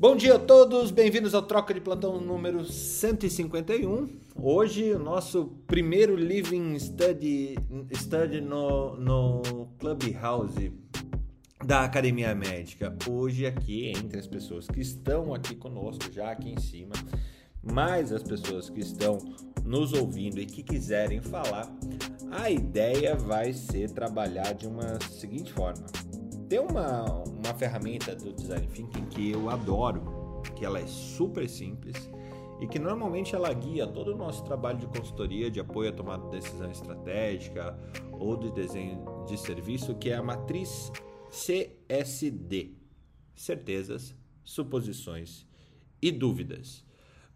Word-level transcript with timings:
Bom 0.00 0.16
dia 0.16 0.36
a 0.36 0.38
todos, 0.38 0.90
bem-vindos 0.90 1.34
ao 1.34 1.42
Troca 1.42 1.74
de 1.74 1.80
Plantão 1.82 2.18
número 2.18 2.64
151. 2.64 4.08
Hoje, 4.34 4.94
o 4.94 4.98
nosso 4.98 5.48
primeiro 5.66 6.16
Living 6.16 6.78
Study, 6.78 7.56
study 7.94 8.40
no, 8.40 8.96
no 8.96 9.68
Clubhouse 9.78 10.72
da 11.62 11.84
Academia 11.84 12.34
Médica. 12.34 12.96
Hoje, 13.06 13.44
aqui, 13.44 13.92
entre 13.94 14.18
as 14.18 14.26
pessoas 14.26 14.66
que 14.66 14.80
estão 14.80 15.34
aqui 15.34 15.54
conosco, 15.54 16.10
já 16.10 16.30
aqui 16.30 16.48
em 16.48 16.58
cima, 16.58 16.94
mais 17.62 18.10
as 18.10 18.22
pessoas 18.22 18.70
que 18.70 18.80
estão 18.80 19.18
nos 19.62 19.92
ouvindo 19.92 20.40
e 20.40 20.46
que 20.46 20.62
quiserem 20.62 21.20
falar, 21.20 21.70
a 22.30 22.50
ideia 22.50 23.14
vai 23.14 23.52
ser 23.52 23.90
trabalhar 23.90 24.54
de 24.54 24.66
uma 24.66 24.98
seguinte 25.10 25.52
forma 25.52 25.84
tem 26.50 26.58
uma, 26.58 27.04
uma 27.04 27.54
ferramenta 27.54 28.12
do 28.12 28.32
Design 28.32 28.66
Thinking 28.66 29.06
que 29.06 29.30
eu 29.30 29.48
adoro, 29.48 30.42
que 30.56 30.64
ela 30.64 30.80
é 30.80 30.86
super 30.88 31.48
simples 31.48 32.10
e 32.60 32.66
que 32.66 32.76
normalmente 32.76 33.36
ela 33.36 33.52
guia 33.52 33.86
todo 33.86 34.12
o 34.12 34.16
nosso 34.16 34.42
trabalho 34.42 34.78
de 34.78 34.86
consultoria, 34.88 35.48
de 35.48 35.60
apoio 35.60 35.90
à 35.90 35.92
tomada 35.92 36.24
de 36.24 36.40
decisão 36.40 36.68
estratégica 36.68 37.78
ou 38.10 38.36
de 38.36 38.50
desenho 38.50 39.24
de 39.28 39.38
serviço, 39.38 39.94
que 39.94 40.10
é 40.10 40.16
a 40.16 40.22
matriz 40.24 40.90
CSD: 41.30 42.74
certezas, 43.36 44.12
suposições 44.42 45.46
e 46.02 46.10
dúvidas. 46.10 46.84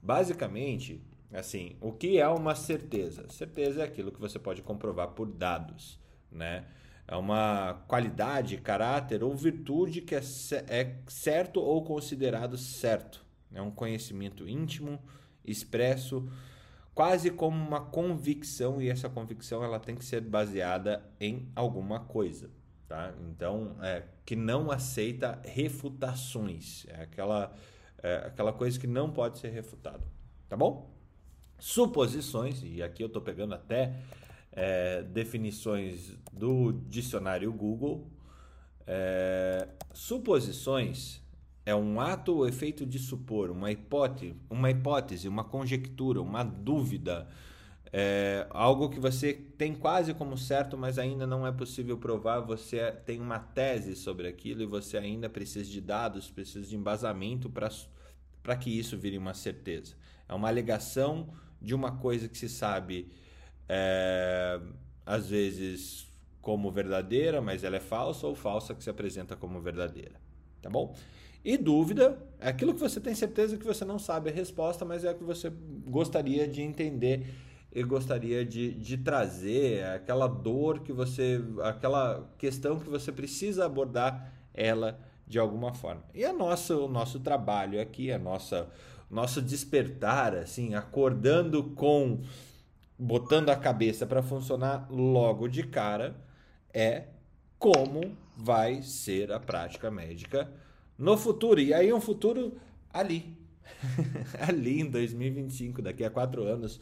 Basicamente, 0.02 1.00
assim, 1.32 1.76
o 1.80 1.92
que 1.92 2.18
é 2.18 2.26
uma 2.26 2.56
certeza? 2.56 3.28
Certeza 3.30 3.82
é 3.82 3.84
aquilo 3.84 4.10
que 4.10 4.20
você 4.20 4.40
pode 4.40 4.60
comprovar 4.60 5.12
por 5.12 5.30
dados, 5.30 6.00
né? 6.32 6.66
É 7.06 7.16
uma 7.16 7.84
qualidade, 7.86 8.56
caráter 8.58 9.22
ou 9.22 9.34
virtude 9.34 10.00
que 10.00 10.14
é, 10.14 10.22
é 10.68 10.96
certo 11.06 11.60
ou 11.60 11.84
considerado 11.84 12.56
certo. 12.56 13.24
É 13.52 13.60
um 13.60 13.70
conhecimento 13.70 14.48
íntimo, 14.48 14.98
expresso, 15.44 16.28
quase 16.94 17.30
como 17.30 17.56
uma 17.56 17.80
convicção 17.80 18.80
e 18.80 18.88
essa 18.88 19.08
convicção 19.08 19.62
ela 19.62 19.78
tem 19.78 19.94
que 19.94 20.04
ser 20.04 20.22
baseada 20.22 21.04
em 21.20 21.48
alguma 21.54 22.00
coisa, 22.00 22.50
tá? 22.88 23.12
Então, 23.28 23.76
é, 23.82 24.04
que 24.24 24.34
não 24.34 24.70
aceita 24.70 25.40
refutações, 25.44 26.86
é 26.88 27.02
aquela 27.02 27.54
é 28.02 28.16
aquela 28.26 28.52
coisa 28.52 28.78
que 28.78 28.86
não 28.86 29.10
pode 29.10 29.38
ser 29.38 29.48
refutada, 29.48 30.02
tá 30.48 30.56
bom? 30.56 30.90
Suposições 31.58 32.62
e 32.62 32.82
aqui 32.82 33.02
eu 33.02 33.06
estou 33.06 33.22
pegando 33.22 33.54
até 33.54 33.94
é, 34.54 35.02
definições 35.02 36.16
do 36.32 36.72
dicionário 36.88 37.52
Google. 37.52 38.08
É, 38.86 39.68
suposições 39.92 41.20
é 41.66 41.74
um 41.74 42.00
ato 42.00 42.36
ou 42.36 42.46
efeito 42.46 42.86
de 42.86 42.98
supor, 42.98 43.50
uma 43.50 43.70
hipótese, 43.70 44.36
uma 44.48 44.70
hipótese, 44.70 45.28
uma 45.28 45.44
conjectura, 45.44 46.20
uma 46.20 46.42
dúvida, 46.42 47.26
é, 47.92 48.46
algo 48.50 48.88
que 48.88 49.00
você 49.00 49.32
tem 49.32 49.74
quase 49.74 50.12
como 50.14 50.36
certo, 50.36 50.76
mas 50.76 50.98
ainda 50.98 51.26
não 51.26 51.46
é 51.46 51.52
possível 51.52 51.96
provar. 51.96 52.40
Você 52.40 52.92
tem 53.06 53.20
uma 53.20 53.38
tese 53.38 53.94
sobre 53.96 54.28
aquilo 54.28 54.62
e 54.62 54.66
você 54.66 54.98
ainda 54.98 55.28
precisa 55.28 55.70
de 55.70 55.80
dados, 55.80 56.30
precisa 56.30 56.66
de 56.66 56.76
embasamento 56.76 57.48
para 57.48 58.56
que 58.56 58.68
isso 58.68 58.98
vire 58.98 59.16
uma 59.16 59.32
certeza. 59.32 59.94
É 60.28 60.34
uma 60.34 60.48
alegação 60.48 61.28
de 61.62 61.74
uma 61.74 61.92
coisa 61.92 62.28
que 62.28 62.36
se 62.36 62.48
sabe 62.48 63.10
é, 63.68 64.60
às 65.04 65.28
vezes 65.28 66.08
como 66.40 66.70
verdadeira, 66.70 67.40
mas 67.40 67.64
ela 67.64 67.76
é 67.76 67.80
falsa, 67.80 68.26
ou 68.26 68.34
falsa 68.34 68.74
que 68.74 68.84
se 68.84 68.90
apresenta 68.90 69.34
como 69.34 69.60
verdadeira. 69.60 70.20
Tá 70.60 70.68
bom? 70.68 70.94
E 71.44 71.56
dúvida 71.56 72.18
é 72.40 72.48
aquilo 72.48 72.72
que 72.72 72.80
você 72.80 73.00
tem 73.00 73.14
certeza 73.14 73.56
que 73.56 73.64
você 73.64 73.84
não 73.84 73.98
sabe 73.98 74.30
a 74.30 74.32
resposta, 74.32 74.84
mas 74.84 75.04
é 75.04 75.10
o 75.10 75.14
que 75.14 75.24
você 75.24 75.52
gostaria 75.86 76.48
de 76.48 76.62
entender 76.62 77.26
e 77.74 77.82
gostaria 77.82 78.44
de, 78.44 78.72
de 78.72 78.96
trazer, 78.96 79.78
é 79.78 79.94
aquela 79.96 80.28
dor 80.28 80.80
que 80.80 80.92
você, 80.92 81.42
aquela 81.62 82.30
questão 82.38 82.78
que 82.78 82.88
você 82.88 83.10
precisa 83.10 83.66
abordar 83.66 84.32
ela 84.54 85.00
de 85.26 85.38
alguma 85.38 85.74
forma. 85.74 86.04
E 86.14 86.24
a 86.24 86.32
nossa, 86.32 86.76
o 86.76 86.86
nosso 86.86 87.18
trabalho 87.18 87.80
aqui, 87.80 88.12
a 88.12 88.18
nossa, 88.18 88.68
nosso 89.10 89.42
despertar, 89.42 90.36
assim, 90.36 90.74
acordando 90.74 91.64
com 91.74 92.20
botando 92.98 93.50
a 93.50 93.56
cabeça 93.56 94.06
para 94.06 94.22
funcionar 94.22 94.86
logo 94.90 95.48
de 95.48 95.62
cara 95.64 96.16
é 96.72 97.04
como 97.58 98.16
vai 98.36 98.82
ser 98.82 99.32
a 99.32 99.40
prática 99.40 99.90
médica 99.90 100.50
no 100.98 101.16
futuro. 101.16 101.60
E 101.60 101.72
aí 101.72 101.92
um 101.92 102.00
futuro 102.00 102.56
ali. 102.92 103.36
ali 104.46 104.80
em 104.80 104.90
2025, 104.90 105.82
daqui 105.82 106.04
a 106.04 106.10
quatro 106.10 106.44
anos. 106.44 106.80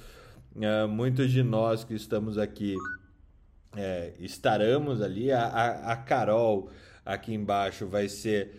Uh, 0.54 0.86
muitos 0.88 1.30
de 1.30 1.42
nós 1.42 1.84
que 1.84 1.94
estamos 1.94 2.36
aqui 2.36 2.76
é, 3.76 4.12
estaremos 4.18 5.00
ali. 5.00 5.32
A, 5.32 5.46
a, 5.46 5.92
a 5.92 5.96
Carol 5.96 6.70
aqui 7.04 7.32
embaixo 7.34 7.86
vai 7.86 8.08
ser 8.08 8.54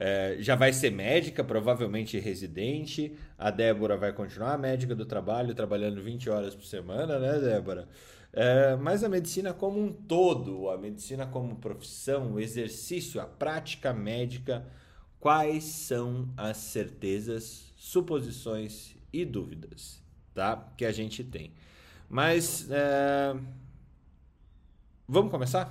é, 0.00 0.36
já 0.38 0.54
vai 0.54 0.72
ser 0.72 0.92
médica, 0.92 1.42
provavelmente 1.42 2.20
residente. 2.20 3.16
A 3.36 3.50
Débora 3.50 3.96
vai 3.96 4.12
continuar 4.12 4.56
médica 4.56 4.94
do 4.94 5.04
trabalho, 5.04 5.54
trabalhando 5.56 6.00
20 6.00 6.30
horas 6.30 6.54
por 6.54 6.64
semana, 6.64 7.18
né, 7.18 7.40
Débora? 7.40 7.88
É, 8.32 8.76
mas 8.76 9.02
a 9.02 9.08
medicina 9.08 9.52
como 9.52 9.82
um 9.82 9.92
todo, 9.92 10.70
a 10.70 10.78
medicina 10.78 11.26
como 11.26 11.56
profissão, 11.56 12.34
o 12.34 12.40
exercício, 12.40 13.20
a 13.20 13.26
prática 13.26 13.92
médica, 13.92 14.64
quais 15.18 15.64
são 15.64 16.28
as 16.36 16.58
certezas, 16.58 17.72
suposições 17.76 18.94
e 19.12 19.24
dúvidas, 19.24 20.00
tá? 20.32 20.72
Que 20.76 20.84
a 20.84 20.92
gente 20.92 21.24
tem. 21.24 21.52
Mas 22.08 22.70
é... 22.70 23.34
vamos 25.08 25.32
começar? 25.32 25.68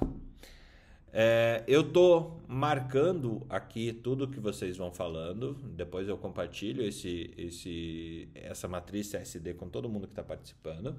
É, 1.14 1.64
eu 1.68 1.84
tô 1.92 2.32
marcando 2.48 3.46
aqui 3.50 3.92
tudo 3.92 4.28
que 4.28 4.40
vocês 4.40 4.78
vão 4.78 4.92
falando. 4.92 5.54
Depois 5.76 6.08
eu 6.08 6.18
compartilho 6.18 6.84
esse, 6.84 7.34
esse, 7.38 8.30
essa 8.36 8.68
matriz 8.68 9.12
CSD 9.12 9.54
com 9.54 9.70
todo 9.70 9.90
mundo 9.90 10.08
que 10.08 10.14
está 10.14 10.24
participando, 10.24 10.96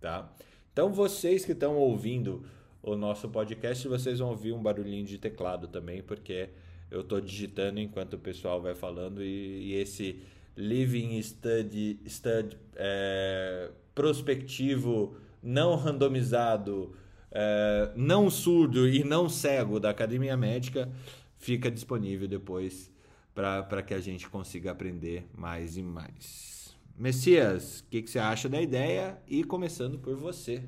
tá? 0.00 0.32
Então 0.72 0.92
vocês 0.92 1.44
que 1.44 1.52
estão 1.52 1.76
ouvindo 1.76 2.44
o 2.82 2.96
nosso 2.96 3.28
podcast, 3.28 3.86
vocês 3.88 4.20
vão 4.20 4.30
ouvir 4.30 4.52
um 4.52 4.62
barulhinho 4.62 5.04
de 5.04 5.18
teclado 5.18 5.66
também, 5.66 6.02
porque 6.02 6.50
eu 6.90 7.00
estou 7.00 7.20
digitando 7.20 7.80
enquanto 7.80 8.14
o 8.14 8.18
pessoal 8.18 8.62
vai 8.62 8.74
falando 8.74 9.22
e, 9.22 9.72
e 9.72 9.74
esse 9.74 10.22
living 10.56 11.20
study, 11.22 12.00
study 12.06 12.56
é, 12.74 13.70
prospectivo 13.94 15.16
não 15.42 15.76
randomizado 15.76 16.94
é, 17.30 17.92
não 17.94 18.30
surdo 18.30 18.88
e 18.88 19.04
não 19.04 19.28
cego 19.28 19.78
da 19.78 19.90
Academia 19.90 20.36
Médica 20.36 20.90
fica 21.36 21.70
disponível 21.70 22.26
depois 22.26 22.90
para 23.34 23.82
que 23.82 23.94
a 23.94 24.00
gente 24.00 24.28
consiga 24.28 24.72
aprender 24.72 25.28
mais 25.36 25.76
e 25.76 25.82
mais. 25.82 26.76
Messias, 26.96 27.80
o 27.80 27.84
que, 27.84 28.02
que 28.02 28.10
você 28.10 28.18
acha 28.18 28.48
da 28.48 28.60
ideia? 28.60 29.16
E 29.28 29.44
começando 29.44 29.98
por 29.98 30.16
você. 30.16 30.64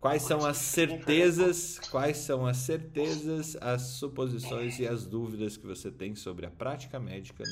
Quais 0.00 0.22
são 0.22 0.46
as 0.46 0.56
certezas, 0.56 1.78
quais 1.90 2.16
são 2.18 2.46
as 2.46 2.56
certezas, 2.58 3.56
as 3.60 3.82
suposições 3.82 4.78
e 4.78 4.86
as 4.86 5.04
dúvidas 5.04 5.56
que 5.56 5.66
você 5.66 5.90
tem 5.90 6.14
sobre 6.14 6.46
a 6.46 6.50
prática 6.50 6.98
médica 6.98 7.44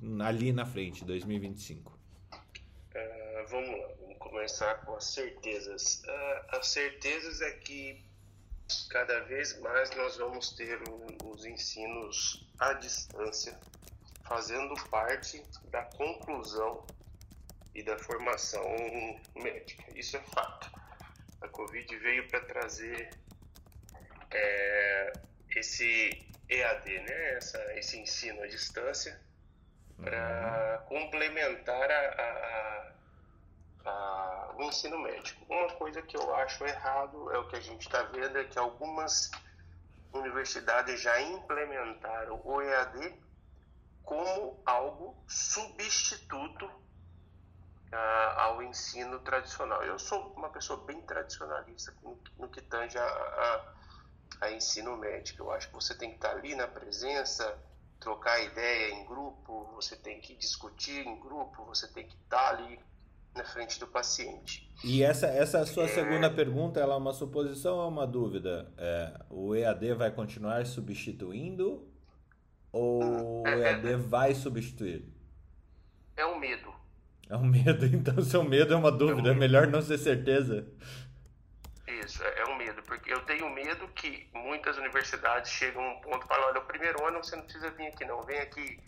no, 0.00 0.22
ali 0.22 0.52
na 0.52 0.64
frente, 0.64 1.04
2025? 1.04 1.92
Uh, 1.92 3.50
vamos 3.50 3.68
lá 3.68 4.07
começar 4.28 4.74
com 4.84 4.94
as 4.94 5.04
certezas. 5.04 6.02
Uh, 6.04 6.56
as 6.56 6.68
certezas 6.68 7.40
é 7.40 7.50
que 7.52 8.04
cada 8.90 9.20
vez 9.20 9.58
mais 9.60 9.90
nós 9.96 10.16
vamos 10.16 10.50
ter 10.52 10.78
os 11.24 11.44
ensinos 11.44 12.46
à 12.58 12.74
distância, 12.74 13.58
fazendo 14.26 14.74
parte 14.90 15.42
da 15.70 15.82
conclusão 15.84 16.86
e 17.74 17.82
da 17.82 17.98
formação 17.98 18.64
médica. 19.34 19.84
Isso 19.94 20.16
é 20.16 20.20
fato. 20.20 20.70
A 21.40 21.48
Covid 21.48 21.96
veio 21.98 22.28
para 22.28 22.40
trazer 22.40 23.10
é, 24.30 25.12
esse 25.56 26.26
EAD, 26.48 27.00
né? 27.00 27.34
Essa, 27.34 27.74
esse 27.74 27.98
ensino 27.98 28.42
à 28.42 28.46
distância, 28.46 29.20
para 30.02 30.80
uhum. 30.80 31.00
complementar 31.00 31.90
a, 31.90 32.22
a, 32.22 32.92
o 34.56 34.62
ensino 34.62 34.98
médico. 34.98 35.44
Uma 35.48 35.72
coisa 35.74 36.02
que 36.02 36.16
eu 36.16 36.34
acho 36.34 36.64
errado 36.64 37.30
é 37.32 37.38
o 37.38 37.48
que 37.48 37.56
a 37.56 37.60
gente 37.60 37.82
está 37.86 38.02
vendo 38.02 38.38
é 38.38 38.44
que 38.44 38.58
algumas 38.58 39.30
universidades 40.12 41.00
já 41.00 41.20
implementaram 41.20 42.40
o 42.44 42.60
EAD 42.60 43.14
como 44.02 44.60
algo 44.64 45.22
substituto 45.28 46.68
ao 48.36 48.62
ensino 48.62 49.18
tradicional. 49.20 49.82
Eu 49.82 49.98
sou 49.98 50.32
uma 50.34 50.50
pessoa 50.50 50.84
bem 50.84 51.00
tradicionalista 51.02 51.94
no, 52.02 52.18
no 52.38 52.48
que 52.48 52.60
tange 52.60 52.98
a, 52.98 53.04
a, 53.04 53.74
a, 54.42 54.50
ensino 54.50 54.96
médico. 54.96 55.42
Eu 55.42 55.52
acho 55.52 55.68
que 55.68 55.74
você 55.74 55.94
tem 55.94 56.10
que 56.10 56.16
estar 56.16 56.30
ali 56.30 56.54
na 56.54 56.66
presença, 56.66 57.58
trocar 57.98 58.40
ideia 58.40 58.92
em 58.92 59.06
grupo, 59.06 59.72
você 59.74 59.96
tem 59.96 60.20
que 60.20 60.34
discutir 60.34 61.06
em 61.06 61.18
grupo, 61.18 61.64
você 61.64 61.88
tem 61.88 62.06
que 62.06 62.16
estar 62.16 62.50
ali 62.50 62.78
na 63.38 63.44
frente 63.44 63.78
do 63.78 63.86
paciente. 63.86 64.68
E 64.84 65.02
essa, 65.02 65.26
essa 65.28 65.64
sua 65.64 65.84
é... 65.84 65.88
segunda 65.88 66.28
pergunta, 66.28 66.80
ela 66.80 66.94
é 66.94 66.98
uma 66.98 67.12
suposição 67.12 67.76
ou 67.76 67.84
é 67.84 67.88
uma 67.88 68.06
dúvida? 68.06 68.70
É, 68.76 69.20
o 69.30 69.54
EAD 69.54 69.94
vai 69.94 70.10
continuar 70.10 70.66
substituindo 70.66 71.88
ou 72.72 73.42
o 73.42 73.48
EAD 73.48 73.94
vai 73.96 74.34
substituir? 74.34 75.08
É 76.16 76.26
um 76.26 76.38
medo. 76.38 76.74
É 77.30 77.36
um 77.36 77.44
medo, 77.44 77.86
então 77.94 78.20
seu 78.22 78.42
medo 78.42 78.74
é 78.74 78.76
uma 78.76 78.90
dúvida, 78.90 79.28
é, 79.28 79.32
um 79.32 79.36
é 79.36 79.38
melhor 79.38 79.68
não 79.68 79.80
ser 79.80 79.98
certeza. 79.98 80.66
Isso, 81.86 82.22
é, 82.22 82.40
é 82.40 82.44
um 82.46 82.56
medo, 82.56 82.82
porque 82.82 83.12
eu 83.12 83.20
tenho 83.20 83.48
medo 83.50 83.86
que 83.88 84.28
muitas 84.34 84.76
universidades 84.76 85.50
chegam 85.50 85.82
a 85.82 85.92
um 85.94 86.00
ponto 86.00 86.24
e 86.24 86.28
falam, 86.28 86.48
olha, 86.48 86.60
o 86.60 86.66
primeiro 86.66 87.04
ano 87.06 87.22
você 87.22 87.36
não 87.36 87.44
precisa 87.44 87.70
vir 87.70 87.86
aqui 87.86 88.04
não, 88.04 88.22
vem 88.22 88.40
aqui 88.40 88.80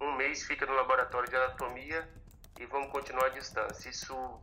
um 0.00 0.16
mês, 0.16 0.42
fica 0.42 0.66
no 0.66 0.74
laboratório 0.74 1.28
de 1.28 1.36
anatomia 1.36 2.21
e 2.58 2.66
vamos 2.66 2.90
continuar 2.90 3.26
à 3.26 3.30
distância. 3.30 3.88
Isso 3.88 4.40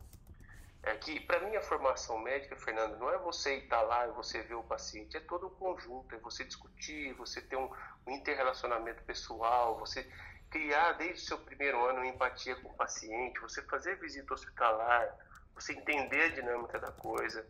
é 0.84 0.96
que, 0.96 1.20
para 1.22 1.40
mim, 1.42 1.56
a 1.56 1.62
formação 1.62 2.20
médica, 2.20 2.56
Fernando, 2.56 2.98
não 2.98 3.10
é 3.10 3.18
você 3.18 3.56
estar 3.56 3.82
lá 3.82 4.08
e 4.08 4.12
você 4.12 4.42
ver 4.42 4.56
o 4.56 4.64
paciente, 4.64 5.18
é 5.18 5.20
todo 5.20 5.48
o 5.48 5.52
conjunto, 5.52 6.16
é 6.16 6.18
você 6.20 6.44
discutir, 6.44 7.14
você 7.14 7.42
ter 7.42 7.58
um, 7.58 7.70
um 8.08 8.12
interrelacionamento 8.12 9.04
pessoal, 9.04 9.78
você 9.78 10.10
criar 10.50 10.94
desde 10.94 11.24
o 11.24 11.28
seu 11.28 11.38
primeiro 11.40 11.84
ano 11.86 12.04
empatia 12.04 12.56
com 12.56 12.70
o 12.70 12.74
paciente, 12.74 13.40
você 13.40 13.62
fazer 13.64 14.00
visita 14.00 14.34
hospitalar, 14.34 15.16
você 15.54 15.74
entender 15.74 16.24
a 16.24 16.30
dinâmica 16.30 16.80
da 16.80 16.92
coisa. 16.92 17.46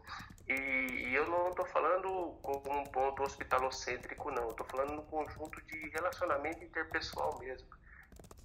E, 0.48 0.54
e 0.54 1.16
eu 1.16 1.28
não 1.28 1.50
estou 1.50 1.66
falando 1.68 2.38
como 2.42 2.80
um 2.80 2.84
ponto 2.86 3.22
hospitalocêntrico, 3.22 4.32
não. 4.32 4.50
Estou 4.50 4.66
falando 4.66 4.94
no 4.94 5.04
conjunto 5.04 5.62
de 5.62 5.90
relacionamento 5.90 6.64
interpessoal 6.64 7.38
mesmo. 7.40 7.68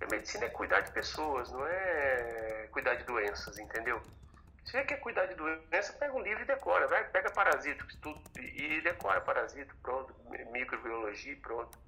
A 0.01 0.07
medicina 0.11 0.47
é 0.47 0.51
cuidar 0.51 0.81
de 0.81 0.93
pessoas, 0.93 1.51
não 1.51 1.67
é 1.67 2.69
cuidar 2.71 2.95
de 2.95 3.05
doenças, 3.05 3.59
entendeu? 3.59 4.01
Se 4.65 4.73
você 4.73 4.85
quer 4.85 4.97
cuidar 4.97 5.27
de 5.27 5.35
doença, 5.35 5.93
pega 5.93 6.15
um 6.15 6.23
livro 6.23 6.43
e 6.43 6.47
decora. 6.47 6.87
Vai, 6.89 7.05
pega 7.11 7.31
parasito 7.31 7.87
e 8.39 8.81
decora 8.81 9.21
parasito, 9.21 9.75
pronto. 9.83 10.15
Microbiologia, 10.51 11.37
pronto. 11.43 11.79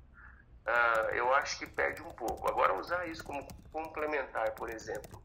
Uh, 0.67 1.15
eu 1.15 1.33
acho 1.35 1.59
que 1.59 1.67
perde 1.67 2.03
um 2.03 2.13
pouco. 2.13 2.49
Agora, 2.49 2.75
usar 2.75 3.07
isso 3.07 3.25
como 3.25 3.47
complementar, 3.73 4.53
por 4.53 4.69
exemplo. 4.69 5.23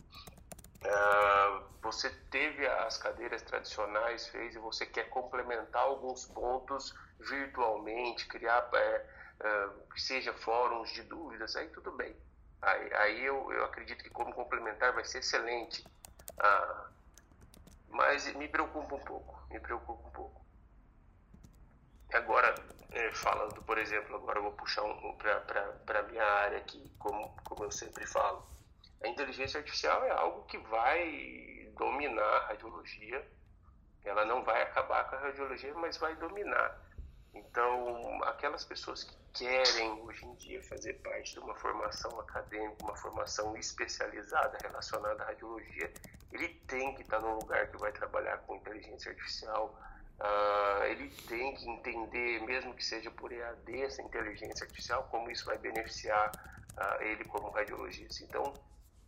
Uh, 0.84 1.64
você 1.82 2.10
teve 2.30 2.66
as 2.66 2.98
cadeiras 2.98 3.42
tradicionais, 3.42 4.28
fez, 4.28 4.56
e 4.56 4.60
você 4.60 4.86
quer 4.86 5.10
complementar 5.10 5.82
alguns 5.82 6.26
pontos 6.26 6.96
virtualmente, 7.20 8.28
criar, 8.28 8.70
é, 8.74 9.06
uh, 9.42 10.00
seja 10.00 10.34
fóruns 10.34 10.92
de 10.92 11.04
dúvidas, 11.04 11.56
aí 11.56 11.68
tudo 11.70 11.92
bem. 11.92 12.16
Aí, 12.62 12.94
aí 12.94 13.26
eu, 13.26 13.52
eu 13.52 13.66
acredito 13.66 14.04
que 14.04 14.10
como 14.10 14.34
complementar 14.34 14.94
vai 14.94 15.04
ser 15.04 15.20
excelente. 15.20 15.84
Ah, 16.40 16.90
mas 17.90 18.34
me 18.36 18.48
preocupa 18.48 18.96
um 18.96 19.00
pouco, 19.00 19.42
me 19.50 19.60
preocupa 19.60 20.08
um 20.08 20.12
pouco. 20.12 20.46
Agora, 22.14 22.54
é, 22.92 23.12
falando, 23.12 23.62
por 23.64 23.78
exemplo, 23.78 24.16
agora 24.16 24.40
eu 24.40 24.44
vou 24.44 24.52
puxar 24.54 24.84
um, 24.84 25.16
para 25.18 26.00
a 26.00 26.04
minha 26.04 26.24
área 26.24 26.58
aqui, 26.58 26.92
como, 27.00 27.30
como 27.44 27.64
eu 27.64 27.72
sempre 27.72 28.06
falo. 28.06 28.46
A 29.04 29.08
inteligência 29.08 29.60
artificial 29.60 30.04
é 30.04 30.12
algo 30.12 30.44
que 30.46 30.58
vai 30.58 31.72
dominar 31.76 32.24
a 32.24 32.48
radiologia. 32.48 33.26
Ela 34.04 34.26
não 34.26 34.44
vai 34.44 34.62
acabar 34.62 35.10
com 35.10 35.16
a 35.16 35.20
radiologia, 35.20 35.74
mas 35.76 35.98
vai 35.98 36.16
dominar. 36.16 36.78
Então, 37.34 38.24
aquelas 38.24 38.66
pessoas 38.66 39.04
que 39.04 39.16
querem 39.34 39.92
hoje 40.02 40.26
em 40.26 40.36
dia 40.36 40.62
fazer 40.64 40.94
parte 40.96 41.34
de 41.34 41.40
uma 41.40 41.56
formação 41.56 42.20
acadêmica, 42.20 42.84
uma 42.84 42.96
formação 42.96 43.56
especializada 43.56 44.58
relacionada 44.62 45.24
à 45.24 45.28
radiologia, 45.28 45.92
ele 46.32 46.50
tem 46.68 46.94
que 46.96 47.02
estar 47.02 47.20
num 47.22 47.36
lugar 47.36 47.68
que 47.72 47.78
vai 47.78 47.92
trabalhar 47.92 48.38
com 48.40 48.56
inteligência 48.56 49.12
artificial. 49.12 49.78
Uh, 50.20 50.84
ele 50.86 51.10
tem 51.28 51.56
que 51.56 51.70
entender, 51.70 52.42
mesmo 52.44 52.74
que 52.74 52.84
seja 52.84 53.10
por 53.10 53.32
EAD, 53.32 53.82
essa 53.82 54.02
inteligência 54.02 54.66
artificial, 54.66 55.08
como 55.10 55.32
isso 55.32 55.46
vai 55.46 55.58
beneficiar 55.58 56.32
uh, 56.78 57.02
ele 57.02 57.24
como 57.26 57.50
radiologista. 57.50 58.24
Então, 58.24 58.54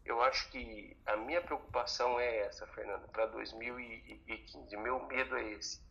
eu 0.05 0.21
acho 0.21 0.49
que 0.49 0.97
a 1.05 1.17
minha 1.17 1.41
preocupação 1.41 2.19
é 2.19 2.39
essa, 2.39 2.65
Fernanda, 2.67 3.07
para 3.09 3.25
2015. 3.27 4.75
Meu 4.77 5.05
medo 5.05 5.35
é 5.37 5.51
esse 5.51 5.81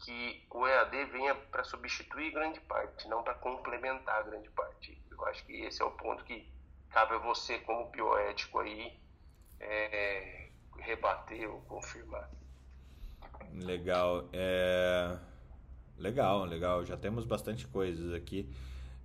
que 0.00 0.46
o 0.50 0.66
EAD 0.66 1.04
venha 1.06 1.34
para 1.34 1.64
substituir 1.64 2.32
grande 2.32 2.60
parte, 2.60 3.08
não 3.08 3.22
para 3.22 3.34
complementar 3.34 4.24
grande 4.24 4.48
parte. 4.50 5.00
Eu 5.10 5.24
acho 5.26 5.44
que 5.44 5.52
esse 5.62 5.80
é 5.80 5.84
o 5.84 5.90
ponto 5.92 6.24
que 6.24 6.46
cabe 6.90 7.14
a 7.14 7.18
você, 7.18 7.58
como 7.60 7.90
bioético, 7.90 8.58
aí, 8.58 8.98
é, 9.60 10.48
rebater 10.78 11.50
ou 11.50 11.60
confirmar. 11.62 12.30
Legal. 13.52 14.28
É... 14.32 15.16
Legal, 15.98 16.44
legal. 16.44 16.84
Já 16.84 16.96
temos 16.96 17.24
bastante 17.24 17.66
coisas 17.66 18.12
aqui. 18.12 18.48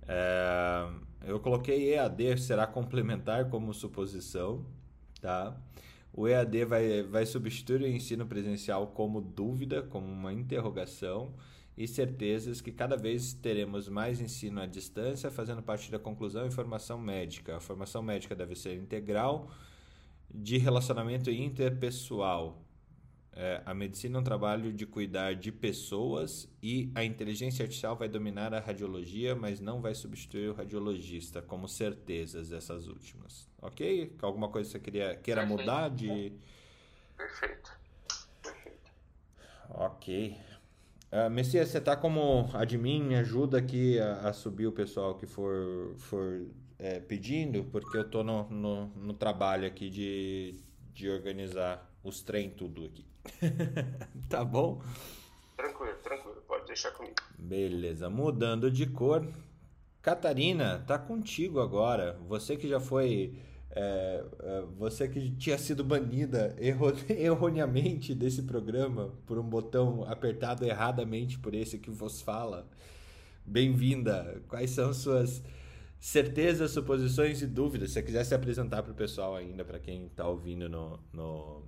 É... 0.06 0.88
Eu 1.24 1.40
coloquei 1.40 1.94
EAD 1.94 2.36
será 2.38 2.66
complementar 2.66 3.48
como 3.48 3.72
suposição, 3.72 4.66
tá? 5.20 5.56
O 6.12 6.28
EAD 6.28 6.64
vai, 6.66 7.02
vai 7.02 7.24
substituir 7.24 7.80
o 7.82 7.86
ensino 7.86 8.26
presencial 8.26 8.88
como 8.88 9.20
dúvida, 9.20 9.82
como 9.82 10.06
uma 10.06 10.32
interrogação 10.32 11.32
e 11.76 11.88
certezas 11.88 12.60
que 12.60 12.70
cada 12.70 12.96
vez 12.96 13.32
teremos 13.32 13.88
mais 13.88 14.20
ensino 14.20 14.60
à 14.60 14.66
distância, 14.66 15.30
fazendo 15.30 15.62
parte 15.62 15.90
da 15.90 15.98
conclusão 15.98 16.46
e 16.46 16.50
formação 16.50 16.98
médica. 16.98 17.56
A 17.56 17.60
formação 17.60 18.02
médica 18.02 18.34
deve 18.34 18.54
ser 18.54 18.76
integral, 18.76 19.50
de 20.34 20.58
relacionamento 20.58 21.30
interpessoal, 21.30 22.62
é, 23.34 23.62
a 23.64 23.72
medicina 23.72 24.18
é 24.18 24.20
um 24.20 24.24
trabalho 24.24 24.72
de 24.72 24.84
cuidar 24.84 25.34
de 25.34 25.50
pessoas 25.50 26.46
e 26.62 26.92
a 26.94 27.02
inteligência 27.02 27.62
artificial 27.62 27.96
vai 27.96 28.08
dominar 28.08 28.52
a 28.52 28.60
radiologia, 28.60 29.34
mas 29.34 29.58
não 29.58 29.80
vai 29.80 29.94
substituir 29.94 30.48
o 30.50 30.54
radiologista, 30.54 31.40
como 31.40 31.66
certezas 31.66 32.52
essas 32.52 32.88
últimas. 32.88 33.48
Ok? 33.60 34.14
Alguma 34.20 34.48
coisa 34.48 34.68
que 34.68 34.72
você 34.72 34.80
queria, 34.80 35.16
queira 35.16 35.40
Perfeito. 35.40 35.60
mudar 35.60 35.88
de. 35.88 36.32
Perfeito. 37.16 37.72
Ok. 39.70 40.36
Uh, 41.10 41.30
Messias, 41.30 41.68
você 41.68 41.78
está 41.78 41.96
como 41.96 42.50
admin, 42.52 43.02
me 43.02 43.14
ajuda 43.14 43.58
aqui 43.58 43.98
a, 43.98 44.28
a, 44.28 44.32
subir 44.32 44.66
o 44.66 44.72
pessoal 44.72 45.14
que 45.14 45.26
for, 45.26 45.94
for 45.96 46.46
é, 46.78 47.00
pedindo, 47.00 47.64
porque 47.64 47.96
eu 47.96 48.02
estou 48.02 48.22
no, 48.22 48.48
no, 48.50 48.86
no 48.88 49.14
trabalho 49.14 49.66
aqui 49.66 49.88
de, 49.88 50.54
de 50.92 51.08
organizar 51.08 51.90
os 52.02 52.22
trem 52.22 52.50
tudo 52.50 52.84
aqui. 52.84 53.11
tá 54.28 54.44
bom? 54.44 54.82
Tranquilo, 55.56 55.94
tranquilo, 56.02 56.42
pode 56.46 56.66
deixar 56.66 56.90
comigo. 56.92 57.14
Beleza, 57.38 58.08
mudando 58.10 58.70
de 58.70 58.86
cor. 58.86 59.26
Catarina, 60.00 60.82
tá 60.86 60.98
contigo 60.98 61.60
agora. 61.60 62.18
Você 62.28 62.56
que 62.56 62.68
já 62.68 62.80
foi. 62.80 63.38
É, 63.74 64.24
é, 64.40 64.64
você 64.76 65.08
que 65.08 65.30
tinha 65.36 65.56
sido 65.56 65.82
banida 65.82 66.54
erro, 66.58 66.92
erroneamente 67.08 68.14
desse 68.14 68.42
programa 68.42 69.14
por 69.24 69.38
um 69.38 69.42
botão 69.42 70.04
apertado 70.04 70.66
erradamente 70.66 71.38
por 71.38 71.54
esse 71.54 71.78
que 71.78 71.90
vos 71.90 72.20
fala. 72.20 72.68
Bem-vinda. 73.46 74.42
Quais 74.48 74.70
são 74.70 74.92
suas 74.92 75.42
certezas, 76.00 76.72
suposições 76.72 77.40
e 77.40 77.46
dúvidas? 77.46 77.90
Se 77.90 77.94
você 77.94 78.02
quiser 78.02 78.24
se 78.24 78.34
apresentar 78.34 78.82
para 78.82 78.92
o 78.92 78.96
pessoal 78.96 79.36
ainda, 79.36 79.64
para 79.64 79.78
quem 79.78 80.06
está 80.06 80.26
ouvindo 80.26 80.68
no, 80.68 81.00
no, 81.12 81.62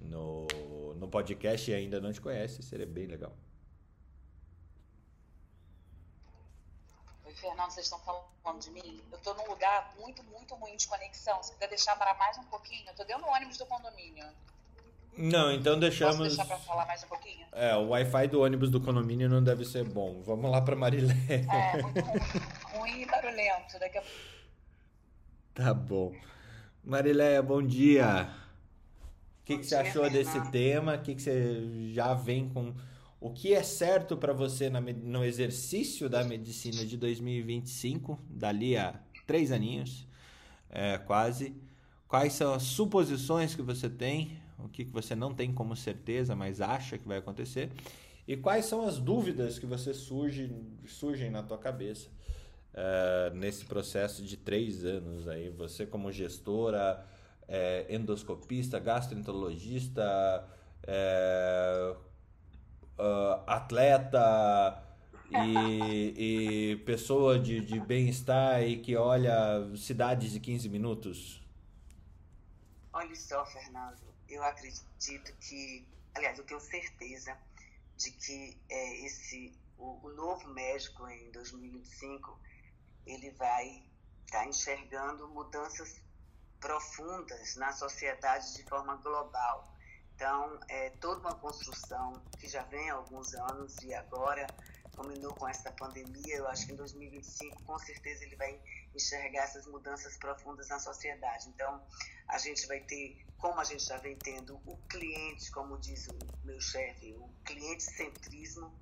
no, 0.00 0.46
no 0.94 1.08
podcast 1.08 1.70
e 1.70 1.74
ainda 1.74 2.00
não 2.00 2.12
te 2.12 2.20
conhece, 2.20 2.62
seria 2.62 2.86
bem 2.86 3.06
legal. 3.06 3.32
Oi, 7.24 7.34
Fernando, 7.34 7.70
vocês 7.70 7.86
estão 7.86 7.98
falando 8.00 8.60
de 8.60 8.70
mim? 8.70 9.02
Eu 9.10 9.18
estou 9.18 9.34
num 9.34 9.48
lugar 9.48 9.94
muito, 9.98 10.22
muito 10.24 10.54
ruim 10.54 10.76
de 10.76 10.86
conexão. 10.86 11.42
Se 11.42 11.52
quiser 11.52 11.68
deixar 11.68 11.96
para 11.96 12.14
mais 12.14 12.38
um 12.38 12.44
pouquinho, 12.44 12.84
eu 12.86 12.90
estou 12.90 13.06
dentro 13.06 13.22
do 13.22 13.28
ônibus 13.28 13.56
do 13.56 13.66
condomínio. 13.66 14.26
Não, 15.16 15.50
então 15.50 15.78
deixamos. 15.78 16.16
Posso 16.16 16.28
deixar 16.28 16.44
para 16.44 16.58
falar 16.58 16.86
mais 16.86 17.02
um 17.02 17.08
pouquinho? 17.08 17.46
É, 17.52 17.74
o 17.74 17.88
Wi-Fi 17.88 18.28
do 18.28 18.42
ônibus 18.42 18.70
do 18.70 18.80
condomínio 18.80 19.30
não 19.30 19.42
deve 19.42 19.64
ser 19.64 19.82
bom. 19.82 20.20
Vamos 20.22 20.50
lá 20.50 20.60
para 20.60 20.76
Marilé. 20.76 21.14
É, 21.30 21.82
muito 21.82 22.00
ruim, 22.76 23.00
e 23.00 23.06
barulhento. 23.06 23.78
Daqui 23.78 23.96
a... 23.96 24.02
Tá 25.54 25.72
bom. 25.72 26.14
Marileia, 26.84 27.42
bom 27.42 27.62
dia 27.62 28.45
que, 29.46 29.58
que 29.58 29.64
você 29.64 29.76
achou 29.76 30.10
desse 30.10 30.40
tema? 30.50 30.96
O 30.96 31.02
que, 31.02 31.14
que 31.14 31.22
você 31.22 31.92
já 31.92 32.12
vem 32.12 32.48
com. 32.48 32.74
O 33.20 33.30
que 33.30 33.54
é 33.54 33.62
certo 33.62 34.16
para 34.16 34.32
você 34.32 34.68
no 34.68 35.24
exercício 35.24 36.08
da 36.08 36.24
medicina 36.24 36.84
de 36.84 36.96
2025, 36.96 38.18
dali 38.28 38.76
a 38.76 39.00
três 39.26 39.52
aninhos, 39.52 40.06
é, 40.68 40.98
quase? 40.98 41.54
Quais 42.08 42.32
são 42.32 42.52
as 42.54 42.64
suposições 42.64 43.54
que 43.54 43.62
você 43.62 43.88
tem? 43.88 44.36
O 44.58 44.68
que, 44.68 44.84
que 44.84 44.90
você 44.90 45.14
não 45.14 45.32
tem 45.32 45.52
como 45.52 45.76
certeza, 45.76 46.34
mas 46.34 46.60
acha 46.60 46.98
que 46.98 47.06
vai 47.06 47.18
acontecer? 47.18 47.70
E 48.26 48.36
quais 48.36 48.64
são 48.64 48.86
as 48.86 48.98
dúvidas 48.98 49.58
que 49.58 49.66
você 49.66 49.94
surge, 49.94 50.52
surgem 50.86 51.30
na 51.30 51.42
tua 51.42 51.58
cabeça 51.58 52.08
uh, 52.74 53.34
nesse 53.34 53.64
processo 53.64 54.24
de 54.24 54.36
três 54.36 54.84
anos 54.84 55.28
aí? 55.28 55.50
Você 55.50 55.86
como 55.86 56.10
gestora, 56.10 57.06
é, 57.48 57.86
endoscopista, 57.88 58.78
gastroenterologista, 58.78 60.02
é, 60.86 61.96
uh, 62.98 63.42
atleta 63.46 64.82
e, 65.30 66.72
e 66.72 66.76
pessoa 66.84 67.38
de, 67.38 67.60
de 67.60 67.80
bem-estar 67.80 68.62
e 68.62 68.78
que 68.78 68.96
olha 68.96 69.76
cidades 69.76 70.32
de 70.32 70.40
15 70.40 70.68
minutos? 70.68 71.42
Olha 72.92 73.14
só, 73.14 73.44
Fernando, 73.46 74.00
eu 74.28 74.42
acredito 74.42 75.32
que, 75.40 75.86
aliás, 76.14 76.38
eu 76.38 76.44
tenho 76.44 76.60
certeza 76.60 77.36
de 77.96 78.10
que 78.10 78.56
é, 78.68 79.06
esse 79.06 79.52
o, 79.78 79.98
o 80.02 80.08
novo 80.14 80.48
médico 80.48 81.06
em 81.08 81.30
2025 81.30 82.38
ele 83.06 83.30
vai 83.32 83.82
estar 84.24 84.40
tá 84.40 84.46
enxergando 84.46 85.28
mudanças 85.28 86.00
profundas 86.60 87.56
na 87.56 87.72
sociedade 87.72 88.54
de 88.54 88.62
forma 88.64 88.96
global. 88.96 89.72
Então, 90.14 90.58
é 90.68 90.90
toda 90.90 91.20
uma 91.20 91.34
construção 91.34 92.22
que 92.38 92.48
já 92.48 92.62
vem 92.64 92.90
há 92.90 92.94
alguns 92.94 93.34
anos 93.34 93.76
e 93.82 93.92
agora 93.92 94.46
combinou 94.96 95.34
com 95.34 95.46
essa 95.46 95.70
pandemia. 95.72 96.36
Eu 96.36 96.48
acho 96.48 96.66
que 96.66 96.72
em 96.72 96.76
2025, 96.76 97.62
com 97.64 97.78
certeza, 97.78 98.24
ele 98.24 98.34
vai 98.34 98.58
enxergar 98.94 99.42
essas 99.42 99.66
mudanças 99.66 100.16
profundas 100.16 100.68
na 100.68 100.78
sociedade. 100.78 101.48
Então, 101.50 101.82
a 102.28 102.38
gente 102.38 102.66
vai 102.66 102.80
ter, 102.80 103.24
como 103.36 103.60
a 103.60 103.64
gente 103.64 103.84
já 103.84 103.98
vem 103.98 104.16
tendo, 104.16 104.56
o 104.64 104.78
cliente, 104.88 105.50
como 105.50 105.78
diz 105.78 106.08
o 106.08 106.46
meu 106.46 106.60
chefe, 106.60 107.12
o 107.12 107.28
cliente-centrismo, 107.44 108.72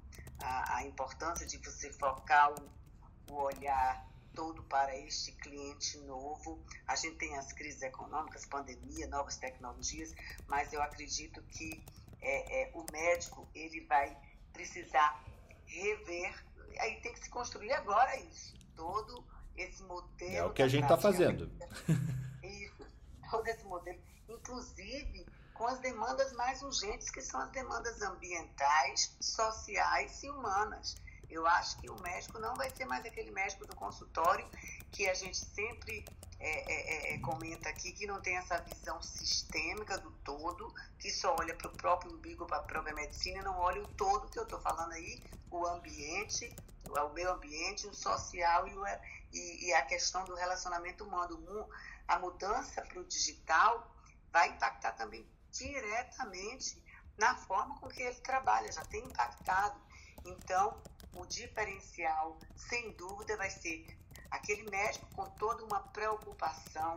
a, 0.41 0.77
a, 0.77 0.83
importância 0.85 1.45
de 1.45 1.59
você 1.59 1.93
focar 1.93 2.53
o, 2.53 3.33
o 3.33 3.35
olhar 3.35 4.07
todo 4.35 4.63
para 4.65 4.97
este 4.99 5.33
cliente 5.33 5.99
novo. 6.01 6.63
A 6.87 6.97
gente 6.97 7.17
tem 7.17 7.37
as 7.37 7.53
crises 7.53 7.83
econômicas, 7.83 8.45
pandemia, 8.47 9.07
novas 9.09 9.37
tecnologias, 9.37 10.15
mas 10.47 10.73
eu 10.73 10.83
acredito 10.83 11.43
que 11.43 11.85
é, 12.21 12.63
é, 12.63 12.71
o 12.75 12.85
médico 12.93 13.49
ele 13.55 13.81
vai 13.87 14.17
precisar 14.53 15.23
rever. 15.67 16.35
Aí 16.81 17.01
tem 17.01 17.13
que 17.13 17.21
se 17.21 17.31
construir 17.31 17.73
agora 17.73 18.17
isso, 18.21 18.55
todo 18.75 19.25
esse 19.57 19.83
modelo. 19.83 20.35
É 20.35 20.45
o 20.45 20.53
que 20.53 20.63
a 20.63 20.69
gente 20.69 20.83
está 20.85 20.99
fazendo. 20.99 21.51
Isso, 22.43 22.87
todo 23.31 23.47
esse 23.49 23.65
modelo, 23.65 24.01
inclusive 24.29 25.27
com 25.55 25.69
as 25.69 25.79
demandas 25.79 26.33
mais 26.33 26.63
urgentes, 26.63 27.09
que 27.11 27.23
são 27.23 27.41
as 27.41 27.51
demandas 27.51 28.03
ambientais, 28.03 29.17
sociais 29.21 30.23
e 30.23 30.29
humanas. 30.29 30.97
Eu 31.31 31.47
acho 31.47 31.79
que 31.79 31.89
o 31.89 32.01
médico 32.01 32.39
não 32.39 32.55
vai 32.55 32.71
ser 32.71 32.85
mais 32.85 33.05
aquele 33.05 33.31
médico 33.31 33.67
do 33.67 33.75
consultório 33.75 34.47
que 34.91 35.09
a 35.09 35.15
gente 35.15 35.37
sempre 35.37 36.05
é, 36.39 36.51
é, 36.51 37.13
é, 37.13 37.15
é 37.15 37.19
comenta 37.19 37.69
aqui, 37.69 37.93
que 37.93 38.07
não 38.07 38.21
tem 38.21 38.37
essa 38.37 38.59
visão 38.61 39.01
sistêmica 39.03 39.99
do 39.99 40.11
todo, 40.25 40.73
que 40.99 41.11
só 41.11 41.35
olha 41.39 41.55
para 41.55 41.69
o 41.69 41.77
próprio 41.77 42.13
umbigo, 42.13 42.47
para 42.47 42.59
a 42.59 42.63
própria 42.63 42.95
medicina, 42.95 43.43
não 43.43 43.59
olha 43.59 43.83
o 43.83 43.89
todo 43.89 44.29
que 44.29 44.39
eu 44.39 44.45
estou 44.45 44.61
falando 44.61 44.93
aí, 44.93 45.23
o 45.51 45.67
ambiente, 45.67 46.55
o 46.89 47.09
meio 47.11 47.33
ambiente, 47.33 47.87
o 47.87 47.95
social 47.95 48.69
e, 48.69 48.77
o, 48.77 48.87
e, 49.33 49.67
e 49.67 49.75
a 49.75 49.83
questão 49.83 50.25
do 50.25 50.35
relacionamento 50.35 51.05
humano. 51.05 51.69
A 52.07 52.19
mudança 52.19 52.83
para 52.83 53.01
o 53.01 53.05
digital 53.05 53.91
vai 54.31 54.51
impactar 54.51 54.93
também 54.93 55.27
diretamente 55.51 56.83
na 57.17 57.35
forma 57.37 57.79
com 57.79 57.89
que 57.89 58.03
ele 58.03 58.17
trabalha, 58.17 58.71
já 58.71 58.85
tem 58.85 59.05
impactado. 59.05 59.81
Então, 60.25 60.81
o 61.15 61.27
diferencial, 61.27 62.39
sem 62.57 62.93
dúvida, 62.93 63.37
vai 63.37 63.51
ser 63.51 63.87
aquele 64.31 64.69
médico 64.71 65.07
com 65.15 65.29
toda 65.31 65.65
uma 65.65 65.81
preocupação 65.81 66.95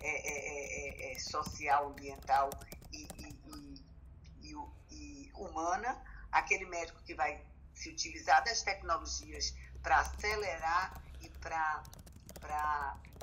é, 0.00 0.08
é, 0.08 1.10
é, 1.10 1.12
é 1.12 1.18
social, 1.18 1.88
ambiental 1.88 2.50
e, 2.92 3.08
e, 3.18 3.38
e, 4.42 4.54
e, 4.90 5.32
humana, 5.34 6.00
aquele 6.30 6.66
médico 6.66 7.02
que 7.02 7.14
vai 7.14 7.44
se 7.74 7.90
utilizar 7.90 8.42
das 8.44 8.62
tecnologias 8.62 9.54
para 9.82 10.00
acelerar 10.00 11.02
e 11.20 11.28
para 11.30 11.82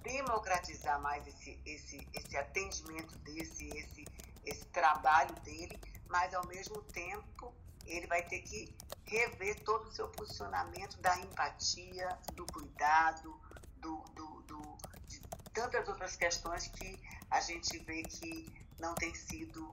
democratizar 0.04 1.02
mais 1.02 1.26
esse, 1.28 1.60
esse, 1.66 2.08
esse 2.14 2.38
atendimento 2.38 3.18
desse, 3.20 3.68
esse, 3.70 4.06
esse 4.46 4.66
trabalho 4.66 5.34
dele, 5.42 5.80
mas 6.08 6.34
ao 6.34 6.46
mesmo 6.46 6.82
tempo 6.84 7.54
ele 7.86 8.08
vai 8.08 8.24
ter 8.24 8.42
que 8.42 8.76
rever 9.06 9.64
todo 9.64 9.88
o 9.88 9.92
seu 9.92 10.08
posicionamento 10.10 10.98
da 11.00 11.18
empatia, 11.20 12.18
do 12.34 12.46
cuidado, 12.48 13.40
do, 13.78 13.98
do, 14.16 14.42
do, 14.42 14.78
de 15.08 15.22
tantas 15.54 15.88
outras 15.88 16.16
questões 16.16 16.68
que 16.68 17.00
a 17.30 17.40
gente 17.40 17.78
vê 17.80 18.02
que 18.04 18.52
não 18.80 18.96
tem 18.96 19.14
sido, 19.14 19.72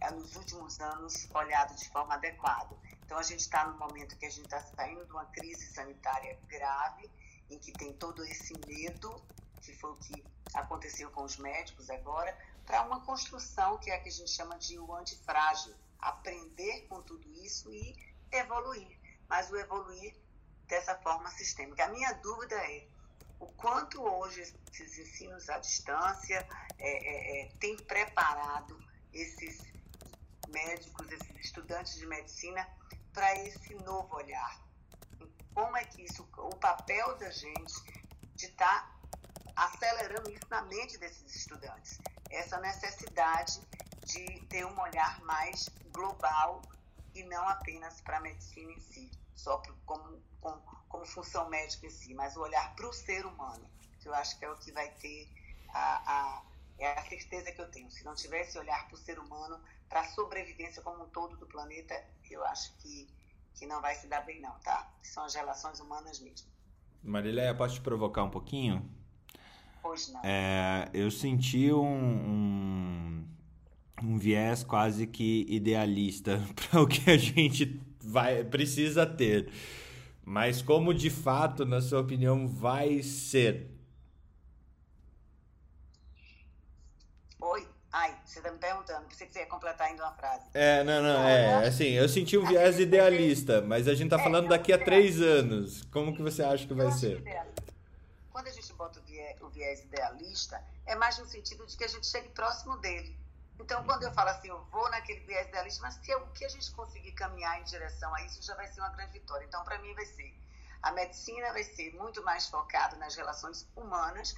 eh, 0.00 0.10
nos 0.10 0.34
últimos 0.36 0.80
anos, 0.80 1.28
olhado 1.34 1.74
de 1.76 1.88
forma 1.90 2.14
adequada. 2.14 2.76
Então, 3.04 3.18
a 3.18 3.22
gente 3.22 3.40
está 3.40 3.66
no 3.66 3.76
momento 3.78 4.16
que 4.16 4.26
a 4.26 4.30
gente 4.30 4.44
está 4.44 4.60
saindo 4.60 5.04
de 5.04 5.10
uma 5.12 5.26
crise 5.26 5.66
sanitária 5.72 6.38
grave, 6.46 7.10
em 7.50 7.58
que 7.58 7.72
tem 7.72 7.92
todo 7.92 8.24
esse 8.24 8.54
medo, 8.66 9.20
que 9.60 9.74
foi 9.74 9.90
o 9.90 9.96
que 9.96 10.24
aconteceu 10.54 11.10
com 11.10 11.24
os 11.24 11.36
médicos 11.36 11.90
agora, 11.90 12.36
para 12.64 12.82
uma 12.82 13.00
construção 13.00 13.78
que 13.78 13.90
é 13.90 13.96
a 13.96 14.00
que 14.00 14.08
a 14.08 14.12
gente 14.12 14.30
chama 14.30 14.56
de 14.58 14.78
o 14.78 14.94
antifrágil, 14.94 15.74
aprender 16.00 16.86
com 16.88 17.02
tudo 17.02 17.30
isso 17.44 17.72
e 17.72 17.96
evoluir, 18.32 18.98
mas 19.28 19.50
o 19.50 19.56
evoluir 19.56 20.14
dessa 20.66 20.94
forma 20.96 21.30
sistêmica. 21.30 21.84
A 21.84 21.88
minha 21.88 22.12
dúvida 22.14 22.54
é 22.54 22.86
o 23.38 23.46
quanto 23.46 24.02
hoje 24.02 24.40
esses 24.72 24.98
ensinos 24.98 25.48
à 25.48 25.58
distância 25.58 26.46
é, 26.78 26.88
é, 26.88 27.46
é, 27.46 27.48
têm 27.58 27.76
preparado 27.76 28.78
esses 29.12 29.60
médicos, 30.48 31.10
esses 31.10 31.36
estudantes 31.36 31.94
de 31.96 32.06
medicina 32.06 32.66
para 33.12 33.34
esse 33.36 33.74
novo 33.76 34.14
olhar. 34.14 34.60
Como 35.54 35.76
é 35.76 35.84
que 35.84 36.02
isso, 36.02 36.28
o 36.36 36.56
papel 36.56 37.16
da 37.16 37.30
gente 37.30 37.74
de 38.36 38.46
estar 38.46 39.00
tá 39.54 39.64
acelerando 39.64 40.30
isso 40.30 40.46
na 40.48 40.62
mente 40.62 40.96
desses 40.98 41.34
estudantes, 41.34 41.98
essa 42.30 42.58
necessidade 42.58 43.60
de 44.04 44.40
ter 44.46 44.64
um 44.66 44.80
olhar 44.80 45.20
mais 45.22 45.68
global 45.92 46.62
e 47.14 47.22
não 47.24 47.48
apenas 47.48 48.00
para 48.00 48.18
a 48.18 48.20
medicina 48.20 48.72
em 48.72 48.80
si, 48.80 49.10
só 49.34 49.58
pro, 49.58 49.74
como, 49.84 50.22
como, 50.40 50.60
como, 50.88 51.06
função 51.06 51.48
médica 51.48 51.86
em 51.86 51.90
si, 51.90 52.14
mas 52.14 52.36
o 52.36 52.40
olhar 52.40 52.74
para 52.74 52.88
o 52.88 52.92
ser 52.92 53.26
humano, 53.26 53.68
que 54.00 54.08
eu 54.08 54.14
acho 54.14 54.38
que 54.38 54.44
é 54.44 54.50
o 54.50 54.56
que 54.56 54.72
vai 54.72 54.90
ter 54.92 55.28
a, 55.70 56.12
a, 56.12 56.42
é 56.78 56.92
a 56.92 57.02
certeza 57.04 57.52
que 57.52 57.60
eu 57.60 57.70
tenho. 57.70 57.90
Se 57.90 58.04
não 58.04 58.14
tiver 58.14 58.42
esse 58.42 58.58
olhar 58.58 58.86
para 58.86 58.94
o 58.94 58.98
ser 58.98 59.18
humano, 59.18 59.60
para 59.88 60.00
a 60.00 60.08
sobrevivência 60.08 60.82
como 60.82 61.04
um 61.04 61.08
todo 61.08 61.36
do 61.36 61.46
planeta, 61.46 61.94
eu 62.30 62.44
acho 62.46 62.72
que, 62.78 63.08
que 63.54 63.66
não 63.66 63.80
vai 63.80 63.94
se 63.94 64.06
dar 64.06 64.20
bem 64.20 64.40
não, 64.40 64.52
tá? 64.60 64.88
São 65.02 65.24
as 65.24 65.34
relações 65.34 65.80
humanas 65.80 66.20
mesmo. 66.20 66.48
Marileia, 67.02 67.54
posso 67.54 67.74
te 67.74 67.80
provocar 67.80 68.24
um 68.24 68.30
pouquinho? 68.30 68.88
Pois 69.82 70.08
não. 70.08 70.20
É, 70.22 70.88
eu 70.92 71.10
senti 71.10 71.72
um, 71.72 71.86
um 71.86 73.28
um 74.02 74.18
viés 74.18 74.62
quase 74.62 75.06
que 75.06 75.46
idealista 75.48 76.42
para 76.54 76.80
o 76.80 76.86
que 76.86 77.10
a 77.10 77.16
gente 77.16 77.80
vai 78.02 78.44
precisa 78.44 79.06
ter. 79.06 79.50
Mas 80.24 80.62
como 80.62 80.94
de 80.94 81.10
fato, 81.10 81.64
na 81.64 81.80
sua 81.80 82.00
opinião, 82.00 82.46
vai 82.46 83.02
ser? 83.02 83.68
Oi? 87.40 87.66
Ai, 87.92 88.16
você 88.24 88.38
está 88.38 88.52
me 88.52 88.58
perguntando, 88.58 89.04
você 89.10 89.28
ia 89.34 89.46
completar 89.46 89.88
ainda 89.88 90.04
uma 90.04 90.12
frase. 90.12 90.44
É, 90.54 90.84
não, 90.84 91.02
não, 91.02 91.26
é, 91.26 91.66
assim, 91.66 91.88
eu 91.88 92.08
senti 92.08 92.38
um 92.38 92.46
viés 92.46 92.78
idealista, 92.78 93.60
mas 93.62 93.88
a 93.88 93.94
gente 93.94 94.06
está 94.06 94.20
é, 94.20 94.22
falando 94.22 94.48
daqui 94.48 94.72
a 94.72 94.78
três 94.78 95.20
anos. 95.20 95.82
Como 95.86 96.14
que 96.14 96.22
você 96.22 96.42
acha 96.42 96.66
que 96.66 96.74
vai 96.74 96.92
ser? 96.92 97.24
Quando 98.30 98.46
a 98.46 98.52
gente 98.52 98.72
bota 98.74 99.00
o 99.00 99.02
viés, 99.02 99.40
o 99.42 99.48
viés 99.48 99.82
idealista, 99.82 100.62
é 100.86 100.94
mais 100.94 101.18
no 101.18 101.26
sentido 101.26 101.66
de 101.66 101.76
que 101.76 101.82
a 101.82 101.88
gente 101.88 102.06
chegue 102.06 102.28
próximo 102.28 102.76
dele 102.76 103.19
então, 103.60 103.84
quando 103.84 104.02
eu 104.02 104.12
falo 104.12 104.30
assim, 104.30 104.48
eu 104.48 104.62
vou 104.64 104.90
naquele 104.90 105.20
viés 105.20 105.48
idealista, 105.48 105.82
mas 105.82 105.94
se 105.94 106.10
é 106.10 106.16
o 106.16 106.26
que 106.28 106.44
a 106.44 106.48
gente 106.48 106.70
conseguir 106.72 107.12
caminhar 107.12 107.60
em 107.60 107.64
direção 107.64 108.14
a 108.14 108.22
isso, 108.22 108.42
já 108.42 108.54
vai 108.54 108.66
ser 108.66 108.80
uma 108.80 108.90
grande 108.90 109.12
vitória. 109.12 109.44
Então, 109.44 109.62
para 109.64 109.78
mim, 109.78 109.94
vai 109.94 110.06
ser 110.06 110.34
a 110.82 110.92
medicina 110.92 111.52
vai 111.52 111.62
ser 111.62 111.94
muito 111.94 112.22
mais 112.24 112.48
focada 112.48 112.96
nas 112.96 113.14
relações 113.14 113.68
humanas, 113.76 114.34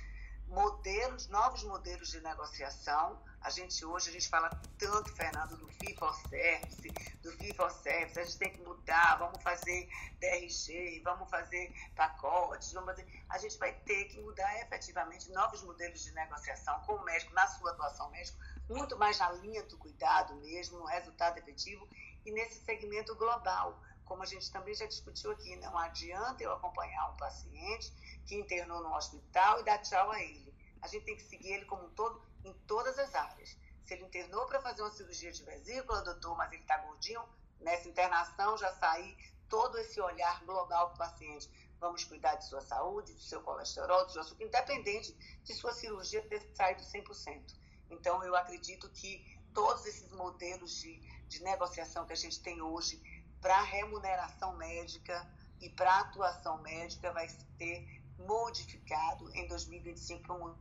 modelos, 0.48 1.28
novos 1.28 1.62
modelos 1.62 2.10
de 2.10 2.20
negociação. 2.20 3.22
A 3.40 3.48
gente 3.48 3.84
hoje 3.84 4.10
a 4.10 4.12
gente 4.12 4.28
fala 4.28 4.50
tanto, 4.76 5.14
Fernando, 5.14 5.56
do 5.56 5.68
fee 5.68 5.94
for 5.94 6.14
service, 6.28 6.88
do 7.22 7.32
fee 7.32 7.54
for 7.54 7.70
service, 7.70 8.18
a 8.18 8.24
gente 8.24 8.38
tem 8.38 8.52
que 8.52 8.60
mudar, 8.60 9.16
vamos 9.18 9.42
fazer 9.42 9.88
DRG, 10.20 11.00
vamos 11.04 11.30
fazer 11.30 11.72
pacotes, 11.94 12.72
vamos 12.72 12.90
fazer. 12.90 13.24
A 13.28 13.38
gente 13.38 13.56
vai 13.58 13.72
ter 13.72 14.06
que 14.06 14.20
mudar 14.20 14.60
efetivamente 14.60 15.30
novos 15.30 15.62
modelos 15.62 16.02
de 16.02 16.12
negociação 16.12 16.80
com 16.80 16.94
o 16.94 17.04
médico, 17.04 17.32
na 17.34 17.46
sua 17.46 17.70
atuação 17.70 18.10
médico, 18.10 18.38
muito 18.72 18.96
mais 18.96 19.18
na 19.18 19.30
linha 19.32 19.62
do 19.64 19.76
cuidado 19.76 20.34
mesmo, 20.36 20.78
no 20.78 20.86
resultado 20.86 21.38
efetivo 21.38 21.86
e 22.24 22.32
nesse 22.32 22.64
segmento 22.64 23.14
global. 23.16 23.78
como 24.04 24.22
a 24.22 24.26
gente 24.26 24.50
também 24.50 24.74
já 24.74 24.84
discutiu 24.84 25.30
aqui, 25.30 25.56
não 25.56 25.78
adianta 25.78 26.42
eu 26.42 26.52
acompanhar 26.52 27.10
um 27.10 27.16
paciente 27.16 27.90
que 28.26 28.34
internou 28.34 28.82
no 28.82 28.94
hospital 28.94 29.60
e 29.60 29.64
dar 29.64 29.78
tchau 29.78 30.10
a 30.10 30.20
ele. 30.20 30.52
A 30.82 30.88
gente 30.88 31.04
tem 31.04 31.16
que 31.16 31.22
seguir 31.22 31.52
ele 31.52 31.64
como 31.64 31.84
um 31.84 31.90
todo 31.90 32.20
em 32.44 32.52
todas 32.66 32.98
as 32.98 33.14
áreas. 33.14 33.56
Se 33.84 33.94
ele 33.94 34.04
internou 34.04 34.44
para 34.46 34.60
fazer 34.60 34.82
uma 34.82 34.90
cirurgia 34.90 35.32
de 35.32 35.42
vesícula, 35.44 36.02
doutor, 36.02 36.36
mas 36.36 36.52
ele 36.52 36.62
está 36.62 36.76
gordinho, 36.78 37.22
nessa 37.60 37.88
internação 37.88 38.58
já 38.58 38.72
sair 38.74 39.16
todo 39.48 39.78
esse 39.78 40.00
olhar 40.00 40.44
global 40.44 40.88
para 40.88 40.94
o 40.94 40.98
paciente. 40.98 41.48
Vamos 41.78 42.04
cuidar 42.04 42.34
de 42.34 42.46
sua 42.46 42.60
saúde, 42.60 43.14
do 43.14 43.20
seu 43.20 43.40
colesterol, 43.42 44.04
do 44.04 44.12
seu 44.12 44.20
açúcar, 44.20 44.44
independente 44.44 45.12
de 45.42 45.54
sua 45.54 45.72
cirurgia 45.72 46.22
ter 46.28 46.40
saído 46.54 46.82
100%. 46.82 47.61
Então, 47.92 48.22
eu 48.24 48.34
acredito 48.34 48.88
que 48.90 49.24
todos 49.52 49.84
esses 49.86 50.10
modelos 50.12 50.80
de, 50.80 50.98
de 51.28 51.42
negociação 51.42 52.06
que 52.06 52.12
a 52.12 52.16
gente 52.16 52.40
tem 52.40 52.60
hoje 52.60 53.00
para 53.40 53.60
remuneração 53.62 54.56
médica 54.56 55.28
e 55.60 55.68
para 55.68 56.00
atuação 56.00 56.60
médica 56.62 57.12
vai 57.12 57.28
ser 57.28 58.02
modificado 58.18 59.30
em 59.34 59.46
2025 59.48 60.22
para 60.22 60.34
um 60.34 60.54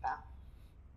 tá? 0.00 0.24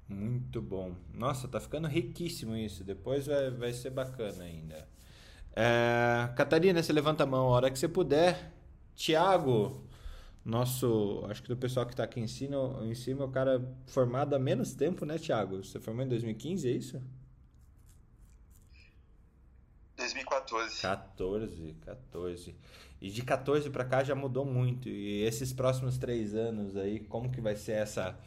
Muito 0.07 0.61
bom. 0.61 0.95
Nossa, 1.13 1.47
tá 1.47 1.59
ficando 1.59 1.87
riquíssimo 1.87 2.55
isso. 2.55 2.83
Depois 2.83 3.27
vai, 3.27 3.51
vai 3.51 3.73
ser 3.73 3.89
bacana 3.89 4.43
ainda. 4.43 4.87
É, 5.53 6.29
Catarina, 6.35 6.81
você 6.81 6.93
levanta 6.93 7.23
a 7.23 7.27
mão 7.27 7.47
a 7.47 7.51
hora 7.51 7.71
que 7.71 7.77
você 7.77 7.87
puder. 7.87 8.51
Tiago, 8.95 9.83
nosso, 10.43 11.23
acho 11.29 11.43
que 11.43 11.49
do 11.49 11.57
pessoal 11.57 11.85
que 11.85 11.93
está 11.93 12.03
aqui 12.03 12.19
em 12.19 12.27
cima, 12.27 12.79
em 12.83 12.95
cima, 12.95 13.25
o 13.25 13.29
cara 13.29 13.61
formado 13.87 14.35
há 14.35 14.39
menos 14.39 14.73
tempo, 14.73 15.05
né, 15.05 15.17
Thiago? 15.17 15.63
Você 15.63 15.79
formou 15.79 16.03
em 16.03 16.09
2015, 16.09 16.67
é 16.67 16.71
isso? 16.71 17.01
2014. 19.97 20.81
14, 20.81 21.75
14. 21.85 22.55
E 22.99 23.09
de 23.09 23.21
14 23.23 23.69
para 23.69 23.85
cá 23.85 24.03
já 24.03 24.15
mudou 24.15 24.45
muito. 24.45 24.89
E 24.89 25.23
esses 25.23 25.53
próximos 25.53 25.97
três 25.97 26.33
anos 26.33 26.75
aí, 26.75 26.99
como 26.99 27.31
que 27.31 27.41
vai 27.41 27.55
ser 27.55 27.73
essa 27.73 28.17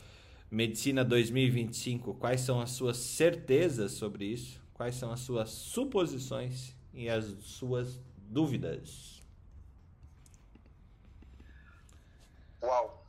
medicina 0.51 1.05
2025? 1.05 2.15
Quais 2.15 2.41
são 2.41 2.61
as 2.61 2.71
suas 2.71 2.97
certezas 2.97 3.93
sobre 3.93 4.25
isso? 4.27 4.63
Quais 4.73 4.95
são 4.95 5.11
as 5.13 5.21
suas 5.21 5.51
suposições 5.51 6.77
e 6.93 7.09
as 7.09 7.25
suas 7.43 8.01
dúvidas? 8.17 9.14
Uau! 12.65 13.05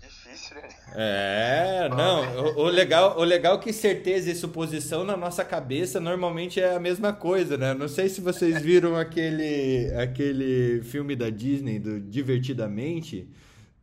Difícil, 0.00 0.56
né? 0.56 0.68
É, 0.94 1.88
não. 1.88 2.56
O, 2.56 2.62
o, 2.62 2.68
legal, 2.68 3.18
o 3.18 3.24
legal 3.24 3.56
é 3.56 3.58
que 3.58 3.72
certeza 3.72 4.30
e 4.30 4.34
suposição 4.34 5.04
na 5.04 5.16
nossa 5.16 5.44
cabeça 5.44 6.00
normalmente 6.00 6.60
é 6.60 6.74
a 6.74 6.80
mesma 6.80 7.12
coisa, 7.12 7.56
né? 7.56 7.72
Não 7.74 7.88
sei 7.88 8.08
se 8.08 8.20
vocês 8.20 8.60
viram 8.60 8.96
aquele, 8.96 9.92
aquele 9.96 10.82
filme 10.82 11.14
da 11.14 11.30
Disney, 11.30 11.78
do 11.78 12.00
Divertidamente. 12.00 13.28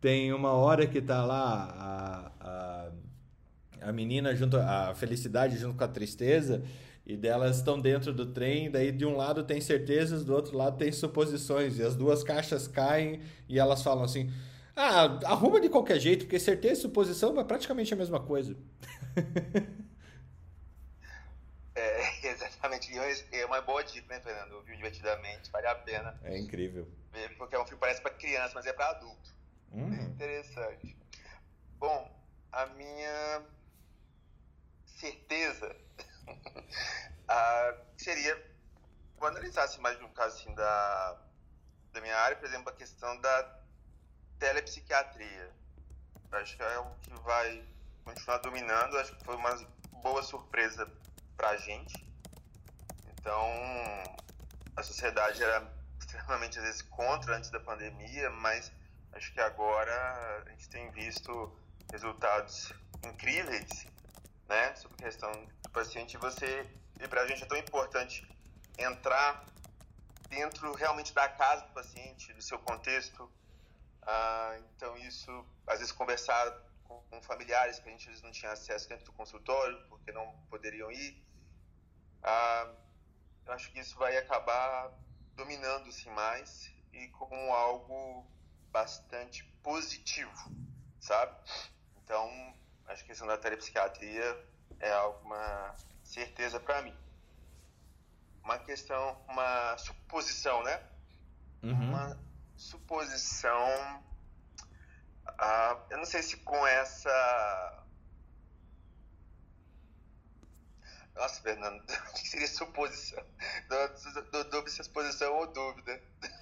Tem 0.02 0.32
uma 0.34 0.52
hora 0.52 0.88
que 0.88 1.02
tá 1.02 1.26
lá 1.26 2.32
a, 2.42 2.48
a, 2.48 3.90
a 3.90 3.92
menina 3.92 4.36
junto, 4.36 4.58
a 4.58 4.94
felicidade 4.96 5.58
junto 5.58 5.78
com 5.78 5.84
a 5.84 5.88
tristeza. 5.88 6.64
E 7.06 7.18
delas 7.18 7.58
estão 7.58 7.80
dentro 7.80 8.14
do 8.14 8.28
trem, 8.28 8.70
daí 8.70 8.92
de 8.92 9.04
um 9.04 9.18
lado 9.18 9.44
tem 9.44 9.60
certezas, 9.60 10.24
do 10.24 10.34
outro 10.34 10.56
lado 10.56 10.78
tem 10.78 10.92
suposições. 10.92 11.80
E 11.80 11.84
as 11.84 11.96
duas 11.96 12.24
caixas 12.24 12.68
caem 12.68 13.22
e 13.48 13.58
elas 13.58 13.82
falam 13.82 14.04
assim: 14.04 14.30
ah, 14.80 15.20
arruma 15.26 15.60
de 15.60 15.68
qualquer 15.68 16.00
jeito, 16.00 16.24
porque 16.24 16.40
certeza 16.40 16.80
e 16.80 16.84
suposição 16.84 17.38
é 17.38 17.44
praticamente 17.44 17.94
a 17.94 17.98
mesma 17.98 18.18
coisa. 18.18 18.56
é, 21.76 22.28
exatamente. 22.28 22.90
É 23.34 23.46
uma 23.46 23.60
boa 23.60 23.84
dica, 23.84 24.08
né, 24.08 24.22
Fernando? 24.22 24.64
Viu 24.64 24.78
divertidamente, 24.78 25.52
vale 25.52 25.68
a 25.68 25.76
pena. 25.76 26.18
É 26.24 26.38
incrível. 26.38 26.88
Ver, 27.12 27.36
porque 27.38 27.56
é 27.56 27.60
um 27.60 27.66
filme 27.66 27.76
que 27.76 27.82
parece 27.82 28.02
para 28.02 28.12
criança, 28.12 28.54
mas 28.56 28.66
é 28.66 28.72
para 28.72 28.92
adulto. 28.92 29.36
Hum. 29.74 29.94
É 29.94 30.04
interessante. 30.04 30.96
Bom, 31.78 32.10
a 32.54 32.66
minha 32.68 33.44
certeza 34.86 35.76
seria, 37.98 38.42
quando 39.18 39.36
analisasse 39.36 39.78
mais 39.82 40.02
um 40.02 40.10
caso 40.10 40.38
assim 40.38 40.56
da, 40.56 41.18
da 41.92 42.00
minha 42.00 42.16
área, 42.16 42.38
por 42.38 42.46
exemplo, 42.46 42.70
a 42.70 42.74
questão 42.74 43.20
da 43.20 43.59
telepsiquiatria. 44.40 45.52
Acho 46.32 46.56
que 46.56 46.64
é 46.64 46.80
o 46.80 46.96
que 47.02 47.14
vai 47.22 47.64
continuar 48.04 48.38
dominando. 48.38 48.98
Acho 48.98 49.16
que 49.16 49.24
foi 49.24 49.36
uma 49.36 49.56
boa 50.02 50.24
surpresa 50.24 50.90
para 51.36 51.50
a 51.50 51.58
gente. 51.58 52.08
Então, 53.14 53.46
a 54.76 54.84
sociedade 54.84 55.44
era 55.44 55.70
extremamente, 56.00 56.58
às 56.58 56.66
vezes, 56.66 56.82
contra 56.82 57.36
antes 57.36 57.50
da 57.50 57.60
pandemia, 57.60 58.30
mas 58.30 58.72
acho 59.14 59.34
que 59.34 59.42
agora 59.42 60.44
a 60.46 60.50
gente 60.50 60.70
tem 60.70 60.90
visto 60.92 61.58
resultados 61.92 62.72
incríveis 63.06 63.86
né, 64.48 64.76
sobre 64.76 64.98
a 65.02 65.06
questão 65.06 65.32
do 65.64 65.70
paciente. 65.72 66.18
Você, 66.18 66.70
e 67.00 67.08
para 67.08 67.22
a 67.22 67.28
gente 67.28 67.44
é 67.44 67.46
tão 67.46 67.58
importante 67.58 68.28
entrar 68.78 69.46
dentro 70.30 70.74
realmente 70.74 71.14
da 71.14 71.28
casa 71.28 71.66
do 71.66 71.74
paciente, 71.74 72.32
do 72.34 72.42
seu 72.42 72.60
contexto, 72.60 73.30
ah, 74.12 74.58
então, 74.76 74.98
isso, 74.98 75.46
às 75.68 75.78
vezes, 75.78 75.92
conversar 75.92 76.50
com, 76.86 77.00
com, 77.12 77.22
familiares 77.22 77.78
que 77.78 77.88
a 77.88 77.92
gente 77.92 78.08
vezes 78.08 78.24
não 78.24 78.32
tinha 78.32 78.52
acesso 78.52 78.90
dentro 78.90 79.06
do 79.06 79.12
consultório, 79.12 79.80
porque 79.88 80.12
não 80.12 80.34
poderiam 80.50 80.92
ir. 80.92 81.24
Ah, 82.24 82.74
eu 83.46 83.54
acho 83.54 83.72
que 83.72 83.80
isso 83.80 83.96
vai 84.00 84.18
acabar 84.18 84.92
dominando-se 85.36 86.10
mais 86.10 86.74
e 86.92 87.08
como 87.10 87.36
algo 87.54 88.26
bastante 88.72 89.44
positivo, 89.62 90.52
sabe? 91.00 91.38
Então, 92.04 92.28
acho 92.88 93.04
que 93.04 93.12
a 93.12 93.14
questão 93.14 93.28
da 93.28 93.38
telepsiquiatria 93.38 94.44
é 94.80 94.92
alguma 94.92 95.76
certeza 96.04 96.60
para 96.60 96.82
mim. 96.82 96.98
Uma 98.44 98.58
questão, 98.58 99.22
uma 99.28 99.78
suposição, 99.78 100.64
né? 100.64 100.84
Uhum. 101.62 101.90
Uma 101.90 102.29
suposição. 102.60 104.04
Ah, 105.26 105.78
eu 105.90 105.98
não 105.98 106.06
sei 106.06 106.22
se 106.22 106.38
com 106.38 106.68
essa. 106.68 107.86
Nossa, 111.16 111.42
Fernando, 111.42 111.82
o 112.10 112.14
que 112.14 112.28
seria 112.28 112.48
suposição? 112.48 113.24
Dúvida 113.70 114.68
é 114.68 114.84
suposição 114.84 115.34
ou 115.36 115.48
dúvida. 115.48 116.00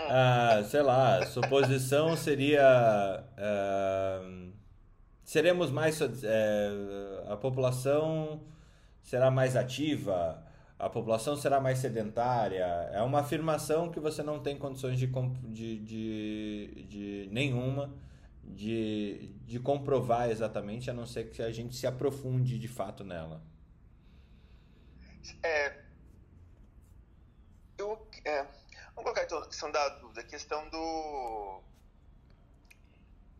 Ah, 0.00 0.62
sei 0.70 0.80
lá, 0.80 1.26
suposição 1.26 2.16
seria. 2.16 3.24
Uh, 3.36 4.52
seremos 5.24 5.72
mais. 5.72 6.00
Uh, 6.00 6.06
a 7.28 7.36
população 7.36 8.46
será 9.02 9.28
mais 9.28 9.56
ativa, 9.56 10.40
a 10.78 10.88
população 10.88 11.36
será 11.36 11.60
mais 11.60 11.78
sedentária. 11.78 12.64
É 12.92 13.02
uma 13.02 13.20
afirmação 13.20 13.90
que 13.90 13.98
você 13.98 14.22
não 14.22 14.40
tem 14.40 14.56
condições 14.56 14.98
de, 14.98 15.06
de, 15.06 15.78
de, 15.78 16.86
de 16.88 17.28
nenhuma 17.32 17.92
de, 18.54 19.28
de 19.44 19.58
comprovar 19.58 20.30
exatamente, 20.30 20.90
a 20.90 20.94
não 20.94 21.06
ser 21.06 21.30
que 21.30 21.42
a 21.42 21.52
gente 21.52 21.76
se 21.76 21.86
aprofunde 21.86 22.58
de 22.58 22.68
fato 22.68 23.04
nela. 23.04 23.42
É, 25.42 25.82
eu, 27.76 28.08
é, 28.24 28.42
vamos 28.42 28.94
colocar 28.94 29.24
então 29.24 29.38
a 29.38 29.46
questão 29.46 29.70
da 29.70 29.88
dúvida, 29.90 30.20
a 30.20 30.24
questão 30.24 30.68
do. 30.70 31.60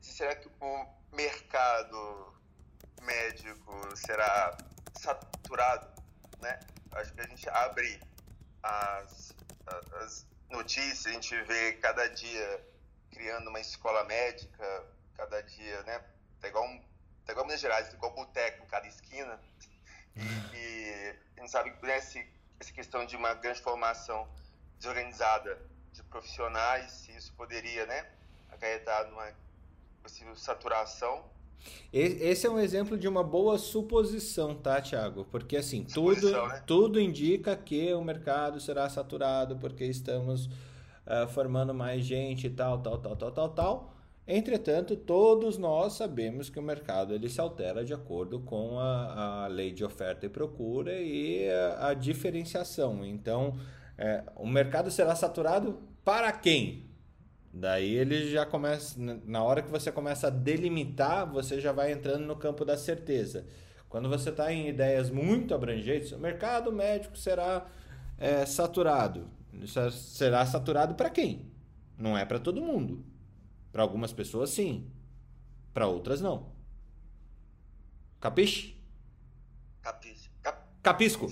Será 0.00 0.34
que 0.36 0.48
o 0.60 0.86
mercado 1.12 2.34
médico 3.02 3.96
será 3.96 4.56
saturado, 4.94 5.88
né? 6.40 6.58
Acho 6.98 7.12
que 7.14 7.20
a 7.20 7.26
gente 7.26 7.48
abre 7.48 8.00
as, 8.60 9.32
as 10.00 10.26
notícias, 10.50 11.06
a 11.06 11.10
gente 11.12 11.40
vê 11.42 11.74
cada 11.74 12.08
dia 12.08 12.68
criando 13.12 13.48
uma 13.48 13.60
escola 13.60 14.02
médica, 14.04 14.84
cada 15.16 15.40
dia, 15.42 15.80
né? 15.84 16.02
Tá 16.40 16.48
igual, 16.48 16.64
um, 16.64 16.82
tá 17.24 17.32
igual 17.32 17.46
Minas 17.46 17.60
Gerais, 17.60 17.88
tá 17.88 17.94
igual 17.94 18.12
boteco 18.14 18.64
em 18.64 18.66
cada 18.66 18.88
esquina. 18.88 19.40
E, 20.16 20.56
e 20.56 21.16
a 21.36 21.40
gente 21.40 21.50
sabe 21.52 21.70
que 21.70 21.86
né, 21.86 21.98
essa 21.98 22.72
questão 22.72 23.06
de 23.06 23.14
uma 23.14 23.32
grande 23.34 23.60
formação 23.60 24.28
desorganizada 24.78 25.56
de 25.92 26.02
profissionais, 26.02 27.08
isso 27.10 27.32
poderia, 27.34 27.86
né, 27.86 28.10
acarretar 28.50 29.06
numa 29.06 29.32
possível 30.02 30.34
saturação 30.34 31.24
esse 31.92 32.46
é 32.46 32.50
um 32.50 32.58
exemplo 32.58 32.98
de 32.98 33.08
uma 33.08 33.22
boa 33.22 33.58
suposição, 33.58 34.54
tá, 34.54 34.80
Thiago? 34.80 35.24
Porque 35.30 35.56
assim, 35.56 35.84
tudo, 35.84 36.30
né? 36.30 36.62
tudo 36.66 37.00
indica 37.00 37.56
que 37.56 37.92
o 37.94 38.02
mercado 38.02 38.60
será 38.60 38.88
saturado 38.88 39.56
porque 39.56 39.84
estamos 39.84 40.46
uh, 40.46 41.26
formando 41.28 41.72
mais 41.72 42.04
gente 42.04 42.46
e 42.46 42.50
tal, 42.50 42.78
tal, 42.78 42.98
tal, 42.98 43.16
tal, 43.16 43.32
tal, 43.32 43.48
tal. 43.48 43.94
Entretanto, 44.26 44.94
todos 44.94 45.56
nós 45.56 45.94
sabemos 45.94 46.50
que 46.50 46.58
o 46.58 46.62
mercado 46.62 47.14
ele 47.14 47.30
se 47.30 47.40
altera 47.40 47.82
de 47.82 47.94
acordo 47.94 48.38
com 48.40 48.78
a, 48.78 49.44
a 49.44 49.46
lei 49.46 49.72
de 49.72 49.82
oferta 49.82 50.26
e 50.26 50.28
procura 50.28 50.92
e 51.00 51.48
a, 51.50 51.88
a 51.88 51.94
diferenciação. 51.94 53.02
Então, 53.06 53.58
é, 53.96 54.22
o 54.36 54.46
mercado 54.46 54.90
será 54.90 55.16
saturado 55.16 55.78
para 56.04 56.30
quem? 56.30 56.87
Daí 57.52 57.94
ele 57.94 58.30
já 58.30 58.44
começa, 58.44 58.98
na 58.98 59.42
hora 59.42 59.62
que 59.62 59.70
você 59.70 59.90
começa 59.90 60.26
a 60.26 60.30
delimitar, 60.30 61.30
você 61.30 61.60
já 61.60 61.72
vai 61.72 61.92
entrando 61.92 62.26
no 62.26 62.36
campo 62.36 62.64
da 62.64 62.76
certeza. 62.76 63.46
Quando 63.88 64.08
você 64.08 64.28
está 64.28 64.52
em 64.52 64.68
ideias 64.68 65.10
muito 65.10 65.54
abrangentes, 65.54 66.12
o 66.12 66.18
mercado 66.18 66.70
médico 66.70 67.16
será 67.16 67.66
é, 68.18 68.44
saturado. 68.44 69.30
Será 69.90 70.44
saturado 70.44 70.94
para 70.94 71.08
quem? 71.08 71.50
Não 71.96 72.16
é 72.16 72.24
para 72.24 72.38
todo 72.38 72.60
mundo. 72.60 73.04
Para 73.72 73.82
algumas 73.82 74.12
pessoas, 74.12 74.50
sim. 74.50 74.90
Para 75.72 75.86
outras, 75.86 76.20
não. 76.20 76.52
Capiche? 78.20 78.76
Capisco. 79.80 80.34
Cap... 80.42 80.62
Capisco. 80.82 81.30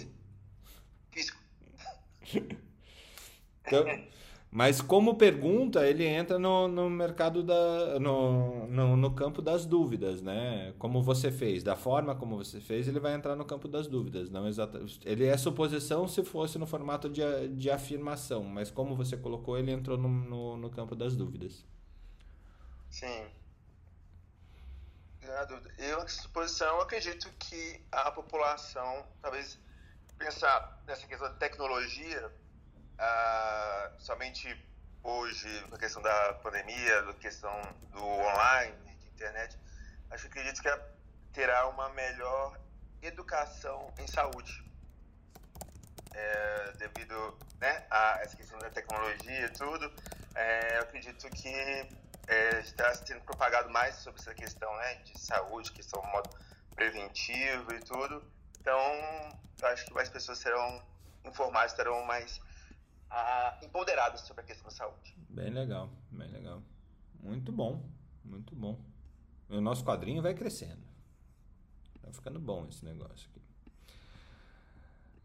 Pisco. 1.11 1.39
então, 3.67 3.85
mas 4.57 4.81
como 4.81 5.19
pergunta, 5.19 5.87
ele 5.87 6.03
entra 6.07 6.39
no, 6.39 6.67
no 6.67 6.89
mercado 6.89 7.43
da. 7.43 8.01
No, 8.01 8.67
no, 8.67 8.97
no, 8.97 9.15
campo 9.15 9.43
das 9.43 9.67
dúvidas, 9.67 10.23
né? 10.23 10.73
Como 10.79 11.03
você 11.03 11.31
fez, 11.31 11.63
da 11.63 11.77
forma 11.77 12.15
como 12.17 12.39
você 12.39 12.59
fez, 12.59 12.89
ele 12.89 12.99
vai 12.99 13.13
entrar 13.13 13.37
no 13.37 13.45
campo 13.45 13.69
das 13.69 13.87
dúvidas. 13.87 14.31
não 14.31 14.49
exata, 14.49 14.81
Ele 15.05 15.27
é 15.27 15.37
suposição 15.37 16.09
se 16.09 16.25
fosse 16.25 16.57
no 16.57 16.67
formato 16.67 17.07
de, 17.07 17.21
de 17.49 17.71
afirmação, 17.71 18.45
mas 18.45 18.71
como 18.71 18.97
você 18.97 19.15
colocou, 19.15 19.59
ele 19.59 19.71
entrou 19.71 19.99
no, 19.99 20.09
no, 20.09 20.57
no 20.57 20.71
campo 20.71 20.97
das 20.97 21.15
dúvidas. 21.15 21.63
Sim. 22.89 23.27
Eu, 25.77 25.99
nessa 26.01 26.23
suposição, 26.23 26.81
acredito 26.81 27.31
que 27.39 27.79
a 27.93 28.11
população, 28.11 29.05
talvez, 29.21 29.59
pensar 30.17 30.83
nessa 30.87 31.07
questão 31.07 31.31
de 31.31 31.39
tecnologia, 31.39 32.33
ah, 32.99 33.93
somente 33.99 34.49
hoje, 35.03 35.63
com 35.69 35.75
a 35.75 35.79
questão 35.79 36.03
da 36.03 36.35
pandemia, 36.35 37.03
da 37.03 37.15
questão 37.15 37.53
do 37.91 38.05
online, 38.05 38.77
de 39.01 39.09
internet, 39.09 39.59
acho 40.11 40.29
que 40.29 40.39
acredito 40.39 40.63
que 40.63 40.69
terá 41.33 41.69
uma 41.69 41.89
melhor 41.91 42.59
educação 43.03 43.93
em 43.99 44.07
saúde. 44.07 44.65
É, 46.15 46.73
devido 46.79 47.39
né, 47.61 47.85
a 47.91 48.21
essa 48.23 48.35
questão 48.37 48.59
da 48.59 48.71
tecnologia 48.71 49.45
e 49.45 49.51
tudo, 49.51 49.93
é, 50.35 50.79
eu 50.79 50.83
acredito 50.83 51.29
que 51.29 51.55
é, 52.27 52.61
está 52.61 52.95
sendo 52.95 53.21
propagado 53.21 53.69
mais 53.71 53.97
sobre 53.97 54.21
essa 54.21 54.35
questão 54.35 54.75
né, 54.77 54.95
de 55.05 55.21
saúde, 55.21 55.73
questão 55.73 56.01
do 56.01 56.09
modo 56.09 56.31
preventivo 56.75 57.75
e 57.75 57.81
tudo. 57.81 58.25
Então, 58.61 58.81
acho 59.63 59.87
que 59.87 59.99
as 59.99 60.09
pessoas 60.09 60.39
serão 60.39 60.83
informadas, 61.25 61.75
terão 61.75 62.03
mais 62.05 62.41
ah, 63.11 63.59
empoderadas 63.63 64.21
sobre 64.23 64.43
a 64.43 64.47
questão 64.47 64.65
da 64.65 64.71
saúde. 64.71 65.17
Bem 65.29 65.51
legal, 65.51 65.91
bem 66.11 66.29
legal. 66.29 66.63
Muito 67.21 67.53
bom, 67.53 67.89
muito 68.25 68.55
bom. 68.55 68.79
O 69.49 69.61
nosso 69.61 69.85
quadrinho 69.85 70.23
vai 70.23 70.35
crescendo. 70.35 70.83
Vai 72.03 72.13
ficando 72.13 72.39
bom 72.39 72.67
esse 72.69 72.85
negócio 72.85 73.29
aqui. 73.31 73.43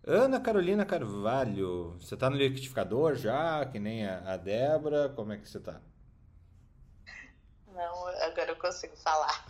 Ana 0.04 0.40
Carolina 0.40 0.84
Carvalho, 0.84 1.96
você 2.00 2.16
está 2.16 2.30
no 2.30 2.36
liquidificador 2.36 3.16
já, 3.16 3.64
que 3.66 3.80
nem 3.80 4.06
a, 4.06 4.34
a 4.34 4.38
Débora? 4.38 5.10
Como 5.10 5.32
é 5.32 5.38
que 5.38 5.48
você 5.48 5.60
está? 5.60 5.80
Agora 8.22 8.52
eu 8.52 8.56
consigo 8.56 8.96
falar. 8.98 9.46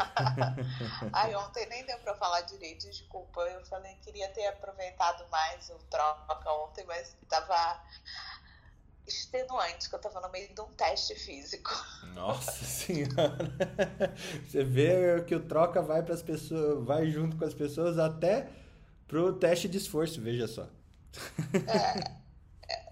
Ai, 1.13 1.35
ontem 1.35 1.67
nem 1.67 1.85
deu 1.85 1.97
para 1.99 2.15
falar 2.15 2.41
direito, 2.41 2.89
desculpa. 2.89 3.41
Eu 3.41 3.65
falei 3.65 3.95
queria 3.95 4.29
ter 4.29 4.47
aproveitado 4.47 5.27
mais 5.29 5.69
o 5.69 5.77
troca 5.89 6.51
ontem, 6.53 6.85
mas 6.85 7.15
estava 7.21 7.81
extenuante, 9.07 9.89
que 9.89 9.95
eu 9.95 9.97
estava 9.97 10.21
no 10.21 10.29
meio 10.29 10.53
de 10.53 10.61
um 10.61 10.71
teste 10.73 11.15
físico. 11.15 11.71
Nossa 12.13 12.63
senhora! 12.63 13.37
Você 14.45 14.63
vê 14.63 15.21
que 15.23 15.35
o 15.35 15.47
troca 15.47 15.81
vai 15.81 16.01
para 16.01 16.13
as 16.13 16.21
pessoas, 16.21 16.85
vai 16.85 17.07
junto 17.07 17.37
com 17.37 17.45
as 17.45 17.53
pessoas 17.53 17.97
até 17.97 18.49
pro 19.07 19.33
teste 19.33 19.67
de 19.67 19.77
esforço, 19.77 20.21
veja 20.21 20.47
só. 20.47 20.67
É, 21.53 22.21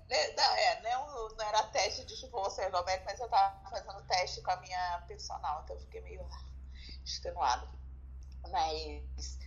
é, 0.10 0.36
não, 0.36 0.56
é, 0.56 0.82
não, 0.82 1.08
não 1.08 1.09
era 1.50 1.64
teste 1.64 2.06
de 2.06 2.14
esforço 2.14 2.62
ergométrico, 2.62 3.06
mas 3.06 3.20
eu 3.20 3.26
estava 3.26 3.70
fazendo 3.70 4.02
teste 4.04 4.42
com 4.42 4.52
a 4.52 4.58
minha 4.58 5.04
personal, 5.08 5.62
então 5.64 5.76
eu 5.76 5.82
fiquei 5.82 6.02
meio 6.02 6.28
extenuada. 7.04 7.68
Mas 8.50 9.38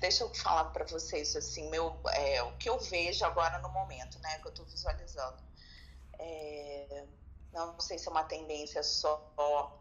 deixa 0.00 0.24
eu 0.24 0.34
falar 0.34 0.66
para 0.66 0.84
vocês 0.86 1.34
assim, 1.36 1.68
meu, 1.70 2.00
é, 2.12 2.42
o 2.42 2.56
que 2.56 2.68
eu 2.68 2.78
vejo 2.78 3.24
agora 3.24 3.58
no 3.58 3.68
momento, 3.70 4.18
né, 4.20 4.38
que 4.38 4.46
eu 4.46 4.50
estou 4.50 4.66
visualizando. 4.66 5.42
É, 6.18 7.06
não 7.52 7.78
sei 7.80 7.98
se 7.98 8.08
é 8.08 8.10
uma 8.10 8.24
tendência 8.24 8.82
só 8.82 9.78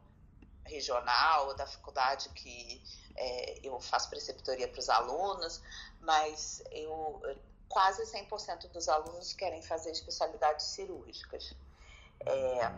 regional 0.66 1.56
da 1.56 1.66
faculdade 1.66 2.30
que 2.30 2.84
é, 3.16 3.68
eu 3.68 3.80
faço 3.80 4.10
preceptoria 4.10 4.68
para 4.68 4.80
os 4.80 4.90
alunos, 4.90 5.62
mas 6.00 6.62
eu 6.72 7.22
quase 7.78 8.02
100% 8.06 8.72
dos 8.72 8.90
alunos 8.90 9.34
querem 9.34 9.62
fazer 9.62 9.92
especialidades 9.92 10.66
cirúrgicas. 10.66 11.54
É, 12.26 12.72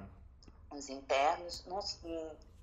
os 0.76 0.90
internos, 0.90 1.64
não, 1.66 1.80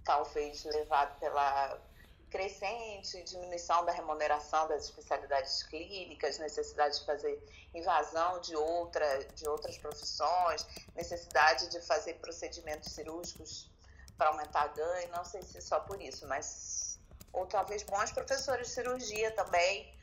talvez 0.04 0.62
levado 0.64 1.18
pela 1.18 1.80
crescente 2.28 3.22
diminuição 3.22 3.86
da 3.86 3.92
remuneração 3.92 4.68
das 4.68 4.84
especialidades 4.84 5.62
clínicas, 5.62 6.36
necessidade 6.36 6.98
de 6.98 7.06
fazer 7.06 7.42
invasão 7.74 8.38
de, 8.42 8.54
outra, 8.54 9.24
de 9.34 9.48
outras 9.48 9.78
profissões, 9.78 10.66
necessidade 10.94 11.70
de 11.70 11.80
fazer 11.80 12.16
procedimentos 12.16 12.92
cirúrgicos 12.92 13.70
para 14.18 14.28
aumentar 14.28 14.66
ganho, 14.74 15.08
não 15.10 15.24
sei 15.24 15.40
se 15.40 15.58
só 15.62 15.80
por 15.80 16.02
isso, 16.02 16.28
mas 16.28 16.98
ou 17.32 17.46
talvez 17.46 17.82
bons 17.82 18.12
professores 18.12 18.68
de 18.68 18.74
cirurgia 18.74 19.30
também, 19.30 19.95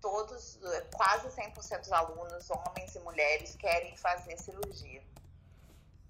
todos, 0.00 0.58
quase 0.94 1.28
100% 1.28 1.80
dos 1.80 1.92
alunos, 1.92 2.50
homens 2.50 2.94
e 2.94 3.00
mulheres, 3.00 3.56
querem 3.56 3.96
fazer 3.96 4.36
cirurgia. 4.38 5.02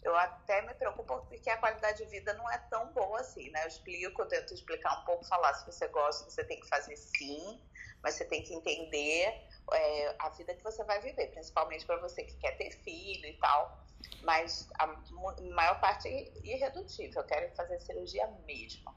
Eu 0.02 0.14
até 0.16 0.62
me 0.62 0.72
preocupo 0.74 1.18
porque 1.26 1.50
a 1.50 1.56
qualidade 1.56 1.98
de 1.98 2.08
vida 2.08 2.32
não 2.34 2.48
é 2.50 2.58
tão 2.70 2.92
boa 2.92 3.20
assim, 3.20 3.50
né? 3.50 3.64
Eu 3.64 3.68
explico, 3.68 4.22
eu 4.22 4.28
tento 4.28 4.54
explicar 4.54 5.00
um 5.00 5.04
pouco, 5.04 5.24
falar 5.24 5.52
se 5.54 5.66
você 5.66 5.88
gosta, 5.88 6.30
você 6.30 6.44
tem 6.44 6.60
que 6.60 6.68
fazer 6.68 6.96
sim, 6.96 7.60
mas 8.02 8.14
você 8.14 8.24
tem 8.24 8.40
que 8.42 8.54
entender 8.54 9.48
é, 9.72 10.14
a 10.20 10.28
vida 10.28 10.54
que 10.54 10.62
você 10.62 10.84
vai 10.84 11.00
viver, 11.00 11.26
principalmente 11.32 11.84
para 11.84 11.96
você 11.96 12.22
que 12.22 12.36
quer 12.36 12.52
ter 12.56 12.70
filho 12.70 13.26
e 13.26 13.32
tal. 13.38 13.84
Mas 14.22 14.68
a 14.78 14.86
maior 15.54 15.80
parte 15.80 16.06
é 16.06 16.30
irredutível, 16.44 17.22
eu 17.22 17.26
quero 17.26 17.52
fazer 17.56 17.80
cirurgia 17.80 18.26
mesmo. 18.46 18.94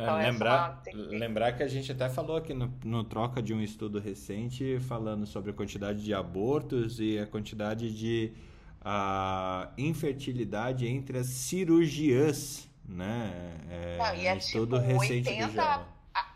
Então, 0.00 0.16
lembrar, 0.16 0.82
que... 0.84 0.92
lembrar 0.92 1.52
que 1.56 1.62
a 1.64 1.66
gente 1.66 1.90
até 1.90 2.08
falou 2.08 2.36
aqui 2.36 2.54
no, 2.54 2.72
no, 2.84 3.02
troca 3.02 3.42
de 3.42 3.52
um 3.52 3.60
estudo 3.60 3.98
recente 3.98 4.78
falando 4.78 5.26
sobre 5.26 5.50
a 5.50 5.54
quantidade 5.54 6.04
de 6.04 6.14
abortos 6.14 7.00
e 7.00 7.18
a 7.18 7.26
quantidade 7.26 7.92
de 7.92 8.32
a 8.80 9.72
infertilidade 9.76 10.86
entre 10.86 11.18
as 11.18 11.26
cirurgiãs, 11.26 12.68
né? 12.88 13.58
É, 13.68 13.98
Não, 13.98 14.14
e 14.14 14.26
é 14.28 14.34
um 14.34 14.36
estudo 14.36 14.78
tipo, 14.78 14.92
recente 14.92 15.28
80 15.30 15.52
do 15.52 15.60
a, 15.60 15.86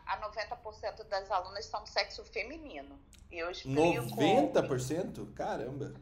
a 0.06 0.20
90% 0.28 1.08
das 1.08 1.30
alunas 1.30 1.64
são 1.66 1.84
do 1.84 1.88
sexo 1.88 2.24
feminino. 2.24 2.98
E 3.30 3.38
eu 3.38 3.48
90%? 3.48 5.14
Com... 5.14 5.26
Caramba! 5.34 5.94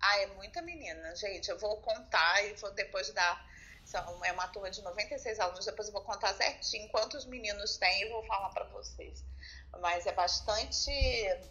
Ah, 0.00 0.18
é 0.22 0.26
muita 0.34 0.60
menina, 0.60 1.14
gente. 1.14 1.48
Eu 1.48 1.58
vou 1.58 1.76
contar 1.76 2.44
e 2.46 2.54
vou 2.54 2.72
depois 2.74 3.12
dar 3.12 3.46
são, 3.90 4.24
é 4.24 4.32
uma 4.32 4.46
turma 4.48 4.70
de 4.70 4.80
96 4.82 5.40
alunos, 5.40 5.64
depois 5.64 5.88
eu 5.88 5.92
vou 5.92 6.02
contar 6.02 6.32
certinho 6.34 6.88
quantos 6.90 7.26
meninos 7.26 7.76
tem 7.76 8.02
e 8.02 8.08
vou 8.08 8.22
falar 8.24 8.50
para 8.50 8.64
vocês. 8.66 9.24
Mas 9.80 10.06
é 10.06 10.12
bastante, 10.12 10.90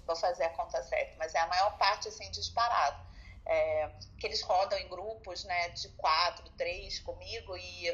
vou 0.05 0.15
fazer 0.15 0.45
a 0.45 0.49
conta 0.49 0.81
certa, 0.83 1.15
mas 1.17 1.35
é 1.35 1.39
a 1.39 1.47
maior 1.47 1.77
parte, 1.77 2.07
assim, 2.07 2.31
disparado. 2.31 3.09
É, 3.45 3.89
que 4.17 4.27
eles 4.27 4.41
rodam 4.41 4.77
em 4.77 4.87
grupos, 4.87 5.43
né, 5.43 5.69
de 5.69 5.89
quatro, 5.89 6.49
três 6.51 6.99
comigo 6.99 7.57
e 7.57 7.87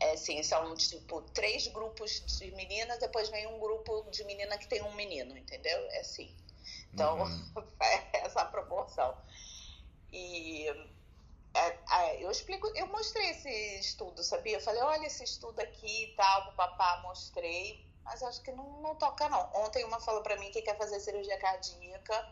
é, 0.00 0.12
assim, 0.12 0.42
são 0.42 0.74
tipo 0.74 1.20
três 1.32 1.68
grupos 1.68 2.24
de 2.38 2.50
meninas, 2.52 2.98
depois 2.98 3.28
vem 3.28 3.46
um 3.46 3.60
grupo 3.60 4.08
de 4.10 4.24
menina 4.24 4.58
que 4.58 4.66
tem 4.66 4.82
um 4.82 4.94
menino, 4.94 5.36
entendeu? 5.36 5.78
É 5.90 6.00
assim. 6.00 6.34
Então, 6.92 7.20
uhum. 7.20 7.52
é 7.80 8.24
essa 8.24 8.44
proporção. 8.46 9.16
E 10.12 10.66
eu 12.20 12.30
explico, 12.30 12.70
eu 12.74 12.86
mostrei 12.88 13.30
esse 13.30 13.48
estudo, 13.80 14.22
sabia? 14.22 14.56
Eu 14.56 14.60
falei, 14.60 14.82
olha 14.82 15.06
esse 15.06 15.22
estudo 15.22 15.60
aqui 15.60 16.04
e 16.04 16.16
tal, 16.16 16.52
papá, 16.52 17.00
mostrei, 17.02 17.84
mas 18.04 18.22
acho 18.22 18.42
que 18.42 18.52
não, 18.52 18.82
não 18.82 18.94
toca 18.96 19.28
não. 19.28 19.48
Ontem 19.54 19.84
uma 19.84 20.00
falou 20.00 20.22
para 20.22 20.38
mim 20.38 20.50
que 20.50 20.62
quer 20.62 20.76
fazer 20.76 21.00
cirurgia 21.00 21.38
cardíaca 21.38 22.26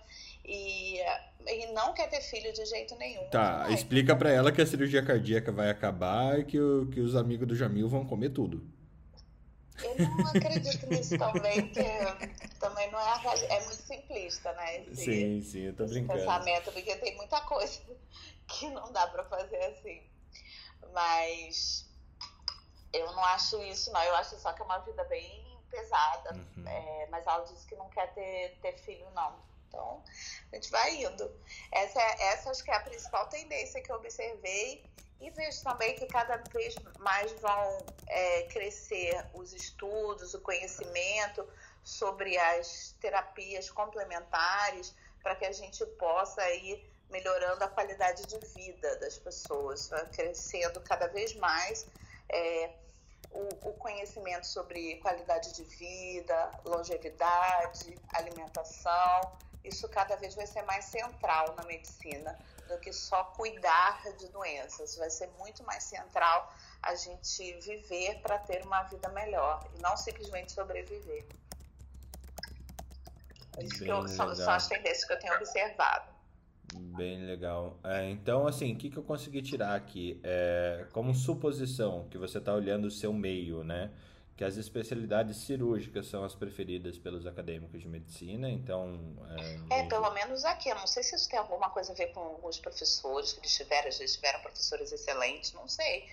e, 0.45 0.99
e 1.47 1.73
não 1.73 1.95
quer 1.95 2.09
ter 2.09 2.21
filho 2.21 2.53
de 2.53 2.65
jeito 2.67 2.97
nenhum. 2.97 3.29
Tá, 3.31 3.67
explica 3.71 4.15
para 4.17 4.31
ela 4.31 4.53
que 4.53 4.61
a 4.61 4.67
cirurgia 4.67 5.05
cardíaca 5.05 5.53
vai 5.53 5.71
acabar 5.71 6.41
e 6.41 6.45
que, 6.45 6.61
o, 6.61 6.87
que 6.91 7.01
os 7.01 7.15
amigos 7.15 7.47
do 7.47 7.57
Jamil 7.57 7.89
vão 7.89 8.05
comer 8.05 8.31
tudo. 8.31 8.67
Eu 9.83 9.97
não 9.99 10.27
acredito 10.29 10.87
nisso 10.87 11.17
também, 11.17 11.69
que 11.69 11.83
também 12.61 12.91
não 12.91 13.01
é, 13.01 13.47
é 13.49 13.65
muito 13.65 13.83
simplista, 13.83 14.53
né? 14.53 14.83
Esse, 14.83 15.05
sim, 15.05 15.43
sim, 15.43 15.61
eu 15.61 15.75
tô 15.75 15.87
brincando. 15.87 16.19
pensamento, 16.19 16.71
porque 16.71 16.95
tem 16.97 17.17
muita 17.17 17.41
coisa 17.41 17.81
que 18.47 18.69
não 18.71 18.93
dá 18.93 19.07
para 19.07 19.25
fazer 19.25 19.63
assim. 19.65 20.03
Mas 20.93 21.89
eu 22.93 23.07
não 23.13 23.25
acho 23.25 23.63
isso, 23.63 23.91
não. 23.93 24.03
Eu 24.03 24.15
acho 24.17 24.39
só 24.39 24.53
que 24.53 24.63
é 24.63 24.65
uma 24.65 24.79
vida 24.79 25.05
bem 25.05 25.59
pesada. 25.71 26.35
Uhum. 26.35 26.69
É, 26.69 27.07
mas 27.11 27.27
ela 27.27 27.45
disse 27.45 27.67
que 27.67 27.77
não 27.77 27.89
quer 27.89 28.13
ter, 28.15 28.59
ter 28.61 28.77
filho, 28.79 29.09
não. 29.13 29.35
Então, 29.69 30.03
a 30.53 30.57
gente 30.57 30.71
vai 30.71 31.03
indo. 31.03 31.35
Essa, 31.73 32.01
essa 32.01 32.51
acho 32.51 32.63
que 32.63 32.71
é 32.71 32.77
a 32.77 32.81
principal 32.81 33.27
tendência 33.29 33.83
que 33.83 33.91
eu 33.91 33.97
observei. 33.97 34.85
E 35.19 35.31
vejo 35.31 35.63
também 35.63 35.95
que 35.95 36.07
cada 36.07 36.37
vez 36.53 36.75
mais 36.99 37.33
vão 37.41 37.79
é, 38.09 38.43
crescer 38.49 39.25
os 39.33 39.53
estudos, 39.53 40.35
o 40.35 40.41
conhecimento 40.41 41.49
sobre 41.85 42.37
as 42.37 42.97
terapias 43.01 43.71
complementares, 43.71 44.95
para 45.23 45.37
que 45.37 45.47
a 45.47 45.53
gente 45.53 45.87
possa 45.87 46.49
ir 46.51 46.92
melhorando 47.13 47.63
a 47.63 47.69
qualidade 47.69 48.27
de 48.27 48.39
vida 48.55 48.97
das 48.97 49.19
pessoas, 49.19 49.89
crescendo 50.13 50.81
cada 50.81 51.07
vez 51.07 51.37
mais. 51.37 51.87
É, 52.29 52.73
o, 53.31 53.69
o 53.69 53.73
conhecimento 53.75 54.47
sobre 54.47 54.97
qualidade 54.97 55.55
de 55.55 55.63
vida, 55.65 56.51
longevidade, 56.65 57.97
alimentação, 58.15 59.39
isso 59.65 59.89
cada 59.89 60.17
vez 60.17 60.35
vai 60.35 60.47
ser 60.47 60.63
mais 60.63 60.87
central 60.87 61.55
na 61.57 61.65
medicina 61.65 62.37
do 62.69 62.79
que 62.79 62.93
só 62.93 63.25
cuidar 63.25 64.03
de 64.17 64.29
doenças. 64.29 64.97
Vai 64.97 65.11
ser 65.11 65.29
muito 65.39 65.63
mais 65.65 65.85
central 65.85 66.53
a 66.83 66.95
gente 66.95 67.53
viver 67.61 68.21
para 68.21 68.39
ter 68.39 68.65
uma 68.65 68.83
vida 68.85 69.09
melhor 69.11 69.65
e 69.75 69.81
não 69.81 69.97
simplesmente 69.97 70.53
sobreviver. 70.53 71.25
Isso 73.59 73.85
que 73.85 73.89
eu, 73.89 74.09
são, 74.09 74.35
são 74.35 74.53
as 74.53 74.67
tendências 74.67 75.05
que 75.05 75.13
eu 75.13 75.19
tenho 75.21 75.35
observado. 75.35 76.12
Bem 76.79 77.25
legal. 77.25 77.79
É, 77.85 78.09
então, 78.11 78.47
assim, 78.47 78.73
o 78.73 78.77
que, 78.77 78.91
que 78.91 78.97
eu 78.97 79.03
consegui 79.03 79.43
tirar 79.43 79.75
aqui? 79.75 80.21
É, 80.23 80.87
como 80.93 81.15
suposição 81.15 82.09
que 82.11 82.19
você 82.19 82.39
está 82.39 82.55
olhando 82.55 82.87
o 82.87 82.91
seu 82.91 83.13
meio, 83.13 83.63
né? 83.63 83.91
Que 84.37 84.45
as 84.45 84.57
especialidades 84.57 85.37
cirúrgicas 85.39 86.07
são 86.07 86.25
as 86.25 86.35
preferidas 86.35 86.99
pelos 86.99 87.27
acadêmicos 87.27 87.81
de 87.81 87.89
medicina, 87.89 88.49
então... 88.51 88.99
É, 89.71 89.81
é 89.81 89.87
pelo 89.87 90.11
menos 90.13 90.45
aqui. 90.45 90.71
Eu 90.71 90.77
não 90.77 90.87
sei 90.87 91.03
se 91.03 91.15
isso 91.15 91.29
tem 91.29 91.39
alguma 91.39 91.69
coisa 91.71 91.93
a 91.93 91.95
ver 91.95 92.13
com 92.13 92.41
os 92.43 92.59
professores 92.59 93.33
que 93.33 93.41
eles 93.41 93.55
tiveram, 93.55 93.89
eles 93.89 94.15
tiveram 94.15 94.41
professores 94.41 94.91
excelentes, 94.91 95.53
não 95.53 95.69
sei. 95.69 96.09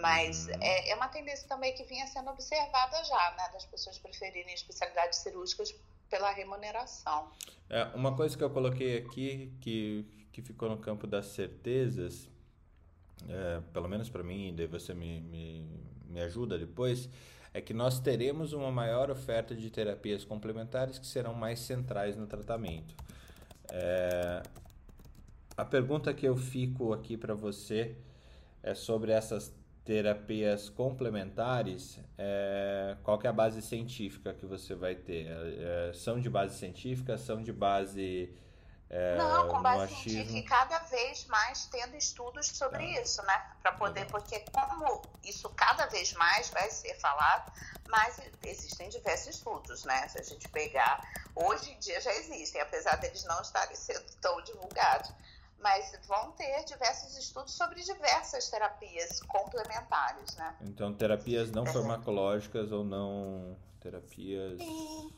Mas 0.00 0.46
uhum. 0.46 0.54
é, 0.60 0.90
é 0.90 0.94
uma 0.94 1.08
tendência 1.08 1.48
também 1.48 1.74
que 1.74 1.82
vinha 1.84 2.06
sendo 2.06 2.30
observada 2.30 3.02
já, 3.04 3.34
né? 3.36 3.48
Das 3.52 3.64
pessoas 3.64 3.98
preferirem 3.98 4.54
especialidades 4.54 5.18
cirúrgicas 5.18 5.74
pela 6.08 6.30
remuneração. 6.30 7.30
É, 7.68 7.84
uma 7.94 8.14
coisa 8.14 8.36
que 8.36 8.42
eu 8.42 8.50
coloquei 8.50 8.98
aqui 8.98 9.52
que, 9.60 10.06
que 10.32 10.42
ficou 10.42 10.68
no 10.68 10.78
campo 10.78 11.06
das 11.06 11.26
certezas, 11.26 12.28
é, 13.28 13.60
pelo 13.72 13.88
menos 13.88 14.08
para 14.08 14.22
mim, 14.22 14.54
daí 14.56 14.66
você 14.66 14.94
me, 14.94 15.20
me, 15.20 15.66
me 16.08 16.20
ajuda 16.20 16.58
depois, 16.58 17.08
é 17.52 17.60
que 17.60 17.74
nós 17.74 17.98
teremos 17.98 18.52
uma 18.52 18.70
maior 18.70 19.10
oferta 19.10 19.54
de 19.54 19.70
terapias 19.70 20.24
complementares 20.24 20.98
que 20.98 21.06
serão 21.06 21.34
mais 21.34 21.60
centrais 21.60 22.16
no 22.16 22.26
tratamento. 22.26 22.94
É, 23.70 24.42
a 25.56 25.64
pergunta 25.64 26.14
que 26.14 26.26
eu 26.26 26.36
fico 26.36 26.92
aqui 26.92 27.16
para 27.16 27.34
você 27.34 27.96
é 28.62 28.74
sobre 28.74 29.12
essas 29.12 29.52
terapias 29.88 30.68
complementares, 30.68 31.98
é, 32.18 32.94
qual 33.02 33.18
que 33.18 33.26
é 33.26 33.30
a 33.30 33.32
base 33.32 33.62
científica 33.62 34.34
que 34.34 34.44
você 34.44 34.74
vai 34.74 34.94
ter? 34.94 35.26
É, 35.26 35.92
são 35.94 36.20
de 36.20 36.28
base 36.28 36.58
científica, 36.58 37.16
são 37.16 37.42
de 37.42 37.54
base 37.54 38.38
é, 38.90 39.16
Não, 39.16 39.48
com 39.48 39.62
base 39.62 39.94
científica 39.94 40.38
e 40.38 40.42
cada 40.42 40.78
vez 40.80 41.24
mais 41.28 41.64
tendo 41.72 41.96
estudos 41.96 42.48
sobre 42.48 42.84
ah. 42.84 43.00
isso, 43.00 43.22
né? 43.22 43.46
Para 43.62 43.72
poder, 43.72 44.04
porque 44.08 44.44
como 44.52 45.00
isso 45.24 45.48
cada 45.56 45.86
vez 45.86 46.12
mais 46.12 46.50
vai 46.50 46.68
ser 46.70 46.92
falado, 47.00 47.50
mas 47.88 48.20
existem 48.44 48.90
diversos 48.90 49.36
estudos, 49.36 49.86
né? 49.86 50.06
Se 50.08 50.20
a 50.20 50.22
gente 50.22 50.46
pegar, 50.50 51.00
hoje 51.34 51.72
em 51.72 51.78
dia 51.78 51.98
já 52.02 52.12
existem, 52.12 52.60
apesar 52.60 52.96
deles 52.96 53.24
não 53.24 53.40
estarem 53.40 53.74
sendo 53.74 54.04
tão 54.20 54.38
divulgados 54.42 55.10
mas 55.60 55.92
vão 56.06 56.32
ter 56.32 56.64
diversos 56.64 57.16
estudos 57.16 57.52
sobre 57.52 57.82
diversas 57.82 58.48
terapias 58.48 59.20
complementares, 59.20 60.36
né? 60.36 60.56
Então, 60.62 60.94
terapias 60.94 61.50
não 61.50 61.66
farmacológicas 61.66 62.70
ou 62.70 62.84
não 62.84 63.56
terapias 63.80 64.60
Sim. 64.60 65.12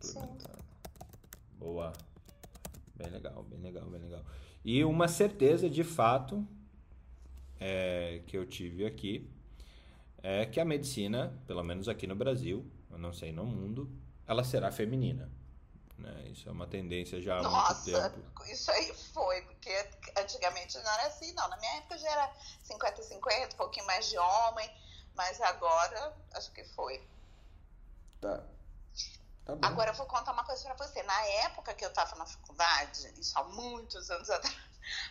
suplementares. 0.00 0.56
Sim. 0.56 0.66
Boa. 1.58 1.92
Bem 2.94 3.10
legal, 3.10 3.42
bem 3.42 3.60
legal, 3.60 3.84
bem 3.84 4.00
legal. 4.00 4.24
E 4.64 4.84
uma 4.84 5.08
certeza 5.08 5.68
de 5.68 5.84
fato 5.84 6.46
é, 7.60 8.22
que 8.26 8.36
eu 8.36 8.46
tive 8.46 8.86
aqui 8.86 9.30
é 10.22 10.44
que 10.46 10.58
a 10.58 10.64
medicina, 10.64 11.38
pelo 11.46 11.62
menos 11.62 11.88
aqui 11.88 12.06
no 12.06 12.16
Brasil, 12.16 12.66
eu 12.90 12.98
não 12.98 13.12
sei 13.12 13.32
no 13.32 13.44
mundo, 13.44 13.90
ela 14.26 14.42
será 14.42 14.72
feminina. 14.72 15.30
Né? 15.98 16.28
Isso 16.28 16.48
é 16.48 16.52
uma 16.52 16.66
tendência 16.66 17.20
já 17.22 17.38
há 17.38 17.42
Nossa, 17.42 17.90
muito 17.90 18.20
tempo. 18.20 18.44
Isso 18.44 18.70
aí 18.70 18.94
foi, 19.14 19.40
porque 19.42 19.90
antigamente 20.18 20.76
não 20.78 20.92
era 20.92 21.06
assim, 21.06 21.32
não. 21.32 21.48
Na 21.48 21.56
minha 21.56 21.76
época 21.78 21.98
já 21.98 22.10
era 22.10 22.32
50-50, 22.64 23.54
um 23.54 23.56
pouquinho 23.56 23.86
mais 23.86 24.08
de 24.08 24.18
homem, 24.18 24.70
mas 25.14 25.40
agora 25.40 26.14
acho 26.34 26.52
que 26.52 26.64
foi. 26.64 27.02
Tá. 28.20 28.42
Tá 29.46 29.56
agora 29.62 29.90
eu 29.90 29.94
vou 29.94 30.06
contar 30.06 30.32
uma 30.32 30.44
coisa 30.44 30.62
para 30.64 30.86
você. 30.86 31.02
Na 31.04 31.26
época 31.44 31.72
que 31.72 31.84
eu 31.84 31.88
estava 31.88 32.16
na 32.16 32.26
faculdade, 32.26 33.14
isso 33.18 33.38
há 33.38 33.44
muitos 33.44 34.10
anos 34.10 34.28
atrás, 34.28 34.56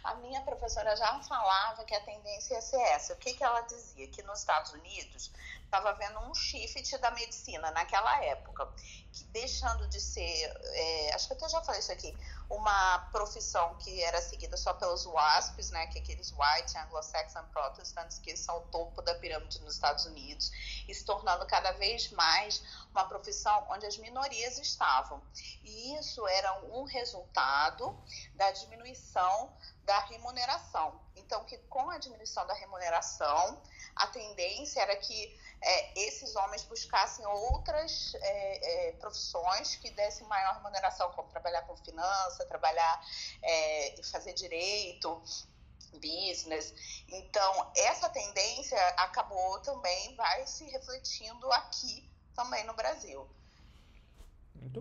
a 0.04 0.16
minha 0.16 0.42
professora 0.42 0.96
já 0.96 1.20
falava 1.24 1.84
que 1.86 1.96
a 1.96 2.02
tendência 2.02 2.56
ia 2.56 2.62
ser 2.62 2.82
essa. 2.82 3.14
O 3.14 3.18
que, 3.18 3.34
que 3.34 3.44
ela 3.44 3.62
dizia? 3.62 4.08
Que 4.08 4.22
nos 4.24 4.40
Estados 4.40 4.74
Unidos 4.74 5.32
estava 5.66 5.90
havendo 5.90 6.20
um 6.22 6.34
shift 6.34 6.98
da 7.00 7.12
medicina 7.12 7.70
naquela 7.72 8.24
época, 8.24 8.68
que 9.12 9.24
deixando 9.26 9.88
de 9.88 10.00
ser, 10.00 10.46
é, 10.74 11.14
acho 11.14 11.28
que 11.28 11.34
até 11.34 11.50
já 11.50 11.62
falei 11.62 11.80
isso 11.80 11.92
aqui, 11.92 12.18
uma 12.50 13.00
profissão 13.12 13.76
que 13.78 14.02
era 14.04 14.22
seguida 14.22 14.56
só 14.56 14.74
pelos 14.74 15.06
WASPs, 15.06 15.72
né, 15.72 15.88
que 15.88 15.98
é 15.98 16.02
aqueles 16.02 16.32
White 16.32 16.78
Anglo-Saxon 16.78 17.44
Protestants, 17.52 18.20
que 18.20 18.36
são 18.38 18.58
o 18.58 18.62
topo 18.68 19.02
da 19.02 19.16
pirâmide 19.16 19.60
nos 19.62 19.76
Estados 19.76 20.06
Unidos, 20.06 20.52
e 20.88 20.94
se 20.94 21.04
tornando 21.04 21.46
cada 21.48 21.72
vez 21.74 22.12
mais 22.12 22.64
uma 22.92 23.06
profissão 23.06 23.66
onde 23.70 23.86
as 23.86 23.98
minorias 23.98 24.58
estavam. 24.60 25.22
E 25.64 25.98
isso 25.98 26.26
era 26.28 26.54
um 26.66 26.84
resultado 26.84 27.98
da 28.36 28.52
diminuição 28.52 29.52
da 29.84 30.00
remuneração. 30.00 31.00
Então, 31.16 31.44
que 31.46 31.58
com 31.70 31.90
a 31.90 31.98
diminuição 31.98 32.46
da 32.46 32.54
remuneração, 32.54 33.62
a 33.96 34.08
tendência 34.08 34.82
era 34.82 34.96
que 34.96 35.40
é, 35.66 36.00
esses 36.00 36.36
homens 36.36 36.64
buscassem 36.64 37.26
outras 37.26 38.14
é, 38.16 38.90
é, 38.90 38.92
profissões 38.94 39.76
que 39.76 39.90
dessem 39.90 40.28
maior 40.28 40.54
remuneração, 40.56 41.12
como 41.14 41.28
trabalhar 41.30 41.64
com 41.64 41.76
finança, 41.78 42.46
trabalhar 42.46 43.04
e 43.42 44.00
é, 44.00 44.04
fazer 44.04 44.34
direito, 44.34 45.22
business. 45.94 46.74
Então, 47.08 47.72
essa 47.76 48.08
tendência 48.10 48.78
acabou 48.98 49.60
também, 49.62 50.16
vai 50.16 50.46
se 50.46 50.66
refletindo 50.66 51.52
aqui 51.54 52.08
também 52.36 52.64
no 52.66 52.74
Brasil. 52.76 53.28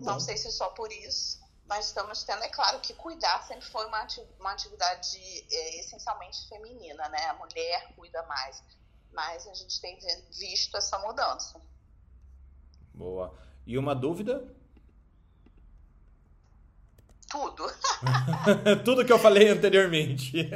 Não 0.01 0.19
sei 0.19 0.37
se 0.37 0.47
é 0.47 0.51
só 0.51 0.69
por 0.69 0.91
isso, 0.91 1.41
mas 1.65 1.87
estamos 1.87 2.23
tendo, 2.23 2.43
é 2.43 2.49
claro, 2.49 2.79
que 2.81 2.93
cuidar 2.93 3.43
sempre 3.47 3.65
foi 3.65 3.87
uma, 3.87 4.07
uma 4.39 4.51
atividade 4.51 5.17
é, 5.51 5.79
essencialmente 5.79 6.47
feminina, 6.47 7.07
né? 7.09 7.25
A 7.27 7.33
mulher 7.33 7.93
cuida 7.95 8.21
mais 8.23 8.61
mas 9.15 9.47
a 9.47 9.53
gente 9.53 9.79
tem 9.81 9.97
visto 10.37 10.75
essa 10.77 10.99
mudança. 10.99 11.59
Boa. 12.93 13.33
E 13.65 13.77
uma 13.77 13.95
dúvida? 13.95 14.45
Tudo. 17.29 17.65
Tudo 18.85 19.03
que 19.03 19.11
eu 19.11 19.19
falei 19.19 19.49
anteriormente. 19.49 20.49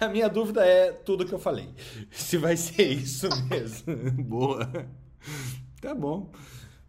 a 0.00 0.08
minha 0.08 0.28
dúvida 0.28 0.66
é 0.66 0.92
tudo 0.92 1.24
que 1.24 1.32
eu 1.32 1.38
falei. 1.38 1.72
Se 2.10 2.36
vai 2.36 2.56
ser 2.56 2.88
isso 2.88 3.28
mesmo. 3.46 3.94
Boa. 4.24 4.68
Tá 5.80 5.94
bom. 5.94 6.30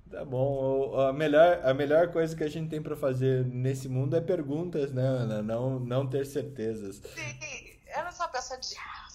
Tá 0.09 0.25
bom. 0.25 0.99
A 0.99 1.13
melhor, 1.13 1.61
a 1.63 1.73
melhor 1.73 2.11
coisa 2.11 2.35
que 2.35 2.43
a 2.43 2.49
gente 2.49 2.69
tem 2.69 2.81
para 2.81 2.95
fazer 2.95 3.45
nesse 3.45 3.87
mundo 3.87 4.15
é 4.15 4.21
perguntas, 4.21 4.91
né, 4.91 5.03
Ana? 5.03 5.41
Não, 5.41 5.79
não 5.79 6.07
ter 6.07 6.25
certezas. 6.25 6.97
Sim, 6.97 7.79
eu 7.95 8.03
não 8.03 8.11
sou 8.11 8.25
uma 8.25 8.31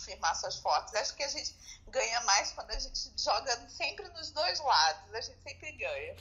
afirmar 0.06 0.34
suas 0.34 0.56
fotos. 0.56 0.94
Acho 0.94 1.16
que 1.16 1.22
a 1.22 1.28
gente 1.28 1.54
ganha 1.90 2.20
mais 2.22 2.52
quando 2.52 2.70
a 2.70 2.78
gente 2.78 3.10
joga 3.16 3.56
sempre 3.68 4.08
nos 4.10 4.30
dois 4.30 4.60
lados. 4.60 5.14
A 5.14 5.20
gente 5.20 5.38
sempre 5.42 5.72
ganha. 5.72 6.16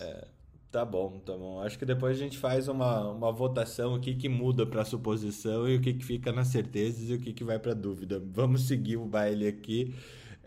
É, 0.00 0.28
Tá 0.70 0.84
bom, 0.84 1.20
tá 1.20 1.32
bom. 1.32 1.62
Acho 1.62 1.78
que 1.78 1.86
depois 1.86 2.18
a 2.18 2.20
gente 2.20 2.36
faz 2.36 2.68
uma, 2.68 3.10
uma 3.10 3.32
votação, 3.32 3.94
o 3.94 4.00
que 4.00 4.14
que 4.14 4.28
muda 4.28 4.66
para 4.66 4.84
suposição 4.84 5.66
e 5.66 5.76
o 5.76 5.80
que 5.80 5.94
que 5.94 6.04
fica 6.04 6.32
nas 6.32 6.48
certezas 6.48 7.08
e 7.08 7.14
o 7.14 7.20
que 7.20 7.32
que 7.32 7.44
vai 7.44 7.58
para 7.58 7.72
dúvida. 7.72 8.22
Vamos 8.32 8.66
seguir 8.66 8.96
o 8.98 9.06
baile 9.06 9.46
aqui. 9.48 9.94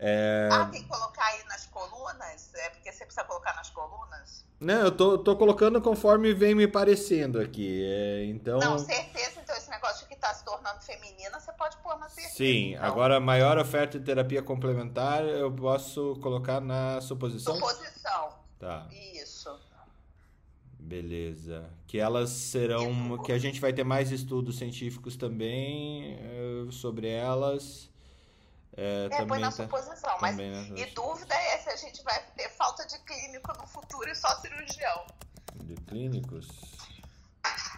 É... 0.02 0.48
Ah, 0.50 0.64
tem 0.64 0.82
que 0.82 0.88
colocar 0.88 1.26
aí 1.26 1.44
nas 1.44 1.66
colunas? 1.66 2.54
É 2.54 2.70
porque 2.70 2.90
você 2.90 3.04
precisa 3.04 3.22
colocar 3.24 3.54
nas 3.54 3.68
colunas? 3.68 4.46
Não, 4.58 4.80
eu 4.80 4.90
tô, 4.90 5.18
tô 5.18 5.36
colocando 5.36 5.80
conforme 5.82 6.32
vem 6.32 6.54
me 6.54 6.66
parecendo 6.66 7.38
aqui. 7.38 7.84
É, 7.84 8.24
então... 8.24 8.58
Não, 8.58 8.78
certeza. 8.78 9.40
Então, 9.42 9.54
esse 9.54 9.68
negócio 9.68 10.08
de 10.08 10.14
que 10.14 10.16
tá 10.18 10.32
se 10.32 10.42
tornando 10.42 10.80
feminina, 10.80 11.38
você 11.38 11.52
pode 11.52 11.76
pôr 11.78 11.98
na 11.98 12.08
certeza. 12.08 12.34
Sim, 12.34 12.72
então. 12.72 12.84
agora 12.84 13.20
maior 13.20 13.58
oferta 13.58 13.98
de 13.98 14.04
terapia 14.04 14.42
complementar, 14.42 15.22
eu 15.22 15.52
posso 15.52 16.16
colocar 16.22 16.60
na 16.60 16.98
suposição? 17.02 17.54
Suposição. 17.54 18.38
Tá. 18.58 18.86
Isso. 18.90 19.54
Beleza. 20.78 21.70
Que 21.86 21.98
elas 21.98 22.30
serão. 22.30 23.18
Que 23.18 23.32
a 23.32 23.38
gente 23.38 23.60
vai 23.60 23.72
ter 23.72 23.84
mais 23.84 24.10
estudos 24.10 24.56
científicos 24.56 25.14
também 25.14 26.18
eh, 26.18 26.70
sobre 26.70 27.08
elas. 27.08 27.90
É, 28.76 29.06
É, 29.06 29.08
também 29.08 29.26
põe 29.26 29.38
na 29.40 29.50
tá- 29.50 29.56
suposição. 29.56 30.16
Mas, 30.20 30.30
também 30.32 30.50
na- 30.70 30.78
e 30.78 30.86
dúvida 30.94 31.34
é 31.34 31.58
se 31.58 31.68
a 31.70 31.76
gente 31.76 32.02
vai 32.04 32.22
ter 32.36 32.48
falta 32.50 32.86
de 32.86 32.98
clínico 33.00 33.52
no 33.58 33.66
futuro 33.66 34.08
e 34.08 34.14
só 34.14 34.28
cirurgião. 34.40 35.06
De 35.56 35.74
clínicos. 35.74 36.48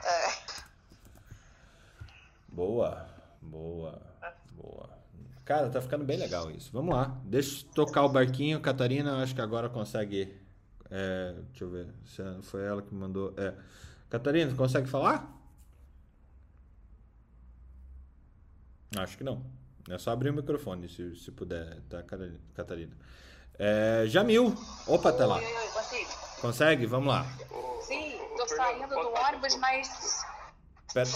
É. 0.05 0.62
Boa, 2.48 3.09
boa, 3.40 4.00
boa. 4.52 4.90
Cara, 5.44 5.70
tá 5.70 5.81
ficando 5.81 6.05
bem 6.05 6.18
legal 6.18 6.50
isso. 6.50 6.70
Vamos 6.72 6.94
lá. 6.94 7.18
Deixa 7.24 7.64
eu 7.66 7.70
tocar 7.72 8.02
o 8.05 8.09
barquinho. 8.09 8.61
Catarina, 8.61 9.22
acho 9.22 9.35
que 9.35 9.40
agora 9.40 9.68
consegue. 9.68 10.38
é, 10.90 11.33
deixa 11.48 11.64
eu 11.64 11.70
ver. 11.70 11.88
se 12.05 12.22
Foi 12.42 12.62
ela 12.64 12.83
que 12.83 12.94
mandou. 12.94 13.33
É. 13.38 13.55
Catarina, 14.11 14.55
consegue 14.55 14.87
falar? 14.88 15.26
Acho 18.98 19.16
que 19.16 19.24
não. 19.24 19.42
É 19.90 19.99
só 19.99 20.12
abrir 20.12 20.31
o 20.31 20.35
microfone, 20.35 20.88
se, 20.88 21.16
se 21.16 21.31
puder, 21.31 21.79
tá, 21.90 22.03
Catarina? 22.55 22.92
É, 23.59 24.05
Jamil. 24.07 24.55
Opa, 24.87 25.12
tá 25.12 25.27
lá. 25.27 25.37
Oi, 25.37 25.45
oi? 25.45 26.07
Consegue? 26.40 26.87
Vamos 26.87 27.09
lá. 27.12 27.27
Sim, 27.83 28.18
tô 28.37 28.49
saindo 28.49 28.88
do 28.88 28.99
ônibus, 29.14 29.57
mas 29.57 30.25
Pera- 30.92 31.09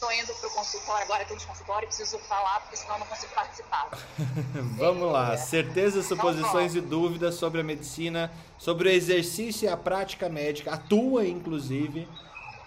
tô 0.00 0.10
indo 0.12 0.34
pro 0.34 0.50
consultório, 0.50 1.04
agora 1.04 1.24
tem 1.24 1.36
de 1.36 1.46
consultório, 1.46 1.88
preciso 1.88 2.18
falar, 2.20 2.60
porque 2.60 2.76
senão 2.76 2.94
eu 2.94 3.00
não 3.00 3.06
consigo 3.06 3.34
participar. 3.34 3.90
Vamos 4.78 5.10
lá, 5.12 5.36
certezas, 5.36 6.06
suposições 6.06 6.74
e 6.74 6.80
dúvidas 6.80 7.34
sobre 7.36 7.60
a 7.60 7.64
medicina, 7.64 8.30
sobre 8.58 8.88
o 8.88 8.92
exercício 8.92 9.66
e 9.66 9.68
a 9.68 9.76
prática 9.76 10.28
médica, 10.28 10.74
atua 10.74 11.26
inclusive 11.26 12.08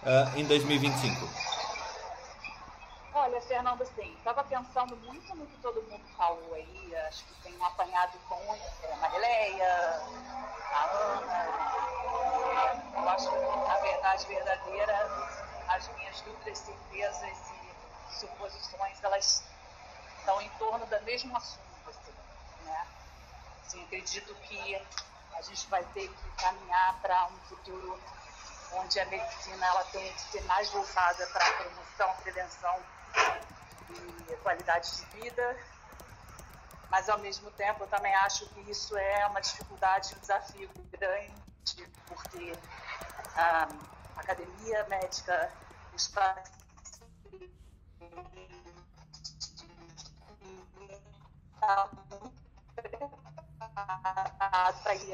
ah, 0.03 0.33
em 0.35 0.45
2025. 0.45 1.29
Olha, 3.21 3.41
Fernando, 3.41 3.81
assim, 3.81 4.17
tava 4.23 4.45
pensando 4.45 4.95
muito 4.95 5.35
no 5.35 5.45
que 5.45 5.57
todo 5.57 5.83
mundo 5.83 6.07
falou 6.15 6.53
aí, 6.53 6.95
acho 7.07 7.25
que 7.25 7.35
tem 7.41 7.53
um 7.57 7.65
apanhado 7.65 8.17
com 8.29 8.55
é, 8.55 8.95
Marileia, 8.95 10.01
a 10.71 10.85
Ana. 10.85 11.43
Eu 12.95 13.09
acho 13.09 13.29
que, 13.29 13.35
na 13.35 13.75
verdade 13.75 14.25
verdadeira, 14.25 15.33
as 15.67 15.89
minhas 15.95 16.21
dúvidas, 16.21 16.59
certezas 16.59 17.37
e 17.51 18.19
suposições, 18.19 19.03
elas 19.03 19.43
estão 20.17 20.41
em 20.41 20.49
torno 20.51 20.85
do 20.85 21.01
mesmo 21.01 21.35
assunto, 21.35 21.89
assim, 21.89 22.13
né? 22.61 22.87
Assim, 23.65 23.83
acredito 23.83 24.33
que 24.33 24.81
a 25.33 25.41
gente 25.41 25.67
vai 25.67 25.83
ter 25.93 26.07
que 26.07 26.31
caminhar 26.41 27.01
para 27.01 27.27
um 27.27 27.39
futuro 27.49 28.01
onde 28.75 28.97
a 28.97 29.05
medicina 29.07 29.65
ela 29.65 29.83
tem 29.85 30.09
que 30.13 30.21
ser 30.21 30.41
mais 30.43 30.69
voltada 30.69 31.27
para 31.27 31.45
a 31.45 31.53
promoção, 31.53 32.13
prevenção 32.23 32.98
e 34.29 34.35
qualidade 34.37 34.89
de 34.95 35.05
vida, 35.19 35.57
mas 36.89 37.09
ao 37.09 37.19
mesmo 37.19 37.51
tempo 37.51 37.83
eu 37.83 37.87
também 37.87 38.13
acho 38.15 38.47
que 38.49 38.59
isso 38.69 38.97
é 38.97 39.25
uma 39.27 39.41
dificuldade, 39.41 40.15
um 40.15 40.19
desafio 40.19 40.69
grande, 40.91 41.89
porque 42.07 42.53
a 43.35 43.67
academia 44.17 44.85
médica, 44.87 45.51
os 45.93 46.07
pacientes 46.07 46.59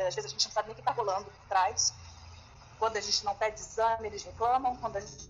às 0.06 0.16
vezes 0.16 0.26
a 0.26 0.28
gente 0.28 0.46
não 0.46 0.52
sabe 0.52 0.68
nem 0.68 0.74
o 0.74 0.76
que 0.76 0.82
está 0.82 0.92
rolando 0.92 1.26
por 1.26 1.48
trás. 1.48 1.94
Quando 2.78 2.98
a 2.98 3.02
gente 3.02 3.24
não 3.26 3.36
pede 3.36 3.60
exame, 3.60 4.08
eles 4.08 4.24
reclamam. 4.24 4.76
Quando 4.78 4.98
a 4.98 5.00
gente 5.00 5.30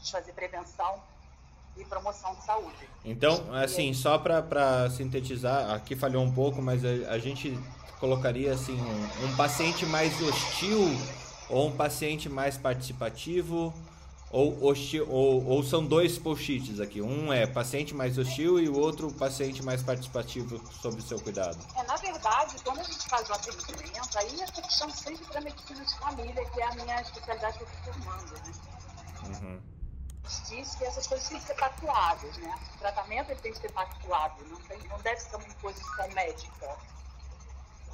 gente 0.00 0.12
fazer 0.12 0.32
prevenção 0.32 1.02
e 1.76 1.84
promoção 1.84 2.34
de 2.34 2.44
saúde. 2.44 2.88
Então, 3.04 3.54
assim, 3.54 3.94
só 3.94 4.18
para 4.18 4.90
sintetizar, 4.90 5.70
aqui 5.70 5.94
falhou 5.94 6.24
um 6.24 6.32
pouco, 6.32 6.60
mas 6.60 6.84
a, 6.84 7.12
a 7.12 7.18
gente 7.18 7.56
colocaria 7.98 8.52
assim 8.52 8.78
um, 8.80 9.26
um 9.26 9.36
paciente 9.36 9.86
mais 9.86 10.20
hostil 10.20 10.80
ou 11.48 11.68
um 11.68 11.76
paciente 11.76 12.28
mais 12.28 12.56
participativo 12.56 13.72
ou, 14.30 14.64
hostil, 14.64 15.06
ou, 15.10 15.44
ou 15.44 15.62
são 15.62 15.84
dois 15.84 16.16
post-its 16.16 16.78
aqui. 16.80 17.02
Um 17.02 17.32
é 17.32 17.46
paciente 17.46 17.92
mais 17.92 18.16
hostil 18.16 18.60
e 18.60 18.68
o 18.68 18.78
outro 18.78 19.12
paciente 19.12 19.62
mais 19.62 19.82
participativo 19.82 20.60
sobre 20.70 21.00
o 21.00 21.02
seu 21.02 21.20
cuidado. 21.20 21.58
É, 21.76 21.82
na 21.82 21.96
verdade, 21.96 22.54
quando 22.62 22.78
a 22.78 22.84
gente 22.84 23.08
faz 23.08 23.28
o 23.28 23.32
atendimento, 23.32 24.18
aí 24.18 24.42
a 24.42 24.46
questão 24.46 24.88
sempre 24.90 25.24
para 25.26 25.40
medicina 25.40 25.84
de 25.84 25.98
família, 25.98 26.44
que 26.50 26.60
é 26.60 26.64
a 26.64 26.74
minha 26.76 27.00
especialidade 27.02 27.58
que 27.58 27.64
eu 27.64 27.68
estou 27.68 27.92
formando, 27.94 28.34
né? 28.34 28.52
Uhum. 29.26 29.60
Diz 30.48 30.76
que 30.76 30.84
essas 30.84 31.08
coisas 31.08 31.28
têm 31.28 31.40
que 31.40 31.46
ser 31.46 31.54
pactuadas, 31.54 32.36
né? 32.36 32.54
O 32.76 32.78
tratamento 32.78 33.34
tem 33.42 33.52
que 33.52 33.58
ser 33.58 33.72
pactuado, 33.72 34.44
não, 34.48 34.60
tem, 34.60 34.78
não 34.88 34.98
deve 35.00 35.20
ser 35.20 35.34
uma 35.34 35.46
imposição 35.46 36.08
médica. 36.12 36.76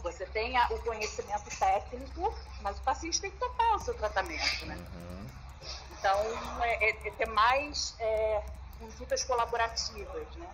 Você 0.03 0.27
tem 0.27 0.55
o 0.71 0.79
conhecimento 0.81 1.59
técnico, 1.59 2.35
mas 2.61 2.77
o 2.79 2.83
paciente 2.83 3.23
tem 3.23 3.31
que 3.31 3.39
topar 3.39 3.77
o 3.77 3.81
seu 3.81 3.95
tratamento, 3.95 4.67
né? 4.67 4.77
Uhum. 4.77 5.46
Então, 6.07 6.63
é, 6.63 6.85
é- 6.91 7.09
é 7.09 7.11
ter 7.11 7.27
mais 7.27 7.97
é, 7.99 8.41
condutas 8.79 9.25
colaborativas, 9.25 10.37
né? 10.37 10.47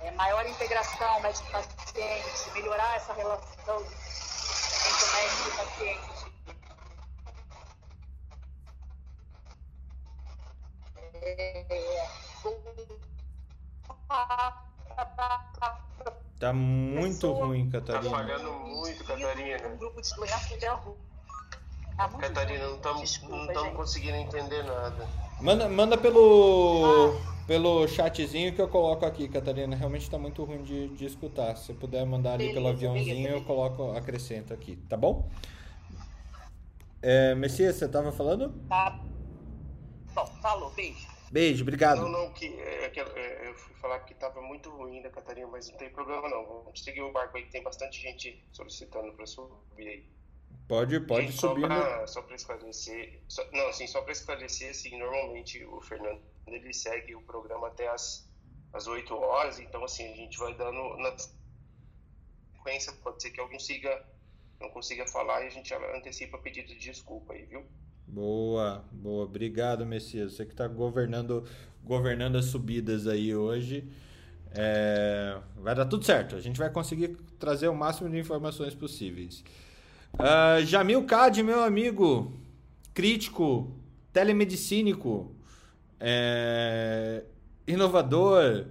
É, 0.00 0.10
maior 0.10 0.44
integração 0.46 1.20
médico-paciente, 1.20 2.50
melhorar 2.54 2.96
essa 2.96 3.12
relação 3.12 3.80
entre 3.80 5.04
o 5.04 5.12
médico 5.12 5.48
e 5.48 5.52
o 5.52 5.56
paciente. 5.56 6.34
É, 10.96 12.04
Tá 16.38 16.52
muito 16.52 17.14
Pessoa- 17.14 17.46
ruim, 17.46 17.70
Tá 17.70 17.80
Catarina. 17.80 18.10
falhando 18.16 18.52
muito, 18.52 19.04
Catarina. 19.04 19.68
Um 19.68 19.76
grupo 19.78 20.02
de 20.02 20.14
doenças 20.14 20.58
de 20.58 20.66
rua. 20.66 21.13
Muito 21.96 22.16
Catarina, 22.18 22.66
não 22.66 22.74
estamos 23.04 23.18
conseguindo 23.76 24.16
entender 24.16 24.64
nada. 24.64 25.08
Manda, 25.40 25.68
manda 25.68 25.96
pelo, 25.96 27.14
pelo 27.46 27.86
chatzinho 27.86 28.52
que 28.52 28.60
eu 28.60 28.68
coloco 28.68 29.06
aqui, 29.06 29.28
Catarina. 29.28 29.76
Realmente 29.76 30.10
tá 30.10 30.18
muito 30.18 30.42
ruim 30.42 30.62
de, 30.62 30.88
de 30.88 31.04
escutar. 31.04 31.56
Se 31.56 31.66
você 31.66 31.74
puder 31.74 32.04
mandar 32.04 32.34
ali 32.34 32.52
pelo 32.52 32.68
aviãozinho, 32.68 33.28
eu 33.28 33.44
coloco, 33.44 33.92
acrescento 33.92 34.52
aqui, 34.52 34.76
tá 34.88 34.96
bom? 34.96 35.30
É, 37.00 37.34
Messias, 37.34 37.76
você 37.76 37.88
tava 37.88 38.10
falando? 38.10 38.52
Tá. 38.68 38.98
Bom, 40.14 40.26
falou, 40.42 40.70
beijo. 40.70 41.06
Beijo, 41.30 41.62
obrigado. 41.62 42.00
Não, 42.00 42.08
não, 42.08 42.32
que, 42.32 42.46
é, 42.46 42.88
que 42.90 43.00
é, 43.00 43.48
eu 43.48 43.54
fui 43.54 43.74
falar 43.76 44.00
que 44.00 44.14
tava 44.14 44.40
muito 44.40 44.70
ruim 44.70 45.02
da 45.02 45.10
Catarina, 45.10 45.46
mas 45.46 45.70
não 45.70 45.76
tem 45.76 45.90
problema 45.90 46.28
não. 46.28 46.44
Vamos 46.44 46.82
seguir 46.82 47.02
o 47.02 47.12
barco 47.12 47.36
aí 47.36 47.44
que 47.44 47.52
tem 47.52 47.62
bastante 47.62 48.00
gente 48.00 48.42
solicitando 48.52 49.12
para 49.12 49.26
subir 49.26 49.86
aí. 49.86 50.04
Pode, 50.66 50.98
pode 51.00 51.26
Gente, 51.26 51.40
subir. 51.40 51.60
Só 51.62 51.66
pra, 51.68 52.06
só 52.06 52.22
pra 52.22 52.36
esclarecer, 52.36 53.20
só- 53.28 53.46
não, 53.52 53.68
assim, 53.68 53.86
só 53.86 54.00
para 54.02 54.12
esclarecer, 54.12 54.70
assim, 54.70 54.98
normalmente 54.98 55.62
o 55.64 55.80
Fernando 55.82 56.20
ele 56.46 56.72
segue 56.72 57.14
o 57.14 57.22
programa 57.22 57.68
até 57.68 57.88
as, 57.88 58.28
as 58.72 58.86
8 58.86 59.14
horas, 59.14 59.58
então 59.58 59.84
assim, 59.84 60.10
a 60.12 60.16
gente 60.16 60.38
vai 60.38 60.54
dando 60.54 60.96
na 60.98 61.14
sequência, 62.56 62.92
pode 63.02 63.22
ser 63.22 63.30
que 63.30 63.40
alguém 63.40 63.58
siga, 63.58 64.02
não 64.60 64.70
consiga 64.70 65.06
falar 65.06 65.42
e 65.44 65.46
a 65.48 65.50
gente 65.50 65.72
antecipa 65.74 66.38
pedido 66.38 66.68
de 66.68 66.78
desculpa 66.78 67.34
aí, 67.34 67.44
viu? 67.44 67.64
Boa, 68.06 68.84
boa. 68.92 69.24
Obrigado, 69.24 69.84
Messias. 69.86 70.34
Você 70.34 70.44
que 70.46 70.54
tá 70.54 70.68
governando, 70.68 71.44
governando 71.82 72.36
as 72.36 72.46
subidas 72.46 73.06
aí 73.06 73.34
hoje. 73.34 73.90
É, 74.56 75.40
vai 75.56 75.74
dar 75.74 75.86
tudo 75.86 76.04
certo. 76.04 76.36
A 76.36 76.40
gente 76.40 76.58
vai 76.58 76.70
conseguir 76.70 77.16
trazer 77.38 77.66
o 77.68 77.74
máximo 77.74 78.08
de 78.08 78.18
informações 78.18 78.74
possíveis. 78.74 79.42
Ah, 80.18 80.60
Jamil 80.64 81.04
Cade, 81.04 81.42
meu 81.42 81.62
amigo. 81.62 82.32
crítico, 82.94 83.72
telemedicínico, 84.12 85.34
é, 85.98 87.24
inovador 87.66 88.66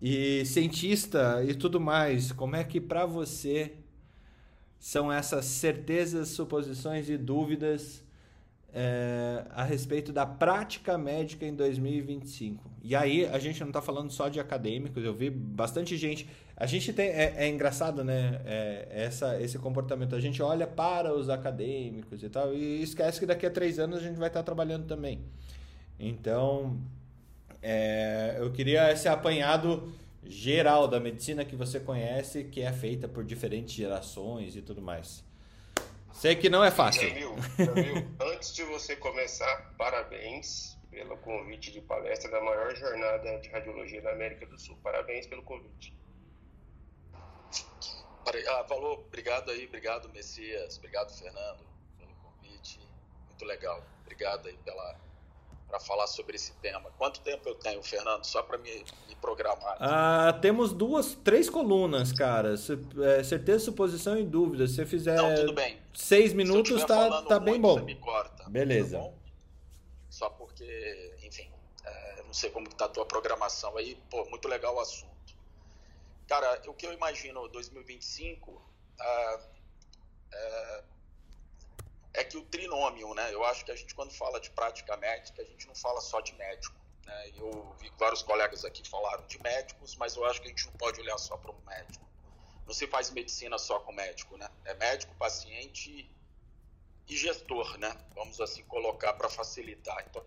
e 0.00 0.44
cientista 0.46 1.44
e 1.44 1.54
tudo 1.54 1.80
mais. 1.80 2.32
Como 2.32 2.54
é 2.56 2.62
que 2.64 2.80
para 2.80 3.06
você 3.06 3.74
são 4.78 5.12
essas 5.12 5.46
certezas, 5.46 6.28
suposições 6.28 7.08
e 7.10 7.16
dúvidas 7.18 8.04
é, 8.72 9.44
a 9.50 9.64
respeito 9.64 10.12
da 10.12 10.24
prática 10.24 10.96
médica 10.96 11.44
em 11.44 11.54
2025. 11.54 12.70
E 12.82 12.94
aí 12.94 13.26
a 13.26 13.38
gente 13.38 13.60
não 13.60 13.68
está 13.68 13.82
falando 13.82 14.10
só 14.10 14.28
de 14.28 14.40
acadêmicos, 14.40 15.04
eu 15.04 15.14
vi 15.14 15.28
bastante 15.30 15.96
gente. 15.96 16.28
A 16.56 16.66
gente 16.66 16.92
tem. 16.92 17.08
É, 17.08 17.34
é 17.36 17.48
engraçado, 17.48 18.04
né? 18.04 18.40
É, 18.44 18.88
essa, 18.90 19.40
esse 19.40 19.58
comportamento. 19.58 20.14
A 20.14 20.20
gente 20.20 20.42
olha 20.42 20.66
para 20.66 21.14
os 21.14 21.28
acadêmicos 21.28 22.22
e 22.22 22.28
tal, 22.28 22.54
e 22.54 22.82
esquece 22.82 23.18
que 23.18 23.26
daqui 23.26 23.46
a 23.46 23.50
três 23.50 23.78
anos 23.78 23.98
a 23.98 24.02
gente 24.02 24.18
vai 24.18 24.28
estar 24.28 24.42
trabalhando 24.42 24.86
também. 24.86 25.20
Então, 25.98 26.78
é, 27.62 28.36
eu 28.38 28.50
queria 28.52 28.92
esse 28.92 29.08
apanhado 29.08 29.92
geral 30.24 30.86
da 30.86 31.00
medicina 31.00 31.44
que 31.44 31.56
você 31.56 31.80
conhece, 31.80 32.44
que 32.44 32.60
é 32.60 32.72
feita 32.72 33.08
por 33.08 33.24
diferentes 33.24 33.74
gerações 33.74 34.54
e 34.54 34.62
tudo 34.62 34.80
mais. 34.82 35.24
Sei 36.12 36.36
que 36.36 36.50
não 36.50 36.62
é 36.62 36.70
fácil. 36.70 37.08
Jamil, 37.08 37.36
Jamil, 37.58 38.08
antes 38.34 38.54
de 38.54 38.64
você 38.64 38.96
começar, 38.96 39.74
parabéns 39.78 40.78
pelo 40.90 41.16
convite 41.18 41.70
de 41.70 41.80
palestra 41.80 42.30
da 42.30 42.40
maior 42.40 42.74
jornada 42.74 43.38
de 43.38 43.48
radiologia 43.48 44.02
da 44.02 44.10
América 44.12 44.44
do 44.46 44.58
Sul. 44.58 44.76
Parabéns 44.82 45.26
pelo 45.26 45.42
convite. 45.42 45.94
Ah, 48.48 48.64
falou, 48.68 49.04
obrigado 49.06 49.50
aí, 49.50 49.66
obrigado 49.66 50.08
Messias, 50.10 50.76
obrigado 50.76 51.10
Fernando 51.18 51.66
pelo 51.98 52.14
convite, 52.16 52.78
muito 53.26 53.44
legal. 53.44 53.84
Obrigado 54.02 54.46
aí 54.46 54.56
pela 54.58 55.00
para 55.70 55.78
falar 55.78 56.08
sobre 56.08 56.34
esse 56.34 56.52
tema. 56.54 56.90
Quanto 56.98 57.20
tempo 57.20 57.48
eu 57.48 57.54
tenho, 57.54 57.80
Fernando, 57.82 58.24
só 58.24 58.42
para 58.42 58.58
me, 58.58 58.84
me, 59.08 59.14
programar? 59.20 59.76
Ah, 59.78 60.36
temos 60.42 60.72
duas, 60.72 61.14
três 61.14 61.48
colunas, 61.48 62.12
cara. 62.12 62.54
É, 62.54 63.22
certeza, 63.22 63.66
suposição 63.66 64.18
e 64.18 64.24
dúvida. 64.24 64.66
Se 64.66 64.74
você 64.74 64.86
fizer 64.86 65.16
Não, 65.16 65.34
tudo 65.36 65.52
bem. 65.52 65.78
seis 65.94 66.32
minutos, 66.32 66.84
tá, 66.84 67.22
tá 67.22 67.38
bem 67.38 67.60
bom. 67.60 67.74
Você 67.74 67.84
me 67.84 67.94
corta. 67.94 68.48
Beleza. 68.48 68.98
Tá 68.98 69.12
só 70.10 70.28
porque, 70.28 71.16
enfim, 71.22 71.48
é, 71.84 72.22
não 72.24 72.34
sei 72.34 72.50
como 72.50 72.66
está 72.66 72.86
a 72.86 72.88
tua 72.88 73.06
programação 73.06 73.76
aí. 73.76 73.96
Pô, 74.10 74.28
muito 74.28 74.48
legal 74.48 74.74
o 74.74 74.80
assunto. 74.80 75.08
Cara, 76.26 76.60
o 76.66 76.74
que 76.74 76.86
eu 76.86 76.92
imagino 76.92 77.48
2025 77.48 78.60
ah, 79.00 79.40
é, 80.32 80.84
é 82.14 82.24
que 82.24 82.36
o 82.36 82.42
trinômio, 82.42 83.14
né? 83.14 83.32
Eu 83.32 83.44
acho 83.44 83.64
que 83.64 83.70
a 83.70 83.76
gente, 83.76 83.94
quando 83.94 84.12
fala 84.12 84.40
de 84.40 84.50
prática 84.50 84.96
médica, 84.96 85.42
a 85.42 85.44
gente 85.44 85.66
não 85.66 85.74
fala 85.74 86.00
só 86.00 86.20
de 86.20 86.34
médico. 86.34 86.74
Né? 87.04 87.32
Eu 87.36 87.74
vi 87.78 87.90
vários 87.98 88.22
colegas 88.22 88.64
aqui 88.64 88.86
falaram 88.88 89.26
de 89.26 89.40
médicos, 89.42 89.96
mas 89.96 90.16
eu 90.16 90.24
acho 90.24 90.40
que 90.40 90.48
a 90.48 90.50
gente 90.50 90.66
não 90.66 90.72
pode 90.74 91.00
olhar 91.00 91.18
só 91.18 91.36
para 91.36 91.50
o 91.50 91.64
médico. 91.64 92.04
Não 92.66 92.74
se 92.74 92.86
faz 92.86 93.10
medicina 93.10 93.58
só 93.58 93.80
com 93.80 93.92
médico, 93.92 94.36
né? 94.36 94.48
É 94.64 94.74
médico, 94.74 95.14
paciente 95.16 96.10
e 97.08 97.16
gestor, 97.16 97.78
né? 97.78 97.96
Vamos 98.14 98.40
assim 98.40 98.62
colocar 98.64 99.12
para 99.14 99.28
facilitar. 99.28 100.04
Então, 100.08 100.24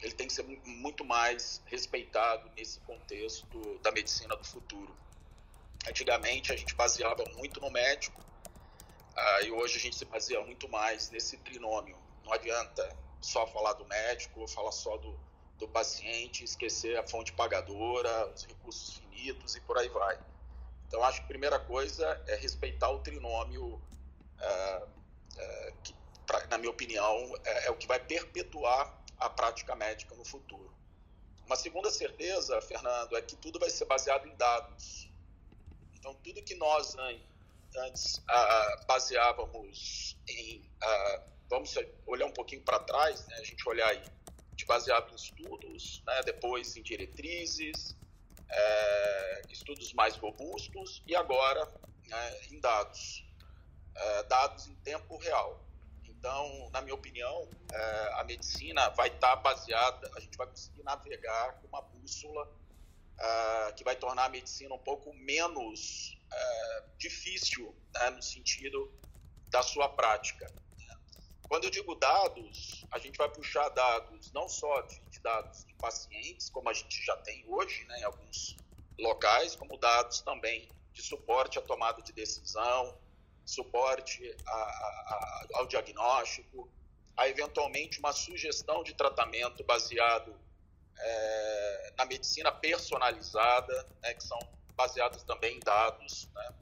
ele 0.00 0.12
tem 0.12 0.26
que 0.26 0.32
ser 0.32 0.42
muito 0.42 1.04
mais 1.04 1.62
respeitado 1.66 2.50
nesse 2.56 2.80
contexto 2.80 3.78
da 3.78 3.90
medicina 3.92 4.36
do 4.36 4.44
futuro. 4.44 4.96
Antigamente 5.88 6.52
a 6.52 6.56
gente 6.56 6.74
baseava 6.74 7.24
muito 7.36 7.60
no 7.60 7.70
médico 7.70 8.25
ah, 9.16 9.42
e 9.42 9.50
hoje 9.50 9.78
a 9.78 9.80
gente 9.80 9.96
se 9.96 10.04
baseia 10.04 10.40
muito 10.42 10.68
mais 10.68 11.10
nesse 11.10 11.38
trinômio. 11.38 11.96
Não 12.22 12.32
adianta 12.32 12.96
só 13.20 13.46
falar 13.46 13.72
do 13.74 13.86
médico, 13.86 14.40
ou 14.40 14.48
falar 14.48 14.72
só 14.72 14.96
do, 14.98 15.18
do 15.58 15.66
paciente, 15.68 16.44
esquecer 16.44 16.98
a 16.98 17.06
fonte 17.06 17.32
pagadora, 17.32 18.30
os 18.32 18.44
recursos 18.44 18.98
finitos 18.98 19.56
e 19.56 19.60
por 19.62 19.78
aí 19.78 19.88
vai. 19.88 20.18
Então, 20.86 21.02
acho 21.02 21.20
que 21.20 21.24
a 21.24 21.28
primeira 21.28 21.58
coisa 21.58 22.22
é 22.28 22.36
respeitar 22.36 22.90
o 22.90 23.00
trinômio, 23.00 23.80
ah, 24.38 24.86
ah, 25.38 25.72
que, 25.82 25.94
pra, 26.26 26.46
na 26.48 26.58
minha 26.58 26.70
opinião, 26.70 27.34
é, 27.42 27.66
é, 27.66 27.70
o 27.70 27.76
que 27.76 27.86
vai 27.86 27.98
perpetuar 27.98 29.02
a 29.18 29.30
prática 29.30 29.74
médica 29.74 30.14
no 30.14 30.26
futuro. 30.26 30.74
Uma 31.46 31.56
segunda 31.56 31.90
certeza, 31.90 32.60
Fernando, 32.60 33.16
é 33.16 33.22
que 33.22 33.34
tudo 33.36 33.58
vai 33.58 33.70
ser 33.70 33.86
baseado 33.86 34.26
em 34.26 34.36
dados. 34.36 35.10
Então, 35.94 36.14
tudo 36.16 36.42
que 36.42 36.54
nós 36.54 36.96
antes 36.98 37.35
ah, 38.28 38.84
baseávamos 38.86 40.18
em. 40.28 40.70
Ah, 40.82 41.22
vamos 41.48 41.74
olhar 42.06 42.26
um 42.26 42.32
pouquinho 42.32 42.62
para 42.62 42.78
trás, 42.80 43.26
né? 43.26 43.36
a 43.36 43.44
gente 43.44 43.68
olhar 43.68 43.88
aí, 43.88 43.98
a 43.98 44.66
baseava 44.66 45.10
em 45.10 45.14
estudos, 45.14 46.02
né? 46.06 46.22
depois 46.24 46.76
em 46.76 46.82
diretrizes, 46.82 47.96
é, 48.50 49.42
estudos 49.50 49.92
mais 49.92 50.16
robustos 50.16 51.02
e 51.06 51.14
agora 51.14 51.64
né, 52.08 52.40
em 52.50 52.60
dados, 52.60 53.24
é, 53.94 54.22
dados 54.24 54.66
em 54.66 54.74
tempo 54.76 55.16
real. 55.18 55.64
Então, 56.04 56.70
na 56.72 56.80
minha 56.80 56.94
opinião, 56.94 57.48
é, 57.72 58.12
a 58.14 58.24
medicina 58.24 58.88
vai 58.90 59.08
estar 59.08 59.36
tá 59.36 59.36
baseada, 59.36 60.10
a 60.16 60.20
gente 60.20 60.36
vai 60.36 60.46
conseguir 60.46 60.82
navegar 60.82 61.60
com 61.60 61.68
uma 61.68 61.82
bússola 61.82 62.48
uh, 63.16 63.74
que 63.74 63.84
vai 63.84 63.96
tornar 63.96 64.24
a 64.24 64.28
medicina 64.28 64.74
um 64.74 64.78
pouco 64.78 65.12
menos 65.14 66.15
uh, 66.32 66.96
difícil 66.98 67.74
né, 67.94 68.10
no 68.10 68.22
sentido 68.22 68.92
da 69.48 69.62
sua 69.62 69.88
prática. 69.88 70.52
Quando 71.48 71.64
eu 71.64 71.70
digo 71.70 71.94
dados, 71.94 72.84
a 72.90 72.98
gente 72.98 73.16
vai 73.16 73.28
puxar 73.28 73.68
dados 73.68 74.32
não 74.32 74.48
só 74.48 74.80
de, 74.82 75.00
de 75.10 75.20
dados 75.20 75.64
de 75.64 75.74
pacientes, 75.74 76.50
como 76.50 76.68
a 76.68 76.72
gente 76.72 77.04
já 77.04 77.16
tem 77.18 77.44
hoje 77.46 77.84
né, 77.84 78.00
em 78.00 78.04
alguns 78.04 78.56
locais, 78.98 79.54
como 79.54 79.78
dados 79.78 80.20
também 80.22 80.68
de 80.92 81.02
suporte 81.02 81.58
à 81.58 81.62
tomada 81.62 82.02
de 82.02 82.12
decisão, 82.12 82.98
suporte 83.44 84.34
a, 84.46 84.52
a, 84.52 85.46
ao 85.54 85.66
diagnóstico, 85.66 86.68
a 87.16 87.28
eventualmente 87.28 87.98
uma 88.00 88.12
sugestão 88.12 88.82
de 88.82 88.94
tratamento 88.94 89.62
baseado 89.62 90.34
é, 90.98 91.92
na 91.96 92.06
medicina 92.06 92.50
personalizada, 92.50 93.86
né, 94.02 94.14
que 94.14 94.24
são 94.24 94.38
baseadas 94.76 95.22
também 95.24 95.56
em 95.56 95.60
dados. 95.60 96.28
Né? 96.34 96.54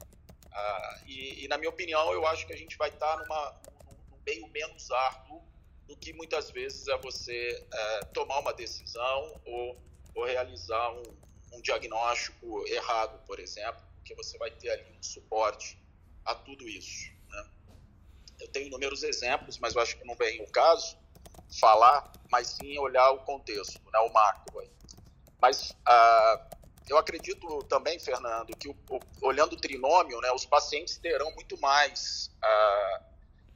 Ah, 0.51 0.99
e, 1.05 1.43
e, 1.43 1.47
na 1.47 1.57
minha 1.57 1.69
opinião, 1.69 2.11
eu 2.13 2.25
acho 2.27 2.47
que 2.47 2.53
a 2.53 2.57
gente 2.57 2.77
vai 2.77 2.89
estar 2.89 3.17
numa, 3.17 3.61
num 4.09 4.17
meio 4.25 4.47
menos 4.47 4.89
árduo 4.89 5.43
do 5.87 5.95
que 5.95 6.13
muitas 6.13 6.49
vezes 6.49 6.87
é 6.87 6.97
você 6.97 7.67
é, 7.71 7.99
tomar 8.05 8.39
uma 8.39 8.53
decisão 8.53 9.39
ou, 9.45 9.77
ou 10.15 10.25
realizar 10.25 10.91
um, 10.91 11.03
um, 11.53 11.61
diagnóstico 11.61 12.65
errado, 12.67 13.23
por 13.25 13.39
exemplo, 13.39 13.81
porque 13.97 14.15
você 14.15 14.37
vai 14.37 14.49
ter 14.49 14.69
ali 14.71 14.97
um 14.97 15.03
suporte 15.03 15.77
a 16.23 16.33
tudo 16.33 16.67
isso. 16.67 17.11
Né? 17.29 17.49
Eu 18.39 18.47
tenho 18.47 18.67
inúmeros 18.67 19.03
exemplos, 19.03 19.59
mas 19.59 19.75
eu 19.75 19.81
acho 19.81 19.97
que 19.97 20.05
não 20.05 20.15
vem 20.15 20.41
o 20.41 20.51
caso 20.51 20.97
falar, 21.59 22.11
mas 22.31 22.47
sim 22.47 22.77
olhar 22.79 23.11
o 23.11 23.19
contexto, 23.19 23.79
né, 23.91 23.99
o 23.99 24.11
macro. 24.11 24.59
Aí. 24.59 24.69
Mas 25.41 25.71
uh, 25.71 26.54
eu 26.87 26.97
acredito 26.97 27.63
também, 27.63 27.99
Fernando, 27.99 28.55
que 28.55 28.69
o, 28.69 28.75
o, 28.89 28.99
olhando 29.21 29.53
o 29.53 29.57
trinômio, 29.57 30.19
né, 30.21 30.31
os 30.31 30.45
pacientes 30.45 30.97
terão 30.97 31.31
muito 31.33 31.59
mais 31.59 32.31
uh, 32.43 33.03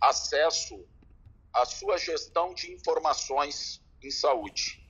acesso 0.01 0.83
à 1.53 1.65
sua 1.65 1.97
gestão 1.97 2.53
de 2.53 2.71
informações 2.73 3.81
em 4.01 4.09
saúde. 4.09 4.83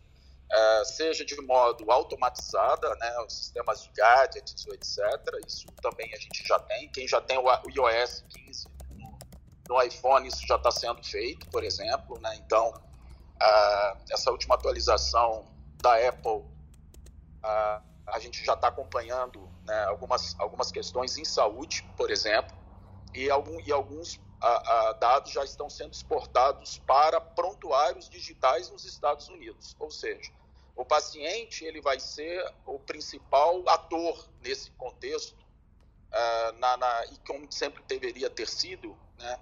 Uh, 0.52 0.86
seja 0.86 1.24
de 1.24 1.40
modo 1.42 1.92
automatizada, 1.92 2.96
né, 2.96 3.20
os 3.20 3.34
sistemas 3.34 3.84
de 3.84 3.92
gadgets, 3.92 4.66
etc. 4.68 4.98
Isso 5.46 5.68
também 5.82 6.12
a 6.14 6.18
gente 6.18 6.48
já 6.48 6.58
tem. 6.60 6.90
Quem 6.90 7.08
já 7.08 7.22
tem 7.22 7.38
o, 7.38 7.44
o 7.44 7.70
iOS 7.70 8.24
15 8.30 8.68
no, 8.98 9.20
no 9.68 9.84
iPhone, 9.84 10.28
isso 10.28 10.48
já 10.48 10.56
está 10.56 10.72
sendo 10.72 11.04
feito, 11.04 11.48
por 11.50 11.64
exemplo. 11.64 12.20
Né? 12.20 12.36
Então, 12.38 12.70
uh, 12.70 13.98
essa 14.12 14.32
última 14.32 14.56
atualização 14.56 15.46
da 15.84 15.96
Apple, 16.08 16.42
uh, 17.44 17.89
a 18.12 18.20
gente 18.20 18.44
já 18.44 18.54
está 18.54 18.68
acompanhando 18.68 19.50
né, 19.66 19.86
algumas, 19.86 20.40
algumas 20.40 20.72
questões 20.72 21.18
em 21.18 21.26
saúde, 21.26 21.84
por 21.96 22.12
exemplo, 22.12 22.56
e, 23.14 23.30
algum, 23.30 23.60
e 23.62 23.72
alguns 23.72 24.16
uh, 24.16 24.94
dados 25.00 25.32
já 25.32 25.44
estão 25.44 25.70
sendo 25.70 25.94
exportados 25.94 26.80
para 26.80 27.20
prontuários 27.20 28.10
digitais 28.10 28.70
nos 28.70 28.86
Estados 28.86 29.28
Unidos. 29.30 29.76
Ou 29.80 29.92
seja, 29.92 30.32
o 30.76 30.86
paciente 30.86 31.66
ele 31.66 31.82
vai 31.82 32.00
ser 32.00 32.54
o 32.66 32.80
principal 32.80 33.62
ator 33.68 34.30
nesse 34.42 34.72
contexto, 34.72 35.38
na, 36.58 36.78
na, 36.78 37.06
e 37.08 37.18
como 37.20 37.52
sempre 37.52 37.84
deveria 37.84 38.30
ter 38.30 38.48
sido, 38.48 38.98
né, 39.18 39.40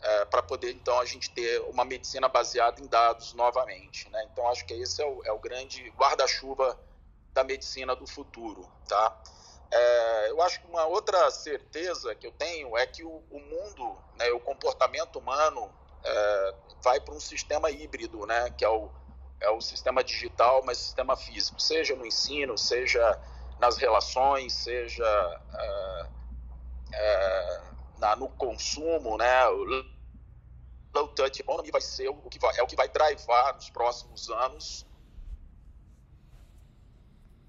é, 0.00 0.24
para 0.26 0.42
poder 0.42 0.72
então 0.72 0.98
a 1.00 1.04
gente 1.04 1.30
ter 1.30 1.60
uma 1.62 1.84
medicina 1.84 2.28
baseada 2.28 2.80
em 2.80 2.86
dados 2.86 3.32
novamente. 3.34 4.08
Né? 4.10 4.28
Então 4.32 4.46
acho 4.48 4.64
que 4.64 4.74
esse 4.74 5.02
é 5.02 5.06
o, 5.06 5.24
é 5.24 5.32
o 5.32 5.38
grande 5.38 5.90
guarda-chuva 5.90 6.78
da 7.32 7.44
medicina 7.44 7.94
do 7.94 8.06
futuro, 8.06 8.68
tá? 8.86 9.22
É, 9.70 10.30
eu 10.30 10.40
acho 10.42 10.60
que 10.60 10.66
uma 10.66 10.86
outra 10.86 11.30
certeza 11.30 12.14
que 12.14 12.26
eu 12.26 12.32
tenho 12.32 12.76
é 12.76 12.86
que 12.86 13.04
o, 13.04 13.22
o 13.30 13.38
mundo, 13.38 13.98
né, 14.16 14.30
o 14.30 14.40
comportamento 14.40 15.18
humano 15.18 15.70
é, 16.02 16.54
vai 16.82 17.00
para 17.00 17.14
um 17.14 17.20
sistema 17.20 17.70
híbrido, 17.70 18.24
né, 18.26 18.50
que 18.50 18.64
é 18.64 18.68
o, 18.68 18.90
é 19.40 19.50
o 19.50 19.60
sistema 19.60 20.02
digital, 20.02 20.62
mas 20.64 20.78
sistema 20.78 21.16
físico, 21.16 21.60
seja 21.60 21.94
no 21.94 22.06
ensino, 22.06 22.56
seja 22.56 23.20
nas 23.60 23.76
relações, 23.76 24.54
seja 24.54 25.04
é, 25.54 26.06
é 26.94 27.60
na, 27.98 28.16
no 28.16 28.28
consumo, 28.30 29.18
né, 29.18 29.48
o 29.48 29.64
low 30.94 31.08
touch 31.08 31.42
economy 31.42 31.70
vai 31.70 31.82
ser 31.82 32.08
o 32.08 32.14
que 32.30 32.38
vai, 32.38 32.56
é 32.56 32.62
o 32.62 32.66
que 32.66 32.76
vai 32.76 32.88
drivar 32.88 33.54
nos 33.54 33.68
próximos 33.68 34.30
anos 34.30 34.87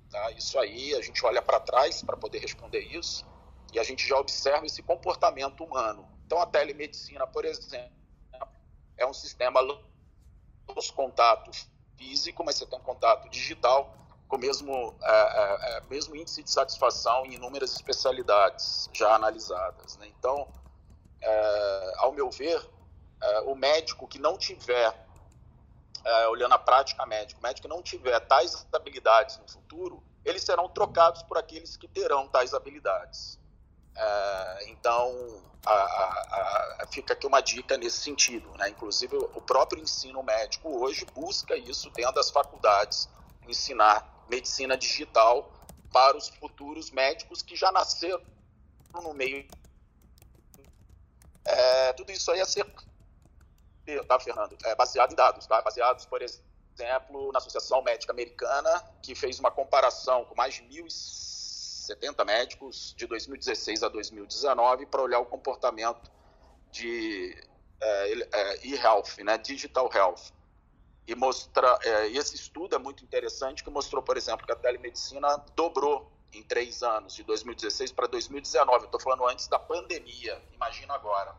Tá? 0.09 0.31
Isso 0.31 0.57
aí, 0.59 0.95
a 0.95 1.01
gente 1.01 1.23
olha 1.25 1.41
para 1.41 1.59
trás 1.59 2.01
para 2.01 2.17
poder 2.17 2.39
responder 2.39 2.79
isso 2.79 3.25
e 3.71 3.79
a 3.79 3.83
gente 3.83 4.07
já 4.07 4.17
observa 4.17 4.65
esse 4.65 4.81
comportamento 4.81 5.63
humano. 5.63 6.07
Então, 6.25 6.41
a 6.41 6.45
telemedicina, 6.45 7.27
por 7.27 7.45
exemplo, 7.45 7.91
é 8.97 9.05
um 9.05 9.13
sistema 9.13 9.61
dos 10.73 10.91
contato 10.91 11.51
físico, 11.97 12.43
mas 12.43 12.55
você 12.55 12.65
tem 12.65 12.79
um 12.79 12.83
contato 12.83 13.29
digital 13.29 13.95
com 14.27 14.35
o 14.35 14.39
mesmo, 14.39 14.95
é, 15.01 15.11
é, 15.11 15.77
é, 15.77 15.81
mesmo 15.89 16.15
índice 16.15 16.43
de 16.43 16.51
satisfação 16.51 17.25
em 17.25 17.33
inúmeras 17.33 17.73
especialidades 17.73 18.87
já 18.93 19.15
analisadas. 19.15 19.97
Né? 19.97 20.07
Então, 20.07 20.47
é, 21.21 21.93
ao 21.97 22.11
meu 22.11 22.29
ver, 22.29 22.63
é, 23.21 23.39
o 23.41 23.55
médico 23.55 24.07
que 24.07 24.19
não 24.19 24.37
tiver 24.37 24.93
é, 26.03 26.27
olhando 26.27 26.53
a 26.53 26.59
prática 26.59 27.05
médica, 27.05 27.39
o 27.39 27.43
médico 27.43 27.67
não 27.67 27.81
tiver 27.81 28.19
tais 28.21 28.65
habilidades 28.73 29.37
no 29.37 29.47
futuro, 29.47 30.03
eles 30.23 30.43
serão 30.43 30.69
trocados 30.69 31.23
por 31.23 31.37
aqueles 31.37 31.77
que 31.77 31.87
terão 31.87 32.27
tais 32.27 32.53
habilidades. 32.53 33.39
É, 33.95 34.69
então, 34.69 35.41
a, 35.65 35.71
a, 35.71 36.83
a, 36.83 36.87
fica 36.87 37.13
aqui 37.13 37.27
uma 37.27 37.41
dica 37.41 37.77
nesse 37.77 37.97
sentido. 37.97 38.49
Né? 38.57 38.69
Inclusive, 38.69 39.15
o 39.17 39.41
próprio 39.41 39.81
ensino 39.81 40.21
médico 40.23 40.69
hoje 40.83 41.05
busca 41.13 41.55
isso 41.55 41.89
dentro 41.91 42.13
das 42.13 42.29
faculdades, 42.29 43.09
ensinar 43.47 44.25
medicina 44.29 44.77
digital 44.77 45.51
para 45.91 46.15
os 46.15 46.29
futuros 46.29 46.91
médicos 46.91 47.41
que 47.41 47.55
já 47.55 47.71
nasceram 47.71 48.21
no 48.93 49.13
meio. 49.13 49.47
É, 51.45 51.93
tudo 51.93 52.11
isso 52.11 52.31
aí 52.31 52.39
é 52.39 52.45
ser 52.45 52.65
tá, 54.07 54.19
Fernando? 54.19 54.57
É 54.63 54.75
baseado 54.75 55.11
em 55.11 55.15
dados, 55.15 55.45
tá? 55.45 55.61
Baseados, 55.61 56.05
por 56.05 56.21
exemplo, 56.21 57.31
na 57.31 57.39
Associação 57.39 57.81
Médica 57.81 58.11
Americana, 58.11 58.83
que 59.01 59.15
fez 59.15 59.39
uma 59.39 59.51
comparação 59.51 60.25
com 60.25 60.35
mais 60.35 60.55
de 60.55 60.63
1.070 60.63 62.25
médicos 62.25 62.93
de 62.97 63.05
2016 63.07 63.83
a 63.83 63.89
2019 63.89 64.85
para 64.85 65.01
olhar 65.01 65.19
o 65.19 65.25
comportamento 65.25 66.11
de 66.71 67.35
é, 67.81 68.13
é, 68.13 68.67
e-health, 68.67 69.17
né? 69.23 69.37
Digital 69.37 69.89
health. 69.93 70.31
E 71.07 71.15
mostra, 71.15 71.79
é, 71.83 72.07
esse 72.09 72.35
estudo 72.35 72.75
é 72.75 72.79
muito 72.79 73.03
interessante, 73.03 73.63
que 73.63 73.69
mostrou, 73.69 74.03
por 74.03 74.15
exemplo, 74.15 74.45
que 74.45 74.51
a 74.51 74.55
telemedicina 74.55 75.43
dobrou 75.55 76.11
em 76.31 76.43
três 76.43 76.83
anos, 76.83 77.15
de 77.15 77.23
2016 77.23 77.91
para 77.91 78.07
2019. 78.07 78.85
Estou 78.85 78.99
falando 78.99 79.27
antes 79.27 79.47
da 79.47 79.57
pandemia, 79.57 80.39
imagina 80.53 80.93
agora. 80.93 81.35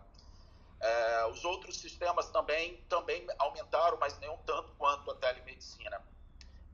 É, 0.81 1.26
os 1.26 1.45
outros 1.45 1.78
sistemas 1.78 2.31
também, 2.31 2.78
também 2.89 3.26
aumentaram, 3.39 3.99
mas 3.99 4.18
nem 4.18 4.31
um 4.31 4.39
tanto 4.39 4.72
quanto 4.78 5.11
a 5.11 5.14
telemedicina. 5.14 6.03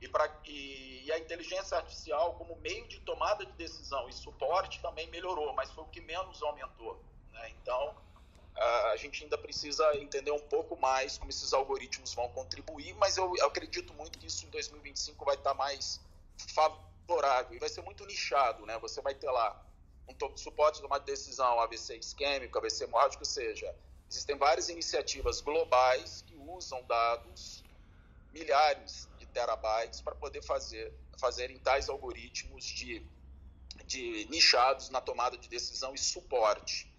E, 0.01 0.09
pra, 0.09 0.31
e, 0.45 1.05
e, 1.05 1.13
a 1.13 1.19
inteligência 1.19 1.77
artificial, 1.77 2.35
como 2.35 2.55
meio 2.57 2.87
de 2.87 3.01
tomada 3.01 3.45
de 3.45 3.53
decisão 3.53 4.09
e 4.09 4.13
suporte, 4.13 4.81
também 4.81 5.09
melhorou, 5.09 5.53
mas 5.55 5.71
foi 5.73 5.83
o 5.83 5.89
que 5.89 6.01
menos 6.01 6.43
aumentou. 6.43 7.03
Né? 7.33 7.51
Então, 7.51 7.97
a 8.57 8.97
gente 8.97 9.25
ainda 9.25 9.37
precisa 9.37 9.97
entender 9.97 10.31
um 10.31 10.41
pouco 10.41 10.77
mais 10.77 11.19
como 11.19 11.31
esses 11.31 11.53
algoritmos 11.53 12.15
vão 12.15 12.29
contribuir, 12.31 12.95
mas 12.95 13.17
eu, 13.17 13.35
eu 13.37 13.47
acredito 13.47 13.93
muito 13.95 14.19
que 14.19 14.27
isso 14.27 14.47
em 14.47 14.51
2025 14.51 15.25
vai 15.25 15.35
estar 15.35 15.55
mais 15.55 16.01
favorável 16.55 17.55
e 17.55 17.59
vai 17.59 17.69
ser 17.69 17.83
muito 17.83 18.05
nichado. 18.07 18.65
Né? 18.65 18.79
Você 18.79 19.03
vai 19.03 19.15
ter 19.15 19.31
lá 19.31 19.63
um 20.09 20.37
suporte 20.37 20.77
de 20.77 20.83
tomada 20.83 21.05
de 21.05 21.11
decisão, 21.11 21.61
AVC 21.61 21.97
isquêmico, 21.97 22.57
AVC 22.59 22.85
hemorrágico, 22.85 23.23
ou 23.23 23.27
seja, 23.27 23.75
Existem 24.09 24.37
várias 24.37 24.69
iniciativas 24.69 25.41
globais 25.41 26.23
que 26.23 26.37
usam 26.37 26.83
dados, 26.85 27.65
milhares 28.33 29.09
de 29.19 29.27
terabytes, 29.27 30.01
para 30.01 30.15
poder 30.15 30.43
fazer 30.43 30.93
fazerem 31.19 31.59
tais 31.59 31.89
algoritmos 31.89 32.65
de, 32.65 33.05
de 33.85 34.27
nichados 34.31 34.91
na 34.91 35.01
tomada 35.01 35.37
de 35.37 35.49
decisão 35.49 35.95
e 35.95 35.99
suporte. 35.99 36.93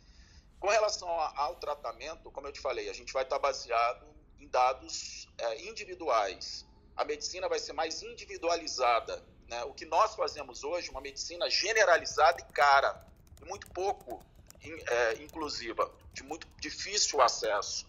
Com 0.59 0.67
relação 0.67 1.07
ao 1.09 1.55
tratamento, 1.55 2.31
como 2.31 2.47
eu 2.47 2.51
te 2.51 2.59
falei, 2.59 2.89
a 2.89 2.93
gente 2.93 3.13
vai 3.13 3.23
estar 3.23 3.37
baseado 3.37 4.07
em 4.39 4.47
dados 4.47 5.27
é, 5.37 5.61
individuais. 5.67 6.65
A 6.95 7.05
medicina 7.05 7.47
vai 7.47 7.59
ser 7.59 7.73
mais 7.73 8.01
individualizada. 8.01 9.23
Né? 9.47 9.63
O 9.65 9.73
que 9.73 9.85
nós 9.85 10.15
fazemos 10.15 10.63
hoje, 10.63 10.89
uma 10.89 11.01
medicina 11.01 11.47
generalizada 11.49 12.41
e 12.41 12.51
cara, 12.51 13.05
e 13.39 13.45
muito 13.45 13.69
pouco 13.69 14.23
é, 14.63 15.13
inclusiva, 15.21 15.91
de 16.13 16.23
muito 16.23 16.47
difícil 16.59 17.21
acesso. 17.21 17.87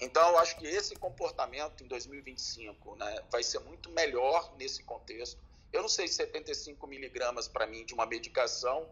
Então, 0.00 0.30
eu 0.30 0.38
acho 0.38 0.56
que 0.56 0.66
esse 0.66 0.94
comportamento 0.96 1.84
em 1.84 1.86
2025 1.86 2.96
né, 2.96 3.22
vai 3.30 3.42
ser 3.42 3.60
muito 3.60 3.90
melhor 3.90 4.54
nesse 4.56 4.82
contexto. 4.82 5.38
Eu 5.72 5.82
não 5.82 5.88
sei 5.88 6.08
se 6.08 6.14
75 6.14 6.86
miligramas 6.86 7.48
para 7.48 7.66
mim 7.66 7.84
de 7.84 7.94
uma 7.94 8.06
medicação 8.06 8.88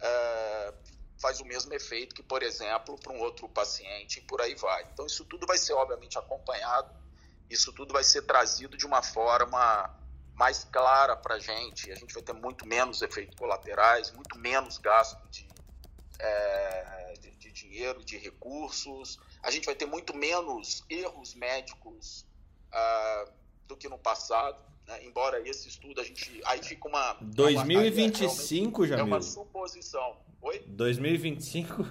é, 0.00 0.74
faz 1.18 1.40
o 1.40 1.44
mesmo 1.44 1.72
efeito 1.74 2.14
que, 2.14 2.22
por 2.22 2.42
exemplo, 2.42 2.98
para 2.98 3.12
um 3.12 3.20
outro 3.20 3.48
paciente 3.48 4.18
e 4.18 4.22
por 4.22 4.40
aí 4.40 4.54
vai. 4.54 4.84
Então, 4.92 5.06
isso 5.06 5.24
tudo 5.24 5.46
vai 5.46 5.58
ser, 5.58 5.72
obviamente, 5.72 6.18
acompanhado, 6.18 6.94
isso 7.50 7.72
tudo 7.72 7.92
vai 7.92 8.04
ser 8.04 8.22
trazido 8.22 8.76
de 8.76 8.86
uma 8.86 9.02
forma 9.02 9.94
mais 10.34 10.64
clara 10.64 11.16
para 11.16 11.34
a 11.34 11.38
gente. 11.38 11.90
A 11.90 11.94
gente 11.94 12.14
vai 12.14 12.22
ter 12.22 12.32
muito 12.32 12.66
menos 12.66 13.02
efeitos 13.02 13.36
colaterais, 13.36 14.12
muito 14.12 14.38
menos 14.38 14.78
gasto 14.78 15.18
de 15.30 15.47
é, 16.18 17.14
de, 17.20 17.30
de, 17.32 17.52
dinheiro, 17.52 18.04
de 18.04 18.16
recursos. 18.16 19.18
A 19.42 19.50
gente 19.50 19.66
vai 19.66 19.74
ter 19.74 19.86
muito 19.86 20.16
menos 20.16 20.84
erros 20.88 21.34
médicos 21.34 22.26
uh, 22.72 23.30
do 23.66 23.76
que 23.76 23.88
no 23.88 23.98
passado. 23.98 24.58
Né? 24.86 25.04
Embora 25.04 25.46
esse 25.48 25.68
estudo 25.68 26.00
a 26.00 26.04
gente. 26.04 26.40
Aí 26.44 26.62
fica 26.62 26.88
uma. 26.88 27.14
2025, 27.20 28.86
já 28.86 28.98
É 28.98 29.02
uma 29.02 29.20
suposição. 29.20 30.16
Oi? 30.40 30.60
2025? 30.66 31.84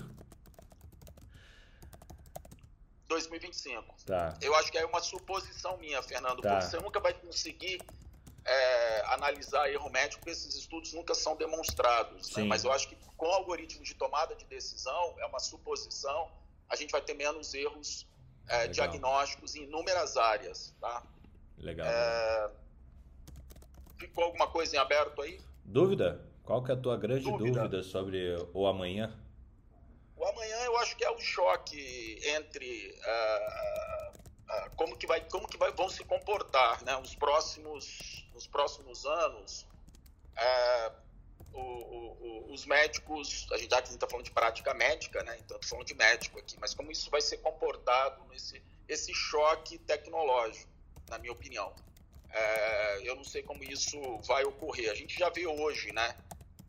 2025. 3.08 3.96
Tá. 4.06 4.38
Eu 4.42 4.56
acho 4.56 4.72
que 4.72 4.78
é 4.78 4.86
uma 4.86 5.02
suposição 5.02 5.78
minha, 5.78 6.02
Fernando, 6.02 6.42
tá. 6.42 6.50
porque 6.56 6.70
você 6.70 6.78
nunca 6.80 7.00
vai 7.00 7.14
conseguir 7.14 7.82
é, 8.48 9.02
analisar 9.14 9.70
erro 9.70 9.90
médico, 9.90 10.22
porque 10.22 10.32
esses 10.32 10.56
estudos 10.56 10.94
nunca 10.94 11.14
são 11.14 11.36
demonstrados. 11.36 12.36
Né? 12.36 12.44
Mas 12.44 12.64
eu 12.64 12.72
acho 12.72 12.88
que 12.88 12.98
com 13.18 13.26
algoritmo 13.28 13.84
de 13.84 13.94
tomada 13.94 14.36
de 14.36 14.46
decisão, 14.46 15.16
é 15.20 15.26
uma 15.26 15.40
suposição, 15.40 16.32
a 16.70 16.76
gente 16.76 16.92
vai 16.92 17.02
ter 17.02 17.14
menos 17.14 17.54
erros 17.54 18.08
é, 18.48 18.68
diagnósticos 18.68 19.56
em 19.56 19.64
inúmeras 19.64 20.16
áreas. 20.16 20.74
Tá? 20.80 21.04
Legal. 21.58 21.88
É... 21.88 22.52
Ficou 23.98 24.26
alguma 24.26 24.48
coisa 24.48 24.76
em 24.76 24.80
aberto 24.80 25.22
aí? 25.22 25.42
Dúvida? 25.66 26.22
Qual 26.44 26.64
que 26.64 26.72
é 26.72 26.76
a 26.76 26.78
tua 26.78 26.96
grande 26.96 27.26
dúvida, 27.26 27.64
dúvida 27.64 27.84
sobre 27.84 28.36
o 28.54 28.68
amanhã? 28.68 29.14
O 30.16 30.26
amanhã 30.26 30.58
eu 30.64 30.78
acho 30.78 30.96
que 30.96 31.04
é 31.04 31.12
o 31.12 31.20
choque 31.20 32.20
entre 32.24 32.96
uh, 33.02 34.17
como 34.76 34.96
que 34.98 35.06
vai 35.06 35.22
como 35.30 35.48
que 35.48 35.58
vai, 35.58 35.72
vão 35.72 35.90
se 35.90 36.04
comportar 36.04 36.84
né 36.84 36.98
os 36.98 37.16
próximos 37.16 38.18
nos 38.38 38.46
próximos 38.46 39.04
anos, 39.04 39.66
é, 40.38 40.92
o, 41.54 41.60
o, 41.60 42.54
os 42.54 42.68
médicos, 42.68 43.48
a 43.52 43.58
gente 43.58 43.72
já 43.72 43.80
está 43.80 44.08
falando 44.08 44.26
de 44.26 44.32
prática 44.32 44.76
médica, 44.76 45.24
né? 45.24 45.36
Então, 45.40 45.58
estou 45.58 45.70
falando 45.70 45.88
de 45.88 45.96
médico 45.96 46.38
aqui, 46.38 46.56
mas 46.60 46.76
como 46.76 46.92
isso 46.92 47.10
vai 47.10 47.20
ser 47.20 47.38
comportado 47.38 48.24
nesse 48.30 48.62
esse 48.88 49.14
choque 49.14 49.78
tecnológico, 49.80 50.70
na 51.10 51.18
minha 51.18 51.34
opinião. 51.34 51.74
É, 52.30 53.10
eu 53.10 53.16
não 53.16 53.24
sei 53.24 53.44
como 53.44 53.62
isso 53.64 54.00
vai 54.20 54.46
ocorrer. 54.46 54.90
A 54.90 54.96
gente 54.96 55.18
já 55.18 55.30
vê 55.30 55.46
hoje, 55.46 55.92
né? 55.92 56.16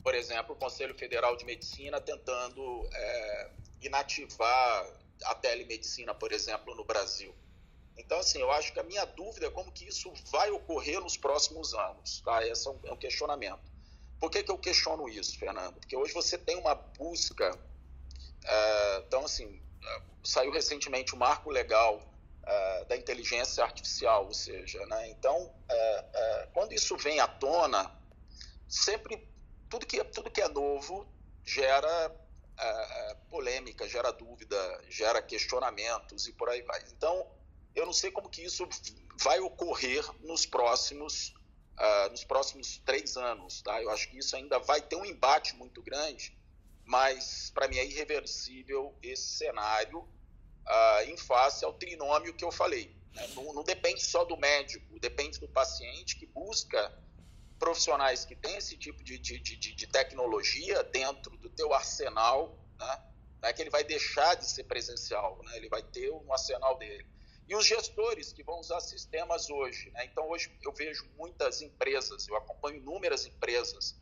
Por 0.02 0.14
exemplo, 0.14 0.54
o 0.54 0.58
Conselho 0.58 0.96
Federal 0.96 1.36
de 1.36 1.44
Medicina 1.44 2.00
tentando 2.00 2.88
é, 2.92 3.50
inativar 3.82 4.90
a 5.26 5.34
telemedicina, 5.36 6.12
por 6.12 6.32
exemplo, 6.32 6.74
no 6.74 6.84
Brasil. 6.84 7.32
Então, 7.98 8.18
assim, 8.18 8.40
eu 8.40 8.50
acho 8.52 8.72
que 8.72 8.80
a 8.80 8.82
minha 8.82 9.04
dúvida 9.04 9.46
é 9.46 9.50
como 9.50 9.72
que 9.72 9.86
isso 9.86 10.12
vai 10.30 10.50
ocorrer 10.50 11.00
nos 11.00 11.16
próximos 11.16 11.74
anos, 11.74 12.20
tá? 12.20 12.46
Esse 12.46 12.66
é 12.68 12.70
um, 12.70 12.78
é 12.84 12.96
questionamento. 12.96 13.60
Por 14.20 14.30
que, 14.30 14.42
que 14.42 14.50
eu 14.50 14.58
questiono 14.58 15.08
isso, 15.08 15.38
Fernando? 15.38 15.74
Porque 15.74 15.96
hoje 15.96 16.12
você 16.12 16.38
tem 16.38 16.56
uma 16.56 16.74
busca. 16.74 17.58
É, 18.44 18.98
então, 19.06 19.24
assim, 19.24 19.60
é, 19.82 20.02
saiu 20.24 20.52
recentemente 20.52 21.14
o 21.14 21.18
marco 21.18 21.50
legal 21.50 22.00
é, 22.46 22.84
da 22.84 22.96
inteligência 22.96 23.62
artificial, 23.62 24.26
ou 24.26 24.34
seja, 24.34 24.84
né? 24.86 25.10
Então, 25.10 25.52
quando 26.54 26.72
isso 26.72 26.96
vem 26.96 27.20
à 27.20 27.28
tona, 27.28 27.94
sempre 28.68 29.28
tudo 29.68 29.86
que, 29.86 30.02
tudo 30.04 30.30
que 30.30 30.40
é 30.40 30.48
novo 30.48 31.06
gera 31.44 32.10
uh, 32.10 33.16
polêmica, 33.30 33.88
gera 33.88 34.12
dúvida, 34.12 34.56
gera 34.88 35.22
questionamentos 35.22 36.26
e 36.26 36.32
por 36.32 36.48
aí 36.48 36.62
vai. 36.62 36.82
Então, 36.90 37.26
eu 37.74 37.86
não 37.86 37.92
sei 37.92 38.10
como 38.10 38.28
que 38.28 38.42
isso 38.42 38.68
vai 39.22 39.40
ocorrer 39.40 40.04
nos 40.20 40.46
próximos, 40.46 41.34
uh, 41.78 42.10
nos 42.10 42.24
próximos 42.24 42.78
três 42.78 43.16
anos. 43.16 43.62
Tá? 43.62 43.82
Eu 43.82 43.90
acho 43.90 44.08
que 44.08 44.18
isso 44.18 44.36
ainda 44.36 44.58
vai 44.58 44.80
ter 44.80 44.96
um 44.96 45.04
embate 45.04 45.54
muito 45.56 45.82
grande, 45.82 46.36
mas 46.84 47.50
para 47.54 47.68
mim 47.68 47.78
é 47.78 47.84
irreversível 47.84 48.96
esse 49.02 49.36
cenário 49.38 50.00
uh, 50.00 51.02
em 51.06 51.16
face 51.16 51.64
ao 51.64 51.72
trinômio 51.72 52.34
que 52.34 52.44
eu 52.44 52.50
falei. 52.50 52.94
Né? 53.14 53.26
Não, 53.34 53.52
não 53.52 53.64
depende 53.64 54.04
só 54.04 54.24
do 54.24 54.36
médico, 54.36 54.98
depende 54.98 55.38
do 55.38 55.48
paciente 55.48 56.16
que 56.16 56.26
busca 56.26 56.92
profissionais 57.58 58.24
que 58.24 58.36
têm 58.36 58.56
esse 58.56 58.76
tipo 58.76 59.02
de, 59.02 59.18
de, 59.18 59.38
de, 59.38 59.56
de 59.56 59.86
tecnologia 59.88 60.82
dentro 60.84 61.36
do 61.38 61.50
teu 61.50 61.74
arsenal, 61.74 62.56
né? 62.78 63.02
é 63.42 63.52
que 63.52 63.62
ele 63.62 63.70
vai 63.70 63.84
deixar 63.84 64.34
de 64.36 64.48
ser 64.48 64.64
presencial, 64.64 65.40
né? 65.44 65.56
ele 65.56 65.68
vai 65.68 65.82
ter 65.82 66.10
um 66.10 66.32
arsenal 66.32 66.78
dele. 66.78 67.06
E 67.48 67.56
os 67.56 67.66
gestores 67.66 68.32
que 68.32 68.44
vão 68.44 68.60
usar 68.60 68.80
sistemas 68.80 69.48
hoje. 69.48 69.90
Né? 69.92 70.04
Então, 70.04 70.28
hoje 70.28 70.54
eu 70.62 70.72
vejo 70.72 71.08
muitas 71.16 71.62
empresas, 71.62 72.28
eu 72.28 72.36
acompanho 72.36 72.76
inúmeras 72.76 73.24
empresas 73.24 73.92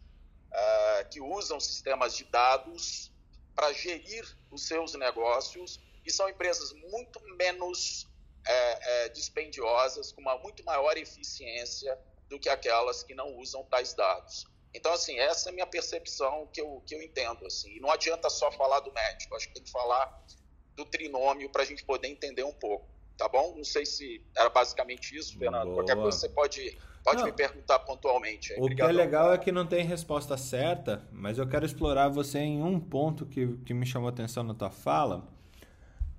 uh, 0.51 1.09
que 1.09 1.21
usam 1.21 1.61
sistemas 1.61 2.17
de 2.17 2.25
dados 2.25 3.13
para 3.55 3.73
gerir 3.73 4.27
os 4.51 4.67
seus 4.67 4.95
negócios 4.95 5.81
e 6.05 6.11
são 6.11 6.29
empresas 6.29 6.73
muito 6.73 7.21
menos 7.37 8.07
é, 8.47 9.05
é, 9.05 9.09
dispendiosas, 9.09 10.13
com 10.13 10.21
uma 10.21 10.39
muito 10.39 10.65
maior 10.65 10.97
eficiência 10.97 11.99
do 12.29 12.39
que 12.39 12.49
aquelas 12.49 13.03
que 13.03 13.15
não 13.15 13.37
usam 13.37 13.65
tais 13.65 13.95
dados. 13.95 14.45
Então, 14.75 14.93
assim, 14.93 15.19
essa 15.19 15.49
é 15.49 15.51
a 15.51 15.55
minha 15.55 15.67
percepção 15.67 16.49
que 16.53 16.61
eu, 16.61 16.83
que 16.87 16.95
eu 16.95 17.03
entendo. 17.03 17.47
Assim. 17.47 17.71
E 17.77 17.81
não 17.81 17.91
adianta 17.91 18.29
só 18.29 18.51
falar 18.53 18.81
do 18.81 18.93
médico, 18.93 19.35
acho 19.35 19.49
que 19.49 19.55
tem 19.55 19.63
que 19.63 19.71
falar 19.71 20.25
do 20.75 20.85
trinômio 20.85 21.51
para 21.51 21.63
a 21.63 21.65
gente 21.65 21.85
poder 21.85 22.09
entender 22.09 22.45
um 22.45 22.53
pouco. 22.53 22.96
Tá 23.17 23.29
bom? 23.29 23.55
Não 23.57 23.65
sei 23.65 23.87
se 23.87 24.23
era 24.37 24.51
basicamente 24.51 25.17
isso, 25.17 25.39
Fernando. 25.39 25.65
Boa. 25.65 25.77
Qualquer 25.77 25.97
coisa 25.97 26.19
você 26.19 26.29
pode, 26.29 26.79
pode 27.03 27.25
me 27.25 27.33
perguntar 27.33 27.79
pontualmente. 27.81 28.55
O 28.59 28.69
que 28.69 28.83
é 28.83 28.93
legal 28.93 29.33
é 29.33 29.39
que 29.39 29.51
não 29.51 29.67
tem 29.67 29.85
resposta 29.85 30.37
certa, 30.37 31.03
mas 31.11 31.39
eu 31.39 31.47
quero 31.47 31.65
explorar 31.65 32.09
você 32.09 32.39
em 32.39 32.63
um 32.63 32.79
ponto 32.79 33.25
que, 33.25 33.57
que 33.65 33.73
me 33.73 33.87
chamou 33.87 34.09
a 34.09 34.13
atenção 34.13 34.43
na 34.43 34.55
tua 34.55 34.71
fala. 34.71 35.27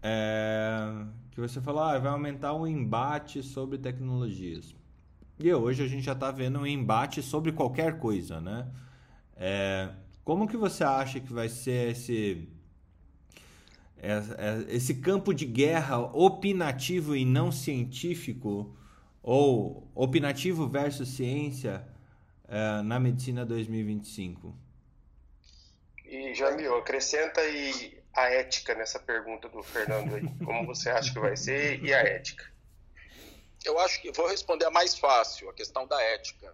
É, 0.02 1.06
que 1.32 1.40
você 1.40 1.62
falou, 1.62 1.82
ah, 1.84 2.00
vai 2.00 2.12
aumentar 2.12 2.54
o 2.54 2.66
embate 2.66 3.44
sobre 3.44 3.78
tecnologias. 3.78 4.76
E 5.40 5.54
hoje 5.54 5.84
a 5.84 5.88
gente 5.88 6.04
já 6.04 6.14
está 6.14 6.32
vendo 6.32 6.60
um 6.60 6.66
embate 6.66 7.22
sobre 7.22 7.52
qualquer 7.52 8.00
coisa, 8.00 8.42
né? 8.42 8.68
É, 9.36 9.90
como 10.24 10.48
que 10.48 10.58
você 10.58 10.84
acha 10.84 11.20
que 11.20 11.32
vai 11.32 11.48
ser 11.48 11.92
esse 11.92 12.50
esse 14.68 14.96
campo 14.96 15.34
de 15.34 15.46
guerra 15.46 16.00
opinativo 16.00 17.16
e 17.16 17.26
não 17.26 17.52
científico 17.52 18.76
ou 19.24 19.90
opinativo 19.96 20.68
versus 20.68 21.10
ciência 21.10 21.86
é, 22.48 22.82
na 22.82 23.00
medicina 23.00 23.46
2025? 23.46 24.56
E 26.06 26.34
Jamil, 26.34 26.78
acrescenta 26.78 27.42
aí 27.42 28.02
a 28.14 28.30
ética 28.30 28.74
nessa 28.74 29.00
pergunta 29.00 29.50
do 29.50 29.62
Fernando 29.62 30.16
aí. 30.16 30.24
Como 30.46 30.66
você 30.66 30.90
acha 30.90 31.12
que 31.12 31.20
vai 31.20 31.36
ser 31.36 31.84
e 31.84 31.94
a 31.94 32.00
ética? 32.00 32.46
Eu 33.66 33.78
acho 33.80 34.02
que 34.02 34.12
vou 34.12 34.28
responder 34.28 34.66
a 34.66 34.72
mais 34.72 34.98
fácil, 34.98 35.50
a 35.50 35.54
questão 35.54 35.86
da 35.86 36.02
ética. 36.02 36.54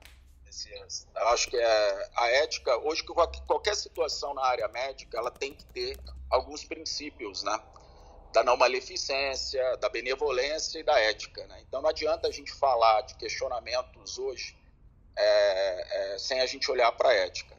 Eu 1.16 1.28
acho 1.30 1.50
que 1.50 1.58
é, 1.58 2.10
a 2.16 2.28
ética, 2.44 2.78
hoje, 2.80 3.04
qualquer 3.04 3.76
situação 3.76 4.34
na 4.34 4.46
área 4.46 4.68
médica, 4.68 5.18
ela 5.18 5.32
tem 5.32 5.54
que 5.54 5.66
ter 5.66 5.98
alguns 6.34 6.66
princípios, 6.66 7.44
né? 7.44 7.60
Da 8.34 8.44
não 8.44 8.58
maleficência, 8.58 9.78
da 9.78 9.88
benevolência 9.88 10.80
e 10.80 10.84
da 10.84 11.00
ética, 11.00 11.46
né? 11.46 11.62
Então 11.68 11.82
não 11.82 11.90
adianta 11.90 12.28
a 12.28 12.32
gente 12.32 12.52
falar 12.52 13.02
de 13.02 13.16
questionamentos 13.16 14.18
hoje 14.18 14.58
é, 15.16 16.14
é, 16.14 16.18
sem 16.18 16.42
a 16.42 16.46
gente 16.48 16.70
olhar 16.72 16.92
para 16.94 17.10
a 17.10 17.14
ética. 17.14 17.56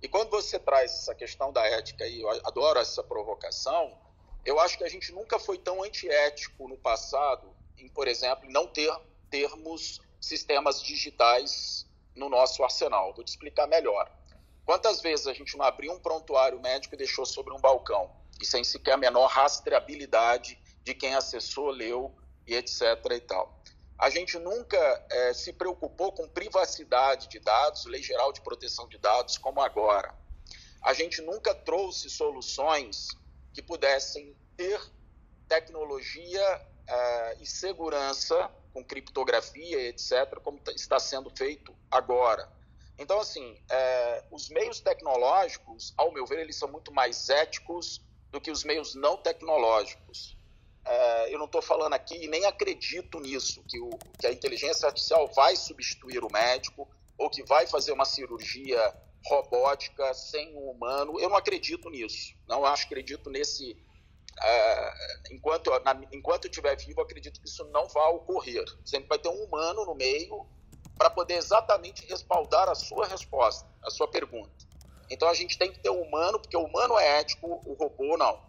E 0.00 0.08
quando 0.08 0.30
você 0.30 0.58
traz 0.58 0.92
essa 0.92 1.14
questão 1.14 1.52
da 1.52 1.64
ética, 1.66 2.06
e 2.06 2.22
eu 2.22 2.30
adoro 2.30 2.78
essa 2.80 3.02
provocação, 3.02 3.96
eu 4.44 4.58
acho 4.58 4.78
que 4.78 4.84
a 4.84 4.88
gente 4.88 5.12
nunca 5.12 5.38
foi 5.38 5.58
tão 5.58 5.82
antiético 5.82 6.66
no 6.68 6.76
passado 6.78 7.54
em, 7.76 7.88
por 7.88 8.08
exemplo, 8.08 8.50
não 8.50 8.66
ter 8.66 8.94
termos 9.30 10.00
sistemas 10.20 10.82
digitais 10.82 11.86
no 12.14 12.28
nosso 12.28 12.62
arsenal. 12.62 13.12
Vou 13.14 13.24
te 13.24 13.28
explicar 13.28 13.66
melhor. 13.66 14.10
Quantas 14.64 15.00
vezes 15.02 15.26
a 15.26 15.34
gente 15.34 15.56
não 15.56 15.64
abriu 15.64 15.92
um 15.92 16.00
prontuário 16.00 16.60
médico 16.60 16.94
e 16.94 16.98
deixou 16.98 17.26
sobre 17.26 17.52
um 17.52 17.60
balcão, 17.60 18.10
e 18.40 18.46
sem 18.46 18.64
sequer 18.64 18.92
a 18.92 18.96
menor 18.96 19.26
rastreabilidade 19.26 20.58
de 20.82 20.94
quem 20.94 21.14
acessou, 21.14 21.70
leu 21.70 22.14
e 22.46 22.54
etc. 22.54 22.80
e 23.10 23.20
tal. 23.20 23.62
A 23.98 24.10
gente 24.10 24.38
nunca 24.38 25.06
é, 25.10 25.32
se 25.32 25.52
preocupou 25.52 26.12
com 26.12 26.28
privacidade 26.28 27.28
de 27.28 27.38
dados, 27.38 27.84
lei 27.86 28.02
geral 28.02 28.32
de 28.32 28.40
proteção 28.40 28.88
de 28.88 28.98
dados, 28.98 29.38
como 29.38 29.60
agora. 29.60 30.14
A 30.82 30.92
gente 30.92 31.22
nunca 31.22 31.54
trouxe 31.54 32.10
soluções 32.10 33.08
que 33.52 33.62
pudessem 33.62 34.36
ter 34.56 34.80
tecnologia 35.48 36.60
uh, 36.88 37.42
e 37.42 37.46
segurança 37.46 38.50
com 38.72 38.84
criptografia, 38.84 39.88
etc., 39.88 40.38
como 40.42 40.58
tá, 40.58 40.72
está 40.72 40.98
sendo 40.98 41.30
feito 41.30 41.74
agora. 41.90 42.50
Então, 42.98 43.18
assim, 43.18 43.52
uh, 43.52 44.34
os 44.34 44.48
meios 44.48 44.80
tecnológicos, 44.80 45.92
ao 45.96 46.12
meu 46.12 46.26
ver, 46.26 46.40
eles 46.40 46.56
são 46.56 46.68
muito 46.68 46.92
mais 46.92 47.28
éticos 47.28 48.00
do 48.30 48.40
que 48.40 48.50
os 48.50 48.64
meios 48.64 48.94
não 48.94 49.16
tecnológicos. 49.16 50.36
Uh, 50.86 51.28
eu 51.28 51.38
não 51.38 51.46
estou 51.46 51.62
falando 51.62 51.94
aqui 51.94 52.14
e 52.24 52.28
nem 52.28 52.44
acredito 52.44 53.18
nisso, 53.18 53.62
que, 53.68 53.80
o, 53.80 53.90
que 54.18 54.26
a 54.26 54.32
inteligência 54.32 54.86
artificial 54.86 55.26
vai 55.34 55.56
substituir 55.56 56.22
o 56.22 56.30
médico 56.30 56.88
ou 57.18 57.30
que 57.30 57.42
vai 57.42 57.66
fazer 57.66 57.92
uma 57.92 58.04
cirurgia 58.04 58.94
robótica 59.26 60.12
sem 60.14 60.54
um 60.54 60.70
humano. 60.70 61.18
Eu 61.18 61.30
não 61.30 61.36
acredito 61.36 61.88
nisso. 61.88 62.34
Não 62.46 62.64
acredito 62.64 63.30
nesse 63.30 63.76
Uh, 64.34 65.32
enquanto, 65.32 65.70
na, 65.84 66.00
enquanto 66.12 66.46
eu 66.46 66.50
estiver 66.50 66.76
vivo, 66.76 67.00
acredito 67.00 67.40
que 67.40 67.46
isso 67.46 67.64
não 67.66 67.86
vai 67.88 68.12
ocorrer. 68.12 68.64
Sempre 68.84 69.08
vai 69.08 69.18
ter 69.18 69.28
um 69.28 69.44
humano 69.44 69.84
no 69.84 69.94
meio 69.94 70.46
para 70.96 71.10
poder 71.10 71.34
exatamente 71.34 72.06
respaldar 72.06 72.68
a 72.68 72.74
sua 72.74 73.06
resposta, 73.06 73.68
a 73.82 73.90
sua 73.90 74.08
pergunta. 74.08 74.50
Então 75.10 75.28
a 75.28 75.34
gente 75.34 75.58
tem 75.58 75.70
que 75.70 75.78
ter 75.78 75.90
um 75.90 76.02
humano, 76.02 76.38
porque 76.38 76.56
o 76.56 76.64
humano 76.64 76.98
é 76.98 77.20
ético, 77.20 77.60
o 77.66 77.74
robô 77.74 78.16
não. 78.16 78.40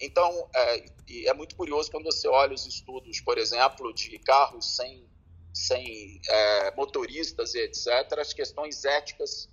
Então 0.00 0.48
é, 0.54 0.84
é 1.26 1.34
muito 1.34 1.54
curioso 1.54 1.90
quando 1.90 2.04
você 2.04 2.28
olha 2.28 2.54
os 2.54 2.66
estudos, 2.66 3.20
por 3.20 3.38
exemplo, 3.38 3.92
de 3.94 4.18
carros 4.18 4.76
sem, 4.76 5.08
sem 5.54 6.20
é, 6.28 6.74
motoristas 6.74 7.54
e 7.54 7.60
etc., 7.60 8.18
as 8.18 8.32
questões 8.32 8.84
éticas 8.84 9.48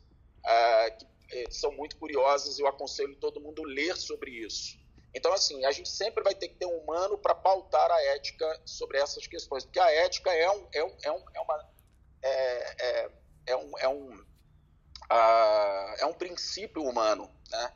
é, 0.45 0.91
que, 0.91 1.06
é, 1.32 1.52
são 1.52 1.72
muito 1.72 1.97
curiosas. 1.97 2.60
Eu 2.60 2.68
aconselho 2.68 3.16
todo 3.18 3.39
mundo 3.39 3.64
ler 3.64 3.95
sobre 3.95 4.32
isso. 4.32 4.78
Então, 5.14 5.34
assim, 5.34 5.66
a 5.66 5.72
gente 5.72 5.89
sempre 5.89 6.24
vai 6.24 6.36
ter 6.36 6.50
que 6.50 6.56
ter 6.56 6.66
um 6.66 6.78
humano 6.78 7.18
para 7.18 7.34
pautar 7.34 7.89
a 7.89 8.02
ética 8.16 8.62
sobre 8.64 9.00
essas 9.00 9.26
questões, 9.26 9.66
porque 9.66 9.80
a 9.80 9.91
ética 9.91 10.32
é 10.32 10.50
um, 10.52 10.68
é 10.72 10.84
um, 10.84 10.95
é 11.04 11.08
é 11.34 11.41
uma, 11.41 11.70
é, 12.22 12.76
é, 12.80 13.12
é 13.48 13.56
um, 13.56 13.78
é 13.80 13.88
um, 13.88 14.16
uh, 14.16 15.96
é 15.98 16.06
um 16.06 16.14
princípio 16.14 16.84
humano, 16.84 17.30
né? 17.52 17.74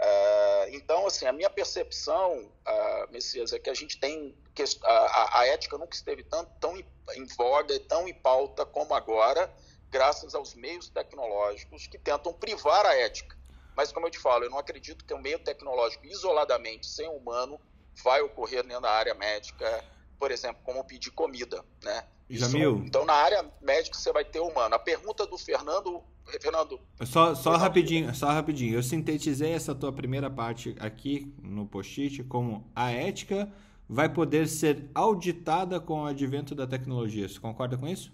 Uh, 0.00 0.74
então, 0.74 1.06
assim, 1.06 1.26
a 1.26 1.32
minha 1.32 1.50
percepção, 1.50 2.50
uh, 2.66 3.12
Messias, 3.12 3.52
é 3.52 3.58
que 3.58 3.68
a 3.68 3.74
gente 3.74 4.00
tem 4.00 4.34
que 4.54 4.64
a, 4.84 5.40
a 5.40 5.46
ética 5.46 5.78
nunca 5.78 5.94
esteve 5.94 6.22
tão, 6.24 6.44
tão 6.58 6.76
em 6.76 7.26
voga, 7.36 7.78
tão 7.80 8.08
em 8.08 8.14
pauta 8.14 8.64
como 8.64 8.94
agora, 8.94 9.52
graças 9.90 10.34
aos 10.34 10.54
meios 10.54 10.88
tecnológicos 10.88 11.86
que 11.86 11.98
tentam 11.98 12.32
privar 12.32 12.86
a 12.86 12.94
ética. 12.94 13.36
Mas, 13.76 13.92
como 13.92 14.06
eu 14.06 14.10
te 14.10 14.18
falo, 14.18 14.44
eu 14.44 14.50
não 14.50 14.58
acredito 14.58 15.04
que 15.04 15.14
um 15.14 15.20
meio 15.20 15.38
tecnológico 15.38 16.06
isoladamente, 16.06 16.86
sem 16.86 17.08
humano, 17.08 17.60
vai 18.02 18.20
ocorrer 18.20 18.66
da 18.66 18.90
área 18.90 19.14
médica, 19.14 19.84
por 20.18 20.30
exemplo, 20.30 20.62
como 20.64 20.84
pedir 20.84 21.10
comida, 21.10 21.64
né? 21.82 22.06
Isso, 22.30 22.48
Jamil. 22.48 22.82
Então, 22.86 23.04
na 23.04 23.12
área 23.12 23.44
médica, 23.60 23.98
você 23.98 24.12
vai 24.12 24.24
ter 24.24 24.40
humano. 24.40 24.74
A 24.74 24.78
pergunta 24.78 25.26
do 25.26 25.36
Fernando... 25.36 26.02
Fernando... 26.40 26.80
Só, 27.04 27.34
só 27.34 27.56
rapidinho, 27.56 28.14
só 28.14 28.28
rapidinho. 28.28 28.76
Eu 28.76 28.82
sintetizei 28.82 29.52
essa 29.52 29.74
tua 29.74 29.92
primeira 29.92 30.30
parte 30.30 30.76
aqui 30.78 31.34
no 31.42 31.66
post-it 31.66 32.22
como 32.24 32.70
a 32.74 32.92
ética 32.92 33.52
vai 33.88 34.08
poder 34.08 34.46
ser 34.46 34.88
auditada 34.94 35.80
com 35.80 36.02
o 36.02 36.06
advento 36.06 36.54
da 36.54 36.66
tecnologia. 36.68 37.28
Você 37.28 37.40
concorda 37.40 37.76
com 37.76 37.88
isso? 37.88 38.12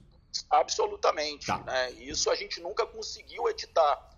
Absolutamente. 0.48 1.46
Tá. 1.46 1.58
Né? 1.58 1.92
Isso 1.92 2.30
a 2.30 2.34
gente 2.34 2.58
nunca 2.60 2.86
conseguiu 2.86 3.48
editar 3.50 4.16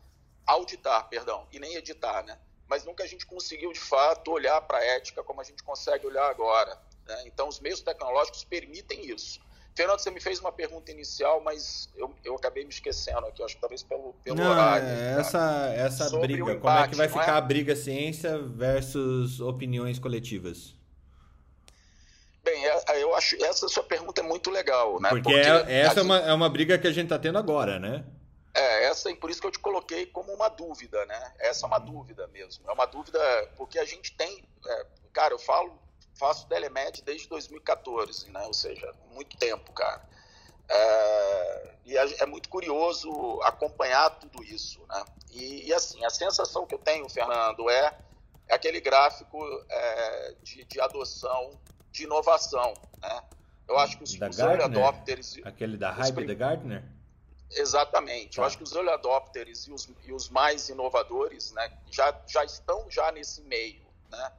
auditar, 0.48 1.06
perdão, 1.08 1.46
e 1.52 1.60
nem 1.60 1.74
editar, 1.74 2.22
né? 2.22 2.38
Mas 2.66 2.84
nunca 2.84 3.04
a 3.04 3.06
gente 3.06 3.26
conseguiu, 3.26 3.72
de 3.72 3.78
fato, 3.78 4.30
olhar 4.30 4.60
para 4.62 4.78
a 4.78 4.84
ética 4.84 5.22
como 5.22 5.40
a 5.40 5.44
gente 5.44 5.62
consegue 5.62 6.06
olhar 6.06 6.28
agora. 6.28 6.80
Né? 7.06 7.24
Então, 7.26 7.48
os 7.48 7.60
meios 7.60 7.80
tecnológicos 7.80 8.44
permitem 8.44 9.06
isso. 9.10 9.40
Fernando, 9.78 10.00
você 10.00 10.10
me 10.10 10.20
fez 10.20 10.40
uma 10.40 10.50
pergunta 10.50 10.90
inicial, 10.90 11.40
mas 11.40 11.88
eu, 11.94 12.12
eu 12.24 12.34
acabei 12.34 12.64
me 12.64 12.70
esquecendo 12.70 13.24
aqui, 13.26 13.40
acho 13.44 13.54
que 13.54 13.60
talvez 13.60 13.80
pelo, 13.80 14.12
pelo 14.24 14.36
não, 14.36 14.50
horário. 14.50 14.88
É 14.88 15.20
essa, 15.20 15.72
essa 15.72 16.18
briga, 16.18 16.52
embate, 16.52 16.58
como 16.58 16.80
é 16.80 16.88
que 16.88 16.96
vai 16.96 17.08
ficar 17.08 17.34
é? 17.36 17.38
a 17.38 17.40
briga 17.40 17.76
ciência 17.76 18.36
versus 18.38 19.38
opiniões 19.38 20.00
coletivas? 20.00 20.74
Bem, 22.42 22.66
é, 22.66 23.00
eu 23.00 23.14
acho 23.14 23.36
essa 23.44 23.68
sua 23.68 23.84
pergunta 23.84 24.20
é 24.20 24.24
muito 24.24 24.50
legal, 24.50 25.00
né? 25.00 25.10
Porque, 25.10 25.30
Porque 25.30 25.38
é, 25.38 25.82
essa 25.82 25.94
gente... 25.94 25.98
é, 25.98 26.02
uma, 26.02 26.18
é 26.22 26.32
uma 26.32 26.48
briga 26.48 26.76
que 26.76 26.88
a 26.88 26.92
gente 26.92 27.04
está 27.04 27.18
tendo 27.20 27.38
agora, 27.38 27.78
né? 27.78 28.04
É, 28.52 28.86
essa, 28.86 29.14
por 29.14 29.30
isso 29.30 29.40
que 29.40 29.46
eu 29.46 29.52
te 29.52 29.60
coloquei 29.60 30.06
como 30.06 30.32
uma 30.32 30.48
dúvida, 30.48 31.06
né? 31.06 31.34
Essa 31.38 31.66
é 31.66 31.68
uma 31.68 31.78
dúvida 31.78 32.26
mesmo. 32.26 32.68
É 32.68 32.72
uma 32.72 32.86
dúvida 32.86 33.20
porque 33.56 33.78
a 33.78 33.84
gente 33.84 34.12
tem. 34.16 34.42
É, 34.66 34.86
cara, 35.12 35.34
eu 35.34 35.38
falo, 35.38 35.78
faço 36.18 36.46
Telemed 36.48 37.02
desde 37.02 37.28
2014, 37.28 38.30
né? 38.30 38.44
Ou 38.46 38.52
seja, 38.52 38.92
muito 39.12 39.36
tempo, 39.36 39.72
cara. 39.72 40.02
É, 40.68 41.74
e 41.86 41.96
é, 41.96 42.26
muito 42.26 42.48
curioso 42.48 43.40
acompanhar 43.42 44.10
tudo 44.18 44.42
isso, 44.44 44.80
né? 44.88 45.04
E, 45.30 45.68
e, 45.68 45.74
assim, 45.74 46.04
a 46.04 46.10
sensação 46.10 46.66
que 46.66 46.74
eu 46.74 46.78
tenho, 46.78 47.08
Fernando, 47.08 47.70
é, 47.70 47.98
é 48.48 48.54
aquele 48.54 48.80
gráfico 48.80 49.38
é, 49.68 50.34
de, 50.42 50.64
de 50.64 50.80
adoção 50.80 51.58
de 51.90 52.04
inovação, 52.04 52.74
né? 53.00 53.22
Eu 53.66 53.78
acho 53.78 53.98
que 53.98 54.04
os, 54.04 54.14
da 54.14 54.28
os 54.28 54.38
early 54.38 54.62
adopters... 54.62 55.36
Aquele 55.44 55.76
da 55.76 55.90
hype 55.90 56.26
da 56.26 56.34
Gartner? 56.34 56.82
Exatamente. 57.50 58.36
Tá. 58.36 58.42
Eu 58.42 58.46
acho 58.46 58.56
que 58.56 58.64
os 58.64 58.72
early 58.72 58.90
adopters 58.90 59.66
e 59.66 59.72
os, 59.72 59.88
e 60.04 60.12
os 60.12 60.28
mais 60.30 60.68
inovadores 60.68 61.52
né, 61.52 61.70
já, 61.90 62.18
já 62.26 62.44
estão 62.44 62.90
já 62.90 63.12
nesse 63.12 63.42
meio. 63.42 63.86
Né? 64.10 64.32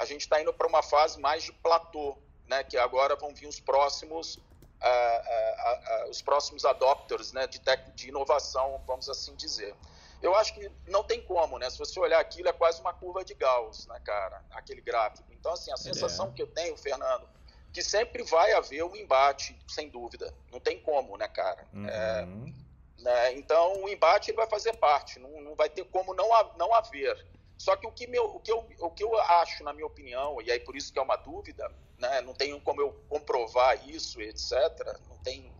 A 0.00 0.06
gente 0.06 0.22
está 0.22 0.40
indo 0.40 0.50
para 0.50 0.66
uma 0.66 0.82
fase 0.82 1.20
mais 1.20 1.42
de 1.42 1.52
platô, 1.52 2.16
né, 2.48 2.64
que 2.64 2.78
agora 2.78 3.14
vão 3.16 3.34
vir 3.34 3.46
os 3.46 3.60
próximos, 3.60 4.36
uh, 4.36 4.40
uh, 4.40 6.06
uh, 6.06 6.10
os 6.10 6.22
próximos 6.22 6.64
adopters 6.64 7.32
né, 7.32 7.46
de, 7.46 7.60
tec, 7.60 7.92
de 7.94 8.08
inovação, 8.08 8.82
vamos 8.86 9.10
assim 9.10 9.34
dizer. 9.36 9.76
Eu 10.22 10.34
acho 10.34 10.54
que 10.54 10.72
não 10.88 11.04
tem 11.04 11.20
como, 11.20 11.58
né? 11.58 11.68
Se 11.68 11.78
você 11.78 12.00
olhar 12.00 12.18
aquilo, 12.18 12.48
é 12.48 12.52
quase 12.52 12.80
uma 12.80 12.94
curva 12.94 13.22
de 13.22 13.34
Gauss, 13.34 13.86
né, 13.88 14.00
cara? 14.02 14.42
Aquele 14.52 14.80
gráfico. 14.80 15.30
Então, 15.32 15.52
assim, 15.52 15.70
a 15.70 15.76
sensação 15.76 16.28
é. 16.28 16.30
que 16.32 16.42
eu 16.42 16.46
tenho, 16.46 16.76
Fernando, 16.78 17.28
que 17.70 17.82
sempre 17.82 18.22
vai 18.22 18.54
haver 18.54 18.82
um 18.84 18.96
embate, 18.96 19.58
sem 19.68 19.90
dúvida. 19.90 20.34
Não 20.50 20.60
tem 20.60 20.80
como, 20.80 21.18
né, 21.18 21.28
cara? 21.28 21.66
Uhum. 21.74 21.86
É, 21.86 22.26
né? 23.02 23.34
Então, 23.34 23.82
o 23.82 23.88
embate 23.88 24.32
vai 24.32 24.46
fazer 24.46 24.76
parte, 24.78 25.18
não, 25.18 25.42
não 25.42 25.54
vai 25.54 25.68
ter 25.68 25.84
como 25.84 26.14
não, 26.14 26.28
não 26.56 26.74
haver. 26.74 27.26
Só 27.60 27.76
que 27.76 27.86
o 27.86 27.92
que, 27.92 28.06
meu, 28.06 28.24
o, 28.24 28.40
que 28.40 28.50
eu, 28.50 28.66
o 28.78 28.90
que 28.90 29.04
eu 29.04 29.14
acho, 29.20 29.62
na 29.62 29.74
minha 29.74 29.84
opinião, 29.84 30.40
e 30.40 30.50
aí 30.50 30.58
por 30.58 30.74
isso 30.74 30.90
que 30.90 30.98
é 30.98 31.02
uma 31.02 31.16
dúvida, 31.16 31.70
né, 31.98 32.22
não 32.22 32.32
tenho 32.32 32.58
como 32.62 32.80
eu 32.80 32.90
comprovar 33.06 33.86
isso, 33.86 34.18
etc., 34.22 34.54
não 35.06 35.18
tem 35.18 35.52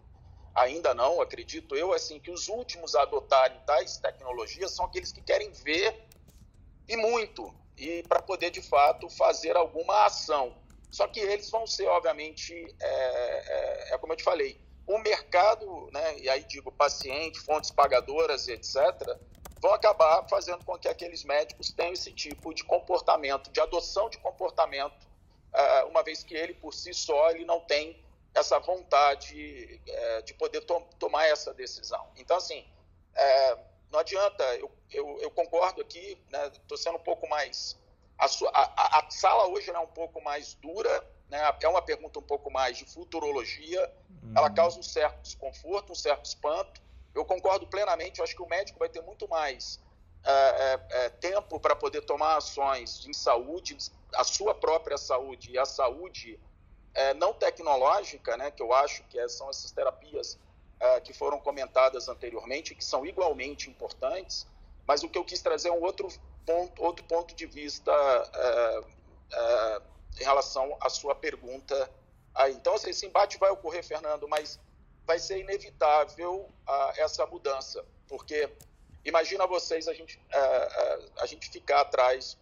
ainda 0.55 0.95
não, 0.95 1.21
acredito 1.21 1.77
eu, 1.77 1.93
assim, 1.93 2.19
que 2.19 2.31
os 2.31 2.49
últimos 2.49 2.95
a 2.95 3.03
adotarem 3.03 3.61
tais 3.67 3.99
tecnologias 3.99 4.75
são 4.75 4.87
aqueles 4.87 5.13
que 5.13 5.21
querem 5.21 5.53
ver 5.53 6.09
e 6.89 6.97
muito, 6.97 7.55
e 7.77 8.03
para 8.05 8.23
poder, 8.23 8.49
de 8.49 8.63
fato, 8.63 9.11
fazer 9.11 9.55
alguma 9.55 10.07
ação. 10.07 10.57
Só 10.91 11.07
que 11.07 11.21
eles 11.21 11.51
vão 11.51 11.67
ser, 11.67 11.87
obviamente, 11.89 12.55
é, 12.81 13.91
é, 13.91 13.95
é 13.95 13.99
como 13.99 14.15
eu 14.15 14.17
te 14.17 14.25
falei, 14.25 14.59
o 14.87 14.97
mercado, 14.97 15.91
né, 15.93 16.19
e 16.19 16.31
aí 16.31 16.45
digo 16.45 16.73
paciente, 16.73 17.39
fontes 17.41 17.71
pagadoras, 17.71 18.49
etc., 18.49 18.75
vão 19.61 19.73
acabar 19.75 20.27
fazendo 20.29 20.65
com 20.65 20.79
que 20.79 20.89
aqueles 20.89 21.25
médicos 21.25 21.71
tenham 21.73 21.93
esse 21.93 22.13
tipo 22.13 22.55
de 22.55 22.65
comportamento, 22.65 23.51
de 23.51 23.61
adoção 23.61 24.09
de 24.09 24.19
comportamento, 24.19 25.09
é, 25.53 25.85
uma 25.85 26.03
vez 26.03 26.23
que 26.23 26.35
ele, 26.35 26.55
por 26.55 26.73
si 26.73 26.95
só, 26.95 27.31
ele 27.31 27.45
não 27.45 27.61
tem 27.61 28.03
essa 28.35 28.59
vontade 28.59 29.81
é, 29.87 30.23
de 30.23 30.35
poder 30.35 30.61
to 30.63 30.81
tomar 30.99 31.27
essa 31.27 31.53
decisão. 31.53 32.07
Então, 32.17 32.37
assim, 32.37 32.65
é, 33.15 33.59
não 33.91 33.99
adianta, 33.99 34.45
eu, 34.57 34.71
eu, 34.91 35.19
eu 35.21 35.31
concordo 35.31 35.81
aqui, 35.81 36.17
estou 36.27 36.77
né, 36.79 36.83
sendo 36.83 36.97
um 36.97 37.03
pouco 37.03 37.29
mais 37.29 37.81
a, 38.21 38.27
a, 38.53 38.99
a 38.99 39.11
sala 39.11 39.47
hoje 39.49 39.71
é 39.71 39.79
um 39.79 39.87
pouco 39.87 40.23
mais 40.23 40.55
dura, 40.55 41.05
né? 41.29 41.39
é 41.63 41.69
uma 41.69 41.81
pergunta 41.81 42.19
um 42.19 42.23
pouco 42.23 42.51
mais 42.51 42.77
de 42.77 42.85
futurologia, 42.85 43.93
uhum. 44.23 44.33
ela 44.37 44.51
causa 44.51 44.79
um 44.79 44.83
certo 44.83 45.23
desconforto, 45.23 45.93
um 45.93 45.95
certo 45.95 46.27
espanto. 46.27 46.83
Eu 47.15 47.25
concordo 47.25 47.67
plenamente, 47.67 48.19
eu 48.19 48.25
acho 48.25 48.35
que 48.35 48.43
o 48.43 48.49
médico 48.49 48.79
vai 48.79 48.89
ter 48.89 49.03
muito 49.03 49.29
mais 49.29 49.81
é, 50.23 50.33
é, 50.33 50.87
é, 50.91 51.09
tempo 51.09 51.59
para 51.59 51.75
poder 51.75 52.03
tomar 52.03 52.37
ações 52.37 53.07
em 53.07 53.13
saúde, 53.13 53.77
a 54.15 54.23
sua 54.23 54.55
própria 54.55 54.99
saúde 54.99 55.51
e 55.51 55.59
a 55.59 55.65
saúde 55.65 56.39
é, 56.93 57.15
não 57.15 57.33
tecnológica, 57.33 58.37
né, 58.37 58.51
que 58.51 58.63
eu 58.63 58.73
acho 58.73 59.03
que 59.05 59.19
é, 59.19 59.27
são 59.29 59.49
essas 59.49 59.71
terapias 59.71 60.39
é, 60.79 61.01
que 61.01 61.15
foram 61.15 61.41
comentadas 61.41 62.07
anteriormente, 62.09 62.75
que 62.75 62.85
são 62.85 63.07
igualmente 63.07 63.71
importantes, 63.71 64.47
mas 64.87 65.03
o 65.03 65.09
que 65.09 65.17
eu 65.17 65.25
quis 65.25 65.41
trazer 65.41 65.69
é 65.69 65.73
um 65.73 65.83
outro 65.83 66.09
ponto, 66.45 66.83
outro 66.83 67.05
ponto 67.07 67.35
de 67.35 67.47
vista 67.47 67.93
em 70.19 70.25
relação 70.25 70.77
à 70.81 70.91
sua 70.91 71.15
pergunta. 71.15 71.89
Aí. 72.35 72.53
Então, 72.53 72.75
assim, 72.75 72.91
esse 72.91 73.07
embate 73.07 73.39
vai 73.39 73.51
ocorrer, 73.51 73.85
Fernando, 73.85 74.27
mas 74.29 74.59
vai 75.11 75.19
ser 75.19 75.41
inevitável 75.41 76.49
a, 76.65 76.93
essa 76.99 77.27
mudança, 77.27 77.85
porque 78.07 78.49
imagina 79.05 79.45
vocês 79.45 79.89
a 79.89 79.93
gente, 79.93 80.21
é, 80.31 80.39
é, 80.39 81.05
a 81.19 81.27
gente 81.27 81.51
ficar 81.51 81.81
atrás, 81.81 82.39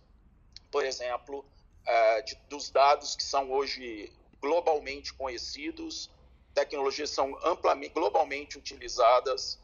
por 0.70 0.84
exemplo, 0.84 1.46
é, 1.86 2.20
de, 2.20 2.34
dos 2.50 2.68
dados 2.68 3.16
que 3.16 3.22
são 3.22 3.50
hoje 3.50 4.12
globalmente 4.38 5.14
conhecidos, 5.14 6.10
tecnologias 6.52 7.08
são 7.08 7.38
amplamente, 7.42 7.94
globalmente 7.94 8.58
utilizadas 8.58 9.58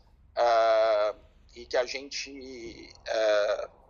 e 1.55 1.67
que 1.67 1.77
a 1.77 1.85
gente 1.85 2.91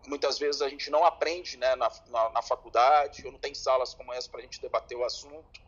muitas 0.08 0.38
vezes 0.40 0.60
a 0.60 0.68
gente 0.68 0.90
não 0.90 1.04
aprende 1.04 1.56
né, 1.56 1.76
na, 1.76 1.88
na, 2.08 2.30
na 2.30 2.42
faculdade, 2.42 3.24
ou 3.24 3.30
não 3.30 3.38
tem 3.38 3.54
salas 3.54 3.94
como 3.94 4.12
essa 4.12 4.28
para 4.28 4.40
a 4.40 4.42
gente 4.42 4.60
debater 4.60 4.98
o 4.98 5.04
assunto. 5.04 5.62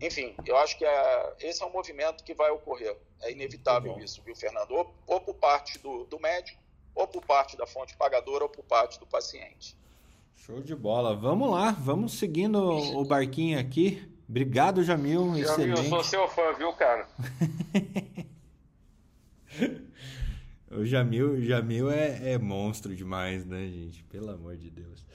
Enfim, 0.00 0.34
eu 0.44 0.56
acho 0.56 0.78
que 0.78 0.84
é, 0.84 1.32
esse 1.40 1.62
é 1.62 1.66
um 1.66 1.72
movimento 1.72 2.24
que 2.24 2.34
vai 2.34 2.50
ocorrer. 2.50 2.96
É 3.22 3.32
inevitável 3.32 3.98
isso, 3.98 4.22
viu, 4.22 4.34
Fernando? 4.34 4.72
Ou, 4.72 4.94
ou 5.06 5.20
por 5.20 5.34
parte 5.34 5.78
do, 5.78 6.04
do 6.04 6.20
médico, 6.20 6.60
ou 6.94 7.06
por 7.06 7.24
parte 7.24 7.56
da 7.56 7.66
fonte 7.66 7.96
pagadora, 7.96 8.44
ou 8.44 8.50
por 8.50 8.64
parte 8.64 8.98
do 8.98 9.06
paciente. 9.06 9.76
Show 10.36 10.60
de 10.60 10.74
bola. 10.74 11.16
Vamos 11.16 11.50
lá, 11.50 11.70
vamos 11.70 12.18
seguindo 12.18 12.58
o 12.58 13.04
barquinho 13.04 13.58
aqui. 13.58 14.06
Obrigado, 14.28 14.82
Jamil. 14.82 15.26
Jamil, 15.26 15.42
excelente. 15.42 15.84
eu 15.84 15.88
sou 15.88 16.04
seu 16.04 16.28
fã, 16.28 16.52
viu, 16.54 16.72
cara? 16.72 17.06
O 20.76 20.84
Jamil, 20.84 21.40
Jamil 21.40 21.88
é, 21.88 22.32
é 22.32 22.38
monstro 22.38 22.96
demais, 22.96 23.46
né, 23.46 23.68
gente? 23.68 24.02
Pelo 24.04 24.30
amor 24.30 24.56
de 24.56 24.70
Deus. 24.70 25.06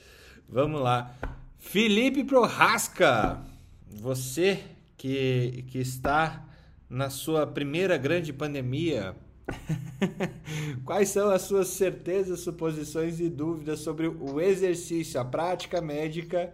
Vamos 0.48 0.80
lá. 0.80 1.14
Felipe 1.58 2.24
Prohasca, 2.24 3.42
você 3.90 4.64
que, 4.98 5.66
que 5.70 5.80
está 5.80 6.46
na 6.90 7.10
sua 7.10 7.46
primeira 7.48 7.98
grande 7.98 8.32
pandemia, 8.32 9.16
quais 10.86 11.10
são 11.10 11.30
as 11.30 11.44
suas 11.44 11.70
certezas, 11.70 12.42
suposições 12.42 13.20
e 13.20 13.30
dúvidas 13.30 13.80
sobre 13.80 14.08
o 14.08 14.40
exercício, 14.40 15.20
a 15.20 15.26
prática 15.26 15.82
médica 15.82 16.54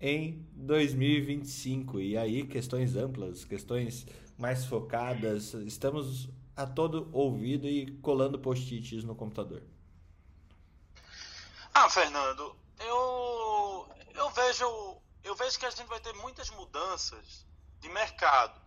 em 0.00 0.46
2025? 0.54 2.00
E 2.00 2.16
aí, 2.16 2.46
questões 2.46 2.96
amplas, 2.96 3.44
questões 3.44 4.06
mais 4.38 4.64
focadas. 4.64 5.54
Estamos 5.54 6.28
a 6.54 6.66
todo 6.66 7.08
ouvido 7.12 7.66
e 7.68 7.92
colando 8.02 8.38
post-its 8.38 9.04
no 9.04 9.14
computador? 9.14 9.62
Ah, 11.74 11.90
Fernando, 11.90 12.56
eu, 12.80 13.88
eu 14.14 14.30
vejo 14.30 14.96
eu 15.26 15.34
vejo 15.34 15.58
que 15.58 15.66
a 15.66 15.70
gente 15.70 15.86
vai 15.88 16.00
ter 16.00 16.14
muitas 16.14 16.50
mudanças 16.50 17.46
de 17.80 17.88
mercado. 17.88 18.60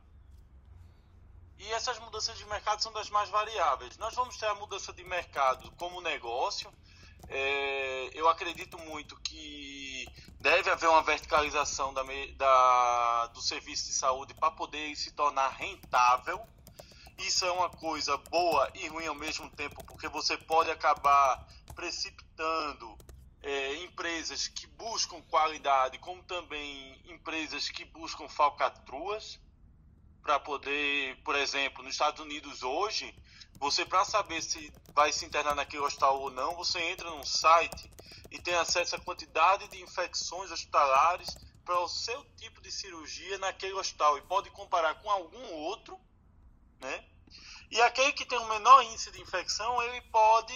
E 1.58 1.72
essas 1.74 2.00
mudanças 2.00 2.38
de 2.38 2.46
mercado 2.46 2.82
são 2.82 2.94
das 2.94 3.10
mais 3.10 3.30
variáveis. 3.30 3.98
Nós 3.98 4.16
vamos 4.16 4.38
ter 4.38 4.46
a 4.46 4.56
mudança 4.56 4.94
de 4.94 5.04
mercado 5.04 5.72
como 5.78 6.02
negócio. 6.02 6.72
É, 7.28 8.10
eu 8.14 8.30
acredito 8.30 8.78
muito 8.78 9.16
que 9.22 10.08
deve 10.40 10.70
haver 10.70 10.90
uma 10.90 11.04
verticalização 11.04 11.94
da, 11.94 12.04
da, 12.38 13.28
do 13.28 13.42
serviço 13.42 13.88
de 13.88 13.94
saúde 13.94 14.34
para 14.34 14.52
poder 14.52 14.96
se 14.96 15.12
tornar 15.12 15.50
rentável 15.50 16.48
isso 17.20 17.46
é 17.46 17.52
uma 17.52 17.70
coisa 17.70 18.16
boa 18.30 18.72
e 18.74 18.88
ruim 18.88 19.08
ao 19.08 19.16
mesmo 19.16 19.50
tempo, 19.50 19.84
porque 19.84 20.08
você 20.08 20.38
pode 20.38 20.72
acabar 20.72 21.46
precipitando 21.76 22.98
é, 23.42 23.76
empresas 23.84 24.48
que 24.48 24.68
buscam 24.68 25.22
qualidade, 25.24 25.98
como 26.00 26.24
também 26.24 27.02
empresas 27.06 27.70
que 27.70 27.86
buscam 27.86 28.28
falcatruas, 28.28 29.40
para 30.22 30.40
poder, 30.40 31.16
por 31.24 31.36
exemplo, 31.36 31.84
nos 31.84 31.94
Estados 31.94 32.20
Unidos 32.20 32.62
hoje, 32.62 33.16
você 33.58 33.86
para 33.86 34.04
saber 34.06 34.42
se 34.42 34.72
vai 34.94 35.12
se 35.12 35.26
internar 35.26 35.56
naquele 35.56 35.84
hospital 35.84 36.20
ou 36.22 36.30
não, 36.30 36.56
você 36.56 36.80
entra 36.80 37.10
num 37.10 37.26
site 37.26 37.92
e 38.30 38.40
tem 38.40 38.54
acesso 38.56 38.96
à 38.96 39.00
quantidade 39.00 39.68
de 39.70 39.82
infecções 39.82 40.52
hospitalares 40.52 41.36
para 41.64 41.80
o 41.80 41.88
seu 41.88 42.24
tipo 42.36 42.62
de 42.62 42.72
cirurgia 42.72 43.38
naquele 43.38 43.74
hospital 43.74 44.18
e 44.18 44.22
pode 44.22 44.50
comparar 44.52 44.96
com 45.02 45.10
algum 45.10 45.54
outro 45.54 46.00
né? 46.80 47.04
E 47.72 47.80
aquele 47.82 48.12
que 48.14 48.26
tem 48.26 48.40
um 48.40 48.48
menor 48.48 48.84
índice 48.84 49.12
de 49.12 49.22
infecção, 49.22 49.82
ele 49.84 50.02
pode 50.12 50.54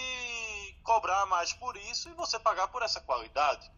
cobrar 0.82 1.26
mais 1.26 1.52
por 1.52 1.76
isso 1.76 2.08
e 2.08 2.14
você 2.14 2.38
pagar 2.38 2.68
por 2.68 2.82
essa 2.82 3.00
qualidade. 3.00 3.70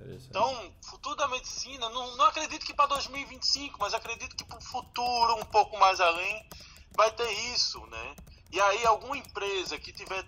Então, 0.00 0.74
futuro 0.82 1.14
da 1.14 1.28
medicina, 1.28 1.88
não, 1.88 2.16
não 2.16 2.24
acredito 2.26 2.66
que 2.66 2.74
para 2.74 2.86
2025, 2.86 3.78
mas 3.78 3.94
acredito 3.94 4.34
que 4.34 4.44
para 4.44 4.58
o 4.58 4.62
futuro, 4.62 5.36
um 5.36 5.44
pouco 5.44 5.78
mais 5.78 6.00
além, 6.00 6.48
vai 6.96 7.10
ter 7.12 7.30
isso, 7.52 7.84
né? 7.86 8.16
E 8.50 8.60
aí, 8.60 8.84
alguma 8.86 9.16
empresa 9.16 9.78
que 9.78 9.90
estiver 9.90 10.24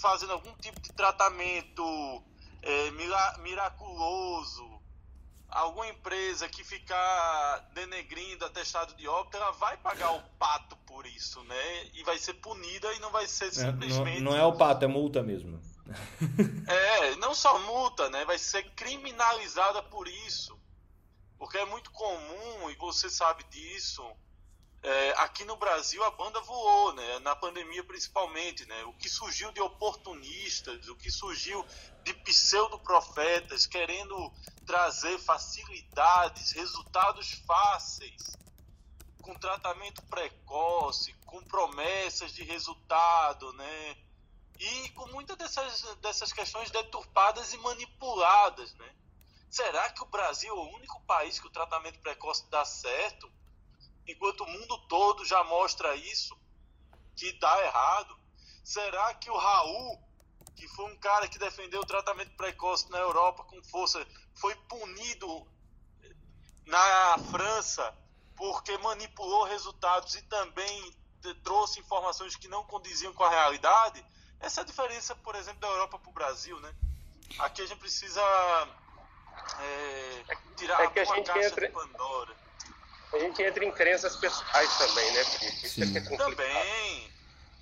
fazendo 0.00 0.32
algum 0.32 0.52
tipo 0.56 0.80
de 0.80 0.92
tratamento 0.92 1.84
é, 2.62 2.90
miraculoso, 3.38 4.73
alguma 5.54 5.88
empresa 5.88 6.48
que 6.48 6.64
ficar 6.64 7.70
denegrindo 7.72 8.44
atestado 8.44 8.94
de 8.94 9.06
óbito, 9.06 9.36
ela 9.36 9.52
vai 9.52 9.76
pagar 9.76 10.10
o 10.12 10.22
pato 10.38 10.76
por 10.78 11.06
isso, 11.06 11.42
né? 11.44 11.84
E 11.94 12.02
vai 12.02 12.18
ser 12.18 12.34
punida 12.34 12.92
e 12.92 12.98
não 12.98 13.10
vai 13.10 13.26
ser 13.26 13.52
simplesmente. 13.52 14.18
É, 14.18 14.20
não, 14.20 14.32
não, 14.32 14.38
é 14.38 14.44
o 14.44 14.56
pato, 14.56 14.84
é 14.84 14.88
multa 14.88 15.22
mesmo. 15.22 15.60
é, 16.66 17.16
não 17.16 17.34
só 17.34 17.58
multa, 17.60 18.10
né? 18.10 18.24
Vai 18.24 18.38
ser 18.38 18.64
criminalizada 18.74 19.82
por 19.82 20.08
isso. 20.08 20.58
Porque 21.38 21.58
é 21.58 21.64
muito 21.66 21.90
comum, 21.92 22.70
e 22.70 22.74
você 22.76 23.08
sabe 23.08 23.44
disso, 23.44 24.02
é, 24.84 25.14
aqui 25.16 25.46
no 25.46 25.56
Brasil 25.56 26.04
a 26.04 26.10
banda 26.10 26.38
voou, 26.40 26.92
né? 26.92 27.18
Na 27.20 27.34
pandemia 27.34 27.82
principalmente, 27.84 28.66
né? 28.66 28.84
O 28.84 28.92
que 28.92 29.08
surgiu 29.08 29.50
de 29.50 29.60
oportunistas, 29.62 30.86
o 30.88 30.96
que 30.96 31.10
surgiu 31.10 31.64
de 32.02 32.12
pseudo-profetas 32.12 33.64
querendo 33.64 34.30
trazer 34.66 35.18
facilidades, 35.20 36.52
resultados 36.52 37.32
fáceis, 37.46 38.36
com 39.22 39.34
tratamento 39.36 40.02
precoce, 40.02 41.14
com 41.24 41.42
promessas 41.44 42.34
de 42.34 42.44
resultado, 42.44 43.54
né? 43.54 43.96
E 44.60 44.90
com 44.90 45.06
muitas 45.06 45.38
dessas, 45.38 45.82
dessas 46.02 46.30
questões 46.30 46.70
deturpadas 46.70 47.54
e 47.54 47.56
manipuladas, 47.56 48.74
né? 48.74 48.94
Será 49.48 49.88
que 49.88 50.02
o 50.02 50.06
Brasil 50.06 50.54
é 50.54 50.58
o 50.58 50.76
único 50.76 51.00
país 51.04 51.40
que 51.40 51.46
o 51.46 51.50
tratamento 51.50 52.00
precoce 52.00 52.46
dá 52.50 52.66
certo? 52.66 53.32
Enquanto 54.06 54.42
o 54.42 54.50
mundo 54.50 54.78
todo 54.88 55.24
já 55.24 55.42
mostra 55.44 55.94
isso, 55.96 56.36
que 57.16 57.32
dá 57.38 57.64
errado? 57.64 58.16
Será 58.62 59.14
que 59.14 59.30
o 59.30 59.36
Raul, 59.36 60.02
que 60.56 60.68
foi 60.68 60.86
um 60.86 60.96
cara 60.96 61.28
que 61.28 61.38
defendeu 61.38 61.80
o 61.80 61.86
tratamento 61.86 62.34
precoce 62.36 62.90
na 62.90 62.98
Europa 62.98 63.44
com 63.44 63.62
força, 63.64 64.06
foi 64.34 64.54
punido 64.68 65.46
na 66.66 67.18
França 67.30 67.96
porque 68.36 68.76
manipulou 68.78 69.44
resultados 69.44 70.14
e 70.14 70.22
também 70.22 70.94
trouxe 71.42 71.80
informações 71.80 72.36
que 72.36 72.48
não 72.48 72.64
condiziam 72.64 73.12
com 73.12 73.24
a 73.24 73.30
realidade? 73.30 74.04
Essa 74.40 74.60
é 74.60 74.62
a 74.62 74.66
diferença, 74.66 75.14
por 75.16 75.34
exemplo, 75.34 75.60
da 75.60 75.68
Europa 75.68 75.98
para 75.98 76.10
o 76.10 76.12
Brasil, 76.12 76.58
né? 76.60 76.74
Aqui 77.38 77.62
a 77.62 77.66
gente 77.66 77.78
precisa 77.78 78.20
é, 79.60 80.36
tirar 80.56 80.82
é 80.82 80.86
que 80.88 81.00
a 81.00 81.04
gente 81.04 81.26
caixa 81.26 81.48
entra... 81.48 81.66
de 81.66 81.72
Pandora 81.72 82.43
a 83.14 83.18
gente 83.18 83.42
entra 83.42 83.64
em 83.64 83.70
crenças 83.70 84.16
pessoais 84.16 84.78
também, 84.78 85.12
né, 85.12 85.24
Felipe? 85.24 85.66
Isso 85.66 85.82
é 85.82 85.86
que 85.86 85.98
é 85.98 86.00
complicado. 86.00 86.36
Também. 86.36 87.14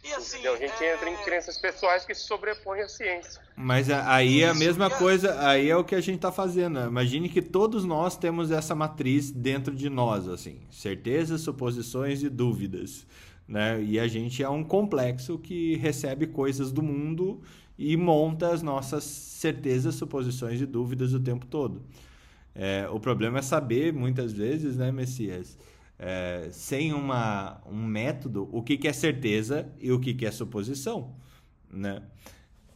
E 0.05 0.13
assim, 0.15 0.39
Entendeu? 0.39 0.55
A 0.55 0.57
gente 0.57 0.85
é... 0.85 0.95
entra 0.95 1.11
em 1.11 1.17
crenças 1.19 1.59
pessoais 1.59 2.05
que 2.05 2.15
se 2.15 2.25
sobrepõem 2.25 2.83
à 2.83 2.89
ciência. 2.89 3.41
Mas 3.57 3.89
aí 3.89 4.43
é 4.43 4.49
a 4.49 4.55
mesma 4.55 4.91
coisa, 4.91 5.47
aí 5.47 5.71
é 5.71 5.77
o 5.77 5.85
que 5.85 5.95
a 5.95 6.01
gente 6.01 6.17
está 6.17 6.33
fazendo. 6.33 6.81
Imagine 6.81 7.29
que 7.29 7.41
todos 7.41 7.85
nós 7.85 8.17
temos 8.17 8.51
essa 8.51 8.75
matriz 8.75 9.31
dentro 9.31 9.75
de 9.75 9.89
nós, 9.89 10.27
assim, 10.27 10.61
certezas, 10.71 11.43
suposições 11.43 12.23
e 12.23 12.29
dúvidas, 12.29 13.07
né? 13.47 13.81
E 13.81 14.01
a 14.01 14.09
gente 14.09 14.43
é 14.43 14.49
um 14.49 14.65
complexo 14.65 15.39
que 15.39 15.77
recebe 15.77 16.27
coisas 16.27 16.73
do 16.73 16.83
mundo 16.83 17.41
e 17.79 17.97
monta 17.97 18.53
as 18.53 18.61
nossas 18.61 19.05
certezas, 19.05 19.95
suposições 19.95 20.61
e 20.61 20.67
dúvidas 20.67 21.15
o 21.15 21.21
tempo 21.21 21.47
todo. 21.47 21.83
É, 22.55 22.87
o 22.91 23.01
problema 23.01 23.39
é 23.39 23.43
saber, 23.43 23.93
muitas 23.93 24.33
vezes, 24.33 24.77
né, 24.77 24.93
Messias, 24.93 25.59
é, 25.99 26.51
sem 26.53 26.93
uma, 26.93 27.63
um 27.65 27.85
método, 27.85 28.49
o 28.53 28.63
que, 28.63 28.77
que 28.77 28.89
é 28.89 28.93
certeza 28.93 29.73
e 29.79 29.91
o 29.91 30.01
que, 30.01 30.13
que 30.13 30.27
é 30.27 30.31
suposição, 30.31 31.17
né? 31.71 32.03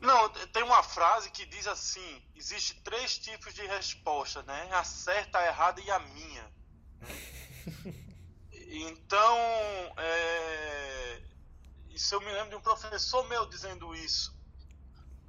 Não, 0.00 0.28
tem 0.28 0.62
uma 0.62 0.82
frase 0.82 1.30
que 1.30 1.44
diz 1.44 1.66
assim: 1.66 2.22
existe 2.34 2.80
três 2.82 3.18
tipos 3.18 3.52
de 3.52 3.66
resposta, 3.66 4.42
né? 4.44 4.68
A 4.72 4.84
certa, 4.84 5.38
a 5.38 5.46
errada 5.46 5.80
e 5.80 5.90
a 5.90 5.98
minha. 5.98 6.50
então, 8.52 9.36
é, 9.96 11.22
isso 11.90 12.14
eu 12.14 12.20
me 12.20 12.30
lembro 12.30 12.50
de 12.50 12.56
um 12.56 12.60
professor 12.60 13.26
meu 13.28 13.46
dizendo 13.46 13.94
isso. 13.94 14.34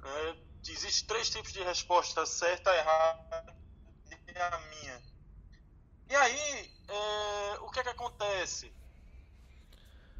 É, 0.04 0.36
existe 0.68 1.04
três 1.06 1.28
tipos 1.28 1.52
de 1.52 1.62
resposta: 1.64 2.22
a 2.22 2.26
certa, 2.26 2.70
a 2.70 2.76
errada 2.76 3.57
a 4.40 4.58
minha. 4.58 5.02
E 6.08 6.16
aí, 6.16 6.72
é, 6.88 7.58
o 7.60 7.70
que 7.70 7.80
é 7.80 7.82
que 7.82 7.88
acontece? 7.90 8.72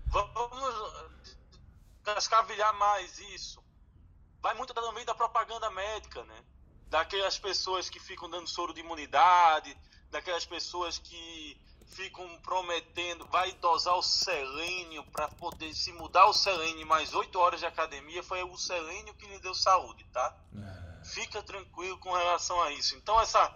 Vamos 0.06 1.18
cascavilhar 2.02 2.74
mais 2.74 3.18
isso. 3.18 3.62
Vai 4.40 4.54
muito 4.54 4.72
também 4.72 5.04
da 5.04 5.14
propaganda 5.14 5.70
médica, 5.70 6.22
né? 6.24 6.44
Daquelas 6.88 7.38
pessoas 7.38 7.90
que 7.90 8.00
ficam 8.00 8.30
dando 8.30 8.48
soro 8.48 8.72
de 8.72 8.80
imunidade, 8.80 9.76
daquelas 10.10 10.46
pessoas 10.46 10.98
que 10.98 11.60
ficam 11.88 12.38
prometendo, 12.40 13.26
vai 13.26 13.52
dosar 13.52 13.96
o 13.96 14.02
selênio 14.02 15.04
para 15.06 15.28
poder 15.28 15.74
se 15.74 15.92
mudar 15.92 16.26
o 16.26 16.34
selênio 16.34 16.86
mais 16.86 17.14
8 17.14 17.38
horas 17.38 17.60
de 17.60 17.66
academia, 17.66 18.22
foi 18.22 18.42
o 18.42 18.56
selênio 18.56 19.14
que 19.14 19.26
lhe 19.26 19.38
deu 19.38 19.54
saúde, 19.54 20.04
tá? 20.12 20.36
É. 20.54 21.04
Fica 21.04 21.42
tranquilo 21.42 21.98
com 21.98 22.12
relação 22.12 22.60
a 22.62 22.70
isso. 22.72 22.94
Então 22.96 23.20
essa 23.20 23.54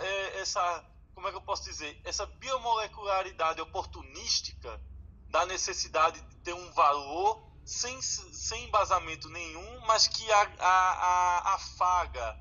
é, 0.00 0.40
essa, 0.40 0.84
como 1.14 1.28
é 1.28 1.30
que 1.30 1.36
eu 1.36 1.42
posso 1.42 1.64
dizer, 1.64 2.00
essa 2.04 2.26
biomolecularidade 2.26 3.60
oportunística 3.60 4.80
da 5.28 5.46
necessidade 5.46 6.20
de 6.20 6.36
ter 6.36 6.54
um 6.54 6.72
valor 6.72 7.50
sem, 7.64 8.00
sem 8.02 8.64
embasamento 8.64 9.28
nenhum, 9.28 9.80
mas 9.86 10.08
que 10.08 10.30
a, 10.32 10.50
a, 10.58 10.68
a, 10.68 11.54
afaga 11.54 12.36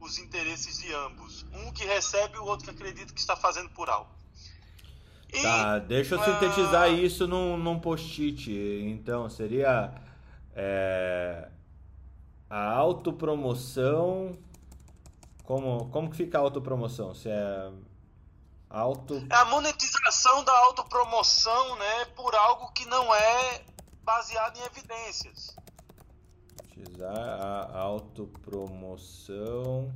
os 0.00 0.18
interesses 0.18 0.78
de 0.78 0.92
ambos. 0.92 1.46
Um 1.52 1.72
que 1.72 1.84
recebe, 1.84 2.38
o 2.38 2.44
outro 2.44 2.66
que 2.66 2.70
acredita 2.70 3.12
que 3.12 3.20
está 3.20 3.36
fazendo 3.36 3.70
por 3.70 3.88
algo. 3.88 4.10
E, 5.32 5.42
tá, 5.42 5.78
deixa 5.78 6.14
eu 6.14 6.22
sintetizar 6.22 6.88
uh... 6.88 6.94
isso 6.94 7.26
num, 7.26 7.56
num 7.56 7.78
post-it. 7.78 8.50
Então, 8.50 9.28
seria 9.28 9.92
é, 10.54 11.48
a 12.48 12.72
autopromoção 12.72 14.38
como, 15.46 15.88
como 15.90 16.10
que 16.10 16.16
fica 16.16 16.38
a 16.38 16.40
autopromoção? 16.40 17.14
Se 17.14 17.30
é 17.30 17.72
auto... 18.68 19.24
É 19.30 19.36
a 19.36 19.44
monetização 19.44 20.42
da 20.44 20.58
autopromoção, 20.66 21.76
né, 21.76 22.06
por 22.16 22.34
algo 22.34 22.72
que 22.72 22.84
não 22.86 23.14
é 23.14 23.64
baseado 24.02 24.58
em 24.58 24.64
evidências. 24.64 25.54
Utilizar 26.64 27.16
a 27.16 27.78
autopromoção 27.78 29.94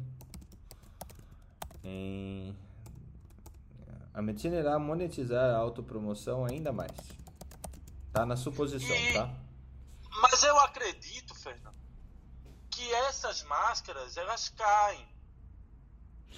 em... 1.83 2.57
A 4.15 4.23
medicina 4.23 4.55
irá 4.57 4.79
monetizar 4.79 5.53
a 5.55 5.59
autopromoção 5.59 6.45
ainda 6.45 6.73
mais. 6.73 6.93
Tá 8.13 8.25
na 8.25 8.37
suposição, 8.37 8.95
e... 8.95 9.15
tá? 9.15 9.29
Mas 10.23 10.45
eu 10.45 10.57
acredito, 10.61 11.35
Fernando, 11.35 11.75
que 12.71 12.95
essas 12.95 13.43
máscaras, 13.45 14.17
elas 14.17 14.49
caem 14.49 15.20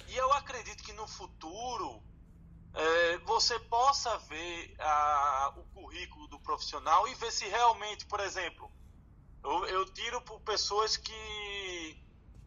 e 0.07 0.15
eu 0.15 0.31
acredito 0.33 0.83
que 0.83 0.93
no 0.93 1.07
futuro 1.07 2.01
é, 2.73 3.17
você 3.19 3.59
possa 3.59 4.17
ver 4.19 4.75
a, 4.79 5.53
o 5.57 5.63
currículo 5.73 6.27
do 6.27 6.39
profissional 6.39 7.07
e 7.07 7.15
ver 7.15 7.31
se 7.31 7.47
realmente, 7.47 8.05
por 8.05 8.19
exemplo, 8.19 8.71
eu, 9.43 9.65
eu 9.65 9.85
tiro 9.93 10.21
por 10.21 10.39
pessoas 10.41 10.97
que 10.97 12.03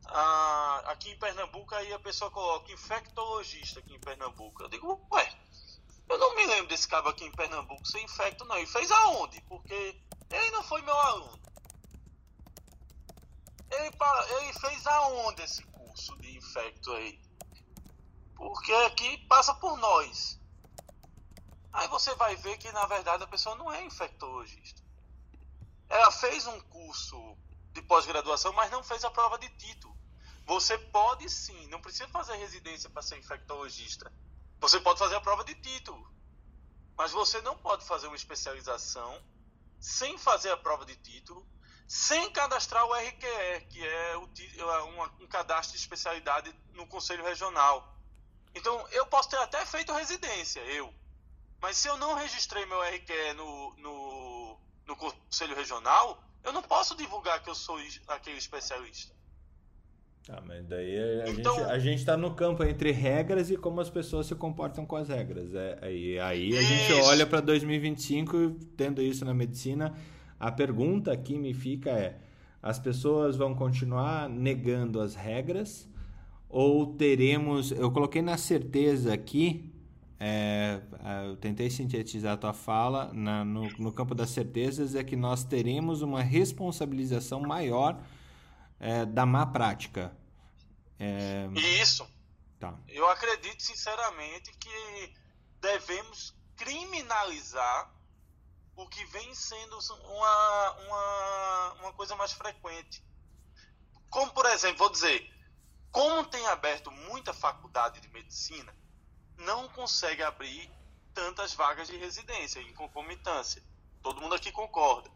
a, 0.06 0.82
aqui 0.86 1.10
em 1.10 1.18
Pernambuco 1.18 1.74
aí 1.74 1.92
a 1.92 1.98
pessoa 1.98 2.30
coloca 2.30 2.72
infectologista 2.72 3.80
aqui 3.80 3.94
em 3.94 4.00
Pernambuco. 4.00 4.62
Eu 4.62 4.68
digo, 4.68 5.06
ué, 5.12 5.38
eu 6.08 6.18
não 6.18 6.34
me 6.34 6.46
lembro 6.46 6.68
desse 6.68 6.88
cabo 6.88 7.08
aqui 7.08 7.24
em 7.24 7.32
Pernambuco 7.32 7.86
ser 7.86 8.00
infecto, 8.00 8.44
não. 8.44 8.58
E 8.58 8.66
fez 8.66 8.90
aonde? 8.90 9.40
Porque 9.42 10.00
ele 10.30 10.50
não 10.50 10.62
foi 10.62 10.82
meu 10.82 10.96
aluno. 10.96 11.40
Ele, 13.70 13.90
ele 14.40 14.52
fez 14.54 14.86
aonde 14.86 15.42
esse 15.42 15.62
curso 15.64 16.16
de 16.18 16.36
infecto 16.36 16.92
aí? 16.92 17.20
Porque 18.36 18.72
aqui 18.72 19.18
passa 19.26 19.54
por 19.54 19.76
nós. 19.78 20.38
Aí 21.72 21.88
você 21.88 22.14
vai 22.14 22.36
ver 22.36 22.56
que 22.58 22.70
na 22.72 22.86
verdade 22.86 23.24
a 23.24 23.26
pessoa 23.26 23.56
não 23.56 23.72
é 23.72 23.84
infectologista. 23.84 24.82
Ela 25.88 26.10
fez 26.10 26.46
um 26.46 26.60
curso 26.60 27.36
de 27.72 27.82
pós-graduação, 27.82 28.52
mas 28.52 28.70
não 28.70 28.82
fez 28.82 29.04
a 29.04 29.10
prova 29.10 29.38
de 29.38 29.48
título. 29.50 29.96
Você 30.46 30.78
pode 30.78 31.28
sim, 31.28 31.66
não 31.68 31.80
precisa 31.80 32.08
fazer 32.08 32.36
residência 32.36 32.88
para 32.88 33.02
ser 33.02 33.18
infectologista. 33.18 34.12
Você 34.60 34.80
pode 34.80 34.98
fazer 34.98 35.16
a 35.16 35.20
prova 35.20 35.44
de 35.44 35.54
título. 35.56 36.08
Mas 36.96 37.12
você 37.12 37.40
não 37.42 37.58
pode 37.58 37.84
fazer 37.84 38.06
uma 38.06 38.16
especialização 38.16 39.22
sem 39.78 40.16
fazer 40.16 40.50
a 40.50 40.56
prova 40.56 40.86
de 40.86 40.96
título, 40.96 41.46
sem 41.86 42.30
cadastrar 42.30 42.84
o 42.86 42.94
RQE, 42.94 43.66
que 43.68 43.86
é 43.86 44.16
um 44.16 45.26
cadastro 45.28 45.76
de 45.76 45.82
especialidade 45.82 46.54
no 46.72 46.86
Conselho 46.86 47.24
Regional. 47.24 47.95
Então, 48.56 48.84
eu 48.90 49.06
posso 49.06 49.28
ter 49.28 49.36
até 49.36 49.64
feito 49.66 49.92
residência, 49.92 50.60
eu. 50.60 50.92
Mas 51.60 51.76
se 51.76 51.88
eu 51.88 51.96
não 51.98 52.14
registrei 52.14 52.64
meu 52.66 52.80
RQE 52.80 53.34
no, 53.36 53.76
no, 53.76 54.58
no 54.86 54.96
Conselho 54.96 55.54
Regional, 55.54 56.22
eu 56.42 56.52
não 56.52 56.62
posso 56.62 56.96
divulgar 56.96 57.42
que 57.42 57.50
eu 57.50 57.54
sou 57.54 57.78
aquele 58.08 58.38
especialista. 58.38 59.14
Ah, 60.28 60.42
mas 60.44 60.66
daí 60.66 60.98
a, 61.22 61.28
então, 61.28 61.54
gente, 61.54 61.70
a 61.70 61.78
gente 61.78 62.04
tá 62.04 62.16
no 62.16 62.34
campo 62.34 62.64
entre 62.64 62.90
regras 62.90 63.48
e 63.50 63.56
como 63.56 63.80
as 63.80 63.88
pessoas 63.88 64.26
se 64.26 64.34
comportam 64.34 64.84
com 64.84 64.96
as 64.96 65.08
regras. 65.08 65.54
É, 65.54 65.78
aí, 65.82 66.18
aí 66.18 66.56
a 66.56 66.62
gente 66.62 66.92
olha 67.04 67.26
para 67.26 67.40
2025 67.40 68.50
tendo 68.76 69.00
isso 69.00 69.24
na 69.24 69.32
medicina. 69.32 69.94
A 70.40 70.50
pergunta 70.50 71.16
que 71.16 71.38
me 71.38 71.54
fica 71.54 71.90
é: 71.90 72.18
as 72.60 72.78
pessoas 72.78 73.36
vão 73.36 73.54
continuar 73.54 74.28
negando 74.28 75.00
as 75.00 75.14
regras 75.14 75.88
ou 76.48 76.94
teremos. 76.94 77.70
Eu 77.72 77.90
coloquei 77.90 78.22
na 78.22 78.36
certeza 78.36 79.12
aqui, 79.12 79.72
é, 80.18 80.80
é 81.04 81.26
eu 81.26 81.36
tentei 81.36 81.70
sintetizar 81.70 82.34
a 82.34 82.36
tua 82.36 82.52
fala, 82.52 83.12
na, 83.12 83.44
no, 83.44 83.68
no 83.78 83.92
campo 83.92 84.14
das 84.14 84.30
certezas, 84.30 84.94
é 84.94 85.04
que 85.04 85.16
nós 85.16 85.44
teremos 85.44 86.02
uma 86.02 86.22
responsabilização 86.22 87.40
maior 87.40 88.00
é, 88.80 89.04
da 89.04 89.26
má 89.26 89.46
prática. 89.46 90.16
É... 90.98 91.48
Isso. 91.54 92.06
Tá. 92.58 92.74
Eu 92.88 93.06
acredito 93.10 93.62
sinceramente 93.62 94.50
que 94.58 95.14
devemos 95.60 96.34
criminalizar 96.56 97.92
o 98.74 98.86
que 98.88 99.04
vem 99.06 99.34
sendo 99.34 99.78
uma, 100.04 100.70
uma, 100.72 101.72
uma 101.80 101.92
coisa 101.92 102.16
mais 102.16 102.32
frequente. 102.32 103.04
Como, 104.08 104.32
por 104.32 104.46
exemplo, 104.46 104.78
vou 104.78 104.90
dizer, 104.90 105.30
como 105.96 106.26
tem 106.26 106.46
aberto 106.48 106.90
muita 106.90 107.32
faculdade 107.32 108.02
de 108.02 108.08
medicina, 108.08 108.76
não 109.38 109.66
consegue 109.70 110.22
abrir 110.22 110.70
tantas 111.14 111.54
vagas 111.54 111.88
de 111.88 111.96
residência 111.96 112.60
em 112.60 112.74
concomitância. 112.74 113.62
Todo 114.02 114.20
mundo 114.20 114.34
aqui 114.34 114.52
concorda 114.52 115.10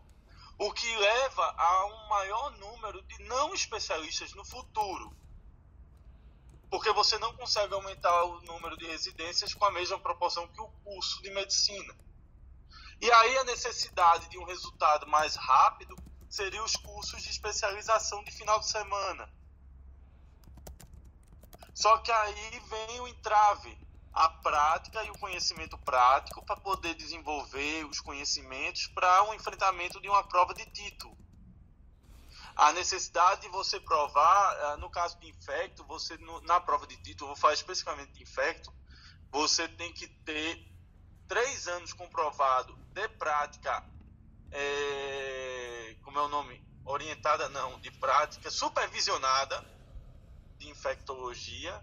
o 0.59 0.72
que 0.72 0.97
leva 0.97 1.55
a 1.59 1.85
um 1.85 2.09
maior 2.09 2.57
número 2.57 3.03
de 3.03 3.22
não 3.24 3.53
especialistas 3.53 4.33
no 4.33 4.43
futuro. 4.43 5.14
Porque 6.70 6.91
você 6.93 7.18
não 7.18 7.37
consegue 7.37 7.74
aumentar 7.74 8.24
o 8.24 8.41
número 8.41 8.74
de 8.78 8.87
residências 8.87 9.53
com 9.53 9.66
a 9.66 9.70
mesma 9.70 9.99
proporção 9.99 10.49
que 10.49 10.62
o 10.62 10.68
curso 10.83 11.20
de 11.20 11.28
medicina. 11.28 11.95
E 13.03 13.12
aí 13.12 13.37
a 13.37 13.45
necessidade 13.45 14.31
de 14.31 14.39
um 14.39 14.45
resultado 14.45 15.07
mais 15.07 15.37
rápido 15.37 15.95
seria 16.31 16.64
os 16.64 16.74
cursos 16.76 17.22
de 17.22 17.28
especialização 17.28 18.24
de 18.24 18.31
final 18.31 18.59
de 18.61 18.66
semana. 18.70 19.31
Só 21.75 21.99
que 21.99 22.11
aí 22.11 22.62
vem 22.68 23.01
o 23.01 23.09
entrave 23.09 23.79
a 24.12 24.29
prática 24.29 25.03
e 25.05 25.11
o 25.11 25.18
conhecimento 25.18 25.79
prático 25.79 26.45
para 26.45 26.57
poder 26.57 26.95
desenvolver 26.95 27.85
os 27.87 28.01
conhecimentos 28.01 28.89
para 28.89 29.23
o 29.25 29.31
um 29.31 29.35
enfrentamento 29.35 30.01
de 30.01 30.09
uma 30.09 30.23
prova 30.25 30.53
de 30.53 30.66
título. 30.66 31.16
A 32.57 32.73
necessidade 32.73 33.43
de 33.43 33.49
você 33.49 33.79
provar, 33.81 34.57
eh, 34.57 34.77
no 34.79 34.91
caso 34.91 35.18
de 35.21 35.29
infecto, 35.29 35.85
você 35.85 36.18
na 36.43 36.61
prova 36.61 36.87
de 36.87 36.97
título, 36.97 37.29
vou 37.29 37.37
falar 37.37 37.55
especificamente 37.55 38.12
de 38.12 38.23
infecto, 38.23 38.73
você 39.31 39.68
tem 39.68 39.93
que 39.93 40.09
ter 40.09 40.66
três 41.29 41.68
anos 41.68 41.93
comprovado 41.93 42.77
de 42.93 43.09
prática, 43.11 43.85
é, 44.51 45.97
como 46.03 46.18
é 46.18 46.23
o 46.23 46.29
nome? 46.29 46.61
Orientada 46.85 47.49
não, 47.49 47.79
de 47.79 47.91
prática 47.93 48.51
supervisionada 48.51 49.64
de 50.61 50.68
infectologia 50.68 51.74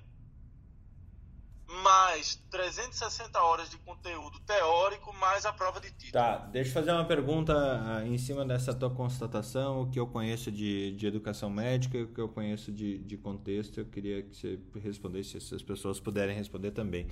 mais 1.67 2.35
360 2.49 3.41
horas 3.41 3.69
de 3.69 3.77
conteúdo 3.79 4.39
teórico, 4.39 5.13
mais 5.13 5.45
a 5.45 5.51
prova 5.51 5.81
de 5.81 5.91
título. 5.91 6.13
Tá, 6.13 6.37
deixa 6.37 6.69
eu 6.69 6.73
fazer 6.73 6.91
uma 6.91 7.03
pergunta 7.03 7.53
ah, 7.53 8.07
em 8.07 8.17
cima 8.17 8.45
dessa 8.45 8.73
tua 8.73 8.89
constatação, 8.89 9.81
o 9.81 9.89
que 9.89 9.99
eu 9.99 10.07
conheço 10.07 10.49
de, 10.49 10.93
de 10.93 11.05
educação 11.05 11.49
médica, 11.49 11.97
o 11.97 12.07
que 12.07 12.21
eu 12.21 12.29
conheço 12.29 12.71
de, 12.71 12.99
de 12.99 13.17
contexto, 13.17 13.79
eu 13.81 13.85
queria 13.85 14.23
que 14.23 14.33
você 14.33 14.59
respondesse, 14.81 15.41
se 15.41 15.55
as 15.55 15.61
pessoas 15.61 15.99
puderem 15.99 16.35
responder 16.35 16.71
também. 16.71 17.07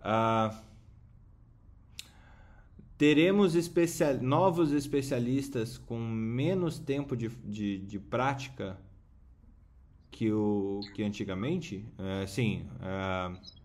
Ah, 0.00 0.62
teremos 2.96 3.56
especial, 3.56 4.14
novos 4.18 4.70
especialistas 4.70 5.78
com 5.78 5.98
menos 5.98 6.78
tempo 6.78 7.16
de, 7.16 7.28
de, 7.28 7.78
de 7.78 7.98
prática 7.98 8.78
que, 10.10 10.32
o, 10.32 10.80
que 10.94 11.02
antigamente? 11.02 11.76
Uh, 11.98 12.26
sim. 12.26 12.68
Uh, 12.76 13.60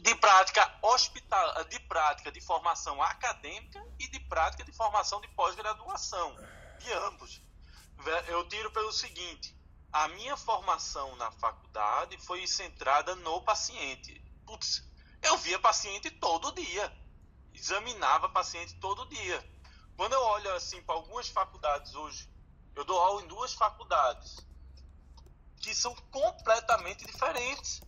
de 0.00 0.14
prática 0.14 0.78
hospital, 0.82 1.64
de 1.64 1.78
prática 1.80 2.32
de 2.32 2.40
formação 2.40 3.02
acadêmica 3.02 3.84
e 3.98 4.08
de 4.08 4.20
prática 4.20 4.64
de 4.64 4.72
formação 4.72 5.20
de 5.20 5.28
pós-graduação, 5.28 6.34
de 6.78 6.92
ambos. 6.92 7.42
Eu 8.28 8.48
tiro 8.48 8.70
pelo 8.70 8.92
seguinte: 8.92 9.54
a 9.92 10.08
minha 10.08 10.36
formação 10.36 11.14
na 11.16 11.30
faculdade 11.32 12.16
foi 12.18 12.46
centrada 12.46 13.14
no 13.16 13.42
paciente. 13.42 14.22
Putz, 14.46 14.82
eu 15.22 15.36
via 15.38 15.58
paciente 15.58 16.10
todo 16.10 16.52
dia, 16.52 16.92
examinava 17.52 18.28
paciente 18.28 18.74
todo 18.76 19.08
dia. 19.08 19.56
Quando 19.96 20.12
eu 20.12 20.20
olho 20.20 20.52
assim 20.54 20.82
para 20.82 20.94
algumas 20.94 21.28
faculdades 21.28 21.94
hoje, 21.94 22.28
eu 22.76 22.84
dou 22.84 23.00
aula 23.00 23.22
em 23.22 23.26
duas 23.26 23.54
faculdades 23.54 24.36
que 25.56 25.74
são 25.74 25.94
completamente 26.12 27.04
diferentes. 27.06 27.80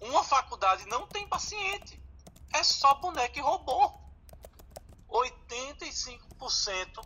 Uma 0.00 0.22
faculdade 0.22 0.86
não 0.86 1.06
tem 1.06 1.26
paciente. 1.26 2.00
É 2.52 2.62
só 2.62 2.94
boneco 2.94 3.38
e 3.38 3.40
robô. 3.40 3.98
85% 5.08 7.04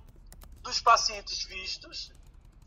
dos 0.61 0.81
pacientes 0.81 1.45
vistos 1.45 2.13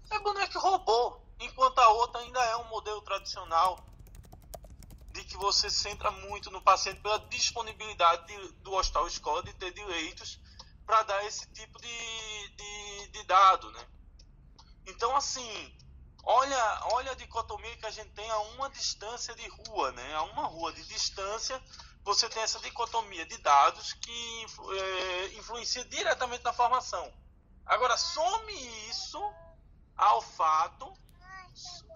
é 0.09 0.20
boneco 0.20 0.57
e 0.57 0.61
robô, 0.61 1.20
enquanto 1.39 1.80
a 1.80 1.89
outra 1.89 2.22
ainda 2.22 2.43
é 2.43 2.55
um 2.55 2.70
modelo 2.70 3.01
tradicional 3.01 3.86
de 5.11 5.24
que 5.26 5.38
você 5.38 5.70
centra 5.70 6.09
muito 6.09 6.49
no 6.49 6.61
paciente 6.61 7.01
pela 7.01 7.20
disponibilidade 7.20 8.26
de, 8.28 8.51
do 8.63 8.74
hospital 8.74 9.07
escola 9.07 9.43
de 9.43 9.53
ter 9.53 9.74
direitos 9.74 10.39
para 10.88 11.04
dar 11.04 11.24
esse 11.26 11.46
tipo 11.52 11.80
de, 11.80 12.50
de, 12.56 13.08
de 13.10 13.24
dado, 13.26 13.72
né? 13.72 13.88
Então, 14.88 15.16
assim, 15.16 15.78
Olha, 16.30 16.80
olha 16.92 17.12
a 17.14 17.16
dicotomia 17.16 17.78
que 17.78 17.86
a 17.86 17.90
gente 17.90 18.10
tem 18.10 18.30
a 18.30 18.38
uma 18.40 18.70
distância 18.70 19.34
de 19.34 19.48
rua, 19.48 19.94
né? 19.94 20.14
A 20.14 20.24
uma 20.24 20.46
rua 20.46 20.74
de 20.74 20.84
distância, 20.84 21.58
você 22.04 22.28
tem 22.28 22.44
essa 22.44 22.60
dicotomia 22.60 23.26
de 23.26 23.38
dados 23.38 23.94
que 23.94 24.46
é, 24.74 25.28
influencia 25.38 25.86
diretamente 25.86 26.44
na 26.44 26.52
formação. 26.52 27.14
Agora, 27.66 27.96
some 27.96 28.90
isso 28.90 29.22
ao 29.96 30.22
fato. 30.22 30.94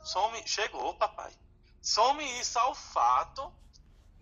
Some, 0.01 0.47
chegou, 0.47 0.93
papai. 0.93 1.37
Some 1.81 2.23
isso 2.39 2.57
ao 2.57 2.73
fato 2.73 3.53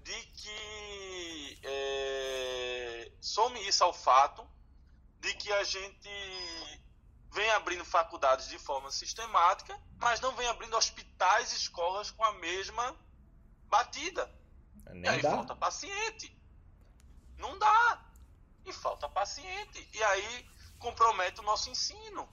de 0.01 0.26
que. 0.26 1.59
É, 1.61 3.11
some 3.22 3.59
isso 3.67 3.84
ao 3.84 3.93
fato 3.93 4.43
de 5.20 5.34
que 5.36 5.51
a 5.51 5.63
gente 5.63 6.09
vem 7.32 7.49
abrindo 7.51 7.86
faculdades 7.86 8.47
de 8.47 8.57
forma 8.57 8.91
sistemática, 8.91 9.80
mas 9.99 10.20
não 10.20 10.36
vem 10.36 10.47
abrindo 10.47 10.76
hospitais 10.76 11.53
e 11.53 11.57
escolas 11.57 12.11
com 12.11 12.24
a 12.24 12.34
mesma 12.34 12.95
batida. 13.67 14.30
Nem 14.91 15.03
e 15.03 15.07
aí 15.07 15.22
dá. 15.22 15.32
falta 15.32 15.55
paciente. 15.55 16.36
Não 17.38 17.57
dá. 17.57 18.05
E 18.65 18.74
falta 18.74 19.07
paciente. 19.07 19.88
E 19.93 20.03
aí 20.03 20.49
compromete 20.80 21.39
o 21.39 21.43
nosso 21.43 21.70
ensino. 21.70 22.28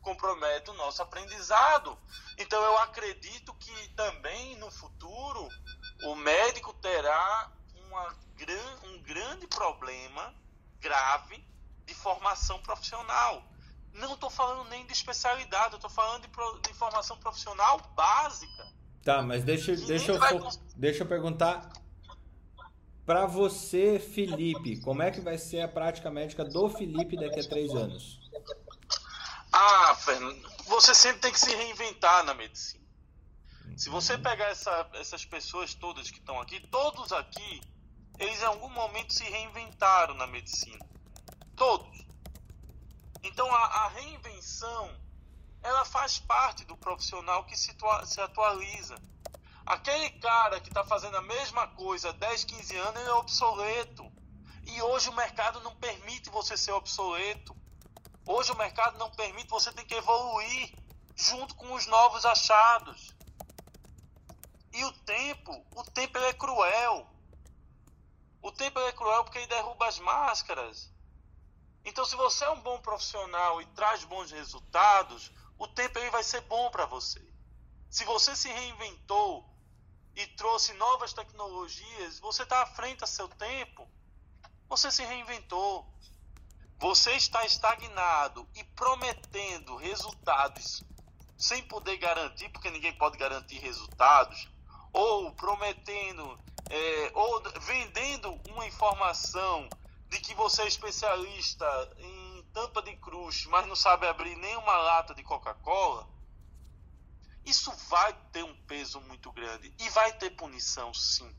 Compromete 0.00 0.70
o 0.70 0.74
nosso 0.74 1.02
aprendizado. 1.02 1.98
Então 2.38 2.62
eu 2.62 2.78
acredito 2.78 3.54
que 3.54 3.88
também 3.90 4.56
no 4.56 4.70
futuro 4.70 5.48
o 6.04 6.14
médico 6.14 6.72
terá 6.74 7.52
uma, 7.86 8.16
um 8.84 9.00
grande 9.02 9.46
problema 9.46 10.34
grave 10.78 11.44
de 11.86 11.94
formação 11.94 12.60
profissional 12.60 13.42
não 13.96 14.14
estou 14.14 14.30
falando 14.30 14.68
nem 14.68 14.86
de 14.86 14.92
especialidade, 14.92 15.72
eu 15.72 15.76
estou 15.76 15.90
falando 15.90 16.22
de, 16.22 16.28
pro, 16.28 16.58
de, 16.60 16.72
formação 16.74 17.16
profissional 17.18 17.80
básica. 17.94 18.66
Tá, 19.02 19.22
mas 19.22 19.44
deixa, 19.44 19.74
deixa, 19.74 20.12
eu, 20.12 20.18
vai... 20.18 20.38
deixa 20.76 21.02
eu 21.02 21.06
perguntar 21.06 21.70
para 23.04 23.24
você, 23.24 23.98
Felipe, 23.98 24.80
como 24.80 25.02
é 25.02 25.10
que 25.10 25.20
vai 25.20 25.38
ser 25.38 25.60
a 25.60 25.68
prática 25.68 26.10
médica 26.10 26.44
do 26.44 26.68
Felipe 26.68 27.16
daqui 27.16 27.40
a 27.40 27.48
três 27.48 27.72
anos? 27.72 28.20
Ah, 29.52 29.94
Fernando, 29.94 30.42
você 30.66 30.94
sempre 30.94 31.20
tem 31.20 31.32
que 31.32 31.40
se 31.40 31.54
reinventar 31.54 32.24
na 32.24 32.34
medicina. 32.34 32.84
Se 33.76 33.88
você 33.88 34.14
uhum. 34.14 34.22
pegar 34.22 34.46
essa, 34.46 34.90
essas 34.94 35.24
pessoas 35.24 35.74
todas 35.74 36.10
que 36.10 36.18
estão 36.18 36.40
aqui, 36.40 36.60
todos 36.68 37.12
aqui 37.12 37.60
eles 38.18 38.40
em 38.40 38.46
algum 38.46 38.70
momento 38.70 39.12
se 39.12 39.24
reinventaram 39.24 40.14
na 40.14 40.26
medicina. 40.26 40.84
Todos. 41.56 42.06
Então 43.22 43.52
a, 43.52 43.64
a 43.64 43.88
reinvenção 43.88 44.94
ela 45.62 45.84
faz 45.84 46.18
parte 46.18 46.64
do 46.64 46.76
profissional 46.76 47.44
que 47.44 47.56
se, 47.56 47.74
se 48.04 48.20
atualiza. 48.20 48.94
Aquele 49.64 50.10
cara 50.20 50.60
que 50.60 50.68
está 50.68 50.84
fazendo 50.84 51.16
a 51.16 51.22
mesma 51.22 51.66
coisa 51.68 52.10
há 52.10 52.12
10, 52.12 52.44
15 52.44 52.76
anos, 52.76 53.00
ele 53.00 53.10
é 53.10 53.14
obsoleto. 53.14 54.12
E 54.64 54.80
hoje 54.80 55.08
o 55.08 55.12
mercado 55.12 55.60
não 55.60 55.74
permite 55.74 56.30
você 56.30 56.56
ser 56.56 56.70
obsoleto. 56.70 57.56
Hoje 58.24 58.52
o 58.52 58.56
mercado 58.56 58.96
não 58.98 59.10
permite, 59.10 59.48
você 59.48 59.72
tem 59.72 59.84
que 59.84 59.94
evoluir 59.94 60.72
junto 61.16 61.54
com 61.56 61.72
os 61.74 61.86
novos 61.86 62.24
achados. 62.24 63.12
E 64.72 64.84
o 64.84 64.92
tempo, 64.92 65.66
o 65.74 65.82
tempo 65.82 66.18
é 66.18 66.32
cruel. 66.32 67.08
O 68.40 68.52
tempo 68.52 68.78
é 68.78 68.92
cruel 68.92 69.24
porque 69.24 69.38
ele 69.38 69.46
derruba 69.48 69.88
as 69.88 69.98
máscaras. 69.98 70.92
Então, 71.86 72.04
se 72.04 72.16
você 72.16 72.44
é 72.44 72.50
um 72.50 72.60
bom 72.60 72.80
profissional 72.80 73.62
e 73.62 73.66
traz 73.66 74.02
bons 74.02 74.32
resultados, 74.32 75.30
o 75.56 75.68
tempo 75.68 76.00
aí 76.00 76.10
vai 76.10 76.24
ser 76.24 76.40
bom 76.40 76.68
para 76.68 76.84
você. 76.84 77.24
Se 77.88 78.04
você 78.04 78.34
se 78.34 78.48
reinventou 78.48 79.48
e 80.16 80.26
trouxe 80.26 80.72
novas 80.72 81.12
tecnologias, 81.12 82.18
você 82.18 82.42
está 82.42 82.62
à 82.62 82.66
frente 82.66 83.04
a 83.04 83.06
seu 83.06 83.28
tempo. 83.28 83.88
Você 84.68 84.90
se 84.90 85.04
reinventou. 85.04 85.86
Você 86.80 87.12
está 87.12 87.46
estagnado 87.46 88.48
e 88.56 88.64
prometendo 88.64 89.76
resultados 89.76 90.82
sem 91.38 91.62
poder 91.68 91.98
garantir, 91.98 92.48
porque 92.48 92.68
ninguém 92.68 92.94
pode 92.94 93.16
garantir 93.16 93.58
resultados, 93.58 94.48
ou 94.92 95.30
prometendo, 95.32 96.36
é, 96.68 97.12
ou 97.14 97.42
vendendo 97.60 98.40
uma 98.50 98.66
informação 98.66 99.68
de 100.08 100.20
que 100.20 100.34
você 100.34 100.62
é 100.62 100.66
especialista 100.66 101.66
em 101.98 102.42
tampa 102.52 102.82
de 102.82 102.96
cruz, 102.96 103.44
mas 103.46 103.66
não 103.66 103.76
sabe 103.76 104.06
abrir 104.06 104.36
nenhuma 104.36 104.76
lata 104.76 105.14
de 105.14 105.22
Coca-Cola, 105.22 106.08
isso 107.44 107.72
vai 107.88 108.12
ter 108.32 108.42
um 108.42 108.54
peso 108.64 109.00
muito 109.02 109.30
grande 109.32 109.72
e 109.78 109.88
vai 109.90 110.12
ter 110.18 110.30
punição, 110.30 110.92
sim. 110.92 111.34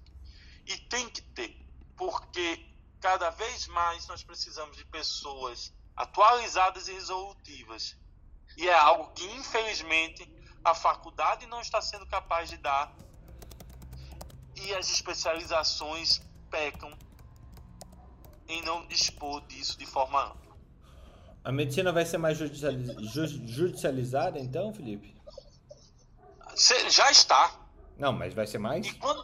E 0.65 0.78
tem 0.78 1.09
que 1.09 1.22
ter, 1.22 1.55
porque 1.95 2.65
cada 2.99 3.30
vez 3.30 3.68
mais 3.68 4.07
nós 4.07 4.24
precisamos 4.24 4.78
de 4.78 4.86
pessoas 4.86 5.74
atualizadas 5.95 6.88
e 6.88 6.93
resolutivas. 6.93 7.97
E 8.55 8.68
é 8.68 8.74
algo 8.74 9.11
que, 9.13 9.26
infelizmente, 9.32 10.28
a 10.63 10.74
faculdade 10.74 11.45
não 11.45 11.61
está 11.61 11.82
sendo 11.82 12.05
capaz 12.07 12.49
de 12.49 12.57
dar 12.57 12.93
e 14.55 14.74
as 14.74 14.89
especializações 14.89 16.22
pecam 16.49 16.97
em 18.47 18.61
não 18.63 18.85
dispor 18.87 19.41
disso 19.47 19.77
de 19.77 19.85
forma 19.85 20.23
ampla. 20.23 20.55
A 21.43 21.51
medicina 21.51 21.91
vai 21.91 22.05
ser 22.05 22.17
mais 22.17 22.37
judicializada, 22.37 24.39
então, 24.39 24.73
Felipe? 24.73 25.15
Já 26.89 27.11
está. 27.11 27.55
Não, 27.97 28.11
mas 28.11 28.33
vai 28.33 28.47
ser 28.47 28.57
mais? 28.57 28.85
E 28.85 28.93
quando 28.95 29.23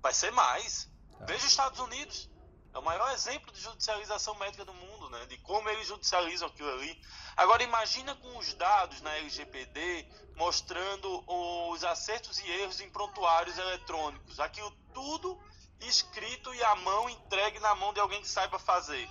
vai 0.00 0.12
ser 0.12 0.30
mais? 0.30 0.88
Tá. 1.18 1.24
Veja 1.24 1.40
os 1.40 1.50
Estados 1.50 1.80
Unidos. 1.80 2.30
É 2.72 2.78
o 2.78 2.82
maior 2.82 3.10
exemplo 3.12 3.50
de 3.52 3.60
judicialização 3.60 4.34
médica 4.34 4.64
do 4.64 4.74
mundo, 4.74 5.08
né? 5.08 5.24
De 5.26 5.38
como 5.38 5.68
eles 5.70 5.88
judicializam 5.88 6.46
aquilo 6.46 6.70
ali. 6.74 7.00
Agora 7.34 7.62
imagina 7.62 8.14
com 8.14 8.36
os 8.36 8.52
dados 8.52 9.00
na 9.00 9.16
LGPD 9.16 10.06
mostrando 10.36 11.24
os 11.26 11.82
acertos 11.84 12.38
e 12.38 12.50
erros 12.50 12.80
em 12.80 12.90
prontuários 12.90 13.56
eletrônicos. 13.56 14.38
Aquilo 14.38 14.70
tudo 14.92 15.40
escrito 15.80 16.54
e 16.54 16.62
a 16.62 16.74
mão 16.76 17.08
entregue 17.08 17.58
na 17.60 17.74
mão 17.74 17.92
de 17.92 18.00
alguém 18.00 18.20
que 18.20 18.28
saiba 18.28 18.58
fazer. 18.58 19.08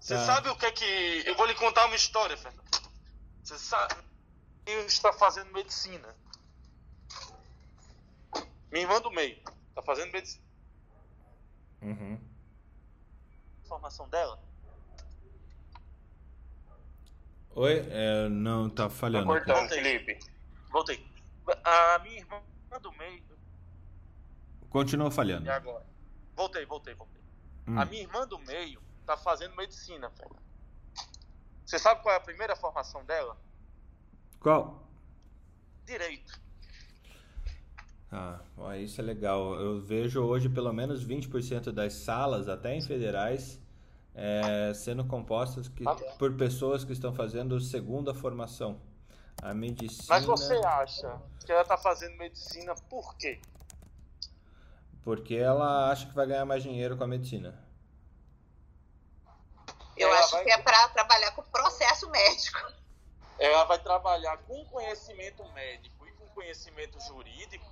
Você 0.00 0.14
tá. 0.14 0.24
sabe 0.24 0.48
o 0.48 0.56
que 0.56 0.66
é 0.66 0.72
que. 0.72 1.22
Eu 1.26 1.36
vou 1.36 1.46
lhe 1.46 1.54
contar 1.54 1.86
uma 1.86 1.96
história, 1.96 2.36
Fernando. 2.36 2.64
Você 3.42 3.58
sabe. 3.58 3.94
Eu 4.64 4.86
está 4.86 5.12
fazendo 5.12 5.52
medicina. 5.52 6.14
Minha 8.70 8.84
irmã 8.84 9.00
do 9.00 9.10
meio 9.10 9.36
está 9.68 9.82
fazendo 9.82 10.12
medicina. 10.12 10.44
Uhum. 11.82 12.20
Formação 13.66 14.08
dela? 14.08 14.40
Oi? 17.54 17.86
É, 17.90 18.28
não, 18.28 18.68
tá 18.68 18.90
falhando. 18.90 19.26
Tá 19.26 19.32
cortando, 19.32 19.68
Felipe. 19.70 20.18
Voltei. 20.70 21.04
A 21.64 21.98
minha 22.00 22.18
irmã 22.18 22.42
do 22.82 22.92
meio. 22.92 23.35
Continua 24.70 25.10
falhando. 25.10 25.46
E 25.46 25.50
agora? 25.50 25.84
Voltei, 26.34 26.64
voltei, 26.66 26.94
voltei. 26.94 27.22
Hum. 27.66 27.78
A 27.78 27.84
minha 27.84 28.02
irmã 28.02 28.26
do 28.26 28.38
meio 28.38 28.80
tá 29.04 29.16
fazendo 29.16 29.56
medicina, 29.56 30.08
velho. 30.08 30.36
Você 31.64 31.78
sabe 31.78 32.02
qual 32.02 32.14
é 32.14 32.18
a 32.18 32.20
primeira 32.20 32.54
formação 32.54 33.04
dela? 33.04 33.36
Qual? 34.38 34.86
Direito. 35.84 36.40
Ah, 38.12 38.38
isso 38.78 39.00
é 39.00 39.04
legal. 39.04 39.54
Eu 39.54 39.80
vejo 39.80 40.22
hoje 40.22 40.48
pelo 40.48 40.72
menos 40.72 41.04
20% 41.04 41.72
das 41.72 41.94
salas, 41.94 42.48
até 42.48 42.74
em 42.74 42.80
federais, 42.80 43.60
é, 44.14 44.72
sendo 44.74 45.04
compostas 45.04 45.68
que, 45.68 45.84
por 46.18 46.34
pessoas 46.36 46.84
que 46.84 46.92
estão 46.92 47.12
fazendo 47.12 47.60
segunda 47.60 48.14
formação. 48.14 48.80
A 49.42 49.52
medicina. 49.52 50.06
Mas 50.08 50.24
você 50.24 50.54
acha 50.64 51.20
que 51.44 51.52
ela 51.52 51.62
está 51.62 51.76
fazendo 51.76 52.16
medicina 52.16 52.74
por 52.88 53.14
quê? 53.16 53.40
Porque 55.06 55.36
ela 55.36 55.92
acha 55.92 56.04
que 56.04 56.12
vai 56.12 56.26
ganhar 56.26 56.44
mais 56.44 56.64
dinheiro 56.64 56.96
com 56.96 57.04
a 57.04 57.06
medicina. 57.06 57.56
Eu 59.96 60.08
ela 60.08 60.18
acho 60.18 60.32
vai... 60.32 60.42
que 60.42 60.50
é 60.50 60.58
para 60.60 60.88
trabalhar 60.88 61.30
com 61.30 61.42
processo 61.44 62.10
médico. 62.10 62.58
Ela 63.38 63.62
vai 63.66 63.78
trabalhar 63.78 64.36
com 64.38 64.64
conhecimento 64.64 65.44
médico 65.52 66.08
e 66.08 66.10
com 66.10 66.26
conhecimento 66.30 66.98
jurídico 67.06 67.64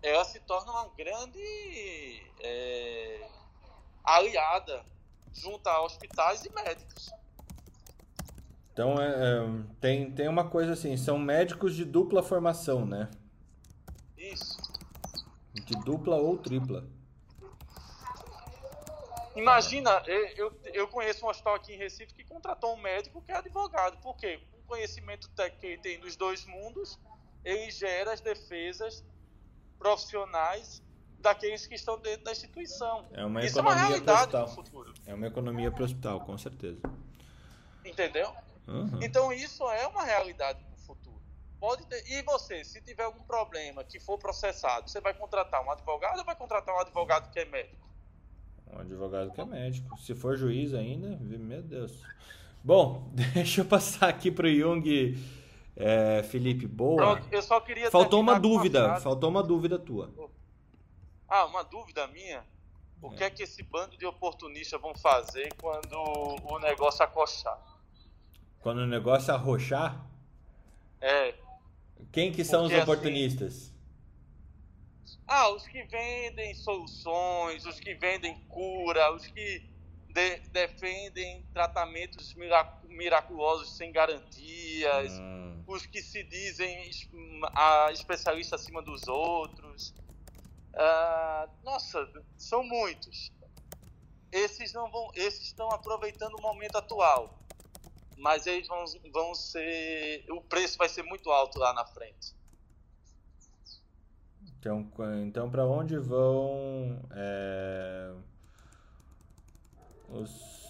ela 0.00 0.24
se 0.24 0.38
torna 0.38 0.70
uma 0.70 0.88
grande 0.96 2.22
é, 2.38 3.28
aliada 4.04 4.84
junto 5.32 5.66
a 5.68 5.82
hospitais 5.82 6.44
e 6.44 6.52
médicos. 6.52 7.10
Então, 8.72 9.02
é, 9.02 9.08
é, 9.08 9.64
tem, 9.80 10.12
tem 10.12 10.28
uma 10.28 10.48
coisa 10.48 10.74
assim, 10.74 10.96
são 10.96 11.18
médicos 11.18 11.74
de 11.74 11.84
dupla 11.84 12.22
formação, 12.22 12.86
né? 12.86 13.10
Isso. 14.16 14.69
De 15.54 15.74
dupla 15.84 16.16
ou 16.16 16.38
tripla. 16.38 16.86
Imagina, 19.34 20.02
eu, 20.36 20.52
eu 20.64 20.88
conheço 20.88 21.24
um 21.24 21.28
hospital 21.28 21.54
aqui 21.54 21.72
em 21.72 21.76
Recife 21.76 22.12
que 22.12 22.24
contratou 22.24 22.74
um 22.74 22.80
médico 22.80 23.22
que 23.22 23.32
é 23.32 23.36
advogado. 23.36 23.96
Por 23.98 24.16
quê? 24.16 24.40
O 24.52 24.66
conhecimento 24.66 25.28
técnico 25.30 25.60
que 25.60 25.66
ele 25.66 25.78
tem 25.78 26.00
dos 26.00 26.16
dois 26.16 26.44
mundos, 26.44 26.98
ele 27.44 27.70
gera 27.70 28.12
as 28.12 28.20
defesas 28.20 29.04
profissionais 29.78 30.82
daqueles 31.20 31.66
que 31.66 31.74
estão 31.74 31.98
dentro 31.98 32.24
da 32.24 32.32
instituição. 32.32 33.06
É 33.12 33.24
uma 33.24 33.44
Isso 33.44 33.58
economia 33.58 33.82
é 33.82 33.86
uma 33.86 33.88
realidade 33.88 34.30
para 34.30 34.44
o 34.44 34.48
futuro. 34.48 34.94
É 35.06 35.14
uma 35.14 35.26
economia 35.26 35.70
para 35.70 35.82
o 35.82 35.84
hospital, 35.84 36.20
com 36.20 36.36
certeza. 36.36 36.80
Entendeu? 37.84 38.34
Uhum. 38.66 38.98
Então 39.02 39.32
isso 39.32 39.68
é 39.70 39.86
uma 39.86 40.02
realidade. 40.02 40.58
Pode 41.60 41.86
ter... 41.86 42.02
E 42.10 42.22
você, 42.22 42.64
se 42.64 42.80
tiver 42.80 43.04
algum 43.04 43.22
problema 43.22 43.84
que 43.84 44.00
for 44.00 44.18
processado, 44.18 44.88
você 44.88 45.00
vai 45.00 45.12
contratar 45.12 45.62
um 45.62 45.70
advogado 45.70 46.18
ou 46.18 46.24
vai 46.24 46.34
contratar 46.34 46.74
um 46.74 46.80
advogado 46.80 47.30
que 47.30 47.38
é 47.38 47.44
médico? 47.44 47.86
Um 48.72 48.78
advogado 48.78 49.30
que 49.30 49.40
é 49.40 49.44
médico. 49.44 49.98
Se 49.98 50.14
for 50.14 50.36
juiz 50.36 50.72
ainda, 50.72 51.18
meu 51.20 51.62
Deus. 51.62 52.02
Bom, 52.64 53.10
deixa 53.34 53.60
eu 53.60 53.64
passar 53.66 54.08
aqui 54.08 54.30
para 54.30 54.46
o 54.46 54.50
Jung 54.50 55.18
é, 55.76 56.22
Felipe, 56.22 56.66
boa. 56.66 56.96
Pronto, 56.96 57.28
eu 57.30 57.42
só 57.42 57.60
queria 57.60 57.90
Faltou 57.90 58.20
uma 58.20 58.40
dúvida, 58.40 58.96
faltou 59.00 59.28
uma 59.28 59.42
dúvida 59.42 59.78
tua. 59.78 60.10
Ah, 61.28 61.44
uma 61.44 61.62
dúvida 61.62 62.06
minha? 62.06 62.44
O 63.02 63.12
é. 63.12 63.16
que 63.16 63.24
é 63.24 63.30
que 63.30 63.42
esse 63.42 63.62
bando 63.62 63.96
de 63.96 64.04
oportunistas 64.06 64.80
vão 64.80 64.94
fazer 64.94 65.54
quando 65.60 65.94
o 65.94 66.58
negócio 66.58 67.04
acochar? 67.04 67.58
Quando 68.60 68.78
o 68.78 68.86
negócio 68.86 69.32
arrochar? 69.32 70.04
É. 71.00 71.34
Quem 72.12 72.32
que 72.32 72.44
são 72.44 72.62
Porque, 72.62 72.74
os 72.74 72.82
assim, 72.82 72.90
oportunistas? 72.90 73.54
Assim, 75.04 75.18
ah, 75.26 75.50
os 75.50 75.66
que 75.66 75.82
vendem 75.84 76.54
soluções, 76.54 77.64
os 77.66 77.78
que 77.78 77.94
vendem 77.94 78.34
cura, 78.48 79.12
os 79.14 79.26
que 79.26 79.62
de, 80.08 80.38
defendem 80.52 81.44
tratamentos 81.52 82.34
miraculosos 82.88 83.76
sem 83.76 83.92
garantias. 83.92 85.12
Hum 85.12 85.50
os 85.70 85.86
que 85.86 86.02
se 86.02 86.22
dizem 86.24 86.90
a 87.54 87.90
especialista 87.92 88.56
acima 88.56 88.82
dos 88.82 89.06
outros. 89.06 89.94
Uh, 90.74 91.50
nossa, 91.62 92.08
são 92.36 92.62
muitos. 92.62 93.30
Esses 94.32 94.72
não 94.72 94.90
vão, 94.90 95.10
esses 95.14 95.42
estão 95.42 95.70
aproveitando 95.70 96.34
o 96.34 96.42
momento 96.42 96.76
atual, 96.76 97.39
mas 98.20 98.46
eles 98.46 98.68
vão, 98.68 98.84
vão 99.12 99.34
ser, 99.34 100.24
o 100.30 100.40
preço 100.42 100.76
vai 100.78 100.88
ser 100.88 101.02
muito 101.02 101.30
alto 101.30 101.58
lá 101.58 101.72
na 101.72 101.84
frente. 101.86 102.34
Então, 104.58 104.86
então 105.24 105.50
para 105.50 105.66
onde 105.66 105.96
vão 105.96 107.00
é, 107.12 108.14
os. 110.10 110.60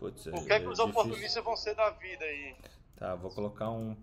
Putz, 0.00 0.26
o 0.26 0.44
que 0.44 0.52
é 0.52 0.60
que 0.60 0.66
os 0.66 0.78
difícil. 0.78 0.84
oportunistas 0.84 1.44
vão 1.44 1.56
ser 1.56 1.74
da 1.74 1.90
vida 1.90 2.24
aí? 2.24 2.56
Tá, 2.96 3.14
vou 3.14 3.30
colocar 3.30 3.70
um 3.70 3.96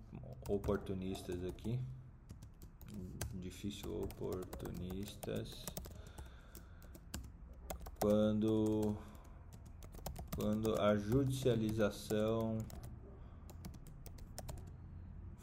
oportunistas 0.49 1.43
aqui. 1.43 1.79
Difícil 3.33 4.03
oportunistas. 4.03 5.65
Quando 8.01 8.97
quando 10.35 10.79
a 10.81 10.97
judicialização 10.97 12.57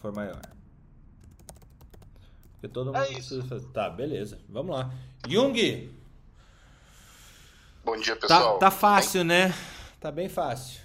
for 0.02 0.12
maior. 0.14 0.42
Porque 2.54 2.68
todo 2.68 2.94
é 2.94 3.00
mundo 3.00 3.14
precisa 3.14 3.44
fazer. 3.46 3.66
Tá, 3.68 3.88
beleza. 3.88 4.40
Vamos 4.48 4.76
lá. 4.76 4.92
Jung! 5.26 5.96
Bom 7.84 7.96
dia, 7.96 8.14
tá, 8.16 8.20
pessoal. 8.20 8.58
Tá, 8.58 8.66
tá 8.66 8.70
fácil, 8.70 9.20
bem? 9.20 9.28
né? 9.28 9.54
Tá 10.00 10.10
bem 10.10 10.28
fácil. 10.28 10.80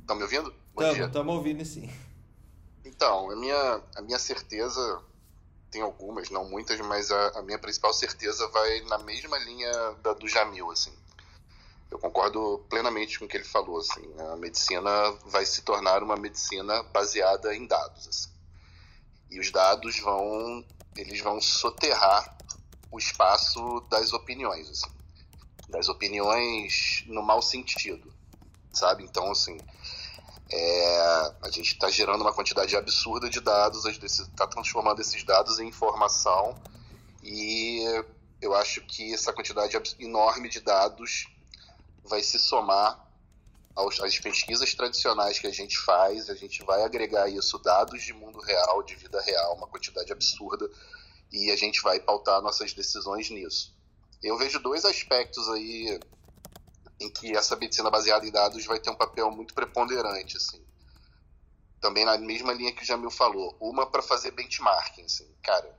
Estão 0.00 0.16
me 0.16 0.22
ouvindo? 0.22 0.50
Bom 0.74 0.82
tamo, 0.82 0.94
dia. 0.94 1.32
Ouvindo 1.32 1.64
sim. 1.64 1.90
Então, 2.84 3.30
a 3.30 3.36
minha, 3.36 3.82
a 3.96 4.02
minha 4.02 4.18
certeza, 4.18 5.02
tem 5.70 5.82
algumas, 5.82 6.30
não 6.30 6.48
muitas, 6.48 6.78
mas 6.80 7.10
a, 7.10 7.38
a 7.38 7.42
minha 7.42 7.58
principal 7.58 7.92
certeza 7.92 8.46
vai 8.48 8.80
na 8.82 8.98
mesma 8.98 9.38
linha 9.38 9.72
da 10.02 10.12
do 10.12 10.28
Jamil, 10.28 10.70
assim. 10.70 10.92
Eu 11.90 11.98
concordo 11.98 12.64
plenamente 12.68 13.18
com 13.18 13.24
o 13.24 13.28
que 13.28 13.36
ele 13.36 13.44
falou, 13.44 13.78
assim. 13.78 14.02
A 14.32 14.36
medicina 14.36 14.90
vai 15.26 15.46
se 15.46 15.62
tornar 15.62 16.02
uma 16.02 16.16
medicina 16.16 16.82
baseada 16.84 17.54
em 17.54 17.66
dados, 17.66 18.08
assim. 18.08 18.30
E 19.30 19.38
os 19.38 19.50
dados 19.50 19.98
vão, 20.00 20.64
eles 20.96 21.20
vão 21.20 21.40
soterrar 21.40 22.36
o 22.90 22.98
espaço 22.98 23.80
das 23.90 24.12
opiniões, 24.12 24.70
assim. 24.70 24.90
Das 25.68 25.88
opiniões 25.88 27.04
no 27.06 27.22
mau 27.22 27.40
sentido, 27.40 28.12
sabe? 28.72 29.04
Então, 29.04 29.30
assim, 29.30 29.58
é, 30.50 31.34
a 31.42 31.50
gente 31.50 31.72
está 31.72 31.90
gerando 31.90 32.20
uma 32.20 32.32
quantidade 32.32 32.76
absurda 32.76 33.28
de 33.28 33.40
dados, 33.40 33.84
está 33.86 34.46
transformando 34.46 35.00
esses 35.00 35.24
dados 35.24 35.58
em 35.58 35.68
informação 35.68 36.54
e 37.22 37.82
eu 38.40 38.54
acho 38.54 38.82
que 38.82 39.14
essa 39.14 39.32
quantidade 39.32 39.76
enorme 39.98 40.48
de 40.48 40.60
dados 40.60 41.26
vai 42.04 42.22
se 42.22 42.38
somar 42.38 43.02
aos, 43.74 44.00
às 44.00 44.18
pesquisas 44.18 44.74
tradicionais 44.74 45.38
que 45.38 45.46
a 45.46 45.52
gente 45.52 45.76
faz, 45.78 46.30
a 46.30 46.34
gente 46.34 46.62
vai 46.64 46.82
agregar 46.82 47.28
isso, 47.28 47.58
dados 47.58 48.02
de 48.02 48.12
mundo 48.12 48.38
real, 48.40 48.82
de 48.82 48.94
vida 48.94 49.20
real, 49.20 49.56
uma 49.56 49.66
quantidade 49.66 50.12
absurda, 50.12 50.70
e 51.32 51.50
a 51.50 51.56
gente 51.56 51.82
vai 51.82 51.98
pautar 51.98 52.40
nossas 52.40 52.72
decisões 52.72 53.30
nisso. 53.30 53.74
Eu 54.22 54.38
vejo 54.38 54.60
dois 54.60 54.84
aspectos 54.84 55.48
aí 55.48 55.98
em 57.00 57.10
que 57.10 57.36
essa 57.36 57.56
medicina 57.56 57.90
baseada 57.90 58.26
em 58.26 58.30
dados 58.30 58.64
vai 58.64 58.78
ter 58.78 58.90
um 58.90 58.94
papel 58.94 59.30
muito 59.30 59.52
preponderante, 59.52 60.36
assim. 60.36 60.64
Também 61.80 62.04
na 62.04 62.16
mesma 62.16 62.52
linha 62.52 62.72
que 62.72 62.82
o 62.82 62.86
Jamil 62.86 63.10
falou, 63.10 63.56
uma 63.60 63.86
para 63.86 64.02
fazer 64.02 64.30
benchmarking, 64.30 65.04
assim, 65.04 65.28
cara, 65.42 65.76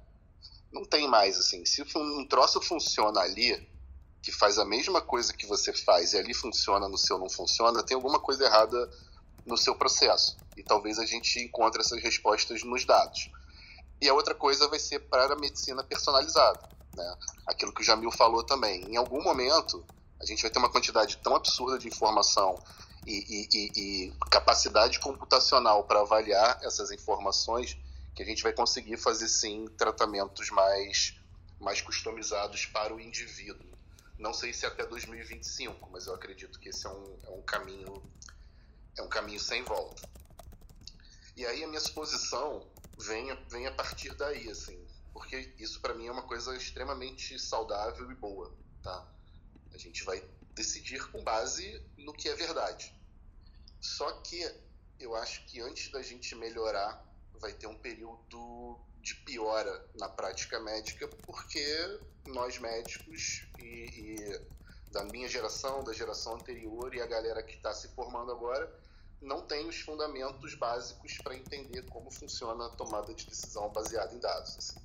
não 0.72 0.84
tem 0.84 1.08
mais, 1.08 1.38
assim, 1.38 1.66
se 1.66 1.82
um 1.96 2.28
troço 2.28 2.62
funciona 2.62 3.22
ali, 3.22 3.68
que 4.26 4.32
faz 4.32 4.58
a 4.58 4.66
mesma 4.66 5.02
coisa 5.02 5.32
que 5.32 5.46
você 5.46 5.72
faz 5.72 6.14
e 6.14 6.18
ali 6.18 6.34
funciona, 6.34 6.90
no 6.90 6.98
seu 6.98 7.20
não 7.20 7.30
funciona, 7.30 7.84
tem 7.84 7.94
alguma 7.94 8.20
coisa 8.20 8.44
errada 8.44 8.90
no 9.46 9.56
seu 9.56 9.76
processo. 9.76 10.36
E 10.58 10.64
talvez 10.64 10.98
a 10.98 11.06
gente 11.06 11.40
encontre 11.40 11.80
essas 11.80 12.02
respostas 12.02 12.64
nos 12.64 12.84
dados. 12.86 13.30
E 14.02 14.10
a 14.10 14.14
outra 14.16 14.34
coisa 14.34 14.68
vai 14.68 14.80
ser 14.80 15.02
para 15.02 15.36
a 15.36 15.38
medicina 15.38 15.84
personalizada. 15.84 16.68
Né? 16.96 17.16
Aquilo 17.46 17.72
que 17.72 17.82
o 17.82 17.84
Jamil 17.84 18.12
falou 18.12 18.44
também. 18.44 18.84
Em 18.90 18.98
algum 18.98 19.22
momento, 19.22 19.86
a 20.20 20.26
gente 20.26 20.42
vai 20.42 20.50
ter 20.50 20.58
uma 20.58 20.72
quantidade 20.72 21.18
tão 21.18 21.36
absurda 21.36 21.78
de 21.78 21.88
informação 21.88 22.58
e, 23.06 23.14
e, 23.14 23.48
e, 23.54 24.08
e 24.08 24.14
capacidade 24.32 25.00
computacional 25.00 25.84
para 25.84 26.02
avaliar 26.02 26.60
essas 26.64 26.90
informações 26.90 27.78
que 28.16 28.24
a 28.24 28.26
gente 28.26 28.42
vai 28.42 28.54
conseguir 28.54 28.98
fazer 28.98 29.28
sim 29.28 29.68
tratamentos 29.78 30.50
mais, 30.50 31.14
mais 31.60 31.80
customizados 31.80 32.66
para 32.66 32.92
o 32.92 33.00
indivíduo. 33.00 33.75
Não 34.18 34.34
sei 34.34 34.54
se 34.54 34.66
até 34.66 34.86
2025, 34.86 35.90
mas 35.92 36.08
eu 36.08 36.14
acredito 36.14 36.60
que 36.60 36.70
esse 36.70 36.86
é 36.88 36.90
um, 36.90 37.20
é 37.24 37.30
um 37.32 37.42
caminho 37.42 38.02
é 38.98 39.02
um 39.02 39.10
caminho 39.10 39.40
sem 39.40 39.62
volta. 39.64 40.08
E 41.36 41.46
aí 41.46 41.64
a 41.64 41.68
minha 41.68 41.82
suposição 41.82 42.66
vem, 42.98 43.36
vem 43.50 43.68
a 43.68 43.72
partir 43.74 44.14
daí, 44.16 44.50
assim, 44.50 44.82
porque 45.12 45.54
isso 45.60 45.82
para 45.82 45.94
mim 45.94 46.08
é 46.08 46.12
uma 46.12 46.24
coisa 46.24 46.56
extremamente 46.56 47.38
saudável 47.38 48.10
e 48.10 48.16
boa, 48.16 48.56
tá? 48.82 49.06
A 49.74 49.78
gente 49.78 50.04
vai 50.06 50.24
decidir 50.54 51.06
com 51.12 51.22
base 51.22 51.84
no 51.98 52.14
que 52.14 52.30
é 52.30 52.36
verdade. 52.36 52.94
Só 53.82 54.10
que 54.22 54.50
eu 55.00 55.14
acho 55.16 55.46
que 55.46 55.60
antes 55.60 55.92
da 55.92 56.02
gente 56.02 56.34
melhorar, 56.36 57.06
vai 57.40 57.52
ter 57.52 57.68
um 57.68 57.78
período 57.78 58.80
de 59.06 59.14
piora 59.18 59.86
na 60.00 60.10
prática 60.10 60.60
médica, 60.60 61.08
porque 61.08 61.64
nós 62.26 62.58
médicos 62.58 63.46
e, 63.60 63.64
e 63.64 64.42
da 64.92 65.04
minha 65.04 65.30
geração, 65.30 65.84
da 65.84 65.94
geração 65.94 66.34
anterior 66.34 66.92
e 66.96 67.00
a 67.00 67.06
galera 67.06 67.44
que 67.44 67.54
está 67.54 67.72
se 67.72 67.88
formando 67.90 68.32
agora 68.32 68.68
não 69.22 69.42
tem 69.42 69.68
os 69.68 69.80
fundamentos 69.80 70.56
básicos 70.56 71.20
para 71.20 71.36
entender 71.36 71.84
como 71.84 72.10
funciona 72.10 72.66
a 72.66 72.70
tomada 72.70 73.14
de 73.14 73.28
decisão 73.28 73.70
baseada 73.70 74.16
em 74.16 74.20
dados. 74.20 74.58
Assim. 74.58 74.80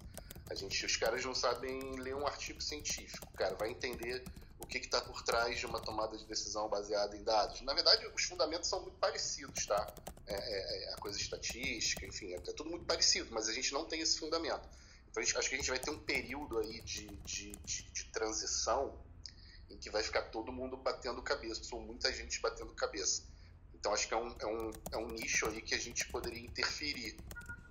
A 0.50 0.54
gente, 0.54 0.84
os 0.84 0.96
caras 0.96 1.24
não 1.24 1.34
sabem 1.34 1.98
ler 1.98 2.14
um 2.14 2.26
artigo 2.26 2.60
científico, 2.60 3.26
cara 3.32 3.54
vai 3.54 3.70
entender 3.70 4.22
o 4.60 4.66
que 4.66 4.78
está 4.78 5.00
por 5.00 5.22
trás 5.22 5.58
de 5.58 5.66
uma 5.66 5.80
tomada 5.80 6.16
de 6.16 6.24
decisão 6.26 6.68
baseada 6.68 7.16
em 7.16 7.24
dados. 7.24 7.62
Na 7.62 7.72
verdade, 7.72 8.06
os 8.14 8.22
fundamentos 8.24 8.68
são 8.68 8.82
muito 8.82 8.98
parecidos, 8.98 9.66
tá? 9.66 9.92
É, 10.26 10.34
é, 10.34 10.84
é 10.84 10.94
a 10.94 10.96
coisa 10.98 11.18
estatística, 11.18 12.06
enfim, 12.06 12.32
é, 12.32 12.36
é, 12.36 12.52
tudo 12.52 12.68
muito 12.70 12.84
parecido, 12.84 13.28
mas 13.32 13.48
a 13.48 13.52
gente 13.52 13.72
não 13.72 13.86
tem 13.86 14.00
esse 14.00 14.18
fundamento. 14.18 14.68
Então, 15.10 15.22
gente, 15.22 15.36
acho 15.36 15.48
que 15.48 15.54
a 15.54 15.58
gente 15.58 15.70
vai 15.70 15.78
ter 15.78 15.90
um 15.90 15.98
período 15.98 16.58
aí 16.58 16.80
de, 16.82 17.06
de, 17.24 17.52
de, 17.64 17.82
de 17.90 18.04
transição 18.12 19.02
em 19.70 19.78
que 19.78 19.90
vai 19.90 20.02
ficar 20.02 20.22
todo 20.22 20.52
mundo 20.52 20.76
batendo 20.76 21.22
cabeça, 21.22 21.62
ou 21.74 21.80
muita 21.80 22.12
gente 22.12 22.38
batendo 22.40 22.72
cabeça. 22.74 23.22
Então, 23.74 23.94
acho 23.94 24.06
que 24.06 24.12
é 24.12 24.16
um, 24.16 24.36
é 24.38 24.46
um, 24.46 24.70
é 24.92 24.96
um 24.98 25.06
nicho 25.08 25.48
aí 25.48 25.62
que 25.62 25.74
a 25.74 25.78
gente 25.78 26.06
poderia 26.08 26.40
interferir, 26.40 27.16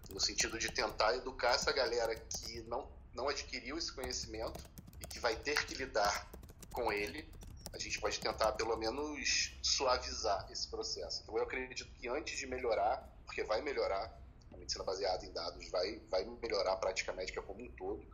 no 0.09 0.19
sentido 0.19 0.57
de 0.57 0.71
tentar 0.71 1.15
educar 1.15 1.53
essa 1.53 1.71
galera 1.71 2.15
que 2.15 2.61
não, 2.63 2.91
não 3.13 3.29
adquiriu 3.29 3.77
esse 3.77 3.91
conhecimento 3.93 4.59
e 4.99 5.05
que 5.05 5.19
vai 5.19 5.35
ter 5.35 5.63
que 5.65 5.75
lidar 5.75 6.27
com 6.71 6.91
ele, 6.91 7.27
a 7.73 7.77
gente 7.77 7.99
pode 7.99 8.19
tentar 8.19 8.53
pelo 8.53 8.75
menos 8.77 9.57
suavizar 9.61 10.47
esse 10.51 10.67
processo. 10.67 11.21
Então 11.23 11.37
eu 11.37 11.43
acredito 11.43 11.85
que 11.93 12.07
antes 12.07 12.37
de 12.37 12.47
melhorar, 12.47 12.97
porque 13.25 13.43
vai 13.43 13.61
melhorar, 13.61 14.17
a 14.51 14.57
medicina 14.57 14.83
baseada 14.83 15.25
em 15.25 15.31
dados 15.31 15.69
vai, 15.69 15.99
vai 16.09 16.25
melhorar 16.25 16.73
a 16.73 16.77
prática 16.77 17.13
médica 17.13 17.41
como 17.41 17.63
um 17.63 17.71
todo, 17.71 18.05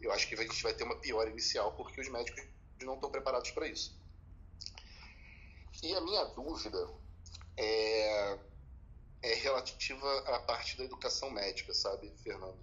eu 0.00 0.12
acho 0.12 0.28
que 0.28 0.34
a 0.34 0.42
gente 0.42 0.62
vai 0.62 0.74
ter 0.74 0.84
uma 0.84 0.98
pior 1.00 1.28
inicial 1.28 1.72
porque 1.72 2.00
os 2.00 2.08
médicos 2.08 2.42
não 2.82 2.94
estão 2.94 3.10
preparados 3.10 3.50
para 3.50 3.66
isso. 3.66 3.96
E 5.82 5.94
a 5.94 6.00
minha 6.00 6.24
dúvida 6.26 6.88
é, 7.56 8.38
é 9.22 9.34
relativa 9.34 10.18
à 10.34 10.40
parte 10.40 10.76
da 10.76 10.84
educação 10.84 11.30
médica, 11.30 11.72
sabe, 11.72 12.12
Fernando? 12.22 12.58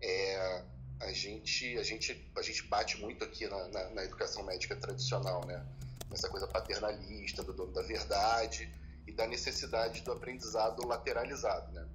É, 0.00 0.64
a 1.02 1.12
gente, 1.12 1.76
a 1.78 1.82
gente, 1.82 2.30
a 2.36 2.42
gente 2.42 2.62
bate 2.64 2.96
muito 2.98 3.24
aqui 3.24 3.46
na, 3.48 3.68
na, 3.68 3.90
na 3.90 4.04
educação 4.04 4.44
médica 4.44 4.76
tradicional, 4.76 5.44
né? 5.44 5.64
Essa 6.12 6.28
coisa 6.28 6.46
paternalista, 6.46 7.42
do 7.42 7.52
dono 7.52 7.72
da 7.72 7.82
verdade 7.82 8.72
e 9.06 9.12
da 9.12 9.26
necessidade 9.26 10.02
do 10.02 10.12
aprendizado 10.12 10.86
lateralizado, 10.86 11.72
né? 11.72 11.88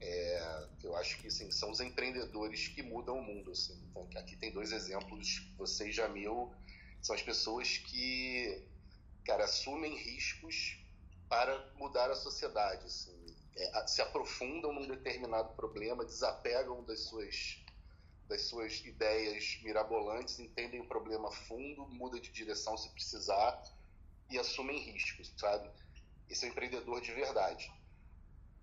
É, 0.00 0.66
eu 0.84 0.96
acho 0.96 1.18
que 1.18 1.26
assim, 1.26 1.50
são 1.50 1.70
os 1.70 1.80
empreendedores 1.80 2.68
que 2.68 2.82
mudam 2.82 3.18
o 3.18 3.22
mundo. 3.22 3.50
Assim. 3.50 3.76
Então, 3.90 4.08
aqui 4.16 4.36
tem 4.36 4.52
dois 4.52 4.70
exemplos, 4.72 5.42
você 5.58 5.88
e 5.88 5.92
Jamil, 5.92 6.52
são 7.02 7.14
as 7.14 7.22
pessoas 7.22 7.78
que 7.78 8.64
cara, 9.24 9.44
assumem 9.44 9.96
riscos 9.96 10.78
para 11.28 11.58
mudar 11.76 12.10
a 12.10 12.14
sociedade. 12.14 12.86
Assim. 12.86 13.26
É, 13.56 13.86
se 13.88 14.00
aprofundam 14.00 14.72
num 14.72 14.86
determinado 14.86 15.52
problema, 15.54 16.04
desapegam 16.04 16.84
das 16.84 17.00
suas 17.00 17.60
das 18.30 18.42
suas 18.42 18.80
ideias 18.84 19.58
mirabolantes, 19.62 20.38
entendem 20.38 20.80
o 20.80 20.86
problema 20.86 21.30
fundo, 21.32 21.84
muda 21.88 22.20
de 22.20 22.30
direção 22.30 22.76
se 22.78 22.88
precisar 22.90 23.60
e 24.30 24.38
assumem 24.38 24.78
riscos, 24.78 25.34
sabe? 25.36 25.68
Esse 26.28 26.44
é 26.44 26.48
um 26.48 26.52
empreendedor 26.52 27.00
de 27.00 27.10
verdade. 27.12 27.70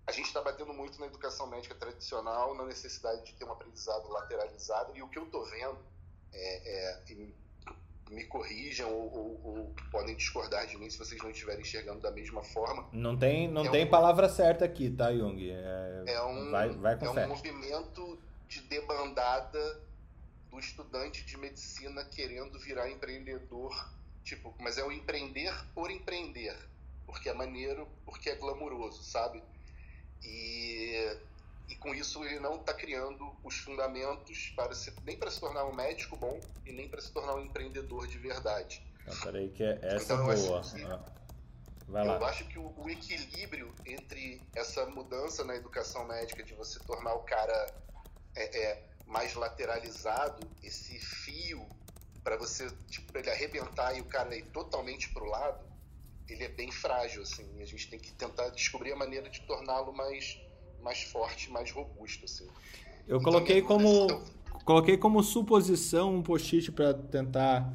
A 0.06 0.12
gente 0.12 0.24
está 0.24 0.40
batendo 0.40 0.72
muito 0.72 0.98
na 0.98 1.04
educação 1.04 1.46
médica 1.46 1.74
tradicional, 1.74 2.54
na 2.54 2.64
necessidade 2.64 3.26
de 3.26 3.34
ter 3.34 3.44
um 3.44 3.52
aprendizado 3.52 4.08
lateralizado, 4.08 4.96
e 4.96 5.02
o 5.02 5.08
que 5.08 5.18
eu 5.18 5.26
estou 5.26 5.44
vendo, 5.44 5.78
é, 6.32 6.94
é, 6.94 7.16
me 8.10 8.24
corrijam 8.24 8.90
ou, 8.90 9.12
ou, 9.12 9.40
ou, 9.44 9.74
podem 9.90 10.16
discordar 10.16 10.66
de 10.66 10.78
mim 10.78 10.88
se 10.88 10.96
vocês 10.96 11.20
não 11.22 11.30
estiverem 11.30 11.60
enxergando 11.60 12.00
da 12.00 12.10
mesma 12.10 12.42
forma. 12.42 12.88
Não 12.90 13.18
tem, 13.18 13.46
não 13.48 13.66
é 13.66 13.70
tem 13.70 13.84
um, 13.84 13.90
palavra 13.90 14.30
certa 14.30 14.64
aqui, 14.64 14.88
tá, 14.88 15.14
Jung? 15.14 15.50
É, 15.50 16.04
é 16.06 16.22
um, 16.22 16.50
vai, 16.50 16.70
vai 16.70 16.98
com 16.98 17.04
é 17.04 17.26
um 17.26 17.28
movimento 17.28 18.18
de 18.48 18.60
debandada 18.62 19.80
do 20.50 20.58
estudante 20.58 21.24
de 21.24 21.36
medicina 21.36 22.04
querendo 22.04 22.58
virar 22.58 22.90
empreendedor, 22.90 23.92
tipo, 24.24 24.54
mas 24.58 24.78
é 24.78 24.84
o 24.84 24.90
empreender 24.90 25.52
por 25.74 25.90
empreender, 25.90 26.56
porque 27.06 27.28
é 27.28 27.34
maneiro, 27.34 27.86
porque 28.04 28.30
é 28.30 28.34
glamuroso, 28.34 29.02
sabe? 29.04 29.42
E, 30.22 31.16
e 31.68 31.76
com 31.76 31.94
isso 31.94 32.24
ele 32.24 32.40
não 32.40 32.56
está 32.56 32.72
criando 32.74 33.30
os 33.44 33.56
fundamentos 33.58 34.52
para 34.56 34.74
se, 34.74 34.92
nem 35.04 35.16
para 35.16 35.30
se 35.30 35.38
tornar 35.38 35.64
um 35.64 35.74
médico 35.74 36.16
bom 36.16 36.40
e 36.66 36.72
nem 36.72 36.88
para 36.88 37.00
se 37.00 37.12
tornar 37.12 37.34
um 37.34 37.44
empreendedor 37.44 38.06
de 38.06 38.18
verdade. 38.18 38.82
Ah, 39.06 39.14
peraí, 39.22 39.50
que 39.50 39.62
é 39.62 39.78
essa 39.82 40.14
Então, 40.14 40.30
eu 40.32 40.46
boa. 40.46 40.62
que- 40.62 40.82
Ah. 40.84 41.04
Vai 41.88 42.06
Eu 42.06 42.18
lá. 42.20 42.28
acho 42.28 42.44
que 42.48 42.58
o, 42.58 42.70
o 42.76 42.90
equilíbrio 42.90 43.74
entre 43.86 44.42
essa 44.54 44.84
mudança 44.86 45.42
na 45.42 45.54
educação 45.56 46.06
médica 46.06 46.42
de 46.42 46.52
você 46.52 46.78
tornar 46.80 47.14
o 47.14 47.20
cara 47.20 47.74
é, 48.42 48.58
é, 48.64 48.84
mais 49.06 49.34
lateralizado, 49.34 50.46
esse 50.62 50.98
fio 50.98 51.66
para 52.22 52.36
você 52.36 52.70
tipo, 52.88 53.10
pra 53.12 53.20
ele 53.20 53.30
arrebentar 53.30 53.96
e 53.96 54.00
o 54.00 54.04
cara 54.04 54.36
ir 54.36 54.44
totalmente 54.46 55.08
pro 55.10 55.24
lado, 55.24 55.64
ele 56.28 56.44
é 56.44 56.48
bem 56.48 56.70
frágil 56.70 57.22
assim. 57.22 57.46
A 57.60 57.64
gente 57.64 57.88
tem 57.88 57.98
que 57.98 58.12
tentar 58.12 58.50
descobrir 58.50 58.92
a 58.92 58.96
maneira 58.96 59.28
de 59.28 59.40
torná-lo 59.42 59.92
mais 59.92 60.40
mais 60.82 61.02
forte, 61.02 61.50
mais 61.50 61.70
robusto 61.72 62.24
assim. 62.24 62.46
Eu 63.06 63.18
Então, 63.18 63.32
coloquei 63.32 63.56
minha 63.56 63.66
como 63.66 64.06
dúvida 64.06 64.38
coloquei 64.68 64.98
como 64.98 65.22
suposição 65.22 66.14
um 66.14 66.22
post-it 66.22 66.70
para 66.72 66.92
tentar 66.92 67.72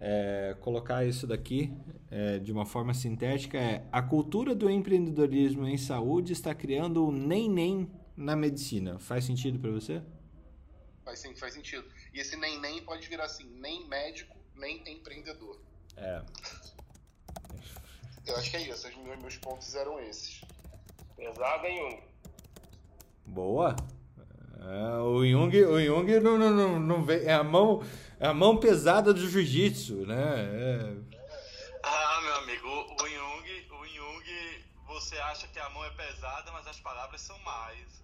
é, 0.00 0.56
colocar 0.60 1.04
isso 1.04 1.26
daqui 1.26 1.72
é, 2.10 2.38
de 2.38 2.52
uma 2.52 2.64
forma 2.64 2.94
sintética 2.94 3.58
é 3.58 3.82
a 3.90 4.00
cultura 4.00 4.54
do 4.54 4.70
empreendedorismo 4.70 5.66
em 5.66 5.76
saúde 5.76 6.32
está 6.32 6.54
criando 6.54 7.06
o 7.06 7.10
nem 7.10 7.50
nem 7.50 7.90
na 8.18 8.34
medicina. 8.34 8.98
Faz 8.98 9.24
sentido 9.24 9.58
para 9.60 9.70
você? 9.70 10.02
Faz, 11.04 11.20
sim, 11.20 11.34
faz 11.36 11.54
sentido. 11.54 11.88
E 12.12 12.18
esse 12.18 12.36
nem 12.36 12.60
nem 12.60 12.82
pode 12.82 13.08
virar 13.08 13.24
assim, 13.24 13.44
nem 13.44 13.88
médico, 13.88 14.36
nem 14.56 14.82
empreendedor. 14.92 15.58
É. 15.96 16.20
Eu 18.26 18.36
acho 18.36 18.50
que 18.50 18.56
é 18.56 18.68
isso. 18.68 18.88
Os 18.88 18.96
meus, 18.96 19.18
meus 19.20 19.36
pontos 19.36 19.74
eram 19.74 20.00
esses. 20.00 20.42
Pesado, 21.16 21.66
hein, 21.66 21.78
Jung? 21.78 22.02
Boa. 23.26 23.76
É, 24.60 24.98
o 24.98 25.24
Jung, 25.24 25.64
o 25.64 25.80
Jung 25.80 26.20
não, 26.20 26.36
não, 26.36 26.50
não, 26.50 26.80
não 26.80 27.04
vem, 27.04 27.20
é 27.20 27.32
a 27.32 27.44
mão 27.44 27.82
é 28.18 28.26
a 28.26 28.34
mão 28.34 28.58
pesada 28.58 29.14
do 29.14 29.28
jiu-jitsu, 29.28 30.04
né? 30.04 30.16
É. 30.16 30.96
Ah, 31.84 32.20
meu 32.20 32.34
amigo, 32.38 32.66
o, 32.66 33.02
o 33.02 33.08
Jung, 33.08 33.66
o 33.70 33.86
Jung, 33.86 34.24
você 35.08 35.16
acha 35.20 35.48
que 35.48 35.58
a 35.58 35.70
mão 35.70 35.82
é 35.86 35.90
pesada, 35.90 36.52
mas 36.52 36.66
as 36.66 36.78
palavras 36.80 37.20
são 37.22 37.38
mais. 37.38 38.02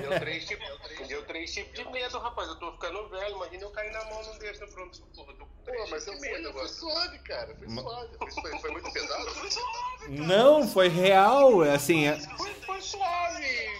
Deu 0.00 0.18
três 0.18 0.44
tipos 0.44 0.66
deu 1.06 1.24
três 1.24 1.54
tipos 1.54 1.72
de 1.72 1.84
medo, 1.90 2.18
rapaz. 2.18 2.48
Eu 2.48 2.56
tô 2.58 2.72
ficando 2.72 3.08
velho. 3.08 3.36
Imagina 3.36 3.62
eu 3.62 3.70
cair 3.70 3.92
na 3.92 4.04
mão 4.06 4.22
num 4.24 4.38
desses 4.38 4.60
no 4.60 4.68
pronto-socorro. 4.68 5.30
Eu 5.30 5.36
tô 5.36 5.46
com 5.46 5.54
Pô, 5.64 5.86
mas 5.90 6.06
eu 6.06 6.18
fui, 6.18 6.52
foi 6.52 6.68
suave, 6.68 7.18
cara. 7.20 7.54
Foi 7.56 7.68
suave. 7.68 8.18
Foi, 8.18 8.30
foi, 8.32 8.58
foi 8.58 8.70
muito 8.72 8.92
pesado? 8.92 9.26
Não, 10.08 10.66
foi 10.68 10.88
real, 10.88 11.64
é 11.64 11.74
assim, 11.74 12.06
é- 12.08 12.18
Foi, 12.36 12.54
foi 12.54 12.82
suave. 12.82 13.70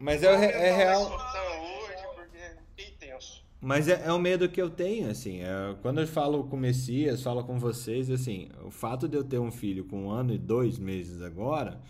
mas 0.00 0.22
é, 0.24 0.32
é 0.32 0.72
real. 0.72 1.02
Então, 1.06 1.78
hoje, 1.80 2.02
porque 2.16 2.56
fiquei 2.76 2.90
tenso. 2.96 3.44
Mas 3.60 3.88
é, 3.88 4.06
é 4.06 4.12
o 4.12 4.18
medo 4.18 4.48
que 4.48 4.60
eu 4.62 4.70
tenho, 4.70 5.10
assim. 5.10 5.40
é, 5.40 5.76
quando 5.82 6.00
eu 6.00 6.06
falo 6.06 6.44
com 6.44 6.56
o 6.56 6.60
Messias, 6.60 7.22
falo 7.22 7.42
com 7.44 7.58
vocês, 7.58 8.08
assim, 8.10 8.48
o 8.64 8.70
fato 8.70 9.08
de 9.08 9.16
eu 9.16 9.24
ter 9.24 9.38
um 9.38 9.50
filho 9.50 9.84
com 9.84 10.04
um 10.06 10.10
ano 10.10 10.32
e 10.32 10.38
dois 10.38 10.78
meses 10.78 11.22
agora, 11.22 11.80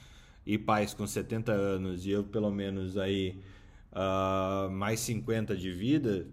e 0.47 0.57
pais 0.57 0.95
com 0.95 1.07
70 1.07 1.53
anos, 1.53 2.07
e 2.07 2.11
eu 2.11 2.25
pelo 2.25 2.51
menos 2.51 2.97
aí 2.97 3.39
ah, 3.93 4.69
mais 4.71 5.01
50 5.01 5.55
de 5.57 5.71
vida, 5.71 6.27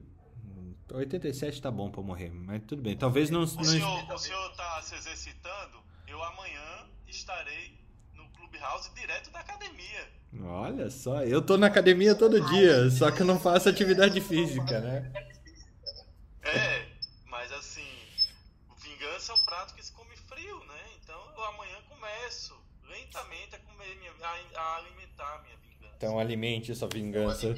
87 0.93 1.61
tá 1.61 1.69
bom 1.71 1.89
pra 1.89 2.01
morrer, 2.01 2.29
mas 2.31 2.61
tudo 2.65 2.81
bem. 2.81 2.95
Talvez 2.95 3.29
não. 3.29 3.39
O 3.43 3.45
não- 3.45 3.63
senhor, 3.63 4.13
o 4.13 4.17
senhor 4.17 4.55
tá 4.55 4.81
se 4.81 4.95
exercitando? 4.95 5.79
Eu 6.07 6.23
amanhã 6.23 6.85
estarei 7.07 7.73
Clubhouse 8.55 8.89
direto 8.95 9.29
da 9.31 9.39
academia. 9.39 10.07
Olha 10.41 10.89
só, 10.89 11.23
eu 11.23 11.41
tô 11.41 11.57
na 11.57 11.67
academia 11.67 12.15
todo 12.15 12.41
dia, 12.41 12.89
só 12.89 13.11
que 13.11 13.21
eu 13.21 13.25
não 13.25 13.39
faço 13.39 13.69
atividade 13.69 14.19
física, 14.21 14.79
né? 14.79 15.11
É, 16.43 16.85
mas 17.25 17.51
assim, 17.51 17.87
vingança 18.81 19.31
é 19.31 19.35
um 19.35 19.45
prato 19.45 19.73
que 19.75 19.85
se 19.85 19.91
come 19.91 20.15
frio, 20.15 20.59
né? 20.65 20.81
Então 21.01 21.19
eu 21.35 21.43
amanhã 21.45 21.77
começo 21.89 22.55
lentamente 22.89 23.55
a 23.55 23.59
comer 23.59 23.95
minha, 23.97 24.11
a, 24.21 24.59
a 24.59 24.77
alimentar 24.77 25.43
minha 25.43 25.57
vingança. 25.57 25.95
Então 25.97 26.19
alimente 26.19 26.75
sua 26.75 26.87
vingança. 26.87 27.55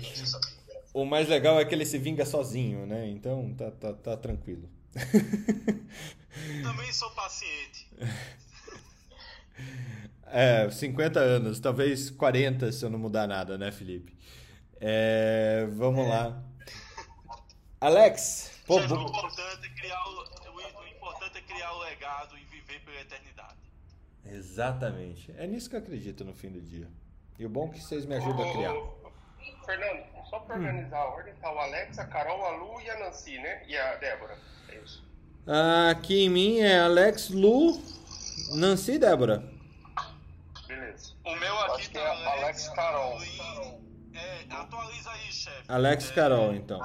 O 0.93 1.05
mais 1.05 1.27
legal 1.27 1.59
é 1.59 1.65
que 1.65 1.75
ele 1.75 1.85
se 1.85 1.97
vinga 1.97 2.25
sozinho, 2.25 2.85
né? 2.85 3.07
Então 3.07 3.53
tá, 3.55 3.71
tá, 3.71 3.93
tá 3.93 4.17
tranquilo. 4.17 4.69
Também 6.63 6.93
sou 6.93 7.09
paciente. 7.11 7.87
É, 10.31 10.69
50 10.69 11.19
anos, 11.19 11.59
talvez 11.59 12.09
40 12.09 12.71
se 12.71 12.83
eu 12.83 12.89
não 12.89 12.99
mudar 12.99 13.27
nada, 13.27 13.57
né, 13.57 13.71
Felipe? 13.71 14.15
É, 14.79 15.67
vamos 15.71 16.07
lá. 16.07 16.43
Alex, 17.79 18.61
pô, 18.65 18.77
o 18.77 18.83
importante 18.83 19.65
é 19.65 19.81
criar 19.81 20.03
o, 20.07 20.11
o, 20.11 20.83
o 20.83 20.87
importante 20.87 21.37
é 21.37 21.41
criar 21.41 21.73
o 21.73 21.79
legado 21.79 22.37
e 22.37 22.43
viver 22.45 22.79
pela 22.83 22.99
eternidade. 22.99 23.57
exatamente. 24.25 25.33
É 25.37 25.47
nisso 25.47 25.69
que 25.69 25.75
eu 25.75 25.79
acredito 25.79 26.25
no 26.25 26.33
fim 26.33 26.49
do 26.49 26.61
dia. 26.61 26.87
E 27.39 27.45
o 27.45 27.49
bom 27.49 27.67
é 27.67 27.73
que 27.73 27.79
vocês 27.81 28.05
me 28.05 28.15
ajudam 28.15 28.49
a 28.49 28.51
criar. 28.51 28.73
Fernando, 29.65 30.03
só 30.29 30.39
pra 30.39 30.55
organizar 30.55 30.97
a 30.97 31.05
ordem, 31.09 31.33
tá 31.35 31.53
o 31.53 31.59
Alex, 31.59 31.99
a 31.99 32.05
Carol, 32.05 32.43
a 32.45 32.55
Lu 32.55 32.81
e 32.81 32.89
a 32.89 32.99
Nancy, 32.99 33.37
né? 33.37 33.63
E 33.67 33.77
a 33.77 33.95
Débora. 33.95 34.37
É 34.69 34.75
isso. 34.77 35.05
Aqui 35.91 36.25
em 36.25 36.29
mim 36.29 36.59
é 36.59 36.79
Alex, 36.79 37.29
Lu, 37.29 37.79
Nancy 38.55 38.93
e 38.93 38.99
Débora. 38.99 39.56
Beleza. 40.97 41.13
O 41.25 41.35
meu 41.35 41.59
aqui 41.59 41.71
Acho 41.71 41.89
que 41.89 41.97
tá 41.97 42.01
é 42.01 42.43
Alex 42.43 42.69
Carol. 42.69 43.15
Luiz. 43.17 43.39
É, 44.13 44.45
atualiza 44.49 45.11
aí, 45.11 45.31
chefe. 45.31 45.63
Alex 45.67 46.09
É, 46.09 46.13
Carol, 46.13 46.53
então. 46.53 46.81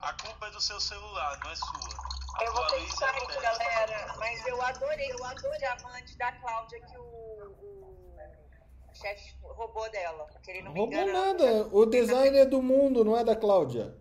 A 0.00 0.12
culpa 0.14 0.46
é 0.46 0.50
do 0.50 0.60
seu 0.60 0.80
celular, 0.80 1.38
não 1.44 1.50
é 1.50 1.56
sua. 1.56 2.44
Eu 2.44 2.52
vou 2.54 2.66
ter 2.68 2.84
que 2.86 2.92
sair, 2.92 3.42
galera, 3.42 4.14
mas 4.18 4.46
eu 4.46 4.62
adorei, 4.62 5.12
eu 5.12 5.24
adorei 5.24 5.66
a 5.66 5.74
diamante 5.74 6.16
da 6.16 6.32
Cláudia 6.32 6.80
que 6.80 6.96
o, 6.96 7.02
o 7.02 8.94
chefe 8.94 9.34
roubou 9.42 9.90
dela. 9.90 10.26
Que 10.42 10.50
ele 10.52 10.62
não 10.62 10.72
me 10.72 10.78
Roubou 10.80 11.06
nada. 11.12 11.68
O 11.70 11.84
design 11.84 12.38
é 12.38 12.46
do 12.46 12.62
mundo, 12.62 13.04
não 13.04 13.16
é 13.16 13.22
da 13.22 13.36
Cláudia. 13.36 13.94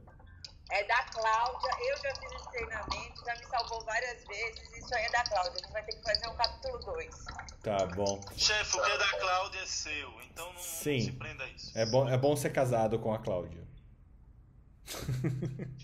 É 0.72 0.84
da 0.84 1.04
Cláudia, 1.06 1.70
eu 1.90 1.98
já 1.98 2.16
fiz 2.16 2.32
esse 2.32 2.50
treinamento, 2.52 3.26
já 3.26 3.36
me 3.36 3.46
salvou 3.48 3.84
várias 3.86 4.24
vezes, 4.26 4.72
isso 4.78 4.94
aí 4.96 5.04
é 5.06 5.10
da 5.12 5.24
Cláudia. 5.24 5.52
A 5.54 5.58
gente 5.58 5.72
vai 5.72 5.84
ter 5.84 5.96
que 5.96 6.04
fazer 6.04 6.28
um 6.28 6.36
capítulo 6.36 6.78
2. 6.80 7.26
Tá 7.64 7.86
bom. 7.88 8.22
Chefe, 8.38 8.78
o 8.78 8.82
que 8.84 8.91
é 8.91 8.98
da 8.98 9.10
Cláudia 9.20 9.60
é 9.62 9.66
seu, 9.66 10.22
então 10.22 10.54
não, 10.54 10.62
Sim. 10.62 10.98
não 10.98 11.06
se 11.06 11.12
prenda 11.14 11.44
a 11.44 11.48
isso. 11.50 11.72
É 11.78 11.86
bom, 11.88 12.08
é 12.08 12.18
bom 12.18 12.36
ser 12.36 12.52
casado 12.52 13.00
com 13.00 13.14
a 13.14 13.20
Cláudia. 13.20 13.68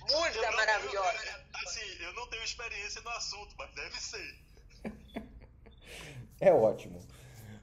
Não- 0.10 0.52
maravilhosa. 0.56 1.24
eu- 1.26 1.68
assim, 1.68 2.04
eu 2.04 2.14
não 2.14 2.28
tenho 2.28 2.44
experiência 2.44 3.02
no 3.02 3.10
assunto, 3.10 3.54
mas 3.58 3.70
deve 3.74 4.00
ser. 4.00 4.36
É 6.42 6.52
ótimo. 6.52 7.02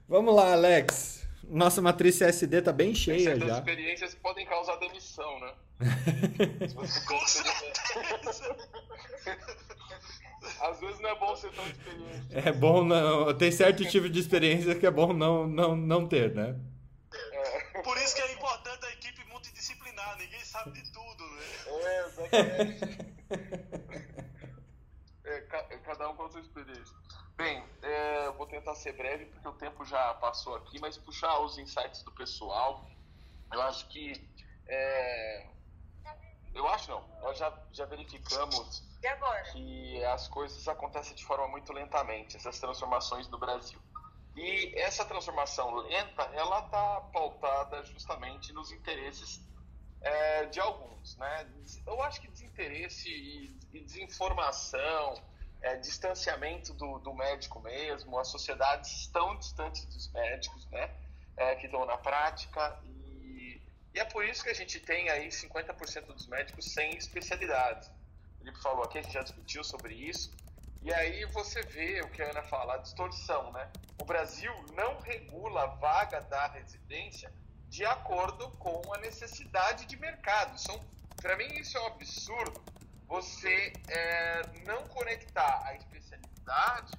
Vamos 0.09 0.33
lá, 0.35 0.53
Alex. 0.53 1.21
Nossa 1.49 1.81
matriz 1.81 2.17
CSD 2.17 2.61
tá 2.61 2.71
bem 2.71 2.95
cheia 2.95 3.39
já. 3.39 3.57
experiências 3.59 4.15
podem 4.15 4.45
causar 4.45 4.75
demissão, 4.77 5.39
né? 5.39 5.53
Com 7.07 7.27
certeza. 7.27 8.57
Às 10.61 10.79
vezes 10.79 10.99
não 10.99 11.09
é 11.09 11.15
bom 11.19 11.35
ser 11.35 11.51
tão 11.51 11.65
experiente. 11.67 12.27
É 12.31 12.51
bom 12.51 12.83
não. 12.83 13.33
Tem 13.37 13.51
certo 13.51 13.85
tipo 13.85 14.09
de 14.09 14.19
experiência 14.19 14.75
que 14.75 14.85
é 14.85 14.91
bom 14.91 15.13
não, 15.13 15.45
não, 15.47 15.75
não 15.75 16.07
ter, 16.07 16.33
né? 16.33 16.55
Por 17.83 17.97
isso 17.97 18.15
que 18.15 18.21
é 18.21 18.31
importante 18.33 18.85
a 18.85 18.91
equipe 18.91 19.23
multidisciplinar, 19.29 20.17
ninguém 20.17 20.39
sabe 20.43 20.71
de 20.71 20.91
tudo, 20.91 21.23
né? 21.27 21.43
É, 21.67 22.05
exatamente. 22.07 22.97
É, 25.25 25.41
ca- 25.41 25.63
cada 25.85 26.09
um 26.09 26.15
com 26.15 26.23
a 26.25 26.29
sua 26.29 26.41
experiência. 26.41 26.95
Bem, 27.35 27.63
é, 27.81 28.31
vou 28.31 28.45
tentar 28.45 28.75
ser 28.75 28.93
breve 28.93 29.25
porque 29.25 29.47
o 29.47 29.53
tempo 29.53 29.83
já 29.85 30.13
passou 30.15 30.55
aqui, 30.55 30.79
mas 30.79 30.97
puxar 30.97 31.39
os 31.39 31.57
insights 31.57 32.03
do 32.03 32.11
pessoal. 32.11 32.87
Eu 33.51 33.61
acho 33.61 33.87
que. 33.89 34.29
é, 34.67 35.47
eu 36.53 36.67
acho 36.67 36.91
não, 36.91 37.03
nós 37.21 37.37
já, 37.37 37.51
já 37.71 37.85
verificamos 37.85 38.83
que 39.51 40.03
as 40.05 40.27
coisas 40.27 40.67
acontecem 40.67 41.15
de 41.15 41.25
forma 41.25 41.47
muito 41.47 41.73
lentamente, 41.73 42.37
essas 42.37 42.59
transformações 42.59 43.27
no 43.27 43.37
Brasil. 43.37 43.79
E 44.35 44.73
essa 44.79 45.03
transformação 45.05 45.75
lenta, 45.75 46.23
ela 46.33 46.59
está 46.59 47.01
pautada 47.11 47.83
justamente 47.83 48.53
nos 48.53 48.71
interesses 48.71 49.41
é, 50.01 50.45
de 50.45 50.59
alguns, 50.59 51.17
né? 51.17 51.51
Eu 51.85 52.01
acho 52.03 52.21
que 52.21 52.27
desinteresse 52.27 53.09
e, 53.09 53.59
e 53.71 53.79
desinformação, 53.81 55.13
é, 55.63 55.77
distanciamento 55.77 56.73
do, 56.73 56.99
do 56.99 57.13
médico 57.13 57.59
mesmo, 57.61 58.19
as 58.19 58.27
sociedades 58.27 58.91
estão 58.91 59.35
distantes 59.37 59.85
dos 59.85 60.11
médicos, 60.11 60.67
né? 60.69 60.91
É, 61.35 61.55
que 61.55 61.65
estão 61.65 61.83
na 61.85 61.97
prática 61.97 62.79
e 62.85 63.59
E 63.93 63.99
é 63.99 64.05
por 64.05 64.23
isso 64.23 64.43
que 64.43 64.49
a 64.49 64.53
gente 64.53 64.79
tem 64.79 65.09
aí 65.09 65.29
50% 65.29 66.05
dos 66.07 66.27
médicos 66.27 66.71
sem 66.71 66.95
especialidades. 66.95 67.87
O 67.87 68.39
Felipe 68.39 68.61
falou 68.61 68.83
aqui, 68.83 68.99
a 68.99 69.01
gente 69.01 69.13
já 69.13 69.23
discutiu 69.23 69.63
sobre 69.63 69.93
isso. 69.95 70.31
E 70.81 70.93
aí 70.93 71.23
você 71.25 71.61
vê 71.63 72.01
o 72.01 72.09
que 72.09 72.21
a 72.21 72.29
Ana 72.29 72.43
fala, 72.43 72.75
a 72.75 72.77
distorção, 72.77 73.51
né? 73.53 73.71
O 74.01 74.05
Brasil 74.05 74.53
não 74.73 74.99
regula 74.99 75.63
a 75.63 75.67
vaga 75.67 76.19
da 76.21 76.47
residência 76.47 77.31
de 77.69 77.85
acordo 77.85 78.49
com 78.57 78.93
a 78.93 78.97
necessidade 78.97 79.85
de 79.85 79.95
mercado. 79.97 80.55
Para 81.21 81.37
mim 81.37 81.47
isso 81.57 81.77
é 81.77 81.81
um 81.81 81.87
absurdo. 81.87 82.61
Você 83.13 83.71
é, 83.89 84.41
não 84.65 84.87
conectar 84.87 85.61
a 85.67 85.75
especialidade 85.75 86.93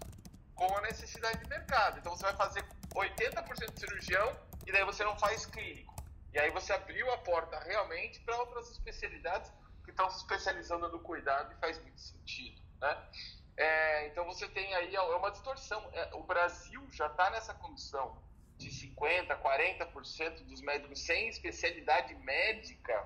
com 0.55 0.77
a 0.77 0.81
necessidade 0.83 1.41
de 1.41 1.49
mercado. 1.49 1.99
Então 1.99 2.15
você 2.17 2.23
vai 2.23 2.37
fazer 2.37 2.65
80% 2.95 3.73
de 3.73 3.81
cirurgião 3.81 4.37
e 4.65 4.71
daí 4.71 4.85
você 4.85 5.03
não 5.03 5.19
faz 5.19 5.45
clínico. 5.45 5.93
E 6.33 6.39
aí 6.39 6.53
você 6.53 6.73
abriu 6.73 7.13
a 7.13 7.19
porta 7.19 7.59
realmente 7.59 8.21
para 8.21 8.37
outras 8.37 8.71
especialidades 8.71 9.53
que 9.85 9.91
estão 9.91 10.09
se 10.09 10.19
especializando 10.19 10.89
no 10.89 11.01
cuidado 11.01 11.53
e 11.53 11.57
faz 11.57 11.83
muito 11.83 12.01
sentido, 12.01 12.63
né? 12.81 13.09
É, 13.57 14.07
então 14.07 14.25
você 14.25 14.47
tem 14.47 14.73
aí 14.73 14.95
é 14.95 15.01
uma 15.01 15.33
distorção. 15.33 15.85
É, 15.95 16.15
o 16.15 16.23
Brasil 16.23 16.87
já 16.93 17.09
está 17.09 17.29
nessa 17.31 17.55
condição 17.55 18.17
de 18.57 18.71
50%, 18.71 19.43
40% 19.43 20.45
dos 20.45 20.61
médicos 20.61 21.01
sem 21.01 21.29
especialidade 21.29 22.15
médica 22.15 23.05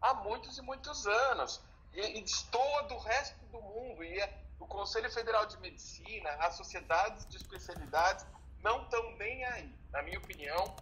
há 0.00 0.12
muitos 0.14 0.58
e 0.58 0.62
muitos 0.62 1.06
anos. 1.06 1.67
E, 1.98 2.18
e 2.18 2.22
destoa 2.22 2.84
do 2.84 2.96
resto 2.96 3.44
do 3.46 3.60
mundo. 3.60 4.04
E 4.04 4.20
é, 4.20 4.32
o 4.60 4.66
Conselho 4.66 5.10
Federal 5.10 5.46
de 5.46 5.58
Medicina, 5.58 6.30
as 6.38 6.54
sociedades 6.56 7.26
de 7.26 7.36
especialidades 7.36 8.24
não 8.62 8.84
estão 8.84 9.10
nem 9.16 9.44
aí. 9.44 9.74
Na 9.90 10.02
minha 10.02 10.18
opinião, 10.18 10.76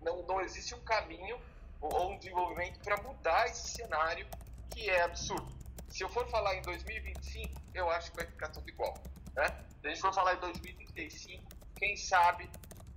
não, 0.00 0.22
não 0.22 0.40
existe 0.40 0.74
um 0.74 0.80
caminho 0.80 1.38
ou 1.78 2.12
um 2.12 2.18
desenvolvimento 2.18 2.80
para 2.80 2.96
mudar 3.02 3.48
esse 3.48 3.68
cenário 3.68 4.26
que 4.70 4.88
é 4.88 5.02
absurdo. 5.02 5.52
Se 5.90 6.02
eu 6.02 6.08
for 6.08 6.26
falar 6.30 6.54
em 6.54 6.62
2025, 6.62 7.60
eu 7.74 7.90
acho 7.90 8.10
que 8.10 8.16
vai 8.16 8.26
ficar 8.26 8.48
tudo 8.48 8.68
igual. 8.68 8.94
Né? 9.34 9.46
Se 9.80 9.86
a 9.86 9.90
gente 9.90 10.00
for 10.00 10.14
falar 10.14 10.34
em 10.34 10.40
2035, 10.40 11.44
quem 11.76 11.96
sabe 11.96 12.48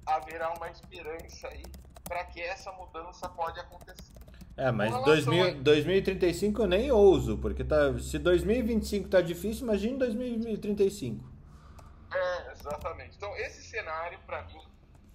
haverá 0.06 0.54
uma 0.54 0.70
esperança 0.70 1.48
aí 1.50 1.64
para 2.04 2.24
que 2.26 2.42
essa 2.42 2.72
mudança 2.72 3.28
pode 3.30 3.60
acontecer. 3.60 4.13
É, 4.56 4.72
mas 4.72 4.92
2000, 5.04 5.64
2035 5.64 6.62
eu 6.62 6.68
nem 6.68 6.92
ouso, 6.92 7.38
porque 7.40 7.64
tá, 7.64 7.98
se 8.00 8.20
2025 8.20 9.10
tá 9.10 9.20
difícil, 9.20 9.64
imagine 9.64 9.98
2035. 9.98 11.34
É, 12.14 12.52
exatamente. 12.52 13.16
Então, 13.18 13.36
esse 13.38 13.64
cenário, 13.64 14.20
para 14.28 14.44
mim, 14.44 14.62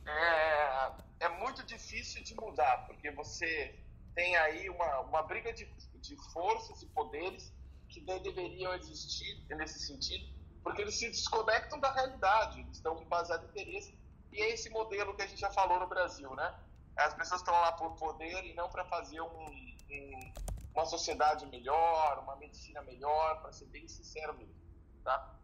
é, 0.05 0.91
é 1.21 1.29
muito 1.41 1.65
difícil 1.65 2.23
de 2.25 2.35
mudar, 2.35 2.87
porque 2.87 3.13
você 3.13 3.75
tem 4.15 4.37
aí 4.37 4.69
uma, 4.69 5.01
uma 5.01 5.23
briga 5.23 5.53
de, 5.53 5.65
de 6.01 6.17
forças 6.33 6.83
e 6.83 6.87
poderes 6.87 7.55
que 7.89 8.01
deveriam 8.01 8.75
existir 8.75 9.45
nesse 9.51 9.87
sentido, 9.87 10.27
porque 10.65 10.83
eles 10.83 10.99
se 10.99 11.09
desconectam 11.09 11.79
da 11.79 11.93
realidade, 11.93 12.61
eles 12.61 12.77
estão 12.77 13.05
baseados 13.05 13.47
em 13.47 13.51
interesse. 13.51 13.97
E 14.33 14.43
é 14.43 14.51
esse 14.53 14.69
modelo 14.71 15.15
que 15.15 15.23
a 15.23 15.27
gente 15.27 15.41
já 15.41 15.51
falou 15.51 15.79
no 15.79 15.87
Brasil, 15.87 16.35
né? 16.35 16.55
As 16.99 17.15
pessoas 17.15 17.41
estão 17.41 17.55
lá 17.55 17.73
por 17.73 17.95
poder 17.97 18.45
e 18.45 18.55
não 18.55 18.69
para 18.69 18.85
fazer 18.85 19.21
um, 19.21 19.47
um, 19.47 20.33
uma 20.75 20.85
sociedade 20.85 21.47
melhor, 21.47 22.19
uma 22.19 22.35
medicina 22.37 22.83
melhor, 22.83 23.41
para 23.41 23.53
ser 23.53 23.67
bem 23.67 23.87
sincero 23.87 24.35
mesmo, 24.35 24.55
tá? 25.05 25.35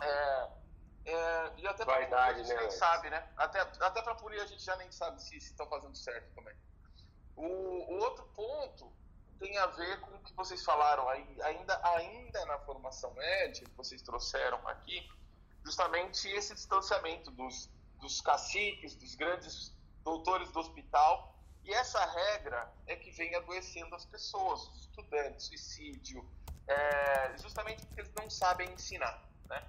É, 0.00 0.48
é, 1.06 1.52
e 1.56 1.66
até 1.66 1.84
para 1.84 2.06
punir 2.06 2.14
a 2.14 2.32
gente 2.34 2.48
né, 2.48 2.60
nem 2.60 2.70
sabe, 2.70 3.10
né? 3.10 3.28
Até, 3.36 3.60
até 3.60 4.00
para 4.00 4.14
punir 4.14 4.40
a 4.40 4.46
gente 4.46 4.62
já 4.62 4.76
nem 4.76 4.90
sabe 4.92 5.20
se 5.20 5.36
estão 5.36 5.68
fazendo 5.68 5.96
certo 5.96 6.32
também. 6.34 6.54
O, 7.34 7.44
o 7.44 7.98
outro 7.98 8.24
ponto 8.34 8.92
tem 9.40 9.58
a 9.58 9.66
ver 9.66 10.00
com 10.00 10.14
o 10.14 10.20
que 10.20 10.32
vocês 10.34 10.64
falaram 10.64 11.08
aí, 11.08 11.42
ainda, 11.42 11.80
ainda 11.82 12.46
na 12.46 12.58
formação 12.60 13.12
média, 13.14 13.64
que 13.64 13.76
vocês 13.76 14.02
trouxeram 14.02 14.66
aqui, 14.68 15.08
justamente 15.64 16.28
esse 16.28 16.54
distanciamento 16.54 17.30
dos, 17.32 17.68
dos 18.00 18.20
caciques, 18.20 18.94
dos 18.94 19.14
grandes 19.14 19.75
doutores 20.06 20.48
do 20.52 20.60
hospital, 20.60 21.34
e 21.64 21.74
essa 21.74 22.02
regra 22.06 22.72
é 22.86 22.94
que 22.94 23.10
vem 23.10 23.34
adoecendo 23.34 23.92
as 23.96 24.06
pessoas, 24.06 24.68
os 24.68 24.82
estudantes, 24.82 25.46
suicídio, 25.46 26.24
é, 26.68 27.36
justamente 27.38 27.84
porque 27.84 28.02
eles 28.02 28.12
não 28.14 28.30
sabem 28.30 28.70
ensinar, 28.72 29.20
né? 29.48 29.68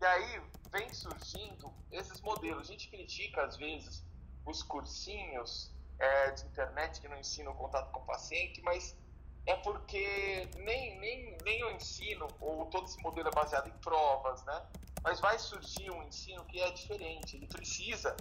E 0.00 0.04
aí 0.06 0.42
vem 0.70 0.88
surgindo 0.92 1.70
esses 1.92 2.22
modelos. 2.22 2.68
A 2.68 2.72
gente 2.72 2.88
critica, 2.88 3.44
às 3.44 3.56
vezes, 3.58 4.02
os 4.46 4.62
cursinhos 4.62 5.70
é, 5.98 6.30
de 6.30 6.46
internet 6.46 7.00
que 7.00 7.08
não 7.08 7.18
ensinam 7.18 7.52
o 7.52 7.54
contato 7.54 7.90
com 7.92 8.00
o 8.00 8.06
paciente, 8.06 8.62
mas 8.62 8.96
é 9.44 9.56
porque 9.56 10.48
nem, 10.56 10.98
nem, 10.98 11.36
nem 11.44 11.64
o 11.64 11.70
ensino, 11.72 12.26
ou 12.40 12.64
todo 12.66 12.86
esse 12.86 13.00
modelo 13.02 13.28
é 13.28 13.32
baseado 13.32 13.68
em 13.68 13.78
provas, 13.78 14.42
né? 14.44 14.66
Mas 15.02 15.20
vai 15.20 15.38
surgir 15.38 15.90
um 15.90 16.02
ensino 16.02 16.44
que 16.46 16.60
é 16.60 16.70
diferente. 16.70 17.36
Ele 17.36 17.46
precisa, 17.46 18.16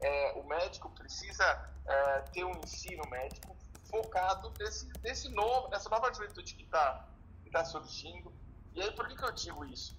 é, 0.00 0.32
o 0.32 0.44
médico 0.44 0.90
precisa 0.90 1.44
é, 1.86 2.20
ter 2.32 2.44
um 2.44 2.56
ensino 2.62 3.02
médico 3.10 3.56
focado 3.90 4.52
nesse, 4.58 4.88
nesse 5.02 5.28
novo, 5.30 5.68
nessa 5.68 5.88
nova 5.88 6.12
juventude 6.12 6.54
que 6.54 6.64
está 6.64 7.08
que 7.42 7.50
tá 7.50 7.64
surgindo. 7.64 8.32
E 8.74 8.82
aí, 8.82 8.90
por 8.92 9.08
que, 9.08 9.16
que 9.16 9.24
eu 9.24 9.32
digo 9.32 9.64
isso? 9.64 9.96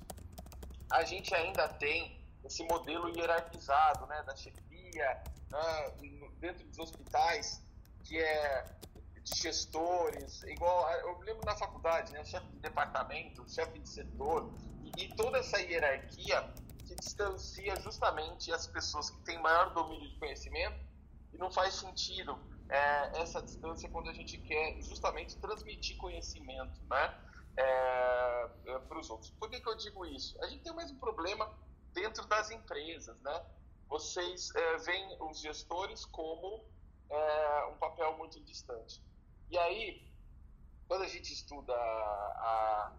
A 0.92 1.04
gente 1.04 1.34
ainda 1.34 1.68
tem 1.68 2.24
esse 2.44 2.64
modelo 2.64 3.10
hierarquizado, 3.10 4.06
né, 4.08 4.24
da 4.24 4.36
chefia, 4.36 5.24
né, 5.50 5.92
dentro 6.40 6.66
dos 6.68 6.80
hospitais, 6.80 7.62
que 8.04 8.20
é 8.20 8.66
de 9.24 9.42
gestores, 9.42 10.44
igual 10.44 10.90
eu 10.92 11.20
lembro 11.20 11.46
na 11.46 11.56
faculdade, 11.56 12.12
né, 12.14 12.24
chefe 12.24 12.48
de 12.48 12.60
departamento, 12.60 13.48
chefe 13.50 13.80
de 13.80 13.90
setor, 13.90 14.52
e, 14.82 15.04
e, 15.04 15.16
toda 15.16 15.40
essa 15.40 15.60
hierarquia 15.60 16.54
que 16.90 16.96
distancia 16.96 17.80
justamente 17.82 18.52
as 18.52 18.66
pessoas 18.66 19.12
que 19.12 19.22
têm 19.22 19.38
maior 19.40 19.72
domínio 19.76 20.10
de 20.10 20.18
conhecimento 20.18 20.80
e 21.32 21.38
não 21.38 21.52
faz 21.52 21.76
sentido 21.76 22.36
é, 22.68 23.22
essa 23.22 23.42
distância 23.44 23.88
quando 23.90 24.10
a 24.10 24.14
gente 24.14 24.40
quer 24.40 24.82
justamente 24.82 25.38
transmitir 25.38 25.98
conhecimento, 25.98 26.82
né, 26.90 27.16
é, 27.58 28.50
é, 28.66 28.80
para 28.80 29.00
os 29.00 29.08
outros. 29.10 29.30
Por 29.32 29.50
que, 29.52 29.62
que 29.62 29.70
eu 29.70 29.76
digo 29.76 30.04
isso? 30.04 30.36
A 30.44 30.48
gente 30.48 30.64
tem 30.64 30.72
o 30.72 30.76
mesmo 30.76 31.00
problema 31.00 31.54
dentro 31.94 32.26
das 32.28 32.50
empresas, 32.50 33.20
né? 33.22 33.46
Vocês 33.88 34.54
é, 34.56 34.78
veem 34.78 35.18
os 35.22 35.40
gestores 35.42 36.06
como 36.06 36.66
é, 37.10 37.66
um 37.66 37.78
papel 37.78 38.18
muito 38.18 38.40
distante. 38.42 39.04
E 39.50 39.58
aí, 39.58 40.12
quando 40.88 41.04
a 41.04 41.08
gente 41.08 41.34
estuda 41.34 41.74
a, 41.74 42.94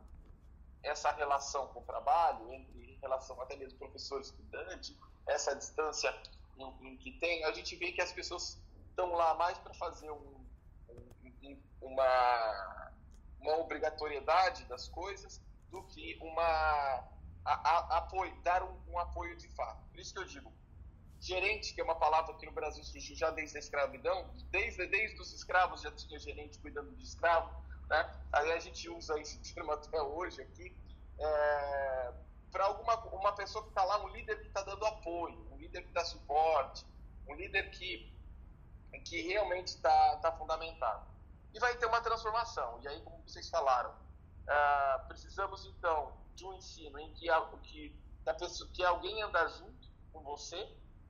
essa 0.83 1.11
relação 1.12 1.69
com 1.69 1.81
o 1.81 1.85
trabalho, 1.85 2.53
entre 2.53 2.90
relação 3.01 3.41
até 3.41 3.57
mesmo 3.57 3.79
professor-estudante, 3.79 4.97
essa 5.27 5.55
distância 5.55 6.15
em, 6.57 6.89
em, 6.89 6.97
que 6.97 7.13
tem, 7.13 7.45
a 7.45 7.53
gente 7.53 7.77
vê 7.77 7.93
que 7.93 8.01
as 8.01 8.13
pessoas 8.13 8.61
estão 8.89 9.13
lá 9.13 9.35
mais 9.35 9.59
para 9.59 9.73
fazer 9.75 10.11
um, 10.11 10.47
um, 11.43 11.63
uma, 11.81 12.93
uma 13.41 13.59
obrigatoriedade 13.59 14.65
das 14.65 14.89
coisas 14.89 15.41
do 15.71 15.83
que 15.85 16.19
uma 16.21 16.43
a, 17.45 17.53
a, 17.53 17.99
apoio, 17.99 18.35
dar 18.43 18.63
um, 18.63 18.77
um 18.89 18.99
apoio 18.99 19.37
de 19.37 19.49
fato. 19.49 19.83
Por 19.91 19.99
isso 19.99 20.13
que 20.13 20.19
eu 20.19 20.25
digo, 20.25 20.53
gerente, 21.21 21.75
que 21.75 21.81
é 21.81 21.85
uma 21.85 21.95
palavra 21.95 22.35
que 22.35 22.47
no 22.47 22.53
Brasil 22.53 22.83
surgiu 22.85 23.17
já 23.17 23.31
desde 23.31 23.57
a 23.57 23.61
escravidão, 23.61 24.31
desde, 24.51 24.87
desde 24.87 25.21
os 25.21 25.33
escravos 25.33 25.83
já 25.83 25.91
tinha 25.93 26.19
gerente 26.19 26.59
cuidando 26.59 26.95
de 26.97 27.05
escravo, 27.05 27.51
né? 27.89 28.15
Aí 28.33 28.53
a 28.53 28.59
gente 28.59 28.89
usa 28.89 29.19
esse 29.21 29.39
termo 29.55 29.73
até 29.73 30.01
hoje 30.01 30.41
aqui, 30.43 30.77
é, 31.19 32.13
para 32.51 32.65
alguma 32.65 32.97
uma 33.15 33.33
pessoa 33.33 33.63
que 33.65 33.71
está 33.71 33.85
lá, 33.85 34.03
um 34.03 34.09
líder 34.09 34.41
que 34.41 34.49
está 34.49 34.63
dando 34.63 34.85
apoio, 34.85 35.47
um 35.53 35.57
líder 35.57 35.83
que 35.83 35.93
dá 35.93 36.05
suporte, 36.05 36.85
um 37.29 37.35
líder 37.35 37.71
que, 37.71 38.13
que 39.05 39.23
realmente 39.23 39.69
está 39.69 40.17
tá 40.17 40.33
fundamentado. 40.33 41.07
E 41.53 41.59
vai 41.59 41.77
ter 41.77 41.87
uma 41.87 42.01
transformação. 42.01 42.81
E 42.83 42.89
aí, 42.89 43.01
como 43.03 43.23
vocês 43.27 43.49
falaram, 43.49 43.95
é, 44.47 44.99
precisamos 45.09 45.67
então 45.67 46.13
de 46.35 46.45
um 46.45 46.55
ensino 46.55 46.99
em 46.99 47.13
que, 47.15 47.27
que, 47.63 47.97
pessoa, 48.39 48.71
que 48.73 48.85
alguém 48.85 49.23
anda 49.23 49.47
junto 49.49 49.89
com 50.13 50.23
você, 50.23 50.57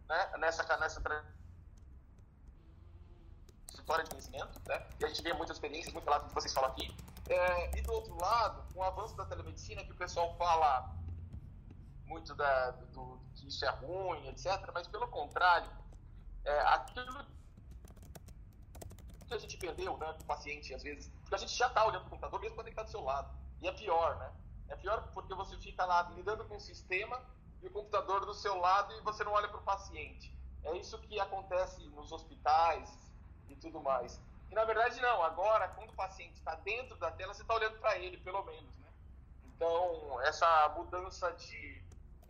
né, 0.08 0.32
nessa, 0.38 0.76
nessa 0.78 1.00
história 3.72 4.04
de 4.04 4.10
conhecimento, 4.10 4.60
né? 4.66 4.86
E 4.98 5.04
a 5.04 5.08
gente 5.08 5.22
vê 5.22 5.32
muitas 5.32 5.56
experiências, 5.56 5.92
muito 5.92 6.08
lado 6.08 6.28
que 6.28 6.34
vocês 6.34 6.52
falam 6.52 6.70
aqui. 6.70 6.94
É, 7.28 7.78
e 7.78 7.82
do 7.82 7.92
outro 7.92 8.14
lado, 8.16 8.72
com 8.72 8.80
o 8.80 8.82
avanço 8.82 9.16
da 9.16 9.24
telemedicina, 9.24 9.84
que 9.84 9.92
o 9.92 9.96
pessoal 9.96 10.34
fala 10.36 10.94
muito 12.10 12.34
da, 12.34 12.72
do, 12.72 13.20
que 13.36 13.46
isso 13.46 13.64
é 13.64 13.70
ruim, 13.70 14.28
etc. 14.28 14.68
Mas 14.74 14.88
pelo 14.88 15.06
contrário, 15.08 15.70
é, 16.44 16.60
aquilo 16.62 17.24
que 19.28 19.34
a 19.34 19.38
gente 19.38 19.56
perdeu, 19.56 19.96
né, 19.96 20.12
do 20.18 20.24
paciente, 20.24 20.74
às 20.74 20.82
vezes, 20.82 21.08
porque 21.20 21.36
a 21.36 21.38
gente 21.38 21.54
já 21.54 21.68
está 21.68 21.86
olhando 21.86 22.06
o 22.06 22.10
computador 22.10 22.40
mesmo 22.40 22.56
quando 22.56 22.66
ele 22.66 22.72
está 22.72 22.82
do 22.82 22.90
seu 22.90 23.02
lado. 23.02 23.32
E 23.62 23.68
é 23.68 23.72
pior, 23.72 24.16
né? 24.18 24.32
É 24.68 24.76
pior 24.76 25.08
porque 25.14 25.32
você 25.34 25.56
fica 25.56 25.84
lá 25.84 26.02
lidando 26.16 26.44
com 26.46 26.56
o 26.56 26.60
sistema 26.60 27.22
e 27.62 27.68
o 27.68 27.70
computador 27.70 28.26
do 28.26 28.34
seu 28.34 28.58
lado 28.58 28.92
e 28.94 29.00
você 29.02 29.22
não 29.22 29.32
olha 29.32 29.48
para 29.48 29.60
o 29.60 29.62
paciente. 29.62 30.36
É 30.64 30.76
isso 30.76 30.98
que 30.98 31.20
acontece 31.20 31.80
nos 31.90 32.10
hospitais 32.10 32.90
e 33.48 33.54
tudo 33.54 33.80
mais. 33.80 34.20
E 34.50 34.54
na 34.54 34.64
verdade 34.64 35.00
não, 35.00 35.22
agora 35.22 35.68
quando 35.68 35.90
o 35.90 35.94
paciente 35.94 36.34
está 36.34 36.56
dentro 36.56 36.96
da 36.96 37.12
tela, 37.12 37.32
você 37.32 37.42
está 37.42 37.54
olhando 37.54 37.78
para 37.78 37.96
ele, 37.98 38.16
pelo 38.16 38.42
menos, 38.44 38.76
né? 38.78 38.88
Então, 39.44 40.20
essa 40.22 40.68
mudança 40.70 41.30
de 41.32 41.79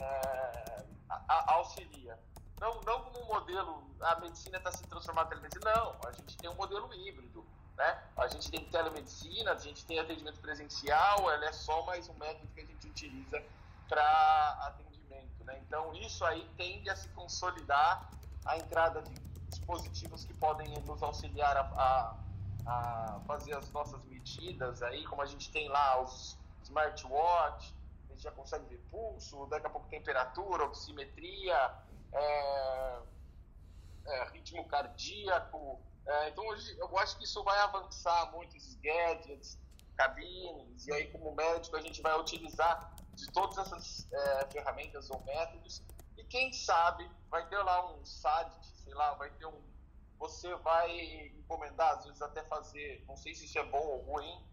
é, 0.00 0.84
a, 1.08 1.22
a 1.28 1.54
auxilia. 1.54 2.18
Não, 2.60 2.80
não 2.82 3.02
como 3.04 3.22
um 3.22 3.26
modelo, 3.26 3.82
a 4.00 4.20
medicina 4.20 4.58
está 4.58 4.70
se 4.70 4.82
transformando 4.86 5.26
em 5.26 5.28
telemedicina, 5.30 5.74
não, 5.74 5.96
a 6.06 6.12
gente 6.12 6.36
tem 6.36 6.50
um 6.50 6.54
modelo 6.54 6.92
híbrido. 6.92 7.44
Né? 7.76 7.98
A 8.18 8.28
gente 8.28 8.50
tem 8.50 8.64
telemedicina, 8.66 9.52
a 9.52 9.58
gente 9.58 9.86
tem 9.86 9.98
atendimento 9.98 10.38
presencial, 10.40 11.30
ela 11.30 11.46
é 11.46 11.52
só 11.52 11.82
mais 11.86 12.08
um 12.08 12.14
método 12.14 12.46
que 12.54 12.60
a 12.60 12.66
gente 12.66 12.86
utiliza 12.86 13.42
para 13.88 14.66
atendimento. 14.66 15.44
Né? 15.44 15.58
Então, 15.66 15.94
isso 15.94 16.24
aí 16.24 16.46
tende 16.58 16.90
a 16.90 16.96
se 16.96 17.08
consolidar 17.08 18.10
a 18.44 18.58
entrada 18.58 19.00
de 19.00 19.14
dispositivos 19.48 20.24
que 20.24 20.34
podem 20.34 20.68
nos 20.80 21.02
auxiliar 21.02 21.56
a, 21.56 21.62
a, 21.62 22.16
a 22.66 23.20
fazer 23.26 23.54
as 23.54 23.70
nossas 23.72 24.02
medidas, 24.04 24.82
aí, 24.82 25.04
como 25.06 25.22
a 25.22 25.26
gente 25.26 25.50
tem 25.50 25.68
lá 25.68 26.02
os 26.02 26.38
smartwatch, 26.62 27.74
já 28.20 28.30
consegue 28.30 28.64
ver 28.66 28.78
pulso, 28.90 29.46
daqui 29.46 29.66
a 29.66 29.70
pouco 29.70 29.88
temperatura, 29.88 30.64
oximetria, 30.64 31.74
é, 32.12 32.98
é, 34.06 34.24
ritmo 34.32 34.66
cardíaco. 34.68 35.80
É, 36.06 36.28
então, 36.28 36.46
hoje, 36.46 36.76
eu 36.78 36.98
acho 36.98 37.16
que 37.18 37.24
isso 37.24 37.42
vai 37.42 37.58
avançar 37.60 38.30
muito, 38.32 38.56
esses 38.56 38.74
gadgets, 38.76 39.58
cabines, 39.96 40.86
e 40.86 40.92
aí, 40.92 41.10
como 41.10 41.34
médico, 41.34 41.76
a 41.76 41.80
gente 41.80 42.00
vai 42.00 42.18
utilizar 42.18 42.94
de 43.14 43.30
todas 43.32 43.58
essas 43.58 44.10
é, 44.12 44.46
ferramentas 44.50 45.10
ou 45.10 45.22
métodos, 45.24 45.82
e 46.16 46.24
quem 46.24 46.52
sabe 46.52 47.10
vai 47.30 47.46
ter 47.48 47.58
lá 47.58 47.92
um 47.92 48.04
SAD, 48.04 48.52
sei 48.84 48.94
lá, 48.94 49.14
vai 49.14 49.30
ter 49.30 49.46
um. 49.46 49.62
Você 50.18 50.54
vai 50.56 51.26
encomendar, 51.38 51.98
às 51.98 52.04
vezes 52.04 52.20
até 52.20 52.42
fazer, 52.44 53.02
não 53.08 53.16
sei 53.16 53.34
se 53.34 53.46
isso 53.46 53.58
é 53.58 53.64
bom 53.64 53.78
ou 53.78 54.02
ruim, 54.02 54.44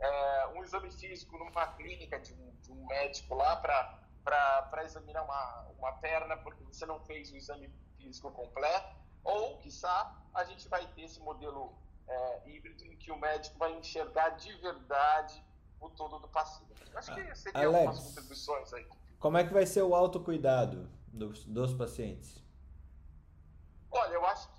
é, 0.00 0.46
um 0.54 0.62
exame 0.62 0.90
físico 0.90 1.38
numa 1.38 1.66
clínica 1.68 2.18
de 2.20 2.32
um, 2.34 2.50
de 2.60 2.72
um 2.72 2.86
médico 2.86 3.34
lá 3.34 3.56
para 3.56 4.84
examinar 4.84 5.22
uma, 5.22 5.66
uma 5.78 5.92
perna, 5.92 6.36
porque 6.36 6.62
você 6.64 6.84
não 6.86 7.00
fez 7.00 7.30
o 7.32 7.36
exame 7.36 7.70
físico 7.96 8.30
completo, 8.30 8.94
ou, 9.24 9.58
quiçá, 9.58 10.14
a 10.34 10.44
gente 10.44 10.68
vai 10.68 10.86
ter 10.88 11.02
esse 11.02 11.20
modelo 11.20 11.74
é, 12.06 12.48
híbrido 12.48 12.84
em 12.84 12.96
que 12.96 13.10
o 13.10 13.18
médico 13.18 13.58
vai 13.58 13.72
enxergar 13.74 14.30
de 14.30 14.52
verdade 14.58 15.42
o 15.80 15.90
todo 15.90 16.18
do 16.18 16.28
paciente. 16.28 16.74
Acho 16.94 17.14
que 17.14 17.34
seria 17.34 17.66
Alex, 17.66 17.86
algumas 17.86 18.04
contribuições 18.06 18.72
aí. 18.72 18.86
Como 19.18 19.36
é 19.36 19.44
que 19.44 19.52
vai 19.52 19.66
ser 19.66 19.82
o 19.82 19.94
autocuidado 19.94 20.88
dos, 21.08 21.44
dos 21.44 21.74
pacientes? 21.74 22.42
Olha, 23.90 24.12
eu 24.12 24.26
acho 24.26 24.48
que 24.52 24.55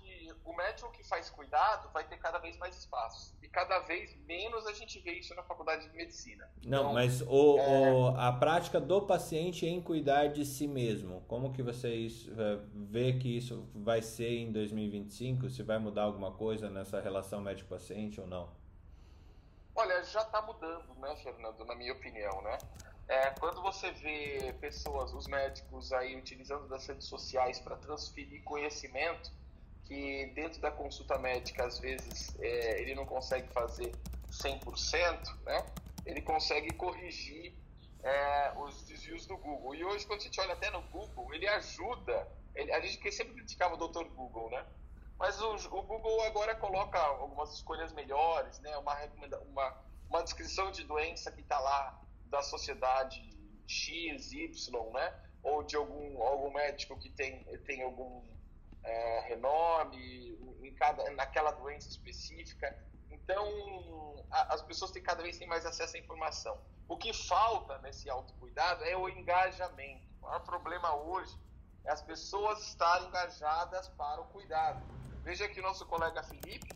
o 0.48 0.56
médico 0.56 0.90
que 0.92 1.04
faz 1.04 1.28
cuidado 1.28 1.90
vai 1.92 2.04
ter 2.08 2.16
cada 2.16 2.38
vez 2.38 2.56
mais 2.56 2.74
espaço. 2.76 3.36
E 3.42 3.48
cada 3.48 3.80
vez 3.80 4.16
menos 4.24 4.66
a 4.66 4.72
gente 4.72 4.98
vê 5.00 5.12
isso 5.18 5.34
na 5.34 5.42
faculdade 5.42 5.86
de 5.88 5.94
medicina. 5.96 6.48
Não, 6.64 6.80
Então, 6.80 6.92
mas 6.94 7.20
o, 7.22 7.58
é- 7.58 7.92
o- 7.92 8.16
a 8.16 8.32
prática 8.32 8.80
do 8.80 9.02
paciente 9.02 9.66
em 9.66 9.80
cuidar 9.80 10.28
de 10.28 10.44
si 10.46 10.66
mesmo, 10.66 11.20
como 11.28 11.52
que 11.52 11.62
vocês 11.62 12.28
eh, 12.28 12.60
vê 12.74 13.12
que 13.12 13.36
isso 13.36 13.68
vai 13.74 14.00
ser 14.00 14.38
em 14.38 14.50
2025? 14.50 15.50
Se 15.50 15.62
vai 15.62 15.78
mudar 15.78 16.04
alguma 16.04 16.32
coisa 16.32 16.70
nessa 16.70 16.98
relação 17.00 17.40
médico-paciente 17.42 18.20
ou 18.20 18.26
não? 18.26 18.50
Olha, 19.74 20.02
já 20.02 20.22
está 20.22 20.42
mudando, 20.42 20.94
né, 20.96 21.14
Fernando, 21.16 21.64
na 21.64 21.74
minha 21.74 21.92
opinião, 21.92 22.42
né? 22.42 22.58
É, 23.06 23.30
quando 23.38 23.62
você 23.62 23.90
vê 23.92 24.52
pessoas, 24.60 25.14
os 25.14 25.26
médicos 25.26 25.92
aí 25.92 26.16
utilizando 26.16 26.66
das 26.68 26.86
redes 26.86 27.06
sociais 27.06 27.58
para 27.60 27.76
transferir 27.76 28.42
conhecimento, 28.44 29.30
que 29.88 30.26
dentro 30.34 30.60
da 30.60 30.70
consulta 30.70 31.18
médica, 31.18 31.64
às 31.64 31.78
vezes, 31.78 32.38
é, 32.38 32.82
ele 32.82 32.94
não 32.94 33.06
consegue 33.06 33.48
fazer 33.48 33.90
100%, 34.30 35.44
né? 35.44 35.66
Ele 36.04 36.20
consegue 36.20 36.70
corrigir 36.74 37.54
é, 38.02 38.52
os 38.58 38.82
desvios 38.84 39.26
do 39.26 39.36
Google. 39.38 39.74
E 39.74 39.84
hoje, 39.84 40.06
quando 40.06 40.20
a 40.20 40.24
gente 40.24 40.38
olha 40.40 40.52
até 40.52 40.70
no 40.70 40.82
Google, 40.82 41.34
ele 41.34 41.48
ajuda. 41.48 42.28
Ele, 42.54 42.70
a 42.70 42.80
gente 42.80 43.10
sempre 43.10 43.34
criticava 43.34 43.74
o 43.74 43.88
Dr. 43.88 44.04
Google, 44.14 44.50
né? 44.50 44.64
Mas 45.18 45.40
o, 45.40 45.54
o 45.54 45.82
Google 45.82 46.22
agora 46.24 46.54
coloca 46.54 46.98
algumas 46.98 47.54
escolhas 47.54 47.90
melhores, 47.92 48.60
né? 48.60 48.76
Uma, 48.76 48.94
uma, 49.50 49.84
uma 50.08 50.22
descrição 50.22 50.70
de 50.70 50.84
doença 50.84 51.32
que 51.32 51.40
está 51.40 51.58
lá 51.58 51.98
da 52.26 52.42
sociedade 52.42 53.26
X, 53.66 54.32
Y, 54.32 54.92
né? 54.92 55.14
Ou 55.42 55.62
de 55.62 55.76
algum, 55.76 56.22
algum 56.22 56.52
médico 56.52 56.98
que 56.98 57.08
tem, 57.08 57.42
tem 57.64 57.82
algum 57.82 58.22
é, 58.88 59.20
renome 59.28 60.38
em 60.62 60.74
cada, 60.74 61.10
naquela 61.12 61.50
doença 61.52 61.88
específica. 61.88 62.66
Então, 63.10 63.44
a- 64.30 64.54
as 64.54 64.62
pessoas 64.62 64.90
têm 64.90 65.02
cada 65.02 65.22
vez 65.22 65.36
têm 65.38 65.46
mais 65.46 65.64
acesso 65.66 65.96
à 65.96 65.98
informação. 65.98 66.58
O 66.88 66.96
que 66.96 67.12
falta 67.12 67.78
nesse 67.78 68.08
autocuidado 68.08 68.82
é 68.84 68.96
o 68.96 69.08
engajamento. 69.08 70.06
O 70.20 70.26
maior 70.26 70.40
problema 70.40 70.94
hoje 70.94 71.36
é 71.84 71.90
as 71.90 72.02
pessoas 72.02 72.60
estarem 72.66 73.06
engajadas 73.08 73.88
para 73.90 74.20
o 74.20 74.24
cuidado. 74.26 74.82
Veja 75.22 75.44
aqui 75.44 75.60
o 75.60 75.62
nosso 75.62 75.84
colega 75.86 76.22
Felipe, 76.22 76.68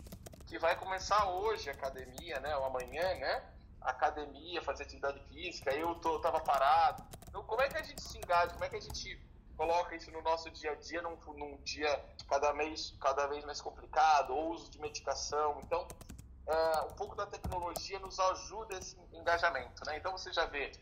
que 0.46 0.58
vai 0.58 0.76
começar 0.76 1.30
hoje 1.30 1.70
a 1.70 1.72
academia, 1.72 2.38
né, 2.40 2.54
ou 2.56 2.64
amanhã, 2.66 3.14
né, 3.14 3.42
academia, 3.80 4.60
fazer 4.62 4.82
atividade 4.84 5.18
física, 5.28 5.72
eu 5.74 5.94
tô, 5.96 6.20
tava 6.20 6.40
parado. 6.40 7.02
Então, 7.28 7.42
como 7.44 7.62
é 7.62 7.68
que 7.68 7.78
a 7.78 7.82
gente 7.82 8.02
se 8.02 8.18
engaja? 8.18 8.52
Como 8.52 8.64
é 8.64 8.68
que 8.68 8.76
a 8.76 8.80
gente 8.80 9.18
coloca 9.56 9.94
isso 9.94 10.10
no 10.10 10.22
nosso 10.22 10.50
dia 10.50 10.72
a 10.72 10.74
dia, 10.74 11.02
num, 11.02 11.16
num 11.34 11.56
dia 11.62 12.04
cada 12.28 12.52
vez, 12.52 12.94
cada 13.00 13.26
vez 13.26 13.44
mais 13.44 13.60
complicado, 13.60 14.34
ou 14.34 14.52
uso 14.52 14.70
de 14.70 14.78
medicação? 14.80 15.60
Então, 15.62 15.86
é, 16.46 16.80
um 16.82 16.94
pouco 16.94 17.14
da 17.14 17.26
tecnologia 17.26 17.98
nos 17.98 18.18
ajuda 18.18 18.78
esse 18.78 18.96
engajamento, 19.12 19.84
né? 19.86 19.96
Então, 19.96 20.12
você 20.12 20.32
já 20.32 20.46
vê 20.46 20.72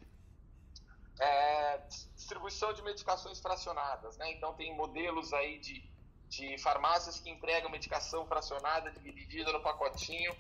é, 1.20 1.78
distribuição 2.14 2.72
de 2.72 2.82
medicações 2.82 3.38
fracionadas, 3.40 4.16
né? 4.16 4.32
Então 4.32 4.54
tem 4.54 4.74
modelos 4.74 5.32
aí 5.34 5.58
de, 5.58 5.84
de 6.28 6.58
farmácias 6.58 7.20
que 7.20 7.30
entregam 7.30 7.70
medicação 7.70 8.26
fracionada 8.26 8.90
dividida 8.90 9.52
no 9.52 9.60
pacotinho. 9.60 10.34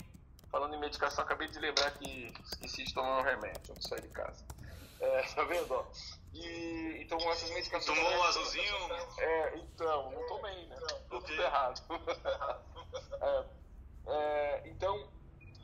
Falando 0.50 0.74
em 0.74 0.80
medicação, 0.80 1.22
acabei 1.22 1.46
de 1.48 1.58
lembrar 1.60 1.92
que 1.92 2.32
esqueci 2.44 2.84
de 2.84 2.94
tomar 2.94 3.20
um 3.20 3.22
remédio 3.22 3.70
antes 3.70 3.84
de 3.84 3.88
sair 3.88 4.00
de 4.00 4.08
casa. 4.08 4.44
É, 5.00 5.22
tá 5.34 5.44
vendo? 5.44 5.72
ó? 5.74 5.86
E, 6.32 7.02
então 7.02 7.18
essas 7.30 7.50
medicações. 7.50 7.98
Tomou 7.98 8.12
um 8.12 8.22
azulzinho? 8.24 8.92
É, 9.18 9.56
então, 9.58 10.10
não 10.12 10.26
tomei, 10.28 10.66
né? 10.66 10.76
Tudo 11.08 11.24
Ok. 11.24 11.38
errado. 11.38 11.80
É, 13.22 13.44
é, 14.06 14.68
então, 14.70 15.12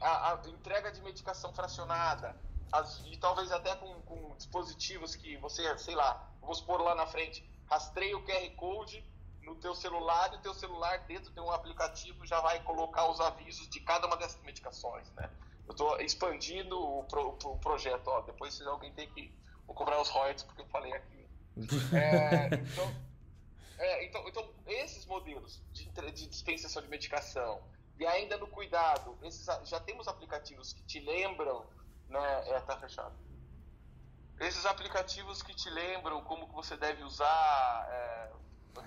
a, 0.00 0.32
a 0.34 0.48
entrega 0.48 0.92
de 0.92 1.00
medicação 1.00 1.54
fracionada, 1.54 2.36
as- 2.70 3.00
e 3.06 3.16
talvez 3.16 3.50
até 3.50 3.74
com, 3.76 4.02
com 4.02 4.36
dispositivos 4.36 5.16
que 5.16 5.38
você, 5.38 5.76
sei 5.78 5.94
lá, 5.94 6.36
vamos 6.40 6.60
pôr 6.60 6.82
lá 6.82 6.94
na 6.94 7.06
frente, 7.06 7.42
rastreia 7.70 8.14
o 8.16 8.24
QR 8.24 8.50
Code 8.56 9.02
no 9.40 9.56
teu 9.56 9.74
celular 9.74 10.32
e 10.34 10.36
o 10.36 10.42
teu 10.42 10.52
celular 10.52 10.98
dentro 11.06 11.32
de 11.32 11.40
um 11.40 11.50
aplicativo 11.50 12.26
já 12.26 12.40
vai 12.42 12.62
colocar 12.62 13.08
os 13.08 13.20
avisos 13.20 13.68
de 13.70 13.80
cada 13.80 14.06
uma 14.06 14.16
dessas 14.18 14.42
medicações, 14.42 15.10
né? 15.14 15.30
Eu 15.66 15.72
estou 15.72 16.00
expandindo 16.00 16.78
o, 16.78 17.04
pro- 17.04 17.36
o 17.44 17.58
projeto, 17.58 18.06
ó, 18.08 18.20
depois 18.22 18.54
se 18.54 18.62
alguém 18.64 18.92
tem 18.92 19.08
que 19.10 19.32
vou 19.66 19.74
cobrar 19.74 20.00
os 20.00 20.08
royalties 20.08 20.44
porque 20.44 20.62
eu 20.62 20.66
falei 20.68 20.92
aqui. 20.92 21.26
É, 21.92 22.46
então, 22.54 22.94
é, 23.78 24.04
então, 24.06 24.28
então, 24.28 24.54
esses 24.66 25.06
modelos 25.06 25.62
de, 25.72 25.90
de 26.12 26.26
dispensação 26.28 26.82
de 26.82 26.88
medicação 26.88 27.60
e 27.98 28.06
ainda 28.06 28.36
no 28.36 28.46
cuidado, 28.48 29.18
esses, 29.22 29.46
já 29.64 29.80
temos 29.80 30.06
aplicativos 30.06 30.72
que 30.72 30.82
te 30.84 31.00
lembram, 31.00 31.66
né? 32.08 32.50
É, 32.50 32.60
tá 32.60 32.76
fechado. 32.78 33.14
Esses 34.38 34.66
aplicativos 34.66 35.42
que 35.42 35.54
te 35.54 35.70
lembram 35.70 36.22
como 36.24 36.46
que 36.48 36.54
você 36.54 36.76
deve 36.76 37.02
usar, 37.02 37.86
é, 37.90 38.32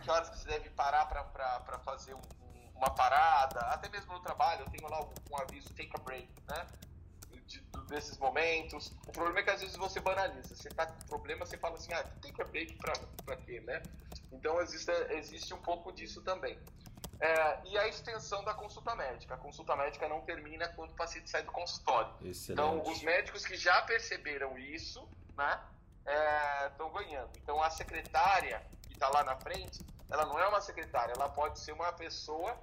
que 0.04 0.12
horas 0.12 0.30
que 0.30 0.38
você 0.38 0.48
deve 0.48 0.70
parar 0.70 1.06
para 1.08 1.80
fazer 1.80 2.14
um- 2.14 2.22
uma 2.80 2.90
parada, 2.90 3.60
até 3.68 3.90
mesmo 3.90 4.14
no 4.14 4.20
trabalho, 4.22 4.62
eu 4.62 4.70
tenho 4.70 4.90
lá 4.90 5.02
um, 5.04 5.10
um 5.32 5.38
aviso 5.38 5.70
take 5.74 5.92
a 5.94 6.00
break, 6.00 6.28
né? 6.48 6.66
de- 7.46 7.62
desses 7.88 8.18
momentos. 8.18 8.92
O 9.08 9.12
problema 9.12 9.40
é 9.40 9.44
que 9.44 9.50
às 9.50 9.62
vezes 9.62 9.76
você 9.76 10.00
banaliza. 10.00 10.56
Você 10.56 10.70
tá 10.70 10.86
com 10.86 11.08
problema, 11.08 11.46
você 11.46 11.58
fala 11.58 11.76
assim, 11.76 11.92
ah, 11.94 12.04
tem 12.22 12.32
que 12.32 12.44
break 12.44 12.76
pra, 12.76 12.94
pra 13.26 13.36
quê, 13.38 13.60
né? 13.62 13.82
Então 14.32 14.62
existe, 14.62 14.92
existe 15.10 15.54
um 15.54 15.62
pouco 15.62 15.92
disso 15.92 16.22
também. 16.22 16.58
É, 17.20 17.60
e 17.66 17.78
a 17.78 17.88
extensão 17.88 18.44
da 18.46 18.54
consulta 18.54 18.96
médica. 18.96 19.34
A 19.34 19.38
consulta 19.38 19.76
médica 19.76 20.08
não 20.08 20.22
termina 20.22 20.70
quando 20.70 20.92
o 20.92 20.96
paciente 20.96 21.30
sai 21.30 21.42
do 21.44 21.52
consultório. 21.52 22.14
Excelente. 22.22 22.52
Então, 22.52 22.82
os 22.84 23.02
médicos 23.02 23.46
que 23.46 23.58
já 23.58 23.82
perceberam 23.82 24.58
isso, 24.58 25.06
né, 25.36 25.60
estão 26.68 26.92
ganhando. 26.92 27.32
Então, 27.38 27.62
a 27.62 27.70
secretária 27.72 28.66
que 28.84 28.94
está 28.94 29.10
lá 29.10 29.24
na 29.24 29.36
frente, 29.36 29.80
ela 30.10 30.26
não 30.26 30.40
é 30.40 30.48
uma 30.48 30.62
secretária, 30.62 31.14
ela 31.16 31.30
pode 31.30 31.60
ser 31.60 31.72
uma 31.72 31.92
pessoa. 31.94 32.58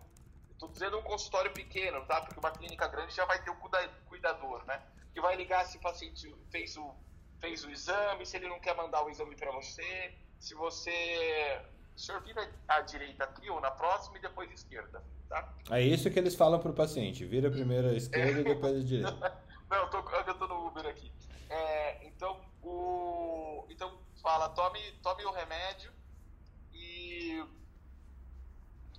Estou 0.51 0.69
dizendo 0.69 0.99
um 0.99 1.03
consultório 1.03 1.53
pequeno, 1.53 2.05
tá? 2.07 2.21
Porque 2.23 2.39
uma 2.39 2.51
clínica 2.51 2.89
grande 2.89 3.15
já 3.15 3.25
vai 3.27 3.43
ter 3.43 3.51
o 3.51 3.57
cuida- 3.57 3.91
cuidador, 4.07 4.65
né? 4.65 4.83
Que 5.13 5.21
vai 5.21 5.37
ligar 5.37 5.65
se 5.67 5.77
o 5.77 5.81
paciente 5.81 6.35
fez 6.51 6.77
o, 6.77 6.95
fez 7.41 7.65
o 7.65 7.71
exame, 7.71 8.25
se 8.25 8.37
ele 8.37 8.49
não 8.49 8.59
quer 8.59 8.75
mandar 8.75 9.05
o 9.05 9.11
exame 9.11 9.37
para 9.37 9.53
você, 9.53 10.15
se 10.39 10.55
você 10.55 11.63
O 11.95 11.99
senhor 11.99 12.21
vira 12.23 12.51
à 12.69 12.81
direita 12.83 13.25
aqui 13.25 13.49
ou 13.49 13.59
na 13.61 13.71
próxima 13.71 14.19
e 14.19 14.21
depois 14.21 14.51
à 14.51 14.55
esquerda, 14.55 15.03
tá? 15.31 15.51
É 15.71 15.81
isso 15.81 16.11
que 16.11 16.19
eles 16.19 16.35
falam 16.35 16.59
pro 16.61 16.75
paciente. 16.75 17.25
Vira 17.25 17.51
primeiro 17.51 17.89
à 17.89 17.95
esquerda 17.95 18.41
e 18.41 18.45
depois 18.45 18.77
à 18.77 18.85
direita. 18.85 19.43
Não, 19.71 19.79
eu 19.79 19.89
tô, 19.89 19.99
eu 19.99 20.35
tô 20.35 20.47
no 20.47 20.67
Uber 20.67 20.87
aqui. 20.87 21.11
É, 21.49 22.07
então, 22.07 22.39
o, 22.63 23.65
então, 23.71 23.99
fala, 24.23 24.49
tome, 24.51 24.79
tome 25.03 25.25
o 25.25 25.31
remédio 25.33 25.91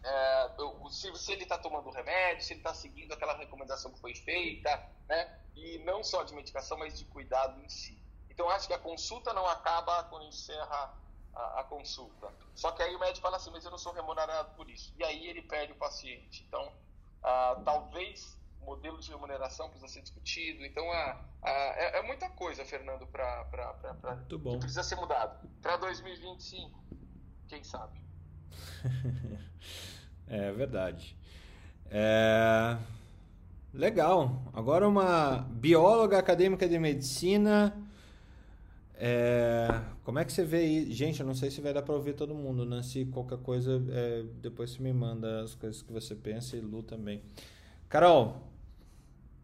é, 0.04 0.52
se, 0.90 1.16
se, 1.16 1.32
ele 1.32 1.44
está 1.44 1.58
tomando 1.58 1.90
remédio, 1.90 2.44
se 2.44 2.54
ele 2.54 2.60
está 2.60 2.74
seguindo 2.74 3.14
aquela 3.14 3.36
recomendação 3.36 3.92
que 3.92 4.00
foi 4.00 4.16
feita, 4.16 4.70
né? 5.08 5.40
E 5.56 5.80
não 5.80 6.04
só 6.04 6.24
de 6.24 6.34
medicação, 6.34 6.78
mas 6.78 6.98
de 6.98 7.06
cuidado 7.06 7.60
em 7.62 7.70
si. 7.70 7.98
Então, 8.30 8.50
acho 8.50 8.68
que 8.68 8.74
a 8.74 8.80
consulta 8.80 9.34
não 9.34 9.48
acaba 9.48 10.04
quando 10.04 10.28
encerra 10.28 10.94
a, 11.34 11.62
a, 11.62 11.64
consulta. 11.64 12.32
Só 12.54 12.72
que 12.72 12.84
aí 12.84 12.96
o 12.96 13.00
médico 13.00 13.22
fala 13.22 13.38
assim, 13.38 13.50
mas 13.50 13.66
eu 13.66 13.72
não 13.72 13.78
sou 13.80 13.92
remunerado 13.94 14.56
por 14.56 14.70
isso. 14.70 14.94
E 14.98 15.04
aí 15.04 15.28
ele 15.28 15.42
perde 15.42 15.74
o 15.74 15.76
paciente. 15.76 16.46
Então, 16.48 16.72
ah, 17.24 17.60
talvez 17.66 18.38
o 18.62 18.66
modelo 18.66 19.00
de 19.00 19.10
remuneração 19.10 19.70
precisa 19.70 19.92
ser 19.92 20.02
discutido. 20.02 20.64
Então, 20.66 20.90
ah, 20.92 21.20
ah, 21.42 21.50
é, 21.50 22.00
é, 22.00 22.02
muita 22.04 22.30
coisa, 22.30 22.64
Fernando, 22.64 23.08
para 23.08 23.46
que 24.30 24.38
precisa 24.60 24.84
ser 24.84 24.96
mudado. 24.96 25.50
Para 25.62 25.78
2025, 25.78 26.80
quem 27.48 27.64
sabe? 27.64 28.00
é 30.28 30.52
verdade. 30.52 31.16
É... 31.90 32.78
Legal. 33.74 34.42
Agora 34.54 34.88
uma 34.88 35.40
bióloga 35.52 36.18
acadêmica 36.18 36.68
de 36.68 36.78
medicina. 36.78 37.74
É... 38.96 39.82
Como 40.04 40.20
é 40.20 40.26
que 40.26 40.34
você 40.34 40.44
vê 40.44 40.58
aí? 40.58 40.92
Gente, 40.92 41.20
eu 41.20 41.26
não 41.26 41.36
sei 41.36 41.52
se 41.52 41.62
vai 41.62 41.74
dar 41.74 41.82
para 41.82 41.96
ouvir 41.96 42.14
todo 42.14 42.34
mundo, 42.34 42.66
né? 42.66 42.82
Se 42.84 43.06
qualquer 43.06 43.38
coisa, 43.40 43.82
é... 43.90 44.24
depois 44.42 44.72
você 44.72 44.82
me 44.82 44.92
manda 44.92 45.44
as 45.44 45.56
coisas 45.56 45.82
que 45.82 45.94
você 45.94 46.16
pensa 46.16 46.58
e 46.58 46.60
Lu 46.60 46.84
também. 46.84 47.22
Carol, 47.88 48.42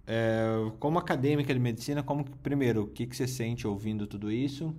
é... 0.06 0.46
como 0.80 1.00
acadêmica 1.00 1.54
de 1.54 1.60
medicina, 1.60 2.04
como 2.04 2.26
primeiro, 2.40 2.84
o 2.84 2.88
que, 2.88 3.06
que 3.06 3.16
você 3.16 3.28
sente 3.28 3.68
ouvindo 3.68 4.08
tudo 4.08 4.32
isso? 4.32 4.76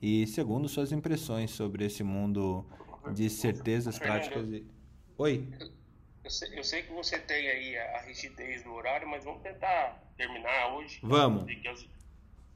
E 0.00 0.26
segundo, 0.26 0.68
suas 0.68 0.92
impressões 0.92 1.50
sobre 1.50 1.84
esse 1.84 2.02
mundo 2.02 2.64
de 3.12 3.28
certezas 3.28 3.98
práticas 3.98 4.46
e... 4.48 4.64
Oi? 5.16 5.48
Eu 6.22 6.30
sei, 6.30 6.58
eu 6.58 6.64
sei, 6.64 6.82
que 6.82 6.92
você 6.92 7.18
tem 7.18 7.48
aí 7.48 7.76
a 7.76 8.02
rigidez 8.02 8.62
do 8.62 8.72
horário, 8.72 9.08
mas 9.08 9.24
vamos 9.24 9.42
tentar 9.42 10.12
terminar 10.16 10.74
hoje. 10.74 11.00
Vamos. 11.02 11.44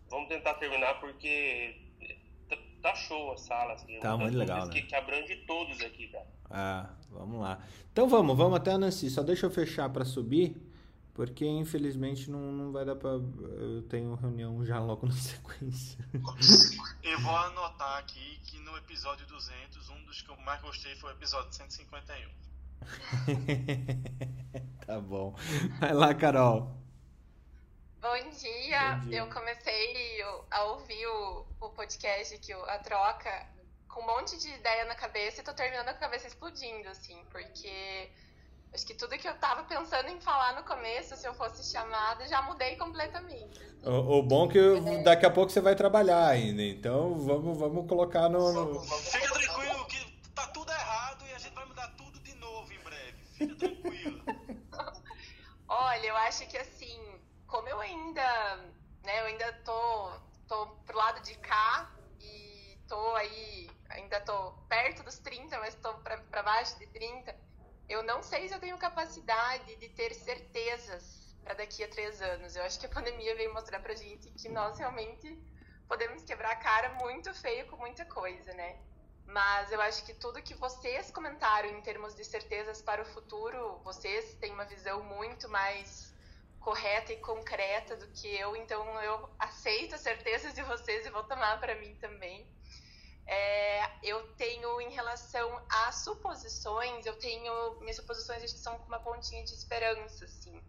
Vamos 0.09 0.29
tentar 0.29 0.55
terminar 0.55 1.01
porque 1.01 1.75
tá 2.83 2.95
show 2.95 3.33
a 3.33 3.37
sala. 3.37 3.73
Assim, 3.75 3.99
tá 4.01 4.17
muito 4.17 4.37
legal, 4.37 4.67
né? 4.67 4.73
Que, 4.73 4.83
que 4.83 4.95
abrange 4.95 5.37
todos 5.47 5.81
aqui, 5.81 6.09
cara. 6.09 6.27
Ah, 6.51 6.91
vamos 7.11 7.41
lá. 7.41 7.65
Então 7.91 8.09
vamos, 8.09 8.37
vamos 8.37 8.57
até 8.57 8.73
a 8.73 8.79
Nancy. 8.79 9.09
Só 9.09 9.23
deixa 9.23 9.47
eu 9.47 9.51
fechar 9.51 9.89
para 9.89 10.05
subir, 10.05 10.55
porque 11.15 11.47
infelizmente 11.47 12.31
não, 12.31 12.53
não 12.53 12.73
vai 12.73 12.85
dar 12.85 12.97
para 12.97 13.11
Eu 13.11 13.83
tenho 13.89 14.15
reunião 14.15 14.65
já 14.65 14.81
logo 14.81 15.07
na 15.07 15.13
sequência. 15.17 16.05
Eu 17.03 17.19
vou 17.21 17.37
anotar 17.37 17.99
aqui 17.99 18.41
que 18.45 18.59
no 18.61 18.77
episódio 18.79 19.27
200, 19.27 19.91
um 19.91 20.05
dos 20.05 20.23
que 20.23 20.31
eu 20.31 20.37
mais 20.39 20.61
gostei 20.63 20.95
foi 20.97 21.11
o 21.11 21.15
episódio 21.15 21.53
151. 21.53 22.31
tá 24.87 25.01
bom. 25.01 25.37
Vai 25.79 25.93
lá, 25.93 26.15
Carol. 26.15 26.75
Bom 28.01 28.31
dia. 28.31 28.97
Bom 28.97 29.07
dia. 29.07 29.19
Eu 29.19 29.29
comecei 29.29 30.23
a 30.51 30.65
ouvir 30.65 31.07
o, 31.07 31.47
o 31.61 31.69
podcast, 31.71 32.37
que 32.39 32.53
a 32.53 32.79
troca, 32.79 33.47
com 33.89 34.03
um 34.03 34.07
monte 34.07 34.39
de 34.39 34.49
ideia 34.49 34.85
na 34.87 34.95
cabeça 34.95 35.41
e 35.41 35.45
tô 35.45 35.53
terminando 35.53 35.85
com 35.85 35.91
a 35.91 35.95
cabeça 35.95 36.27
explodindo, 36.27 36.89
assim, 36.89 37.23
porque 37.31 38.11
acho 38.75 38.87
que 38.87 38.95
tudo 38.95 39.17
que 39.19 39.29
eu 39.29 39.35
tava 39.35 39.65
pensando 39.65 40.09
em 40.09 40.21
falar 40.21 40.55
no 40.55 40.65
começo, 40.65 41.17
se 41.17 41.27
eu 41.27 41.35
fosse 41.35 41.71
chamada, 41.71 42.27
já 42.27 42.43
mudei 42.43 42.77
completamente. 42.77 43.61
O, 43.85 44.19
o 44.19 44.23
bom 44.23 44.49
é 44.49 44.53
que 44.53 45.03
daqui 45.03 45.27
a 45.27 45.31
pouco 45.31 45.51
você 45.51 45.61
vai 45.61 45.75
trabalhar 45.75 46.27
ainda, 46.27 46.63
então 46.63 47.19
vamos, 47.19 47.59
vamos 47.59 47.89
colocar 47.89 48.29
no. 48.29 48.53
no... 48.53 48.81
Fica 48.81 49.33
tranquilo 49.33 49.87
que 49.87 50.13
tá 50.35 50.47
tudo 50.49 50.71
errado 50.71 51.25
e 51.27 51.33
a 51.33 51.39
gente 51.39 51.55
vai 51.55 51.67
mudar 51.67 51.89
tudo 51.97 52.13
Fica 53.43 53.57
tranquila. 53.57 54.23
Olha, 55.69 56.07
eu 56.07 56.17
acho 56.17 56.47
que 56.47 56.57
assim, 56.57 56.99
como 57.47 57.69
eu 57.69 57.81
ainda, 57.81 58.57
né, 59.05 59.21
eu 59.21 59.27
ainda 59.27 59.53
tô, 59.65 60.11
tô 60.47 60.67
pro 60.87 60.97
lado 60.97 61.23
de 61.23 61.35
cá 61.39 61.91
e 62.21 62.79
tô 62.87 63.15
aí, 63.17 63.71
ainda 63.91 64.21
tô 64.21 64.53
perto 64.69 65.03
dos 65.03 65.19
30, 65.19 65.59
mas 65.59 65.75
tô 65.77 65.93
para 65.95 66.43
baixo 66.43 66.79
de 66.79 66.87
30, 66.87 67.35
eu 67.93 68.03
não 68.03 68.23
sei 68.23 68.49
se 68.49 68.55
eu 68.55 68.59
tenho 68.59 68.79
capacidade 68.79 69.77
de 69.77 69.89
ter 69.91 70.15
certezas 70.15 71.37
para 71.45 71.55
daqui 71.55 71.85
a 71.85 71.89
três 71.89 72.23
anos. 72.23 72.57
Eu 72.57 72.63
acho 72.65 72.81
que 72.81 72.87
a 72.87 72.89
pandemia 72.89 73.35
veio 73.37 73.53
mostrar 73.53 73.81
pra 73.81 73.95
gente 73.95 74.31
que 74.31 74.49
nós 74.49 74.79
realmente 74.79 75.39
podemos 75.87 76.23
quebrar 76.23 76.53
a 76.53 76.57
cara 76.57 76.95
muito 76.95 77.35
feio 77.35 77.67
com 77.67 77.77
muita 77.77 78.05
coisa, 78.07 78.53
né? 78.55 78.79
Mas 79.27 79.71
eu 79.71 79.81
acho 79.81 80.05
que 80.05 80.15
tudo 80.15 80.43
que 80.43 80.55
vocês 80.55 81.11
comentaram 81.11 81.69
em 81.69 81.83
termos 81.83 82.15
de 82.15 82.25
certezas 82.25 82.81
para 82.81 83.03
o 83.03 83.05
futuro, 83.05 83.79
vocês 83.85 84.35
têm 84.37 84.53
uma 84.53 84.65
visão 84.65 85.03
muito 85.05 85.49
mais 85.49 86.13
correta 86.61 87.13
e 87.13 87.17
concreta 87.19 87.97
do 87.97 88.07
que 88.09 88.29
eu, 88.37 88.55
então 88.57 89.03
eu 89.03 89.29
aceito 89.39 89.95
as 89.97 90.01
certezas 90.01 90.55
de 90.55 90.63
vocês 90.63 91.05
e 91.05 91.11
vou 91.11 91.25
tomar 91.25 91.59
para 91.61 91.75
mim 91.75 91.95
também. 91.97 92.47
É, 93.27 93.91
eu 94.03 94.35
tenho 94.35 94.81
em 94.81 94.91
relação 94.91 95.65
às 95.69 95.97
suposições, 95.97 97.07
eu 97.07 97.17
tenho 97.19 97.81
minhas 97.81 97.97
suposições 97.97 98.53
que 98.53 98.59
são 98.59 98.77
com 98.79 98.87
uma 98.87 98.99
pontinha 98.99 99.45
de 99.45 99.55
esperança, 99.55 100.25
assim. 100.25 100.61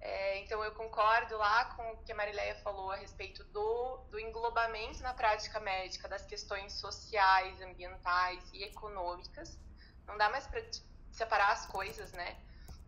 É, 0.00 0.38
então, 0.38 0.62
eu 0.62 0.72
concordo 0.72 1.36
lá 1.36 1.64
com 1.76 1.92
o 1.92 1.96
que 2.04 2.12
a 2.12 2.14
Marileia 2.14 2.54
falou 2.56 2.90
a 2.90 2.96
respeito 2.96 3.42
do, 3.44 3.96
do 4.10 4.20
englobamento 4.20 5.02
na 5.02 5.14
prática 5.14 5.58
médica 5.58 6.08
das 6.08 6.24
questões 6.24 6.74
sociais, 6.74 7.60
ambientais 7.60 8.42
e 8.52 8.62
econômicas. 8.62 9.58
Não 10.06 10.16
dá 10.16 10.28
mais 10.28 10.46
para 10.46 10.62
separar 11.10 11.52
as 11.52 11.66
coisas, 11.66 12.12
né? 12.12 12.36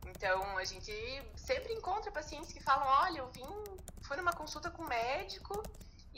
Então, 0.07 0.57
a 0.57 0.65
gente 0.65 0.93
sempre 1.37 1.73
encontra 1.73 2.13
pacientes 2.13 2.53
que 2.53 2.63
falam: 2.63 2.87
olha, 2.87 3.19
eu 3.19 3.29
vim, 3.29 3.47
fui 4.03 4.17
numa 4.17 4.33
consulta 4.33 4.71
com 4.71 4.83
um 4.83 4.89
médico 4.89 5.63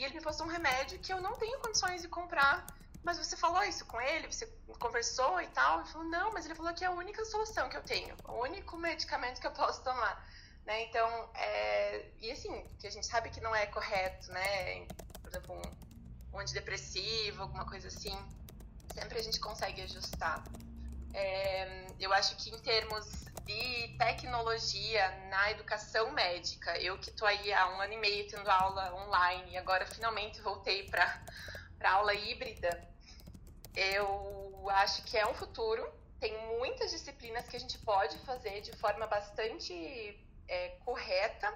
e 0.01 0.05
ele 0.05 0.15
me 0.15 0.23
passou 0.23 0.47
um 0.47 0.49
remédio 0.49 0.99
que 0.99 1.13
eu 1.13 1.21
não 1.21 1.37
tenho 1.37 1.59
condições 1.61 2.01
de 2.01 2.09
comprar. 2.09 2.67
Mas 3.05 3.19
você 3.19 3.37
falou 3.37 3.63
isso 3.65 3.85
com 3.85 4.01
ele? 4.01 4.27
Você 4.33 4.47
conversou 4.79 5.41
e 5.43 5.47
tal? 5.49 5.81
Ele 5.81 5.89
falou: 5.91 6.09
não, 6.09 6.33
mas 6.33 6.47
ele 6.47 6.55
falou 6.55 6.73
que 6.73 6.83
é 6.83 6.87
a 6.87 6.91
única 6.91 7.23
solução 7.27 7.69
que 7.69 7.77
eu 7.77 7.83
tenho, 7.83 8.17
o 8.27 8.41
único 8.41 8.79
medicamento 8.79 9.41
que 9.41 9.47
eu 9.47 9.51
posso 9.53 9.83
tomar. 9.85 10.27
Né? 10.65 10.85
Então, 10.85 11.31
é, 11.35 12.07
e 12.19 12.31
assim, 12.31 12.67
que 12.79 12.87
a 12.87 12.91
gente 12.91 13.07
sabe 13.07 13.29
que 13.29 13.41
não 13.43 13.55
é 13.55 13.67
correto, 13.67 14.33
né? 14.33 14.87
Por 15.21 15.29
exemplo, 15.29 15.55
um, 15.55 16.37
um 16.37 16.39
antidepressivo, 16.39 17.43
alguma 17.43 17.67
coisa 17.67 17.89
assim, 17.89 18.17
sempre 18.95 19.19
a 19.19 19.23
gente 19.23 19.39
consegue 19.39 19.83
ajustar. 19.83 20.43
É, 21.12 21.87
eu 21.99 22.12
acho 22.12 22.37
que 22.37 22.51
em 22.51 22.59
termos 22.59 23.07
de 23.45 23.97
tecnologia 23.99 25.11
na 25.28 25.51
educação 25.51 26.12
médica, 26.12 26.78
eu 26.81 26.99
que 26.99 27.11
estou 27.11 27.27
aí 27.27 27.53
há 27.53 27.69
um 27.74 27.81
ano 27.81 27.95
e 27.95 27.99
meio 27.99 28.28
tendo 28.28 28.49
aula 28.49 28.95
online 28.95 29.53
e 29.53 29.57
agora 29.57 29.87
finalmente 29.87 30.41
voltei 30.41 30.89
para 30.89 31.20
aula 31.82 32.15
híbrida, 32.15 32.89
eu 33.74 34.69
acho 34.70 35.03
que 35.05 35.16
é 35.16 35.27
um 35.27 35.35
futuro. 35.35 35.89
Tem 36.19 36.37
muitas 36.59 36.91
disciplinas 36.91 37.49
que 37.49 37.57
a 37.57 37.61
gente 37.61 37.78
pode 37.78 38.19
fazer 38.19 38.61
de 38.61 38.73
forma 38.77 39.07
bastante 39.07 39.73
é, 40.47 40.69
correta 40.85 41.53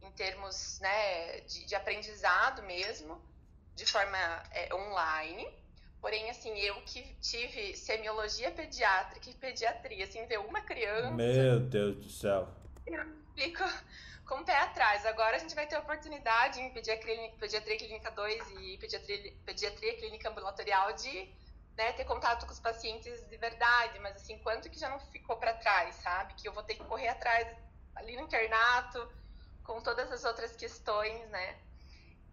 em 0.00 0.10
termos 0.12 0.78
né, 0.80 1.40
de, 1.40 1.64
de, 1.64 1.74
aprendizado 1.74 2.62
mesmo, 2.62 3.20
de 3.74 3.86
forma 3.86 4.18
é, 4.52 4.72
online. 4.74 5.46
Porém, 6.04 6.28
assim, 6.28 6.54
eu 6.58 6.74
que 6.82 7.02
tive 7.22 7.74
semiologia 7.74 8.50
pediátrica 8.50 9.30
e 9.30 9.32
pediatria, 9.32 10.04
assim, 10.04 10.26
ver 10.26 10.38
uma 10.38 10.60
criança. 10.60 11.10
Meu 11.12 11.60
Deus 11.60 11.96
do 11.96 12.10
céu. 12.10 12.46
Eu 12.86 13.06
fico 13.34 13.64
com 14.28 14.34
o 14.34 14.44
pé 14.44 14.54
atrás. 14.58 15.06
Agora 15.06 15.36
a 15.36 15.38
gente 15.38 15.54
vai 15.54 15.66
ter 15.66 15.78
oportunidade 15.78 16.60
em 16.60 16.70
pediatria, 16.74 17.30
pediatria 17.40 17.78
clínica 17.78 18.10
2 18.10 18.50
e 18.50 18.76
pediatria, 18.76 19.32
pediatria 19.46 19.96
clínica 19.96 20.28
ambulatorial 20.28 20.92
de 20.92 21.26
né, 21.74 21.94
ter 21.94 22.04
contato 22.04 22.44
com 22.44 22.52
os 22.52 22.60
pacientes 22.60 23.26
de 23.30 23.36
verdade, 23.38 23.98
mas 24.00 24.16
assim, 24.16 24.38
quanto 24.40 24.68
que 24.68 24.78
já 24.78 24.90
não 24.90 24.98
ficou 24.98 25.38
para 25.38 25.54
trás, 25.54 25.94
sabe? 25.94 26.34
Que 26.34 26.46
eu 26.46 26.52
vou 26.52 26.64
ter 26.64 26.74
que 26.74 26.84
correr 26.84 27.08
atrás 27.08 27.48
ali 27.96 28.14
no 28.14 28.24
internato, 28.24 29.10
com 29.62 29.80
todas 29.80 30.12
as 30.12 30.22
outras 30.22 30.54
questões, 30.54 31.26
né? 31.30 31.56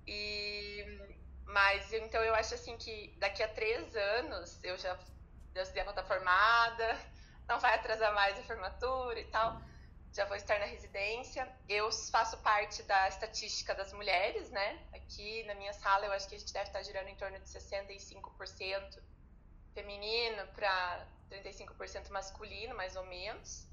E, 0.05 1.20
mas 1.45 1.91
então 1.93 2.21
eu 2.23 2.33
acho 2.35 2.53
assim 2.53 2.77
que 2.77 3.15
daqui 3.17 3.43
a 3.43 3.47
três 3.47 3.95
anos 3.95 4.63
eu 4.63 4.77
já 4.77 4.97
Deus 5.53 5.67
quiser 5.67 5.83
vou 5.83 5.91
estar 5.91 6.03
formada, 6.03 6.99
não 7.47 7.59
vai 7.59 7.75
atrasar 7.75 8.13
mais 8.13 8.37
a 8.39 8.43
formatura 8.43 9.19
e 9.19 9.25
tal. 9.25 9.61
Já 10.13 10.25
vou 10.25 10.35
estar 10.35 10.59
na 10.59 10.65
residência. 10.65 11.47
Eu 11.69 11.89
faço 12.11 12.37
parte 12.39 12.83
da 12.83 13.07
estatística 13.07 13.73
das 13.73 13.93
mulheres, 13.93 14.49
né? 14.49 14.79
Aqui 14.93 15.43
na 15.43 15.55
minha 15.55 15.71
sala 15.71 16.05
eu 16.05 16.11
acho 16.11 16.27
que 16.27 16.35
a 16.35 16.39
gente 16.39 16.51
deve 16.51 16.67
estar 16.67 16.83
girando 16.83 17.07
em 17.07 17.15
torno 17.15 17.39
de 17.39 17.45
65% 17.45 19.01
feminino 19.73 20.47
para 20.47 21.07
35% 21.29 22.09
masculino, 22.09 22.75
mais 22.75 22.95
ou 22.97 23.05
menos. 23.05 23.65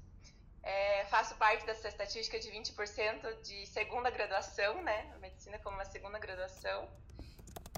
É, 0.63 1.05
faço 1.05 1.35
parte 1.35 1.65
dessa 1.65 1.87
estatística 1.87 2.39
de 2.39 2.49
20% 2.49 3.41
de 3.41 3.65
segunda 3.67 4.09
graduação, 4.09 4.81
né? 4.81 5.11
A 5.15 5.17
medicina 5.17 5.59
como 5.59 5.75
uma 5.75 5.85
segunda 5.85 6.19
graduação. 6.19 6.89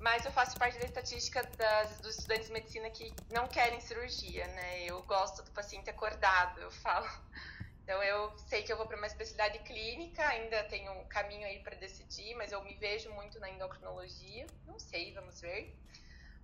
Mas 0.02 0.26
eu 0.26 0.32
faço 0.32 0.58
parte 0.58 0.80
da 0.80 0.86
estatística 0.86 1.44
das, 1.56 2.00
dos 2.00 2.18
estudantes 2.18 2.48
de 2.48 2.54
medicina 2.54 2.90
que 2.90 3.14
não 3.30 3.48
querem 3.48 3.80
cirurgia, 3.80 4.48
né? 4.48 4.84
Eu 4.84 5.04
gosto 5.04 5.44
do 5.44 5.52
paciente 5.52 5.90
acordado, 5.90 6.60
eu 6.60 6.72
falo. 6.72 7.08
Então 7.84 8.02
eu 8.04 8.38
sei 8.48 8.62
que 8.62 8.72
eu 8.72 8.78
vou 8.78 8.86
para 8.86 8.96
uma 8.96 9.08
especialidade 9.08 9.58
clínica, 9.64 10.26
ainda 10.28 10.64
tenho 10.66 10.92
um 10.94 11.04
caminho 11.06 11.46
aí 11.48 11.60
para 11.64 11.76
decidir, 11.76 12.36
mas 12.36 12.52
eu 12.52 12.64
me 12.64 12.76
vejo 12.76 13.12
muito 13.12 13.40
na 13.40 13.50
endocrinologia. 13.50 14.48
Não 14.68 14.80
sei, 14.80 15.14
vamos 15.14 15.42
ver. 15.42 15.78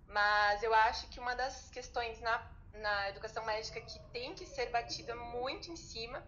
Mas 0.08 0.64
eu 0.64 0.74
acho 0.74 1.08
que 1.10 1.20
uma 1.20 1.36
das 1.36 1.70
questões 1.70 2.20
na 2.22 2.44
na 2.74 3.10
educação 3.10 3.44
médica 3.46 3.80
que 3.82 4.00
tem 4.12 4.34
que 4.34 4.46
ser 4.46 4.70
batida 4.72 5.16
muito 5.16 5.72
em 5.72 5.76
cima 5.76 6.24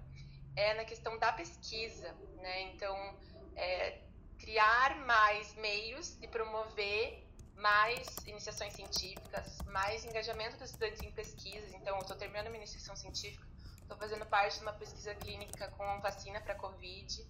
é 0.56 0.74
na 0.74 0.86
questão 0.86 1.18
da 1.18 1.32
pesquisa, 1.32 2.12
né? 2.38 2.62
Então, 2.62 2.96
é, 3.56 4.02
criar 4.40 4.96
mais 5.06 5.54
meios 5.56 6.18
de 6.20 6.28
promover 6.28 7.28
mais 7.56 8.08
iniciações 8.26 8.74
científicas, 8.74 9.58
mais 9.66 10.06
engajamento 10.06 10.58
dos 10.58 10.72
estudantes 10.72 11.02
em 11.02 11.12
pesquisas. 11.12 11.74
Então, 11.74 11.96
eu 11.96 12.02
estou 12.02 12.16
terminando 12.16 12.48
minha 12.48 12.64
iniciação 12.64 12.96
científica, 12.96 13.46
estou 13.82 13.98
fazendo 13.98 14.26
parte 14.26 14.58
de 14.58 14.62
uma 14.62 14.74
pesquisa 14.74 15.14
clínica 15.16 15.68
com 15.72 16.02
vacina 16.02 16.40
para 16.40 16.56
Covid. 16.56 17.28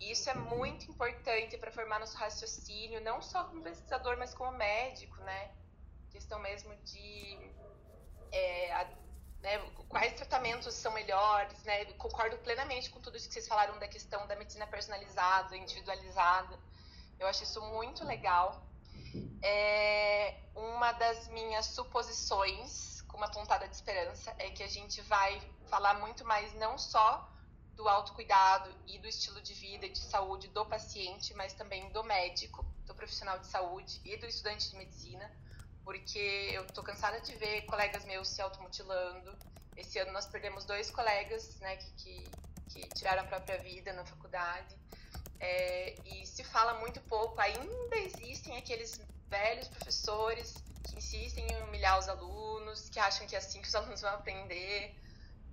E 0.00 0.12
isso 0.12 0.30
é 0.30 0.34
muito 0.34 0.90
importante 0.90 1.56
para 1.58 1.70
formar 1.72 1.98
nosso 1.98 2.16
raciocínio, 2.16 3.00
não 3.00 3.20
só 3.20 3.44
como 3.44 3.62
pesquisador, 3.62 4.16
mas 4.16 4.32
como 4.34 4.52
médico, 4.52 5.16
né? 5.22 5.50
Questão 6.10 6.38
mesmo 6.38 6.74
de 6.76 7.50
é, 8.30 8.72
né, 9.44 9.58
quais 9.90 10.14
tratamentos 10.14 10.74
são 10.74 10.90
melhores, 10.92 11.62
né? 11.64 11.84
Concordo 11.98 12.38
plenamente 12.38 12.88
com 12.88 12.98
tudo 12.98 13.18
isso 13.18 13.28
que 13.28 13.34
vocês 13.34 13.46
falaram 13.46 13.78
da 13.78 13.86
questão 13.86 14.26
da 14.26 14.34
medicina 14.34 14.66
personalizada, 14.66 15.54
individualizada. 15.54 16.58
Eu 17.20 17.26
acho 17.26 17.44
isso 17.44 17.60
muito 17.60 18.02
legal. 18.06 18.66
É, 19.42 20.34
uma 20.56 20.92
das 20.92 21.28
minhas 21.28 21.66
suposições, 21.66 23.02
com 23.02 23.18
uma 23.18 23.30
pontada 23.30 23.68
de 23.68 23.74
esperança, 23.74 24.34
é 24.38 24.48
que 24.48 24.62
a 24.62 24.66
gente 24.66 25.02
vai 25.02 25.38
falar 25.66 25.92
muito 26.00 26.24
mais 26.24 26.54
não 26.54 26.78
só 26.78 27.30
do 27.74 27.86
autocuidado 27.86 28.74
e 28.86 28.98
do 28.98 29.06
estilo 29.06 29.42
de 29.42 29.52
vida 29.52 29.84
e 29.84 29.90
de 29.90 30.00
saúde 30.00 30.48
do 30.48 30.64
paciente, 30.64 31.34
mas 31.34 31.52
também 31.52 31.90
do 31.90 32.02
médico, 32.02 32.64
do 32.86 32.94
profissional 32.94 33.38
de 33.38 33.46
saúde 33.46 34.00
e 34.06 34.16
do 34.16 34.24
estudante 34.24 34.70
de 34.70 34.76
medicina 34.76 35.30
porque 35.84 36.50
eu 36.52 36.66
tô 36.68 36.82
cansada 36.82 37.20
de 37.20 37.34
ver 37.36 37.62
colegas 37.62 38.04
meus 38.04 38.28
se 38.28 38.40
automutilando. 38.40 39.36
Esse 39.76 39.98
ano 39.98 40.12
nós 40.12 40.26
perdemos 40.26 40.64
dois 40.64 40.90
colegas, 40.90 41.56
né, 41.60 41.76
que, 41.76 41.90
que, 41.92 42.30
que 42.70 42.88
tiraram 42.94 43.22
a 43.22 43.26
própria 43.26 43.58
vida 43.58 43.92
na 43.92 44.04
faculdade. 44.04 44.74
É, 45.38 45.94
e 46.06 46.26
se 46.26 46.42
fala 46.42 46.80
muito 46.80 47.00
pouco, 47.02 47.38
ainda 47.40 47.96
existem 47.96 48.56
aqueles 48.56 49.00
velhos 49.28 49.68
professores 49.68 50.54
que 50.84 50.96
insistem 50.96 51.46
em 51.46 51.62
humilhar 51.64 51.98
os 51.98 52.08
alunos, 52.08 52.88
que 52.88 52.98
acham 52.98 53.26
que 53.26 53.34
é 53.34 53.38
assim 53.38 53.60
que 53.60 53.68
os 53.68 53.74
alunos 53.76 54.00
vão 54.00 54.10
aprender, 54.14 54.94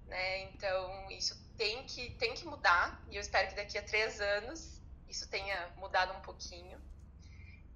né? 0.05 0.43
Então, 0.43 1.09
isso 1.11 1.35
tem 1.57 1.83
que, 1.85 2.11
tem 2.11 2.33
que 2.33 2.45
mudar, 2.45 3.03
e 3.09 3.15
eu 3.15 3.21
espero 3.21 3.49
que 3.49 3.55
daqui 3.55 3.77
a 3.77 3.81
três 3.81 4.21
anos 4.21 4.79
isso 5.09 5.27
tenha 5.29 5.67
mudado 5.77 6.13
um 6.17 6.21
pouquinho. 6.21 6.79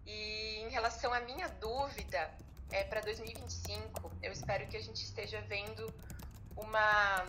E 0.06 0.60
em 0.60 0.70
relação 0.70 1.14
à 1.14 1.20
minha 1.22 1.48
dúvida, 1.50 2.32
é, 2.72 2.84
para 2.84 3.02
2025, 3.02 4.12
eu 4.22 4.32
espero 4.32 4.68
que 4.68 4.78
a 4.78 4.82
gente 4.82 5.04
esteja 5.04 5.42
vendo 5.42 5.94
uma 6.56 7.26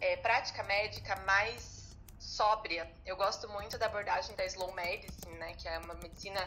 é, 0.00 0.16
prática 0.16 0.62
médica 0.62 1.16
mais 1.24 1.96
sóbria. 2.18 2.90
Eu 3.04 3.16
gosto 3.16 3.48
muito 3.48 3.76
da 3.78 3.86
abordagem 3.86 4.34
da 4.36 4.44
slow 4.46 4.72
medicine, 4.72 5.36
né, 5.38 5.54
que 5.54 5.68
é 5.68 5.78
uma 5.78 5.94
medicina 5.94 6.40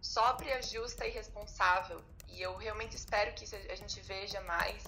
sóbria, 0.00 0.62
justa 0.62 1.06
e 1.06 1.10
responsável. 1.10 2.02
E 2.28 2.40
eu 2.40 2.56
realmente 2.56 2.96
espero 2.96 3.32
que 3.34 3.44
a 3.70 3.74
gente 3.74 4.00
veja 4.00 4.40
mais 4.42 4.82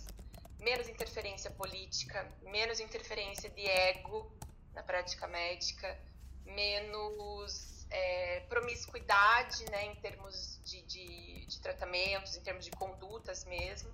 menos 0.58 0.88
interferência 0.88 1.50
política, 1.50 2.30
menos 2.42 2.80
interferência 2.80 3.50
de 3.50 3.66
ego 3.66 4.32
na 4.72 4.82
prática 4.82 5.26
médica, 5.26 5.98
menos 6.44 7.71
é, 7.92 8.40
promiscuidade, 8.48 9.70
né, 9.70 9.84
em 9.84 9.94
termos 9.96 10.58
de, 10.64 10.82
de, 10.82 11.46
de, 11.46 11.60
tratamentos, 11.60 12.36
em 12.36 12.40
termos 12.40 12.64
de 12.64 12.70
condutas 12.70 13.44
mesmo. 13.44 13.90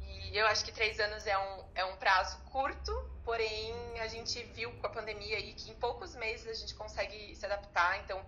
E 0.00 0.36
eu 0.36 0.46
acho 0.46 0.64
que 0.64 0.72
três 0.72 1.00
anos 1.00 1.26
é 1.26 1.38
um, 1.38 1.64
é 1.74 1.84
um 1.86 1.96
prazo 1.96 2.38
curto, 2.50 2.92
porém 3.24 3.72
a 4.00 4.06
gente 4.08 4.42
viu 4.54 4.70
com 4.74 4.86
a 4.86 4.90
pandemia 4.90 5.36
aí 5.36 5.54
que 5.54 5.70
em 5.70 5.74
poucos 5.74 6.14
meses 6.14 6.46
a 6.46 6.54
gente 6.54 6.74
consegue 6.74 7.34
se 7.34 7.46
adaptar. 7.46 7.98
Então, 8.04 8.24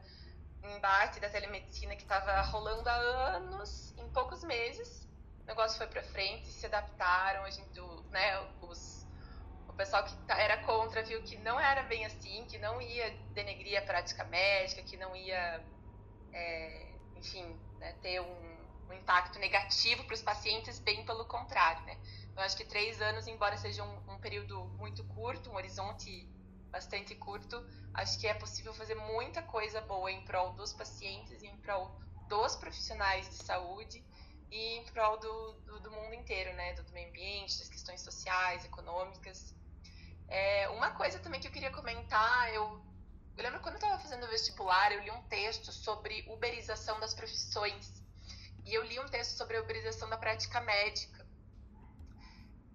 o 0.62 0.68
embate 0.68 1.20
da 1.20 1.28
telemedicina 1.28 1.94
que 1.94 2.02
estava 2.02 2.40
rolando 2.42 2.88
há 2.88 2.94
anos, 3.36 3.92
em 3.98 4.08
poucos 4.10 4.42
meses, 4.42 5.06
o 5.42 5.46
negócio 5.46 5.76
foi 5.76 5.86
para 5.88 6.02
frente, 6.02 6.46
se 6.46 6.64
adaptaram, 6.64 7.44
a 7.44 7.50
gente, 7.50 7.80
né, 8.10 8.40
os 8.62 8.99
pessoal 9.80 10.04
que 10.04 10.14
tá, 10.26 10.38
era 10.38 10.58
contra 10.58 11.02
viu 11.02 11.22
que 11.22 11.38
não 11.38 11.58
era 11.58 11.82
bem 11.84 12.04
assim, 12.04 12.44
que 12.44 12.58
não 12.58 12.82
ia 12.82 13.10
denegrir 13.32 13.78
a 13.78 13.82
prática 13.82 14.24
médica, 14.24 14.82
que 14.82 14.94
não 14.98 15.16
ia, 15.16 15.64
é, 16.32 16.98
enfim, 17.16 17.58
né, 17.78 17.94
ter 18.02 18.20
um, 18.20 18.90
um, 18.90 18.92
impacto 18.92 19.38
negativo 19.38 20.04
para 20.04 20.12
os 20.14 20.20
pacientes, 20.20 20.78
bem 20.78 21.02
pelo 21.06 21.24
contrário, 21.24 21.82
né? 21.86 21.96
Eu 22.36 22.42
acho 22.42 22.58
que 22.58 22.64
três 22.66 23.00
anos, 23.00 23.26
embora 23.26 23.56
seja 23.56 23.82
um, 23.82 24.12
um 24.12 24.18
período 24.20 24.66
muito 24.76 25.02
curto, 25.04 25.50
um 25.50 25.56
horizonte 25.56 26.28
bastante 26.70 27.14
curto, 27.14 27.56
acho 27.94 28.20
que 28.20 28.26
é 28.26 28.34
possível 28.34 28.74
fazer 28.74 28.94
muita 28.94 29.40
coisa 29.42 29.80
boa 29.80 30.12
em 30.12 30.22
prol 30.26 30.52
dos 30.52 30.74
pacientes 30.74 31.42
em 31.42 31.56
prol 31.56 31.98
dos 32.28 32.54
profissionais 32.54 33.30
de 33.30 33.36
saúde 33.36 34.04
e 34.50 34.76
em 34.76 34.84
prol 34.92 35.18
do, 35.18 35.52
do, 35.64 35.80
do 35.80 35.90
mundo 35.90 36.12
inteiro, 36.12 36.54
né? 36.54 36.74
Do 36.74 36.92
meio 36.92 37.08
ambiente, 37.08 37.58
das 37.58 37.68
questões 37.70 38.02
sociais, 38.02 38.62
econômicas. 38.66 39.58
É, 40.30 40.68
uma 40.68 40.92
coisa 40.92 41.18
também 41.18 41.40
que 41.40 41.48
eu 41.48 41.52
queria 41.52 41.72
comentar, 41.72 42.54
eu, 42.54 42.80
eu 43.36 43.42
lembro 43.42 43.58
quando 43.60 43.74
eu 43.74 43.80
estava 43.80 43.98
fazendo 44.00 44.24
o 44.24 44.28
vestibular, 44.28 44.92
eu 44.92 45.02
li 45.02 45.10
um 45.10 45.22
texto 45.22 45.72
sobre 45.72 46.24
uberização 46.28 47.00
das 47.00 47.12
profissões. 47.12 48.00
E 48.64 48.72
eu 48.72 48.84
li 48.84 49.00
um 49.00 49.08
texto 49.08 49.36
sobre 49.36 49.56
a 49.56 49.60
uberização 49.60 50.08
da 50.08 50.16
prática 50.16 50.60
médica. 50.60 51.26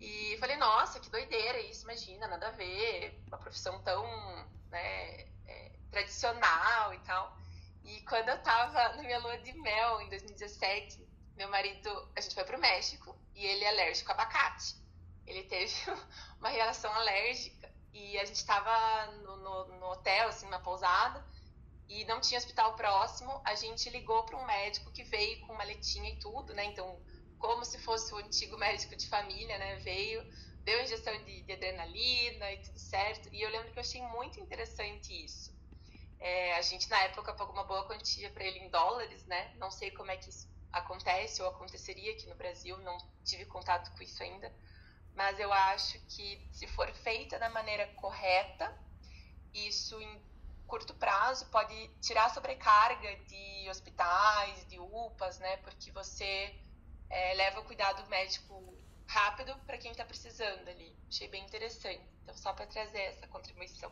E 0.01 0.37
falei, 0.37 0.57
nossa, 0.57 0.99
que 0.99 1.09
doideira 1.09 1.61
isso, 1.61 1.83
imagina, 1.83 2.27
nada 2.27 2.49
a 2.49 2.51
ver, 2.51 3.23
uma 3.27 3.37
profissão 3.37 3.81
tão 3.83 4.05
né, 4.69 5.21
é, 5.47 5.71
tradicional 5.89 6.93
e 6.93 6.99
tal. 6.99 7.37
E 7.85 8.01
quando 8.01 8.27
eu 8.27 8.43
tava 8.43 8.97
na 8.97 9.03
minha 9.03 9.19
lua 9.19 9.37
de 9.37 9.53
mel, 9.53 10.01
em 10.01 10.09
2017, 10.09 11.07
meu 11.37 11.47
marido, 11.47 12.11
a 12.17 12.19
gente 12.19 12.35
foi 12.35 12.43
pro 12.43 12.59
México 12.59 13.17
e 13.33 13.45
ele 13.45 13.63
é 13.63 13.69
alérgico 13.69 14.11
a 14.11 14.15
abacate 14.15 14.84
ele 15.27 15.43
teve 15.43 15.73
uma 16.39 16.49
reação 16.49 16.93
alérgica 16.93 17.73
e 17.93 18.17
a 18.19 18.25
gente 18.25 18.35
estava 18.35 19.11
no, 19.13 19.37
no, 19.37 19.79
no, 19.79 19.85
hotel, 19.87 20.27
assim, 20.27 20.47
na 20.49 20.59
pousada, 20.59 21.25
e 21.87 22.03
não 22.05 22.19
tinha 22.19 22.37
hospital 22.37 22.75
próximo. 22.75 23.41
A 23.45 23.55
gente 23.55 23.89
ligou 23.89 24.23
para 24.23 24.37
um 24.37 24.45
médico 24.45 24.91
que 24.91 25.03
veio 25.03 25.39
com 25.47 25.53
maletinha 25.53 26.09
e 26.09 26.17
tudo, 26.17 26.53
né? 26.53 26.65
Então, 26.65 27.01
como 27.39 27.63
se 27.63 27.79
fosse 27.79 28.13
o 28.13 28.17
antigo 28.17 28.57
médico 28.57 28.95
de 28.97 29.07
família, 29.07 29.57
né? 29.57 29.77
Veio, 29.77 30.21
deu 30.65 30.83
injeção 30.83 31.15
de, 31.23 31.43
de 31.43 31.53
adrenalina 31.53 32.51
e 32.51 32.57
tudo 32.63 32.79
certo. 32.79 33.29
E 33.31 33.41
eu 33.41 33.49
lembro 33.49 33.71
que 33.71 33.79
eu 33.79 33.83
achei 33.83 34.01
muito 34.01 34.41
interessante 34.41 35.13
isso. 35.23 35.55
É, 36.19 36.55
a 36.55 36.61
gente, 36.61 36.89
na 36.89 36.99
época, 37.03 37.33
pagou 37.33 37.53
uma 37.53 37.63
boa 37.63 37.85
quantia 37.85 38.29
para 38.31 38.43
ele 38.43 38.59
em 38.59 38.69
dólares, 38.69 39.25
né? 39.25 39.53
Não 39.55 39.71
sei 39.71 39.91
como 39.91 40.11
é 40.11 40.17
que 40.17 40.29
isso 40.29 40.49
acontece 40.69 41.41
ou 41.41 41.47
aconteceria 41.47 42.11
aqui 42.11 42.27
no 42.27 42.35
Brasil, 42.35 42.77
não 42.79 42.97
tive 43.23 43.45
contato 43.45 43.95
com 43.95 44.03
isso 44.03 44.21
ainda 44.21 44.53
mas 45.15 45.39
eu 45.39 45.51
acho 45.51 45.99
que 46.07 46.41
se 46.51 46.67
for 46.67 46.91
feita 46.93 47.39
da 47.39 47.49
maneira 47.49 47.87
correta, 47.95 48.71
isso 49.53 49.99
em 50.01 50.21
curto 50.67 50.93
prazo 50.95 51.45
pode 51.47 51.87
tirar 52.01 52.25
a 52.25 52.29
sobrecarga 52.29 53.15
de 53.27 53.69
hospitais, 53.69 54.65
de 54.67 54.79
UPAs, 54.79 55.39
né? 55.39 55.57
Porque 55.57 55.91
você 55.91 56.53
é, 57.09 57.33
leva 57.35 57.61
o 57.61 57.63
cuidado 57.63 58.07
médico 58.09 58.75
rápido 59.07 59.55
para 59.65 59.77
quem 59.77 59.91
está 59.91 60.03
precisando 60.03 60.67
ali. 60.67 60.95
Achei 61.07 61.27
bem 61.27 61.43
interessante. 61.45 62.01
Então, 62.23 62.35
só 62.35 62.53
para 62.53 62.65
trazer 62.65 62.99
essa 62.99 63.27
contribuição. 63.27 63.91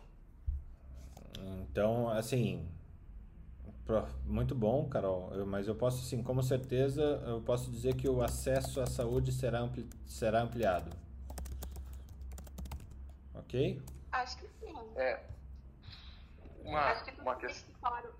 Então, 1.40 2.10
assim, 2.10 2.68
muito 4.26 4.56
bom, 4.56 4.88
Carol. 4.90 5.34
Eu, 5.34 5.46
mas 5.46 5.68
eu 5.68 5.76
posso, 5.76 6.04
assim, 6.04 6.24
como 6.24 6.42
certeza, 6.42 7.02
eu 7.26 7.42
posso 7.42 7.70
dizer 7.70 7.96
que 7.96 8.10
o 8.10 8.22
acesso 8.22 8.82
à 8.82 8.86
saúde 8.86 9.32
será, 9.32 9.60
ampli, 9.60 9.88
será 10.06 10.42
ampliado. 10.42 11.03
Ok? 13.44 13.82
Acho 14.12 14.38
que 14.38 14.48
sim. 14.48 14.94
É. 14.96 15.24
Uma, 16.64 16.92
Acho 16.92 17.04
que 17.04 17.22
uma 17.22 17.36
questão... 17.36 17.74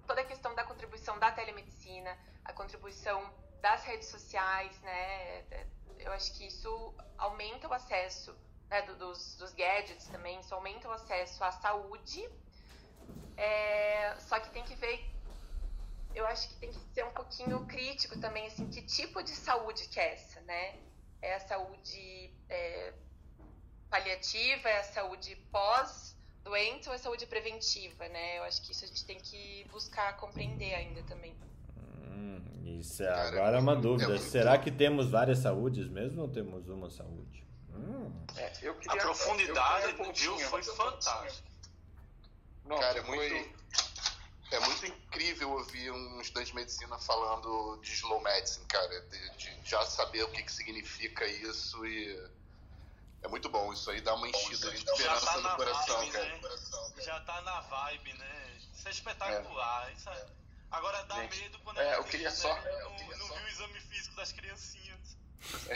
toda 0.06 0.22
a 0.22 0.26
questão 0.26 0.54
da 0.54 0.64
contribuição 0.66 1.18
da 1.18 1.32
telemedicina, 1.32 2.16
a 2.44 2.52
contribuição 2.52 3.34
das 3.62 3.84
redes 3.86 4.10
sociais, 4.10 4.78
né? 4.82 5.46
Eu 6.00 6.12
acho 6.12 6.34
que 6.34 6.46
isso 6.46 6.94
aumenta 7.18 7.68
o 7.70 7.74
acesso 7.74 8.36
né, 8.70 8.82
dos, 8.82 9.36
dos 9.38 9.54
gadgets 9.54 10.08
também, 10.10 10.40
isso 10.40 10.54
aumenta 10.54 10.90
o 10.90 10.92
acesso 10.92 11.44
à 11.44 11.52
saúde. 11.52 12.28
É, 13.38 14.16
só 14.20 14.40
que 14.40 14.50
tem 14.50 14.64
que 14.64 14.76
ver, 14.76 15.10
eu 16.14 16.26
acho 16.28 16.50
que 16.50 16.56
tem 16.56 16.72
que 16.72 16.80
ser 16.94 17.06
um 17.06 17.12
pouquinho 17.12 17.66
crítico 17.66 18.20
também, 18.20 18.48
assim, 18.48 18.70
que 18.70 18.82
tipo 18.82 19.24
de 19.24 19.32
saúde 19.32 19.88
que 19.88 20.00
é 20.00 20.14
essa, 20.14 20.42
né? 20.42 20.80
É 21.22 21.36
a 21.36 21.40
saúde 21.40 22.34
é, 22.50 22.94
paliativa, 23.94 24.70
é 24.70 24.80
a 24.80 24.84
saúde 24.84 25.36
pós-doente 25.52 26.88
ou 26.90 26.94
é 26.94 26.96
a 26.96 27.00
saúde 27.00 27.28
preventiva, 27.28 28.08
né? 28.10 28.40
Eu 28.40 28.44
acho 28.44 28.60
que 28.64 28.72
isso 28.72 28.84
a 28.84 28.88
gente 28.88 29.06
tem 29.06 29.20
que 29.20 29.68
buscar 29.72 30.18
compreender 30.18 30.74
ainda 30.74 31.04
também. 31.04 31.36
Hum, 32.08 32.42
isso 32.80 33.04
é, 33.04 33.28
agora 33.28 33.58
é 33.58 33.60
uma 33.60 33.76
dúvida. 33.76 34.18
Será 34.18 34.58
que 34.58 34.72
temos 34.72 35.12
várias 35.12 35.38
saúdes 35.38 35.88
mesmo 35.88 36.24
ou 36.24 36.28
temos 36.28 36.68
uma 36.68 36.90
saúde? 36.90 37.46
Hum. 37.70 38.12
É, 38.36 38.50
queria, 38.50 38.72
a 38.72 38.98
profundidade 38.98 39.94
do 39.94 40.12
Gil 40.12 40.40
foi 40.40 40.64
fantástica. 40.64 41.54
Cara, 42.68 42.98
é 42.98 43.04
muito, 43.04 43.60
é 44.52 44.60
muito 44.60 44.88
incrível 44.88 45.52
ouvir 45.52 45.92
um 45.92 46.20
estudante 46.20 46.48
de 46.48 46.56
medicina 46.56 46.98
falando 46.98 47.80
de 47.84 47.92
slow 47.94 48.22
medicine, 48.22 48.66
cara. 48.66 49.02
De, 49.02 49.38
de 49.38 49.60
já 49.64 49.86
saber 49.86 50.24
o 50.24 50.32
que, 50.32 50.42
que 50.42 50.52
significa 50.52 51.28
isso 51.28 51.86
e. 51.86 52.43
É 53.24 53.28
muito 53.28 53.50
bom, 53.50 53.72
isso 53.72 53.90
aí 53.90 54.02
dá 54.02 54.14
uma 54.14 54.28
enchida 54.28 54.70
de 54.70 54.78
esperança 54.78 55.26
tá 55.26 55.38
no 55.38 55.56
coração, 55.56 55.98
vibe, 55.98 56.12
cara. 56.12 56.38
Né? 56.38 57.04
Já 57.04 57.20
tá 57.22 57.42
na 57.42 57.62
vibe, 57.62 58.14
né? 58.14 58.58
Isso 58.74 58.88
é 58.88 58.92
espetacular. 58.92 59.90
É. 59.90 59.94
Isso 59.94 60.10
é... 60.10 60.26
Agora 60.70 61.04
dá 61.04 61.16
Gente, 61.22 61.40
medo 61.40 61.60
quando 61.60 61.80
é, 61.80 61.94
a 61.94 61.98
eu 61.98 62.04
queria 62.04 62.30
gente 62.30 62.40
só, 62.40 62.54
né, 62.54 62.82
eu 62.82 62.90
não, 62.90 62.96
queria 62.98 63.18
não 63.18 63.28
só. 63.28 63.36
viu 63.36 63.46
o 63.46 63.48
exame 63.48 63.80
físico 63.80 64.16
das 64.16 64.32
criancinhas. 64.32 65.18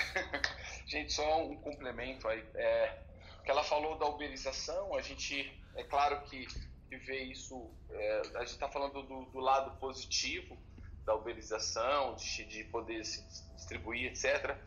Gente, 0.87 1.13
só 1.13 1.43
um 1.43 1.55
complemento 1.61 2.27
aí. 2.27 2.43
É, 2.55 3.03
que 3.47 3.51
ela 3.51 3.63
falou 3.63 3.97
da 3.97 4.05
uberização, 4.05 4.93
a 4.93 5.01
gente, 5.01 5.57
é 5.75 5.83
claro 5.83 6.21
que, 6.23 6.45
que 6.89 6.97
vê 6.97 7.23
isso, 7.23 7.71
é, 7.89 8.21
a 8.35 8.39
gente 8.39 8.51
está 8.51 8.67
falando 8.67 9.01
do, 9.03 9.23
do, 9.25 9.39
lado 9.39 9.77
positivo 9.77 10.57
da 11.05 11.15
uberização, 11.15 12.15
de, 12.15 12.43
de 12.43 12.65
poder 12.65 13.05
se 13.05 13.23
distribuir, 13.55 14.11
etc. 14.11 14.57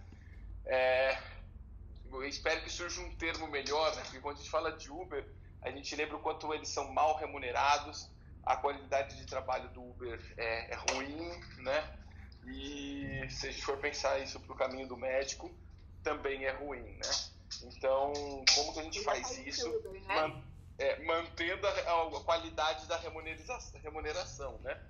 É, 0.65 1.19
eu 2.13 2.25
espero 2.25 2.63
que 2.63 2.71
surja 2.71 3.01
um 3.01 3.15
termo 3.17 3.47
melhor, 3.49 3.95
né? 3.97 4.03
porque 4.03 4.21
quando 4.21 4.37
a 4.37 4.39
gente 4.39 4.51
fala 4.51 4.73
de 4.73 4.91
Uber, 4.91 5.27
a 5.63 5.71
gente 5.71 5.95
lembra 5.95 6.17
o 6.17 6.21
quanto 6.21 6.53
eles 6.53 6.69
são 6.69 6.91
mal 6.93 7.17
remunerados, 7.17 8.09
a 8.45 8.57
qualidade 8.57 9.17
de 9.17 9.27
trabalho 9.27 9.69
do 9.71 9.83
Uber 9.83 10.21
é, 10.37 10.73
é 10.73 10.77
ruim, 10.93 11.41
né? 11.59 11.97
E 12.47 13.27
se 13.29 13.49
a 13.49 13.51
gente 13.51 13.65
for 13.65 13.77
pensar 13.77 14.19
isso 14.19 14.41
para 14.41 14.53
o 14.53 14.57
caminho 14.57 14.89
do 14.89 14.97
médico, 14.97 15.55
também 16.03 16.45
é 16.45 16.53
ruim, 16.53 16.97
né? 16.97 17.11
Então, 17.65 18.13
como 18.55 18.73
que 18.73 18.81
a 18.81 18.83
gente 18.83 19.03
faz 19.05 19.37
isso 19.47 19.69
man, 20.07 20.43
é, 20.79 21.03
mantendo 21.05 21.67
a, 21.67 21.71
a, 21.71 22.25
qualidade 22.25 22.87
da 22.87 22.97
remuneração, 22.97 23.59
remuneração, 23.83 24.59
né? 24.61 24.81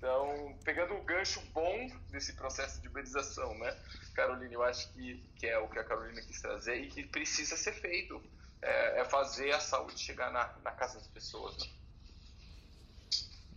Então, 0.00 0.56
pegando 0.64 0.94
o 0.94 1.02
gancho 1.02 1.42
bom 1.52 1.90
desse 2.08 2.32
processo 2.32 2.80
de 2.80 2.88
uberização, 2.88 3.52
né? 3.58 3.76
Caroline, 4.14 4.54
eu 4.54 4.62
acho 4.62 4.90
que, 4.94 5.22
que 5.36 5.46
é 5.46 5.58
o 5.58 5.68
que 5.68 5.78
a 5.78 5.84
Carolina 5.84 6.22
quis 6.22 6.40
trazer 6.40 6.76
e 6.80 6.88
que 6.88 7.04
precisa 7.04 7.54
ser 7.54 7.74
feito. 7.74 8.18
É, 8.62 9.00
é 9.00 9.04
fazer 9.04 9.52
a 9.52 9.60
saúde 9.60 9.98
chegar 9.98 10.32
na, 10.32 10.54
na 10.64 10.70
casa 10.70 10.98
das 10.98 11.06
pessoas, 11.06 11.54
né? 11.58 11.66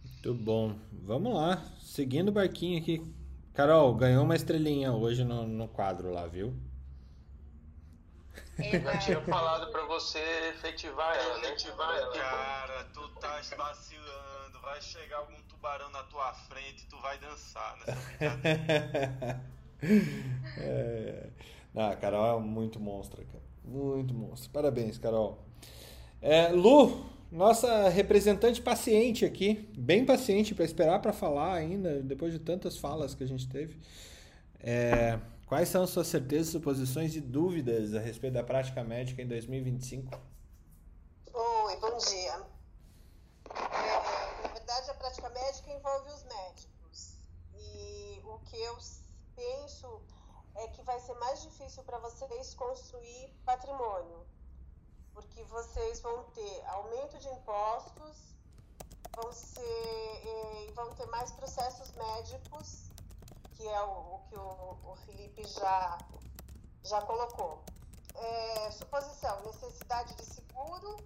Muito 0.04 0.34
bom. 0.34 0.78
Vamos 0.92 1.34
lá. 1.34 1.64
Seguindo 1.80 2.28
o 2.28 2.34
barquinho 2.34 2.82
aqui. 2.82 3.02
Carol, 3.54 3.96
ganhou 3.96 4.26
uma 4.26 4.36
estrelinha 4.36 4.92
hoje 4.92 5.24
no, 5.24 5.48
no 5.48 5.70
quadro 5.70 6.12
lá, 6.12 6.28
viu? 6.28 6.54
Eu 8.58 8.82
já 8.82 8.98
tinha 8.98 9.22
falado 9.22 9.72
pra 9.72 9.86
você 9.86 10.20
efetivar 10.50 11.16
ela, 11.16 11.38
né? 11.38 11.48
Efetivar 11.48 11.96
ela. 11.96 12.14
Cara, 12.14 12.84
tu 12.94 13.08
tá 13.16 13.42
vacilando. 13.56 14.33
Vai 14.64 14.82
chegar 14.82 15.18
algum 15.18 15.40
tubarão 15.44 15.92
na 15.92 16.02
tua 16.04 16.34
frente 16.34 16.84
e 16.84 16.88
tu 16.88 16.98
vai 17.02 17.20
dançar 17.20 17.78
nessa 17.80 17.96
brincadeira. 17.96 19.46
é... 20.58 21.30
Não, 21.74 21.90
a 21.90 21.96
Carol 21.98 22.40
é 22.40 22.42
muito 22.42 22.80
monstra, 22.80 23.24
cara. 23.26 23.44
Muito 23.66 24.14
monstro. 24.14 24.50
Parabéns, 24.52 24.98
Carol. 24.98 25.44
É, 26.22 26.48
Lu, 26.48 27.06
nossa 27.30 27.90
representante 27.90 28.62
paciente 28.62 29.26
aqui, 29.26 29.70
bem 29.78 30.06
paciente 30.06 30.56
para 30.56 30.64
esperar 30.64 31.02
para 31.02 31.12
falar 31.12 31.56
ainda, 31.56 32.02
depois 32.02 32.32
de 32.32 32.40
tantas 32.40 32.78
falas 32.78 33.14
que 33.14 33.24
a 33.24 33.28
gente 33.28 33.50
teve. 33.50 33.78
É, 34.62 35.20
quais 35.46 35.68
são 35.68 35.86
suas 35.86 36.08
certezas, 36.08 36.54
suposições 36.54 37.16
e 37.18 37.20
dúvidas 37.20 37.94
a 37.94 38.00
respeito 38.00 38.36
da 38.36 38.44
prática 38.44 38.82
médica 38.82 39.22
em 39.22 39.28
2025? 39.28 40.18
Oi, 41.34 41.76
bom 41.78 41.98
dia. 41.98 42.54
É, 43.56 44.44
na 44.44 44.54
verdade, 44.54 44.92
a 44.92 44.94
prática 44.94 45.30
médica 45.30 45.72
envolve 45.72 46.10
os 46.12 46.24
médicos. 46.24 47.18
E 47.56 48.22
o 48.24 48.40
que 48.40 48.62
eu 48.62 48.78
penso 49.36 50.02
é 50.56 50.68
que 50.84 50.86
vai 50.86 51.00
ser 51.00 51.14
mais 51.16 51.42
difícil 51.42 51.82
para 51.84 51.98
vocês 52.00 52.54
construir 52.56 53.30
patrimônio, 53.46 54.28
porque 55.14 55.42
vocês 55.44 56.02
vão 56.02 56.26
ter 56.32 56.66
aumento 56.68 57.18
de 57.20 57.30
impostos, 57.30 58.36
vão, 59.16 59.32
ser, 59.32 60.74
vão 60.76 60.94
ter 60.96 61.06
mais 61.08 61.32
processos 61.32 61.90
médicos, 61.94 62.92
que 63.54 63.66
é 63.66 63.82
o, 63.82 64.16
o 64.16 64.20
que 64.28 64.36
o, 64.36 64.92
o, 64.92 64.96
Felipe 65.06 65.46
já, 65.46 65.98
já 66.84 67.02
colocou. 67.04 67.64
É, 68.16 68.72
suposição, 68.72 69.42
necessidade 69.46 70.14
de 70.16 70.26
seguro. 70.26 70.98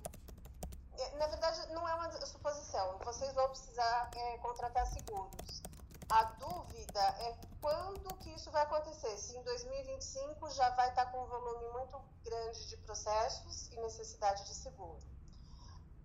Na 1.19 1.27
verdade, 1.27 1.71
não 1.71 1.87
é 1.87 1.93
uma 1.93 2.11
suposição, 2.25 2.97
vocês 3.05 3.31
vão 3.35 3.47
precisar 3.49 4.09
é, 4.15 4.37
contratar 4.39 4.87
seguros. 4.87 5.61
A 6.09 6.23
dúvida 6.23 7.01
é 7.19 7.37
quando 7.67 8.13
que 8.19 8.29
isso 8.29 8.49
vai 8.49 8.63
acontecer. 8.63 9.17
Se 9.17 9.35
em 9.35 9.43
2025 9.43 10.49
já 10.51 10.69
vai 10.69 10.87
estar 10.89 11.07
com 11.07 11.21
um 11.21 11.27
volume 11.27 11.65
muito 11.73 12.01
grande 12.23 12.69
de 12.69 12.77
processos 12.77 13.67
e 13.73 13.75
necessidade 13.81 14.45
de 14.45 14.55
seguro. 14.55 14.99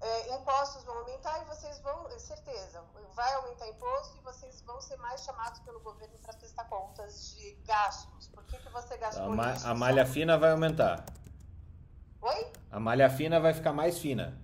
É, 0.01 0.35
impostos 0.35 0.83
vão 0.83 0.99
aumentar 0.99 1.41
e 1.43 1.45
vocês 1.45 1.79
vão, 1.79 2.11
certeza, 2.19 2.83
vai 3.15 3.33
aumentar 3.35 3.69
imposto 3.69 4.19
e 4.19 4.21
vocês 4.23 4.61
vão 4.63 4.81
ser 4.81 4.97
mais 4.97 5.23
chamados 5.23 5.61
pelo 5.61 5.79
governo 5.79 6.19
para 6.19 6.33
prestar 6.33 6.65
contas 6.65 7.37
de 7.37 7.53
gastos. 7.65 8.27
Por 8.27 8.43
que, 8.47 8.59
que 8.59 8.69
você 8.71 8.97
gastou 8.97 9.27
a 9.27 9.29
ma 9.29 9.53
isso? 9.53 9.69
A 9.69 9.75
malha 9.75 10.05
fina 10.05 10.37
vai 10.37 10.51
aumentar. 10.51 11.07
Oi? 12.23 12.53
A 12.73 12.81
malha 12.81 13.09
fina 13.09 13.39
vai 13.39 13.55
ficar 13.55 13.73
mais 13.73 13.99
fina. 14.01 14.37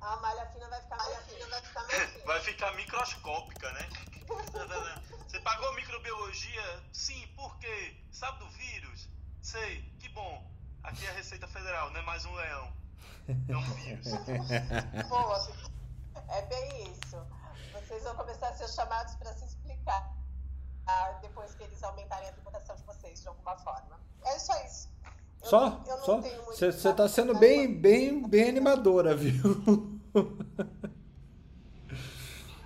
A 0.00 0.16
malha 0.16 0.46
fina 0.46 0.68
vai 0.68 0.82
ficar 0.82 0.96
mais 0.96 1.18
fina. 1.26 1.46
Vai 1.46 1.62
ficar, 1.62 1.82
mais 1.84 2.10
fina. 2.10 2.24
vai 2.26 2.40
ficar 2.40 2.74
microscópica, 2.74 3.70
né? 3.70 3.88
Pagou 5.44 5.74
microbiologia? 5.74 6.82
Sim, 6.90 7.28
por 7.36 7.54
quê? 7.58 7.94
Sabe 8.10 8.38
do 8.38 8.48
vírus? 8.48 9.10
Sei, 9.42 9.82
que 9.98 10.08
bom. 10.08 10.50
Aqui 10.82 11.04
é 11.04 11.10
a 11.10 11.12
Receita 11.12 11.46
Federal, 11.46 11.90
não 11.90 12.00
é 12.00 12.02
mais 12.02 12.24
um 12.24 12.34
leão. 12.34 12.72
É 13.28 13.56
um 13.56 13.74
vírus. 13.74 14.06
Poxa, 15.06 15.52
é 16.30 16.42
bem 16.46 16.92
isso. 16.92 17.22
Vocês 17.74 18.02
vão 18.04 18.14
começar 18.16 18.48
a 18.48 18.54
ser 18.54 18.68
chamados 18.68 19.14
para 19.16 19.34
se 19.34 19.44
explicar 19.44 20.16
ah, 20.86 21.18
depois 21.20 21.54
que 21.54 21.64
eles 21.64 21.82
aumentarem 21.82 22.28
a 22.28 22.32
tributação 22.32 22.76
de 22.76 22.82
vocês 22.84 23.20
de 23.20 23.28
alguma 23.28 23.54
forma. 23.58 24.00
É 24.24 24.38
só 24.38 24.58
isso. 24.64 24.88
Eu 25.42 25.48
só? 25.50 25.70
Não, 25.70 25.86
eu 25.86 25.98
só? 26.04 26.20
Você 26.20 26.68
está 26.68 27.06
sendo 27.06 27.38
bem, 27.38 27.78
bem, 27.78 28.26
bem 28.26 28.48
animadora, 28.48 29.14
viu? 29.14 30.00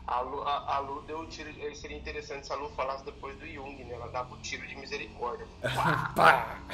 A 0.09 0.21
Lu, 0.21 0.43
a, 0.43 0.77
a 0.77 0.79
Lu 0.79 1.03
deu 1.03 1.21
o 1.21 1.27
tiro. 1.27 1.53
Seria 1.77 1.99
interessante 1.99 2.47
se 2.47 2.53
a 2.53 2.57
Lu 2.57 2.71
falasse 2.71 3.05
depois 3.05 3.37
do 3.39 3.47
Jung, 3.47 3.85
né? 3.85 3.95
Ela 3.95 4.09
dava 4.09 4.33
o 4.33 4.39
tiro 4.39 4.67
de 4.67 4.75
misericórdia. 4.75 5.47
Pá! 6.17 6.59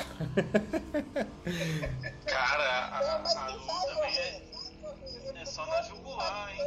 Cara, 2.26 2.64
a, 2.64 2.98
a, 2.98 3.44
a 3.44 3.48
Lu 3.48 3.66
também 3.86 4.16
é, 4.16 4.40
é 5.34 5.44
só 5.44 5.66
na 5.66 5.82
jugular, 5.82 6.54
hein? 6.54 6.60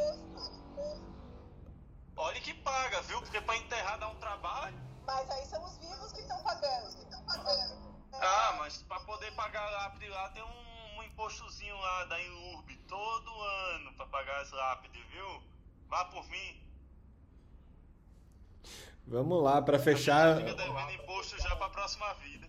Olha 2.17 2.41
que 2.41 2.53
paga, 2.55 3.01
viu? 3.03 3.21
Porque 3.21 3.39
pra 3.39 3.55
enterrar 3.55 3.97
dá 3.99 4.09
um 4.09 4.15
trabalho. 4.15 4.75
Mas 5.05 5.31
aí 5.31 5.45
são 5.45 5.63
os 5.63 5.77
vivos 5.77 6.11
que 6.11 6.19
estão 6.19 6.43
pagando, 6.43 6.93
que 6.97 7.03
estão 7.03 7.23
pagando. 7.23 7.77
Ah, 8.11 8.55
mas 8.59 8.83
pra 8.83 8.99
poder 9.01 9.31
pagar 9.35 9.69
lápide 9.69 10.09
lá 10.09 10.27
tem 10.31 10.43
um, 10.43 10.97
um 10.99 11.03
impostozinho 11.03 11.77
lá 11.77 12.03
da 12.05 12.19
Inurb 12.21 12.75
todo 12.89 13.41
ano 13.73 13.93
pra 13.93 14.05
pagar 14.07 14.41
as 14.41 14.51
lápides, 14.51 15.01
viu? 15.13 15.41
Vá 15.89 16.05
por 16.05 16.27
mim. 16.29 16.55
Vamos 19.07 19.41
lá 19.41 19.61
para 19.61 19.79
fechar. 19.79 20.41
imposto 20.93 21.41
já 21.41 21.55
para 21.55 21.67
a 21.67 21.69
próxima 21.69 22.13
vida. 22.15 22.45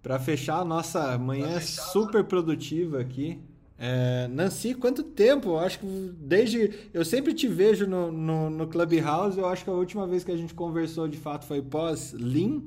Para 0.00 0.18
fechar 0.20 0.60
a 0.60 0.64
nossa 0.64 1.18
manhã 1.18 1.58
fechar, 1.58 1.82
super 1.82 2.24
produtiva 2.24 3.00
aqui, 3.00 3.42
É, 3.76 4.26
Nancy, 4.28 4.74
quanto 4.74 5.02
tempo? 5.04 5.50
Eu 5.50 5.58
acho 5.60 5.80
que 5.80 5.86
desde. 6.18 6.90
Eu 6.92 7.04
sempre 7.04 7.32
te 7.32 7.46
vejo 7.46 7.86
no, 7.86 8.10
no, 8.10 8.50
no 8.50 8.66
Clubhouse. 8.66 9.38
Eu 9.38 9.46
acho 9.46 9.62
que 9.64 9.70
a 9.70 9.72
última 9.72 10.06
vez 10.06 10.24
que 10.24 10.32
a 10.32 10.36
gente 10.36 10.52
conversou 10.54 11.06
de 11.06 11.16
fato 11.16 11.46
foi 11.46 11.62
pós-Lean, 11.62 12.62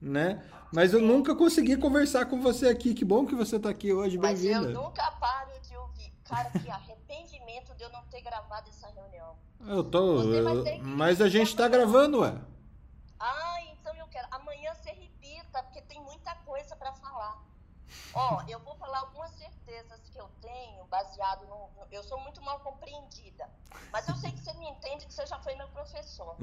né? 0.00 0.44
Mas 0.72 0.92
eu 0.92 1.00
nunca 1.00 1.34
consegui 1.34 1.76
conversar 1.76 2.26
com 2.26 2.40
você 2.40 2.68
aqui. 2.68 2.94
Que 2.94 3.04
bom 3.04 3.26
que 3.26 3.34
você 3.34 3.56
está 3.56 3.70
aqui 3.70 3.92
hoje. 3.92 4.18
Bem-vinda. 4.18 4.60
Mas 4.60 4.74
eu 4.74 4.82
nunca 4.82 5.10
paro 5.12 5.50
de 5.62 5.76
ouvir. 5.76 6.12
Cara, 6.24 6.50
que 6.50 6.70
eu 7.86 7.92
não 7.92 8.02
ter 8.06 8.20
gravado 8.20 8.68
essa 8.68 8.88
reunião. 8.88 9.36
Eu 9.60 9.84
tô. 9.84 10.22
Eu, 10.22 10.82
mas 10.82 11.20
a 11.20 11.28
gente 11.28 11.48
está 11.48 11.68
gravando, 11.68 12.20
ué. 12.20 12.34
Ah, 13.18 13.62
então 13.62 13.94
eu 13.94 14.06
quero. 14.08 14.26
Amanhã 14.30 14.74
você 14.74 14.90
repita, 14.90 15.62
porque 15.62 15.80
tem 15.82 16.00
muita 16.02 16.34
coisa 16.36 16.76
para 16.76 16.92
falar. 16.92 17.42
Ó, 18.12 18.42
eu 18.48 18.58
vou 18.60 18.74
falar 18.76 18.98
algumas 19.00 19.30
certezas 19.32 20.00
que 20.10 20.18
eu 20.18 20.28
tenho, 20.40 20.84
baseado 20.86 21.46
no. 21.46 21.70
Eu 21.90 22.02
sou 22.02 22.20
muito 22.20 22.42
mal 22.42 22.60
compreendida. 22.60 23.48
Mas 23.92 24.08
eu 24.08 24.16
sei 24.16 24.32
que 24.32 24.40
você 24.40 24.52
me 24.54 24.68
entende, 24.68 25.06
que 25.06 25.14
você 25.14 25.24
já 25.26 25.38
foi 25.38 25.54
meu 25.54 25.68
professor. 25.68 26.36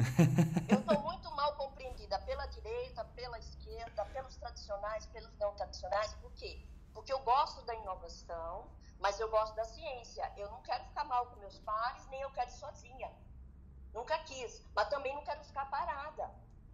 Eu 0.70 0.84
sou 0.84 1.02
muito 1.04 1.30
mal 1.36 1.54
compreendida 1.56 2.18
pela 2.20 2.46
direita, 2.48 3.04
pela 3.16 3.38
esquerda, 3.38 4.06
pelos 4.06 4.36
tradicionais, 4.38 5.06
pelos 5.08 5.38
não 5.38 5.54
tradicionais. 5.54 6.14
Por 6.16 6.32
quê? 6.34 6.66
Porque 6.94 7.12
eu 7.12 7.20
gosto 7.20 7.62
da 7.64 7.76
inovação, 7.76 8.70
mas 9.00 9.20
eu 9.20 9.30
gosto 9.30 9.56
da 9.56 9.66
ciência. 9.66 10.32
Eu 10.38 10.50
não 10.52 10.62
quero 10.62 10.84
ficar 10.86 11.04
mal 11.06 11.26
com 11.28 11.36
meus 11.38 11.60
pares, 11.60 12.08
nem 12.08 12.22
eu 12.22 12.32
quero 12.32 12.50
ir 12.50 12.54
sozinha. 12.54 13.12
Nunca 13.94 14.18
quis. 14.20 14.66
Mas 14.76 14.90
também 14.90 15.14
não 15.14 15.24
quero 15.24 15.44
ficar 15.44 15.70
parada. 15.70 16.30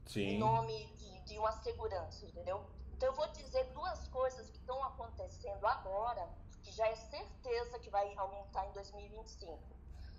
Sim. 0.06 0.22
Em 0.22 0.40
nome 0.40 0.86
de, 0.96 1.22
de 1.22 1.38
uma 1.38 1.52
segurança, 1.52 2.26
entendeu? 2.26 2.66
Então, 2.94 3.10
eu 3.10 3.16
vou 3.16 3.28
dizer 3.28 3.64
duas 3.74 4.08
coisas 4.10 4.50
que 4.50 4.58
estão 4.58 4.84
acontecendo 4.84 5.66
agora, 5.66 6.28
que 6.64 6.72
já 6.72 6.88
é 6.88 6.96
certeza 6.96 7.80
que 7.80 7.90
vai 7.90 8.14
aumentar 8.18 8.68
em 8.68 8.72
2025. 8.74 9.58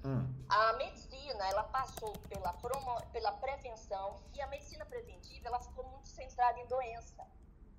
Hum. 0.05 0.27
A 0.48 0.72
medicina, 0.74 1.47
ela 1.48 1.64
passou 1.64 2.12
pela, 2.28 2.52
promo, 2.55 3.01
pela 3.12 3.32
prevenção 3.32 4.16
e 4.35 4.40
a 4.40 4.47
medicina 4.47 4.86
preventiva, 4.86 5.48
ela 5.48 5.60
ficou 5.60 5.85
muito 5.85 6.09
centrada 6.09 6.59
em 6.59 6.66
doença. 6.66 7.27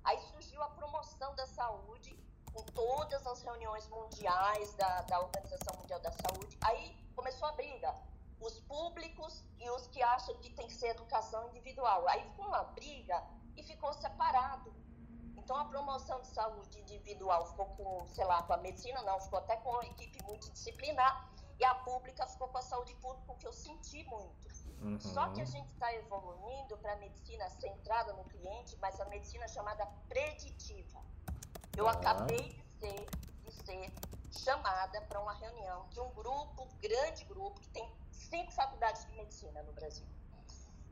Aí 0.04 0.18
surgiu 0.30 0.62
a 0.62 0.68
promoção 0.70 1.34
da 1.34 1.46
saúde, 1.46 2.18
com 2.52 2.62
todas 2.64 3.26
as 3.26 3.42
reuniões 3.42 3.86
mundiais 3.88 4.74
da, 4.74 5.02
da 5.02 5.20
Organização 5.20 5.78
Mundial 5.78 6.00
da 6.00 6.12
Saúde. 6.12 6.58
Aí 6.60 6.96
começou 7.14 7.48
a 7.48 7.52
briga, 7.52 7.94
os 8.40 8.60
públicos 8.60 9.44
e 9.58 9.70
os 9.70 9.86
que 9.86 10.02
acham 10.02 10.36
que 10.38 10.50
tem 10.50 10.66
que 10.66 10.74
ser 10.74 10.88
educação 10.88 11.48
individual. 11.48 12.06
Aí 12.08 12.22
ficou 12.30 12.46
uma 12.46 12.64
briga 12.64 13.22
e 13.56 13.62
ficou 13.62 13.92
separado. 13.94 14.74
Então, 15.36 15.56
a 15.56 15.64
promoção 15.64 16.20
de 16.20 16.28
saúde 16.28 16.80
individual 16.80 17.46
ficou 17.46 17.66
com, 17.76 18.06
sei 18.08 18.24
lá, 18.24 18.42
com 18.44 18.52
a 18.52 18.58
medicina, 18.58 19.02
não, 19.02 19.20
ficou 19.20 19.38
até 19.40 19.56
com 19.56 19.76
a 19.76 19.86
equipe 19.86 20.22
multidisciplinar, 20.24 21.30
e 21.58 21.64
a 21.64 21.74
pública 21.74 22.26
ficou 22.26 22.48
com 22.48 22.58
a 22.58 22.62
saúde 22.62 22.94
pública, 22.96 23.32
o 23.32 23.36
que 23.36 23.46
eu 23.46 23.52
senti 23.52 24.04
muito. 24.04 24.51
Uhum. 24.82 24.98
Só 24.98 25.28
que 25.30 25.40
a 25.40 25.44
gente 25.44 25.68
está 25.72 25.92
evoluindo 25.94 26.76
para 26.78 26.94
a 26.94 26.96
medicina 26.96 27.48
centrada 27.50 28.12
no 28.14 28.24
cliente, 28.24 28.76
mas 28.80 29.00
a 29.00 29.04
medicina 29.06 29.46
chamada 29.46 29.86
preditiva. 30.08 31.00
Eu 31.76 31.88
ah. 31.88 31.92
acabei 31.92 32.48
de 32.48 32.78
ser, 32.80 33.06
de 33.44 33.52
ser 33.52 33.92
chamada 34.30 35.00
para 35.02 35.20
uma 35.20 35.34
reunião 35.34 35.88
de 35.90 36.00
um 36.00 36.10
grupo, 36.10 36.68
grande 36.80 37.24
grupo, 37.24 37.60
que 37.60 37.68
tem 37.68 37.88
cinco 38.10 38.50
faculdades 38.52 39.06
de 39.06 39.12
medicina 39.12 39.62
no 39.62 39.72
Brasil. 39.72 40.06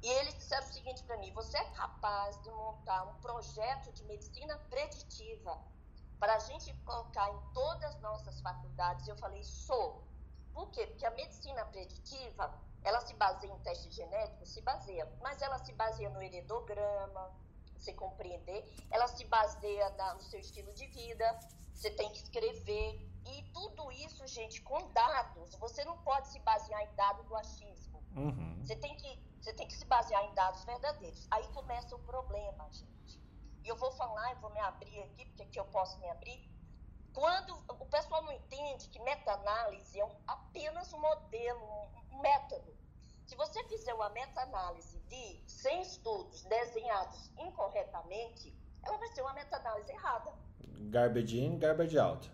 E 0.02 0.08
eles 0.08 0.34
disseram 0.34 0.66
o 0.66 0.72
seguinte 0.72 1.02
para 1.02 1.16
mim: 1.18 1.32
você 1.32 1.58
é 1.58 1.64
capaz 1.72 2.40
de 2.42 2.50
montar 2.50 3.02
um 3.04 3.14
projeto 3.20 3.92
de 3.92 4.04
medicina 4.04 4.56
preditiva 4.70 5.58
para 6.18 6.36
a 6.36 6.38
gente 6.38 6.72
colocar 6.84 7.28
em 7.30 7.40
todas 7.52 7.84
as 7.84 8.00
nossas 8.00 8.40
faculdades? 8.40 9.06
Eu 9.08 9.16
falei: 9.16 9.42
sou. 9.42 10.04
Por 10.54 10.70
quê? 10.70 10.86
Porque 10.86 11.06
a 11.06 11.10
medicina 11.10 11.64
preditiva, 11.66 12.52
ela 12.84 13.00
se 13.00 13.14
baseia 13.14 13.52
em 13.52 13.58
teste 13.60 13.90
genético, 13.90 14.46
se 14.46 14.60
baseia, 14.62 15.10
mas 15.20 15.40
ela 15.42 15.58
se 15.58 15.72
baseia 15.72 16.10
no 16.10 16.22
heredograma, 16.22 17.30
você 17.76 17.92
compreender, 17.92 18.64
ela 18.90 19.06
se 19.06 19.24
baseia 19.24 19.90
na, 19.90 20.14
no 20.14 20.22
seu 20.22 20.38
estilo 20.40 20.72
de 20.74 20.86
vida, 20.86 21.40
você 21.74 21.90
tem 21.90 22.10
que 22.10 22.18
escrever. 22.18 23.08
E 23.26 23.42
tudo 23.52 23.90
isso, 23.92 24.26
gente, 24.26 24.60
com 24.62 24.90
dados. 24.92 25.54
Você 25.56 25.84
não 25.84 25.96
pode 25.98 26.28
se 26.28 26.38
basear 26.40 26.82
em 26.82 26.94
dados 26.94 27.26
do 27.26 27.36
achismo. 27.36 28.02
Uhum. 28.16 28.58
Você 28.62 28.76
tem 28.76 28.94
que 28.96 29.30
você 29.40 29.54
tem 29.54 29.66
que 29.66 29.72
se 29.72 29.86
basear 29.86 30.22
em 30.24 30.34
dados 30.34 30.62
verdadeiros. 30.64 31.26
Aí 31.30 31.46
começa 31.48 31.96
o 31.96 31.98
problema, 32.00 32.68
gente. 32.70 33.18
E 33.64 33.68
eu 33.68 33.76
vou 33.76 33.90
falar, 33.92 34.32
eu 34.32 34.38
vou 34.38 34.50
me 34.50 34.60
abrir 34.60 35.02
aqui, 35.02 35.24
porque 35.24 35.42
aqui 35.42 35.58
eu 35.58 35.64
posso 35.66 35.98
me 35.98 36.08
abrir. 36.10 36.49
Quando 37.12 37.54
o 37.68 37.86
pessoal 37.86 38.22
não 38.22 38.32
entende 38.32 38.88
que 38.88 39.00
meta-análise 39.00 39.98
é 39.98 40.04
um, 40.04 40.16
apenas 40.26 40.92
um 40.92 41.00
modelo, 41.00 41.88
um, 42.12 42.20
método. 42.20 42.76
Se 43.26 43.34
você 43.36 43.62
fizer 43.64 43.94
uma 43.94 44.10
meta-análise 44.10 44.98
de 45.00 45.42
100 45.46 45.82
estudos 45.82 46.42
desenhados 46.44 47.30
incorretamente, 47.38 48.56
ela 48.82 48.96
vai 48.98 49.08
ser 49.08 49.22
uma 49.22 49.32
meta-análise 49.32 49.90
errada. 49.90 50.32
Garbage 50.90 51.40
in, 51.40 51.58
garbage 51.58 51.98
out. 51.98 52.30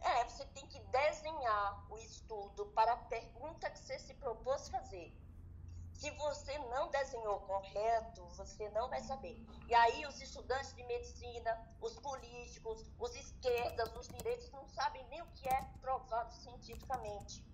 É, 0.00 0.24
você 0.24 0.44
tem 0.46 0.66
que 0.66 0.80
desenhar 0.80 1.86
o 1.88 1.96
estudo 1.98 2.66
para 2.66 2.92
a 2.92 2.96
pergunta 2.96 3.70
que 3.70 3.78
você 3.78 3.98
se 3.98 4.14
propôs 4.14 4.68
fazer. 4.68 5.12
Se 6.02 6.10
você 6.10 6.58
não 6.58 6.90
desenhou 6.90 7.38
correto, 7.42 8.24
você 8.30 8.68
não 8.70 8.88
vai 8.88 9.00
saber. 9.02 9.40
E 9.68 9.72
aí 9.72 10.04
os 10.04 10.20
estudantes 10.20 10.74
de 10.74 10.82
medicina, 10.82 11.56
os 11.80 11.96
políticos, 12.00 12.90
os 12.98 13.14
esquerdas, 13.14 13.88
os 13.94 14.08
direitos 14.08 14.50
não 14.50 14.66
sabem 14.66 15.06
nem 15.10 15.22
o 15.22 15.26
que 15.26 15.48
é 15.48 15.62
provado 15.80 16.34
cientificamente. 16.34 17.46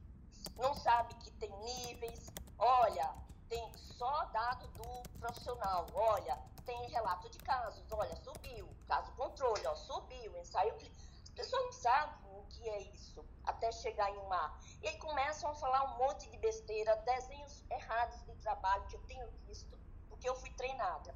Não 0.56 0.72
sabe 0.72 1.12
que 1.16 1.30
tem 1.32 1.54
níveis. 1.58 2.30
Olha, 2.58 3.14
tem 3.50 3.70
só 3.74 4.24
dado 4.32 4.66
do 4.68 5.18
profissional. 5.18 5.86
Olha, 5.92 6.38
tem 6.64 6.88
relato 6.88 7.28
de 7.28 7.36
casos. 7.40 7.84
Olha, 7.92 8.16
subiu. 8.16 8.66
Caso 8.86 9.12
controle, 9.12 9.66
ó, 9.66 9.74
subiu. 9.74 10.34
Ensaio. 10.38 10.74
As 10.74 11.30
pessoas 11.34 11.64
não 11.66 11.72
sabem 11.72 12.14
o 12.24 12.27
que 12.48 12.68
é 12.68 12.82
isso 12.82 13.24
até 13.44 13.70
chegar 13.72 14.10
em 14.10 14.18
um 14.18 14.32
A. 14.32 14.58
E 14.82 14.88
aí 14.88 14.98
começam 14.98 15.50
a 15.50 15.54
falar 15.54 15.84
um 15.84 15.98
monte 15.98 16.28
de 16.30 16.38
besteira, 16.38 16.96
desenhos 16.96 17.64
errados 17.70 18.18
trabalho 18.48 18.86
que 18.86 18.96
eu 18.96 19.02
tenho 19.02 19.28
visto, 19.46 19.78
porque 20.08 20.28
eu 20.28 20.34
fui 20.34 20.50
treinada. 20.50 21.14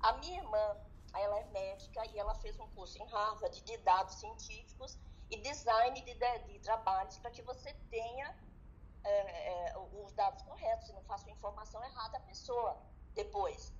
A 0.00 0.12
minha 0.14 0.38
irmã, 0.42 0.76
ela 1.14 1.38
é 1.38 1.44
médica 1.44 2.04
e 2.06 2.18
ela 2.18 2.34
fez 2.34 2.58
um 2.60 2.68
curso 2.72 2.98
em 2.98 3.06
Harvard 3.06 3.60
de 3.62 3.76
dados 3.78 4.16
científicos 4.16 4.98
e 5.30 5.38
design 5.38 5.98
de, 6.02 6.14
de, 6.14 6.38
de 6.40 6.58
trabalhos 6.60 7.16
para 7.18 7.30
que 7.30 7.42
você 7.42 7.72
tenha 7.90 8.36
é, 9.02 9.70
é, 9.70 9.78
os 9.78 10.12
dados 10.12 10.42
corretos, 10.42 10.88
e 10.88 10.92
não 10.92 11.02
faça 11.04 11.30
informação 11.30 11.82
errada 11.82 12.18
à 12.18 12.20
pessoa 12.20 12.76
depois. 13.14 13.72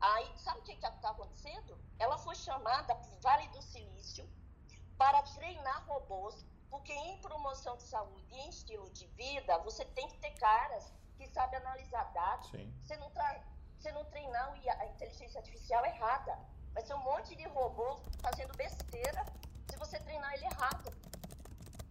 Aí, 0.00 0.38
sabe 0.38 0.60
o 0.60 0.62
que 0.62 0.72
está 0.72 1.10
acontecendo? 1.10 1.78
Ela 1.98 2.18
foi 2.18 2.34
chamada 2.34 2.94
para 2.94 3.10
o 3.10 3.20
Vale 3.20 3.48
do 3.48 3.62
Silício 3.62 4.28
para 4.96 5.22
treinar 5.22 5.84
robôs, 5.86 6.44
porque 6.70 6.92
em 6.92 7.18
promoção 7.18 7.76
de 7.76 7.84
saúde 7.84 8.26
e 8.30 8.40
em 8.40 8.48
estilo 8.48 8.88
de 8.90 9.06
vida, 9.08 9.58
você 9.58 9.84
tem 9.84 10.08
que 10.08 10.18
ter 10.18 10.32
caras 10.32 10.92
que 11.16 11.26
sabe 11.28 11.56
analisar 11.56 12.04
dados. 12.12 12.50
Sim. 12.50 12.72
Você 12.82 12.96
não, 12.96 13.10
tra... 13.10 13.44
você 13.78 13.92
não 13.92 14.04
treinar 14.06 14.52
a 14.52 14.86
inteligência 14.86 15.38
artificial 15.38 15.84
errada. 15.84 16.38
Vai 16.72 16.82
ser 16.82 16.94
um 16.94 17.02
monte 17.04 17.36
de 17.36 17.44
robô 17.48 18.00
fazendo 18.20 18.54
besteira 18.56 19.24
se 19.70 19.76
você 19.76 19.98
treinar 20.00 20.32
ele 20.34 20.46
errado. 20.46 20.92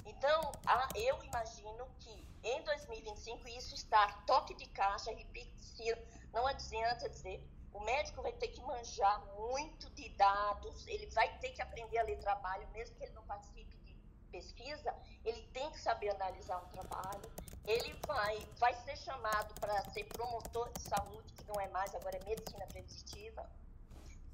Então, 0.05 0.51
eu 0.95 1.23
imagino 1.23 1.87
que 1.99 2.27
em 2.43 2.61
2025 2.63 3.47
isso 3.47 3.73
está 3.75 4.07
toque 4.27 4.53
de 4.53 4.65
caixa, 4.67 5.11
repetido. 5.11 6.01
Não 6.33 6.45
adianta 6.45 7.09
dizer, 7.09 7.41
o 7.73 7.79
médico 7.81 8.21
vai 8.21 8.31
ter 8.33 8.49
que 8.49 8.61
manjar 8.61 9.25
muito 9.37 9.89
de 9.91 10.09
dados, 10.09 10.87
ele 10.87 11.07
vai 11.07 11.37
ter 11.39 11.49
que 11.49 11.61
aprender 11.61 11.97
a 11.97 12.03
ler 12.03 12.19
trabalho, 12.19 12.67
mesmo 12.69 12.95
que 12.95 13.03
ele 13.03 13.13
não 13.13 13.23
participe 13.23 13.75
de 13.77 13.93
pesquisa, 14.31 14.95
ele 15.23 15.41
tem 15.53 15.69
que 15.71 15.79
saber 15.79 16.09
analisar 16.09 16.57
um 16.59 16.69
trabalho, 16.69 17.31
ele 17.65 17.93
vai, 18.05 18.37
vai 18.57 18.73
ser 18.83 18.97
chamado 18.97 19.53
para 19.59 19.83
ser 19.91 20.03
promotor 20.05 20.71
de 20.73 20.81
saúde, 20.81 21.33
que 21.33 21.45
não 21.45 21.59
é 21.59 21.67
mais, 21.69 21.93
agora 21.95 22.17
é 22.17 22.23
medicina 22.25 22.65
preventiva, 22.67 23.49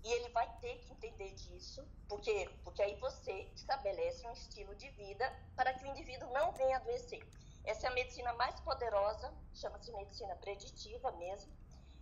e 0.03 0.11
ele 0.11 0.29
vai 0.29 0.49
ter 0.59 0.77
que 0.79 0.93
entender 0.93 1.31
disso, 1.33 1.85
porque, 2.07 2.49
porque 2.63 2.81
aí 2.81 2.95
você 2.95 3.49
estabelece 3.55 4.25
um 4.27 4.31
estilo 4.31 4.73
de 4.75 4.89
vida 4.91 5.31
para 5.55 5.73
que 5.73 5.83
o 5.83 5.87
indivíduo 5.87 6.31
não 6.31 6.51
venha 6.53 6.77
adoecer. 6.77 7.25
Essa 7.65 7.87
é 7.87 7.89
a 7.89 7.93
medicina 7.93 8.33
mais 8.33 8.57
poderosa, 8.61 9.33
chama-se 9.53 9.91
medicina 9.91 10.35
preditiva 10.37 11.11
mesmo. 11.13 11.51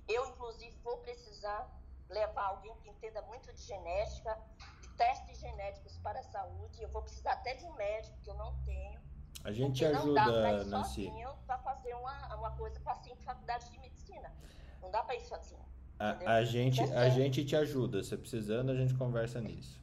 Eu, 0.08 0.26
inclusive, 0.28 0.76
vou 0.84 0.98
precisar 0.98 1.70
levar 2.10 2.46
alguém 2.46 2.76
que 2.78 2.90
entenda 2.90 3.22
muito 3.24 3.52
de 3.54 3.62
genética, 3.62 4.38
de 4.82 4.88
testes 4.96 5.40
genéticos 5.40 5.98
para 5.98 6.20
a 6.20 6.24
saúde. 6.24 6.82
Eu 6.82 6.90
vou 6.90 7.02
precisar 7.02 7.34
até 7.34 7.56
de 7.56 7.66
um 7.66 7.74
médico 7.74 8.18
que 8.24 8.30
eu 8.30 8.36
não 8.36 8.56
tenho 8.64 8.98
a 9.44 9.52
gente 9.54 9.86
ajuda, 9.86 10.66
Nancy. 10.66 11.10
para 11.46 11.58
fazer 11.60 11.94
uma, 11.96 12.36
uma 12.36 12.52
coisa 12.58 12.78
para 12.82 12.96
cinco 12.96 13.22
faculdades 13.24 13.70
de 13.72 13.80
medicina. 13.80 14.30
Não 14.82 14.92
dá 14.92 15.02
para 15.04 15.16
ir 15.16 15.22
sozinho. 15.22 15.66
A, 16.00 16.36
a, 16.36 16.44
gente, 16.44 16.82
a 16.82 17.10
gente 17.10 17.46
te 17.46 17.56
ajuda. 17.56 18.04
Se 18.04 18.18
precisando, 18.18 18.72
a 18.72 18.76
gente 18.76 18.94
conversa 18.96 19.40
nisso. 19.40 19.82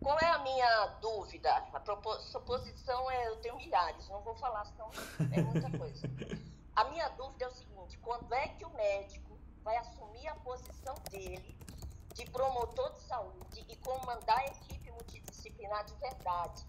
Qual 0.00 0.18
é 0.18 0.26
a 0.26 0.38
minha 0.38 0.86
dúvida? 1.00 1.62
propo- 1.84 2.18
suposição 2.20 3.10
é, 3.10 3.28
eu 3.28 3.36
tenho 3.36 3.56
milhares, 3.56 4.08
não 4.08 4.20
vou 4.22 4.34
falar, 4.34 4.64
senão 4.66 4.90
é 5.32 5.40
muita 5.40 5.78
coisa. 5.78 6.08
A 6.76 6.84
minha 6.84 7.08
dúvida 7.10 7.44
é 7.44 7.48
o 7.48 7.52
seguinte: 7.52 7.96
quando 7.98 8.32
é 8.34 8.48
que 8.48 8.64
o 8.64 8.70
médico 8.70 9.38
vai 9.62 9.76
assumir 9.76 10.26
a 10.26 10.34
posição 10.36 10.94
dele 11.08 11.56
de 12.14 12.24
promotor 12.30 12.92
de 12.94 13.00
saúde 13.02 13.64
e 13.68 13.76
comandar 13.76 14.38
a 14.38 14.46
equipe 14.46 14.90
multidisciplinar 14.90 15.84
de 15.84 15.94
verdade? 15.94 16.66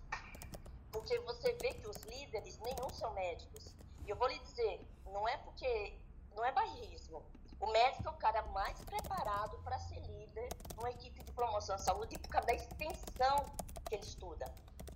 Porque 0.91 1.17
você 1.19 1.53
vê 1.53 1.73
que 1.73 1.87
os 1.87 1.97
líderes 2.03 2.59
nenhum 2.59 2.89
são 2.91 3.11
médicos. 3.13 3.75
E 4.05 4.09
eu 4.09 4.15
vou 4.15 4.27
lhe 4.27 4.37
dizer, 4.39 4.79
não 5.05 5.27
é 5.27 5.37
porque 5.37 5.97
não 6.35 6.45
é 6.45 6.51
bairrismo. 6.51 7.25
O 7.59 7.67
médico 7.71 8.07
é 8.07 8.11
o 8.11 8.17
cara 8.17 8.43
mais 8.47 8.79
preparado 8.81 9.57
para 9.63 9.79
ser 9.79 9.99
líder 10.01 10.49
numa 10.75 10.91
equipe 10.91 11.23
de 11.23 11.31
promoção 11.31 11.77
de 11.77 11.83
saúde 11.83 12.19
por 12.19 12.29
causa 12.29 12.45
da 12.45 12.53
extensão 12.53 13.45
que 13.87 13.95
ele 13.95 14.03
estuda. 14.03 14.45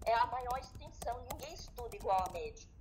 É 0.06 0.14
a 0.14 0.28
maior 0.28 0.60
extensão, 0.60 1.20
ninguém 1.32 1.54
estuda 1.54 1.96
igual 1.96 2.24
a 2.28 2.30
médico. 2.32 2.79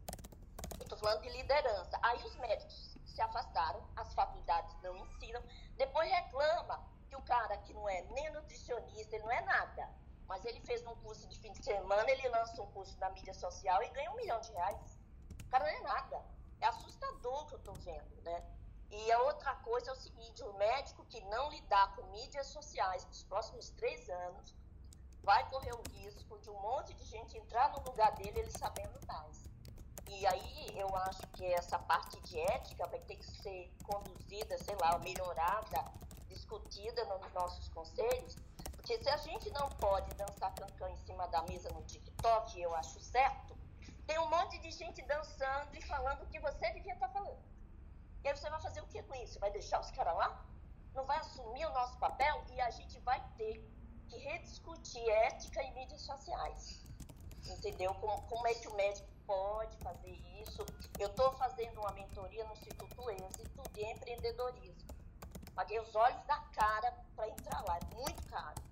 De 1.16 1.28
liderança. 1.30 1.98
Aí 2.02 2.22
os 2.22 2.36
médicos 2.36 2.96
se 3.06 3.20
afastaram, 3.22 3.82
as 3.96 4.12
faculdades 4.14 4.76
não 4.82 4.96
ensinam, 4.96 5.42
depois 5.76 6.08
reclama 6.10 6.86
que 7.08 7.16
o 7.16 7.22
cara 7.22 7.56
que 7.58 7.72
não 7.72 7.88
é 7.88 8.02
nem 8.10 8.30
nutricionista, 8.32 9.16
ele 9.16 9.24
não 9.24 9.32
é 9.32 9.40
nada, 9.40 9.88
mas 10.26 10.44
ele 10.44 10.60
fez 10.60 10.86
um 10.86 10.94
curso 10.96 11.26
de 11.26 11.38
fim 11.38 11.50
de 11.52 11.64
semana, 11.64 12.08
ele 12.10 12.28
lança 12.28 12.62
um 12.62 12.70
curso 12.72 12.96
na 13.00 13.10
mídia 13.10 13.34
social 13.34 13.82
e 13.82 13.88
ganha 13.88 14.10
um 14.12 14.16
milhão 14.16 14.40
de 14.40 14.52
reais. 14.52 14.98
O 15.44 15.48
cara 15.50 15.64
não 15.64 15.72
é 15.72 15.80
nada. 15.80 16.24
É 16.60 16.66
assustador 16.66 17.42
o 17.42 17.46
que 17.46 17.54
eu 17.54 17.58
estou 17.58 17.74
vendo, 17.74 18.22
né? 18.22 18.44
E 18.90 19.12
a 19.12 19.22
outra 19.22 19.54
coisa 19.56 19.90
é 19.90 19.92
o 19.92 19.96
seguinte, 19.96 20.42
o 20.42 20.52
médico 20.54 21.04
que 21.06 21.20
não 21.24 21.50
lidar 21.50 21.94
com 21.94 22.02
mídias 22.08 22.46
sociais 22.48 23.04
nos 23.06 23.22
próximos 23.22 23.70
três 23.70 24.08
anos 24.08 24.54
vai 25.22 25.48
correr 25.50 25.72
o 25.72 25.82
risco 25.92 26.38
de 26.38 26.50
um 26.50 26.60
monte 26.60 26.94
de 26.94 27.04
gente 27.04 27.36
entrar 27.36 27.70
no 27.72 27.80
lugar 27.82 28.14
dele, 28.16 28.40
ele 28.40 28.50
sabendo 28.50 28.98
mais. 29.06 29.47
E 30.08 30.26
aí 30.26 30.78
eu 30.78 30.94
acho 30.96 31.20
que 31.34 31.44
essa 31.44 31.78
parte 31.78 32.20
de 32.22 32.40
ética 32.40 32.86
vai 32.86 32.98
ter 33.00 33.16
que 33.16 33.26
ser 33.26 33.70
conduzida, 33.84 34.56
sei 34.58 34.74
lá, 34.76 34.98
melhorada, 34.98 35.84
discutida 36.28 37.04
nos 37.04 37.32
nossos 37.32 37.68
conselhos, 37.68 38.36
porque 38.72 39.02
se 39.02 39.08
a 39.10 39.16
gente 39.18 39.50
não 39.50 39.68
pode 39.68 40.08
dançar 40.14 40.54
cancã 40.54 40.90
em 40.90 40.96
cima 40.98 41.26
da 41.28 41.42
mesa 41.42 41.68
no 41.70 41.82
TikTok, 41.82 42.60
eu 42.60 42.74
acho 42.74 43.00
certo, 43.00 43.56
tem 44.06 44.18
um 44.18 44.30
monte 44.30 44.58
de 44.58 44.70
gente 44.70 45.02
dançando 45.02 45.76
e 45.76 45.82
falando 45.82 46.22
o 46.22 46.26
que 46.26 46.40
você 46.40 46.70
devia 46.72 46.94
estar 46.94 47.08
falando. 47.08 47.42
E 48.24 48.28
aí 48.28 48.36
você 48.36 48.48
vai 48.48 48.60
fazer 48.60 48.80
o 48.80 48.86
que 48.86 49.02
com 49.02 49.14
isso? 49.16 49.38
Vai 49.38 49.50
deixar 49.50 49.80
os 49.80 49.90
caras 49.90 50.16
lá? 50.16 50.42
Não 50.94 51.04
vai 51.04 51.18
assumir 51.18 51.66
o 51.66 51.72
nosso 51.74 51.98
papel? 51.98 52.42
E 52.50 52.60
a 52.60 52.70
gente 52.70 52.98
vai 53.00 53.22
ter 53.36 53.62
que 54.08 54.16
rediscutir 54.16 55.06
ética 55.06 55.62
em 55.62 55.74
mídias 55.74 56.00
sociais. 56.00 56.82
Entendeu? 57.46 57.94
Como, 57.94 58.22
como 58.22 58.46
é 58.46 58.54
que 58.54 58.68
o 58.68 58.74
médico 58.74 59.17
pode 59.28 59.76
fazer 59.76 60.16
isso? 60.40 60.64
Eu 60.98 61.08
estou 61.08 61.30
fazendo 61.32 61.78
uma 61.80 61.92
mentoria 61.92 62.44
no 62.46 62.54
Instituto 62.54 63.10
Êxito 63.10 63.62
de 63.74 63.84
empreendedorismo. 63.84 64.88
Paguei 65.54 65.78
os 65.78 65.94
olhos 65.94 66.24
da 66.24 66.38
cara 66.54 66.90
para 67.14 67.28
entrar 67.28 67.62
lá, 67.68 67.76
é 67.76 67.94
muito 67.94 68.26
caro. 68.26 68.62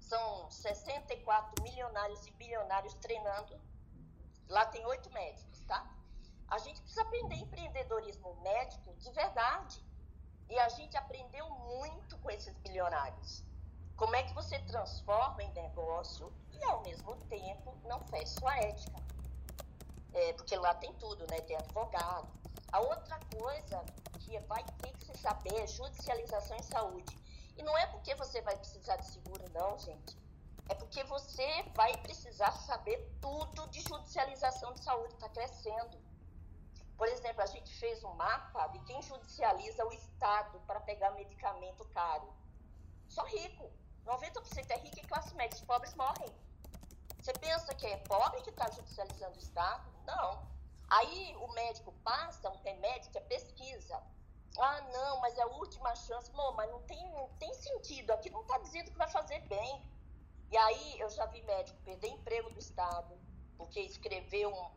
São 0.00 0.50
64 0.50 1.62
milionários 1.62 2.26
e 2.26 2.30
bilionários 2.32 2.94
treinando. 2.94 3.60
Lá 4.48 4.64
tem 4.64 4.84
oito 4.86 5.12
médicos, 5.12 5.60
tá? 5.66 5.86
A 6.48 6.56
gente 6.56 6.80
precisa 6.80 7.02
aprender 7.02 7.34
empreendedorismo 7.34 8.34
médico 8.36 8.94
de 8.94 9.10
verdade. 9.12 9.84
E 10.48 10.58
a 10.58 10.70
gente 10.70 10.96
aprendeu 10.96 11.50
muito 11.50 12.16
com 12.18 12.30
esses 12.30 12.56
bilionários. 12.60 13.44
Como 13.94 14.16
é 14.16 14.22
que 14.22 14.32
você 14.32 14.58
transforma 14.60 15.42
em 15.42 15.52
negócio 15.52 16.32
e, 16.50 16.64
ao 16.64 16.80
mesmo 16.80 17.14
tempo, 17.26 17.76
não 17.84 18.00
fez 18.06 18.30
sua 18.30 18.56
ética? 18.56 19.08
É, 20.12 20.32
porque 20.32 20.56
lá 20.56 20.74
tem 20.74 20.92
tudo, 20.94 21.26
né? 21.30 21.40
Tem 21.42 21.56
advogado. 21.56 22.28
A 22.72 22.80
outra 22.80 23.18
coisa 23.36 23.84
que 24.20 24.38
vai 24.40 24.62
ter 24.82 24.92
que 24.92 25.06
se 25.06 25.18
saber 25.18 25.54
é 25.54 25.66
judicialização 25.66 26.56
em 26.56 26.62
saúde. 26.62 27.16
E 27.56 27.62
não 27.62 27.76
é 27.76 27.86
porque 27.86 28.14
você 28.14 28.40
vai 28.42 28.56
precisar 28.56 28.96
de 28.96 29.06
seguro, 29.06 29.44
não, 29.52 29.78
gente. 29.78 30.16
É 30.68 30.74
porque 30.74 31.02
você 31.04 31.62
vai 31.74 31.96
precisar 31.98 32.52
saber 32.52 32.98
tudo 33.20 33.66
de 33.68 33.80
judicialização 33.80 34.72
de 34.74 34.84
saúde. 34.84 35.14
Está 35.14 35.28
crescendo. 35.28 35.98
Por 36.96 37.08
exemplo, 37.08 37.42
a 37.42 37.46
gente 37.46 37.72
fez 37.78 38.04
um 38.04 38.12
mapa 38.14 38.66
de 38.68 38.80
quem 38.80 39.00
judicializa 39.02 39.86
o 39.86 39.92
Estado 39.92 40.60
para 40.66 40.80
pegar 40.80 41.10
medicamento 41.12 41.84
caro. 41.88 42.28
Só 43.08 43.24
rico. 43.24 43.70
90% 44.04 44.70
é 44.70 44.76
rico 44.78 44.98
e 44.98 45.06
classe 45.06 45.34
média. 45.34 45.56
Os 45.56 45.64
pobres 45.64 45.94
morrem. 45.94 46.28
Você 47.28 47.34
pensa 47.40 47.74
que 47.74 47.86
é 47.86 47.98
pobre 47.98 48.40
que 48.40 48.48
está 48.48 48.70
judicializando 48.70 49.36
o 49.36 49.38
Estado? 49.38 49.86
Não. 50.06 50.48
Aí 50.88 51.36
o 51.36 51.48
médico 51.48 51.92
passa 52.02 52.48
um 52.48 52.56
remédio 52.62 53.10
que 53.10 53.18
é 53.18 53.20
pesquisa. 53.20 54.02
Ah, 54.58 54.80
não, 54.90 55.20
mas 55.20 55.36
é 55.36 55.42
a 55.42 55.46
última 55.46 55.94
chance. 55.94 56.32
Não, 56.32 56.54
mas 56.54 56.70
não 56.70 56.80
tem, 56.84 57.06
não 57.12 57.28
tem 57.38 57.52
sentido. 57.52 58.12
Aqui 58.12 58.30
não 58.30 58.40
está 58.40 58.56
dizendo 58.56 58.90
que 58.90 58.96
vai 58.96 59.10
fazer 59.10 59.40
bem. 59.40 59.82
E 60.50 60.56
aí 60.56 60.98
eu 61.00 61.10
já 61.10 61.26
vi 61.26 61.42
médico 61.42 61.78
perder 61.82 62.08
emprego 62.08 62.48
do 62.48 62.58
Estado, 62.58 63.14
porque 63.58 63.78
escreveu 63.80 64.50
um, 64.50 64.70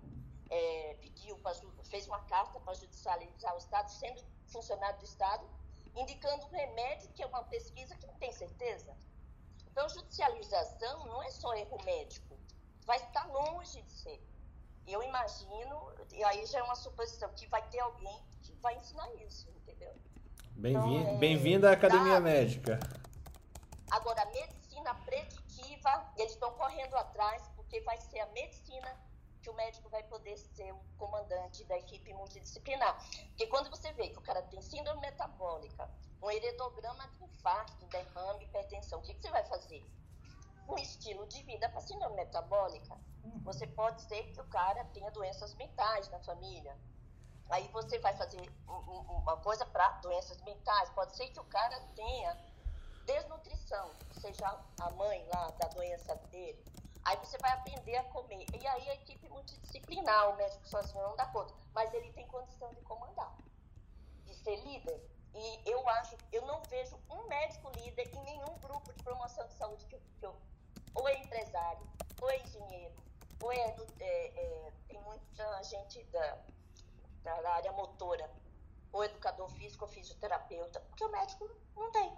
é, 0.50 0.98
pediu, 1.00 1.40
fez 1.86 2.06
uma 2.06 2.20
carta 2.26 2.60
para 2.60 2.74
judicializar 2.74 3.56
o 3.56 3.60
Estado, 3.60 3.90
sendo 3.92 4.22
funcionário 4.48 5.00
do 5.00 5.06
Estado, 5.06 5.50
indicando 5.96 6.48
um 6.48 6.50
remédio 6.50 7.14
que 7.14 7.24
é 7.24 7.26
uma 7.28 7.46
pesquisa 7.46 7.96
que 7.96 8.06
não 8.06 8.16
tem 8.16 8.34
certeza. 8.34 8.94
Então, 9.72 9.88
judicialização 9.90 11.06
não 11.08 11.24
é 11.24 11.30
só 11.32 11.54
erro 11.56 11.78
médico, 11.84 12.38
vai 12.86 12.98
estar 12.98 13.26
longe 13.28 13.82
de 13.82 13.92
ser. 13.92 14.22
E 14.86 14.92
eu 14.94 15.02
imagino, 15.02 15.94
e 16.12 16.24
aí 16.24 16.46
já 16.46 16.60
é 16.60 16.64
uma 16.64 16.76
suposição, 16.76 17.30
que 17.34 17.48
vai 17.48 17.62
ter 17.70 17.80
alguém 17.80 18.20
que 18.44 18.54
vai 18.56 18.76
ensinar 18.76 19.08
isso, 19.16 19.50
entendeu? 19.50 19.94
Bem-vindo 20.56 21.00
Então, 21.00 21.16
é, 21.16 21.18
bem-vindo 21.18 21.68
à 21.68 21.72
Academia 21.72 22.14
dá- 22.16 22.20
Médica. 22.20 22.80
Agora, 23.90 24.22
a 24.22 24.26
medicina 24.26 24.94
preditiva, 25.06 26.12
eles 26.18 26.34
estão 26.34 26.52
correndo 26.54 26.96
atrás, 26.96 27.42
porque 27.56 27.80
vai 27.82 27.98
ser 28.02 28.20
a 28.20 28.26
medicina 28.28 28.90
que 29.42 29.50
o 29.50 29.54
médico 29.54 29.90
vai 29.90 30.04
poder 30.04 30.38
ser 30.38 30.72
o 30.72 30.80
comandante 30.98 31.64
da 31.66 31.78
equipe 31.78 32.14
multidisciplinar. 32.14 32.96
Porque 33.30 33.48
quando 33.48 33.70
você 33.70 33.92
vê 33.94 34.10
que 34.10 34.18
o 34.18 34.22
cara 34.22 34.42
tem 34.44 34.62
síndrome 34.62 35.02
metabólica, 35.02 35.90
um 36.22 36.30
heredograma 36.32 37.08
de 37.10 37.24
infarto, 37.24 37.86
derrame, 37.88 38.44
hipertensão, 38.46 39.00
o 39.00 39.02
que, 39.02 39.14
que 39.14 39.22
você 39.22 39.32
vai 39.32 39.44
fazer? 39.46 39.84
Um 40.68 40.76
estilo 40.78 41.26
de 41.28 41.42
vida 41.44 41.68
para 41.70 41.82
síndrome 41.82 42.16
metabólica. 42.16 42.96
Você 43.44 43.68
pode 43.68 44.02
ser 44.04 44.24
que 44.32 44.40
o 44.40 44.48
cara 44.48 44.84
tenha 44.86 45.10
doenças 45.12 45.54
mentais 45.56 46.08
na 46.10 46.20
família. 46.20 46.78
Aí 47.50 47.68
você 47.70 48.00
vai 48.00 48.16
fazer 48.16 48.40
um- 48.68 48.74
um- 48.74 49.18
uma 49.18 49.38
coisa 49.38 49.66
para 49.66 49.90
doenças 50.00 50.40
mentais. 50.44 50.90
Pode 50.92 51.16
ser 51.18 51.28
que 51.30 51.40
o 51.40 51.44
cara 51.46 51.80
tenha 51.96 52.38
desnutrição, 53.06 53.92
seja 54.22 54.60
a 54.80 54.90
mãe 54.92 55.26
lá 55.34 55.50
da 55.52 55.68
doença 55.70 56.16
dele. 56.32 56.64
Aí 57.04 57.18
você 57.18 57.38
vai 57.40 57.52
aprender 57.52 57.98
a 57.98 58.04
comer. 58.06 58.46
E 58.54 58.68
aí 58.68 58.90
a 58.90 58.94
equipe 58.94 59.28
multidisciplinar, 59.28 60.30
o 60.30 60.38
médico 60.38 60.66
sozinho 60.68 61.04
não 61.04 61.16
dá 61.16 61.26
conta. 61.28 61.54
Mas 61.74 61.92
ele 61.94 62.14
tem 62.14 62.28
condição 62.28 62.72
de 62.74 62.82
comandar, 62.82 63.36
de 64.26 64.36
ser 64.36 64.56
líder. 64.64 65.02
E 65.34 65.62
eu 65.70 65.88
acho, 65.90 66.18
eu 66.32 66.46
não 66.46 66.66
vejo 66.66 67.00
um 67.10 67.28
médico 67.28 67.70
líder 67.72 68.12
em 68.14 68.22
nenhum 68.24 68.58
grupo 68.60 68.92
de 68.94 69.02
promoção 69.02 69.48
de 69.48 69.54
saúde 69.54 69.86
que 69.86 69.96
eu, 69.96 70.02
que 70.20 70.26
eu 70.26 70.36
ou 70.94 71.08
é 71.08 71.18
empresário, 71.20 71.88
ou 72.20 72.30
é 72.30 72.38
engenheiro, 72.42 72.96
ou 73.40 73.52
é, 73.52 73.76
é- 74.00 74.68
é- 74.68 74.72
tem 74.88 75.02
muita 75.02 75.64
gente 75.64 76.04
da, 76.06 76.38
da 77.24 77.52
área 77.54 77.72
motora, 77.72 78.30
ou 78.92 79.04
educador 79.06 79.50
físico 79.52 79.86
ou 79.86 79.92
fisioterapeuta, 79.92 80.82
porque 80.82 81.06
o 81.06 81.12
médico 81.12 81.50
não 81.76 81.92
tem. 81.92 82.18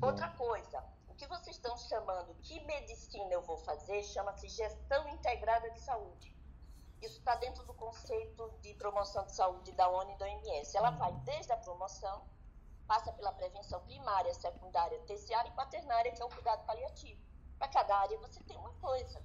Outra 0.00 0.28
coisa, 0.30 0.82
o 1.08 1.14
que 1.14 1.26
vocês 1.26 1.56
estão 1.56 1.76
chamando, 1.76 2.34
que 2.36 2.64
medicina 2.64 3.32
eu 3.32 3.42
vou 3.42 3.58
fazer, 3.58 4.02
chama-se 4.04 4.48
gestão 4.48 5.06
integrada 5.08 5.70
de 5.70 5.80
saúde. 5.80 6.33
Isso 7.04 7.18
está 7.18 7.34
dentro 7.34 7.62
do 7.64 7.74
conceito 7.74 8.50
de 8.62 8.72
promoção 8.74 9.26
de 9.26 9.34
saúde 9.34 9.72
da 9.72 9.86
ONU 9.88 10.12
e 10.12 10.16
da 10.16 10.24
OMS. 10.24 10.74
Ela 10.74 10.90
vai 10.90 11.12
desde 11.24 11.52
a 11.52 11.56
promoção, 11.58 12.24
passa 12.86 13.12
pela 13.12 13.30
prevenção 13.32 13.78
primária, 13.82 14.32
secundária, 14.32 14.98
terciária 15.00 15.50
e 15.50 15.52
quaternária, 15.52 16.12
que 16.12 16.22
é 16.22 16.24
o 16.24 16.30
cuidado 16.30 16.64
paliativo. 16.64 17.20
Para 17.58 17.68
cada 17.68 17.94
área 17.98 18.18
você 18.18 18.42
tem 18.44 18.56
uma 18.56 18.72
coisa. 18.74 19.22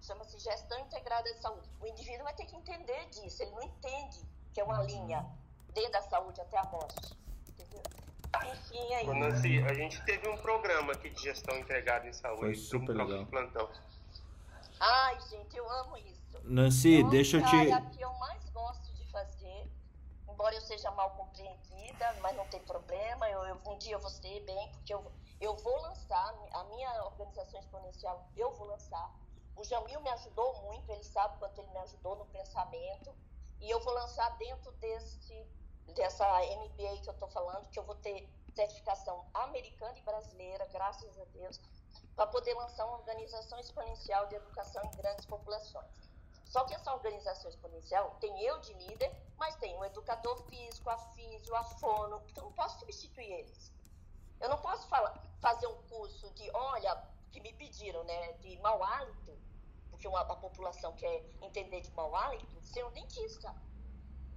Chama-se 0.00 0.38
gestão 0.38 0.78
integrada 0.80 1.30
de 1.34 1.38
saúde. 1.40 1.68
O 1.80 1.86
indivíduo 1.86 2.24
vai 2.24 2.34
ter 2.34 2.46
que 2.46 2.56
entender 2.56 3.06
disso. 3.10 3.42
Ele 3.42 3.50
não 3.50 3.62
entende 3.62 4.22
que 4.54 4.60
é 4.60 4.64
uma 4.64 4.82
linha 4.82 5.26
desde 5.74 5.96
a 5.96 6.02
saúde 6.02 6.40
até 6.40 6.56
a 6.56 6.64
morte. 6.64 7.14
Entendeu? 7.48 7.82
Enfim, 8.52 8.92
é 8.94 8.98
Ô, 8.98 9.02
isso. 9.02 9.14
Nancy, 9.14 9.62
a 9.64 9.74
gente 9.74 10.02
teve 10.06 10.28
um 10.28 10.38
programa 10.38 10.94
aqui 10.94 11.10
de 11.10 11.22
gestão 11.22 11.58
integrada 11.58 12.08
em 12.08 12.12
saúde. 12.14 12.40
Foi 12.40 12.54
super 12.54 12.96
um 12.96 13.04
legal. 13.04 13.26
plantão. 13.26 13.70
Ai, 14.80 15.20
gente, 15.28 15.56
eu 15.56 15.70
amo 15.70 15.96
isso. 15.98 16.15
Nancy, 16.48 16.98
Então, 16.98 17.10
deixa 17.10 17.36
eu 17.38 17.44
a 17.44 17.48
te. 17.48 17.56
área 17.56 17.80
que 17.90 18.00
eu 18.00 18.12
mais 18.14 18.48
gosto 18.50 18.92
de 18.94 19.04
fazer, 19.10 19.70
embora 20.28 20.54
eu 20.54 20.60
seja 20.60 20.90
mal 20.92 21.10
compreendida, 21.10 22.12
mas 22.20 22.36
não 22.36 22.46
tem 22.46 22.62
problema, 22.64 23.28
eu, 23.28 23.44
eu- 23.46 23.60
um 23.66 23.78
dia 23.78 23.94
eu 23.94 24.00
vou 24.00 24.10
ser 24.10 24.40
bem, 24.44 24.70
porque 24.72 24.94
eu, 24.94 25.12
eu 25.40 25.56
vou 25.56 25.76
lançar, 25.82 26.34
a 26.52 26.64
minha 26.64 27.04
organização 27.04 27.58
exponencial, 27.60 28.30
eu 28.36 28.52
vou 28.52 28.66
lançar. 28.68 29.14
O 29.56 29.64
Jamil 29.64 30.00
me 30.00 30.10
ajudou 30.10 30.62
muito, 30.62 30.90
ele 30.92 31.02
sabe 31.04 31.38
quanto 31.38 31.58
ele 31.60 31.70
me 31.70 31.78
ajudou 31.78 32.16
no 32.16 32.26
pensamento. 32.26 33.14
E 33.60 33.70
eu 33.70 33.80
vou 33.80 33.94
lançar 33.94 34.28
dentro 34.36 34.70
desse, 34.72 35.46
dessa 35.94 36.26
MBA 36.44 36.98
que 37.02 37.08
eu 37.08 37.14
estou 37.14 37.28
falando, 37.28 37.68
que 37.70 37.78
eu 37.78 37.84
vou 37.84 37.94
ter 37.96 38.28
certificação 38.54 39.24
americana 39.32 39.98
e 39.98 40.02
brasileira, 40.02 40.66
graças 40.66 41.18
a 41.18 41.24
Deus, 41.32 41.58
para 42.14 42.26
poder 42.26 42.52
lançar 42.54 42.84
uma 42.86 42.98
organização 42.98 43.58
exponencial 43.58 44.26
de 44.28 44.34
educação 44.36 44.84
em 44.84 44.90
grandes 44.96 45.24
populações. 45.24 46.05
Só 46.46 46.64
que 46.64 46.74
essa 46.74 46.94
organização 46.94 47.50
exponencial 47.50 48.16
tem 48.20 48.40
eu 48.40 48.58
de 48.60 48.72
líder, 48.74 49.12
mas 49.36 49.56
tem 49.56 49.76
o 49.76 49.84
educador 49.84 50.36
físico, 50.44 50.88
a 50.88 50.96
físio, 50.96 51.54
a 51.54 51.64
fono, 51.64 52.20
que 52.20 52.38
eu 52.38 52.44
não 52.44 52.52
posso 52.52 52.78
substituir 52.78 53.30
eles. 53.30 53.72
Eu 54.40 54.48
não 54.48 54.58
posso 54.58 54.86
falar, 54.88 55.12
fazer 55.40 55.66
um 55.66 55.82
curso 55.82 56.30
de, 56.30 56.48
olha, 56.52 56.94
que 57.32 57.40
me 57.40 57.52
pediram, 57.52 58.04
né, 58.04 58.32
de 58.34 58.58
mau 58.60 58.82
hálito, 58.82 59.36
porque 59.90 60.06
uma, 60.06 60.20
a 60.20 60.36
população 60.36 60.94
quer 60.94 61.24
entender 61.42 61.80
de 61.80 61.90
mau 61.92 62.14
hálito, 62.14 62.60
ser 62.62 62.84
um 62.84 62.92
dentista. 62.92 63.54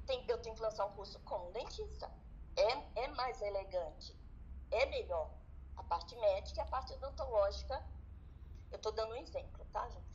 Tem, 0.05 0.25
eu 0.27 0.41
tenho 0.41 0.55
que 0.55 0.61
lançar 0.61 0.85
um 0.85 0.93
curso 0.93 1.19
com 1.19 1.47
um 1.47 1.51
dentista. 1.51 2.11
É, 2.55 3.03
é 3.03 3.07
mais 3.09 3.41
elegante, 3.41 4.15
é 4.71 4.85
melhor. 4.87 5.29
A 5.77 5.83
parte 5.83 6.15
médica 6.15 6.59
e 6.59 6.63
a 6.63 6.65
parte 6.65 6.93
odontológica, 6.93 7.81
eu 8.71 8.77
estou 8.77 8.91
dando 8.91 9.13
um 9.13 9.17
exemplo, 9.17 9.65
tá, 9.71 9.87
gente? 9.89 10.08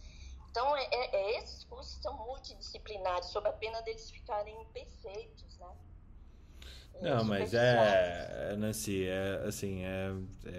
Então, 0.55 0.77
é, 0.77 0.89
é, 0.93 1.17
é, 1.17 1.39
esses 1.43 1.65
cursos 1.65 2.01
são 2.01 2.17
multidisciplinares, 2.17 3.27
sob 3.27 3.49
a 3.49 3.53
pena 3.53 3.83
deles 3.83 4.09
ficarem 4.09 4.55
perfeitos, 4.73 5.59
né? 5.59 5.67
Não, 7.03 7.25
mas 7.25 7.53
é, 7.53 8.55
Nancy, 8.57 9.05
é 9.05 9.43
assim, 9.49 9.83
é, 9.83 10.13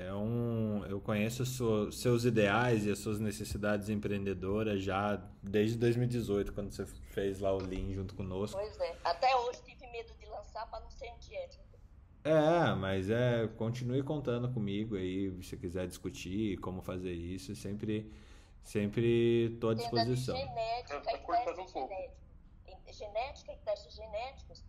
é 0.07 0.13
um. 0.13 0.85
Eu 0.85 0.99
conheço 0.99 1.45
seus 1.93 2.25
ideais 2.25 2.85
e 2.85 2.91
as 2.91 2.99
suas 2.99 3.21
necessidades 3.21 3.87
empreendedoras 3.87 4.83
já 4.83 5.15
desde 5.41 5.77
2018, 5.77 6.51
quando 6.51 6.73
você 6.73 6.85
fez 6.85 7.39
lá 7.39 7.53
o 7.53 7.61
Lean 7.65 7.93
junto 7.93 8.15
conosco. 8.15 8.59
Pois 8.59 8.77
é, 8.81 8.97
até 9.01 9.33
hoje 9.33 9.61
tive 9.63 9.87
medo 9.87 10.13
de 10.19 10.25
lançar 10.25 10.69
para 10.69 10.81
não 10.81 10.89
ser 10.89 11.07
antiético. 11.07 11.63
É, 12.21 12.75
mas 12.75 13.09
é, 13.09 13.47
continue 13.55 14.03
contando 14.03 14.51
comigo 14.51 14.97
aí, 14.97 15.31
se 15.41 15.55
quiser 15.55 15.87
discutir 15.87 16.57
como 16.57 16.81
fazer 16.81 17.13
isso, 17.13 17.55
sempre, 17.55 18.11
sempre 18.65 19.53
estou 19.53 19.69
à 19.69 19.73
disposição. 19.75 20.35
Genética, 20.35 20.97
e 20.97 21.17
testes 21.17 21.71
genéticos. 21.71 22.97
genética 22.97 23.53
e 23.53 23.57
testes 23.57 23.95
genéticos 23.95 24.65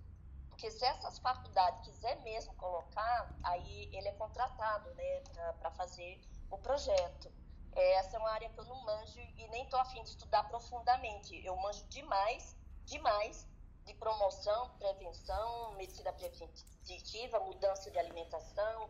porque 0.56 0.70
se 0.70 0.86
essas 0.86 1.18
faculdades 1.18 1.82
quiser 1.82 2.18
mesmo 2.22 2.54
colocar, 2.54 3.30
aí 3.42 3.90
ele 3.92 4.08
é 4.08 4.12
contratado, 4.12 4.88
né, 4.94 5.20
para 5.60 5.70
fazer 5.72 6.18
o 6.50 6.56
projeto. 6.56 7.30
É, 7.74 7.96
essa 7.96 8.16
é 8.16 8.18
uma 8.18 8.30
área 8.30 8.48
que 8.48 8.58
eu 8.58 8.64
não 8.64 8.82
manjo 8.82 9.20
e 9.36 9.46
nem 9.48 9.64
estou 9.64 9.78
afim 9.78 10.02
de 10.02 10.08
estudar 10.08 10.44
profundamente. 10.44 11.44
Eu 11.44 11.54
manjo 11.58 11.84
demais, 11.90 12.56
demais 12.86 13.46
de 13.84 13.92
promoção, 13.94 14.70
prevenção, 14.78 15.74
medicina 15.74 16.10
preventiva, 16.14 17.38
mudança 17.40 17.90
de 17.90 17.98
alimentação, 17.98 18.88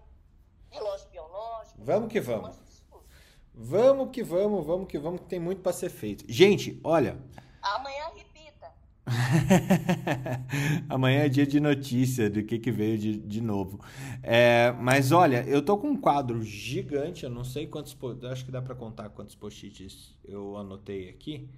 relógio 0.71 1.09
biológico. 1.11 1.85
Vamos 1.85 2.13
que 2.13 2.21
vamos. 2.21 2.57
Vamos 3.57 4.11
que 4.11 4.23
vamos, 4.23 4.67
vamos 4.67 4.87
que 4.87 4.99
vamos, 4.99 5.21
que 5.21 5.27
tem 5.27 5.41
muito 5.41 5.63
para 5.63 5.73
ser 5.73 5.89
feito. 5.89 6.25
Gente, 6.29 6.79
olha. 6.85 7.19
Amanhã 7.63 8.07
Amanhã 10.89 11.21
é 11.21 11.29
dia 11.29 11.47
de 11.47 11.61
notícia 11.61 12.29
do 12.29 12.43
que, 12.43 12.59
que 12.59 12.73
veio 12.73 12.99
de, 12.99 13.19
de 13.19 13.41
novo. 13.41 13.81
É, 14.23 14.73
mas 14.81 15.13
olha, 15.13 15.45
eu 15.47 15.63
tô 15.63 15.79
com 15.79 15.89
um 15.91 15.97
quadro 15.97 16.43
gigante, 16.43 17.25
eu 17.25 17.31
não 17.31 17.45
sei 17.45 17.67
quantos, 17.67 17.97
acho 18.31 18.45
que 18.45 18.51
dá 18.51 18.61
para 18.61 18.75
contar 18.75 19.09
quantos 19.11 19.35
post-its 19.35 20.15
eu 20.25 20.57
anotei 20.57 21.09
aqui. 21.09 21.49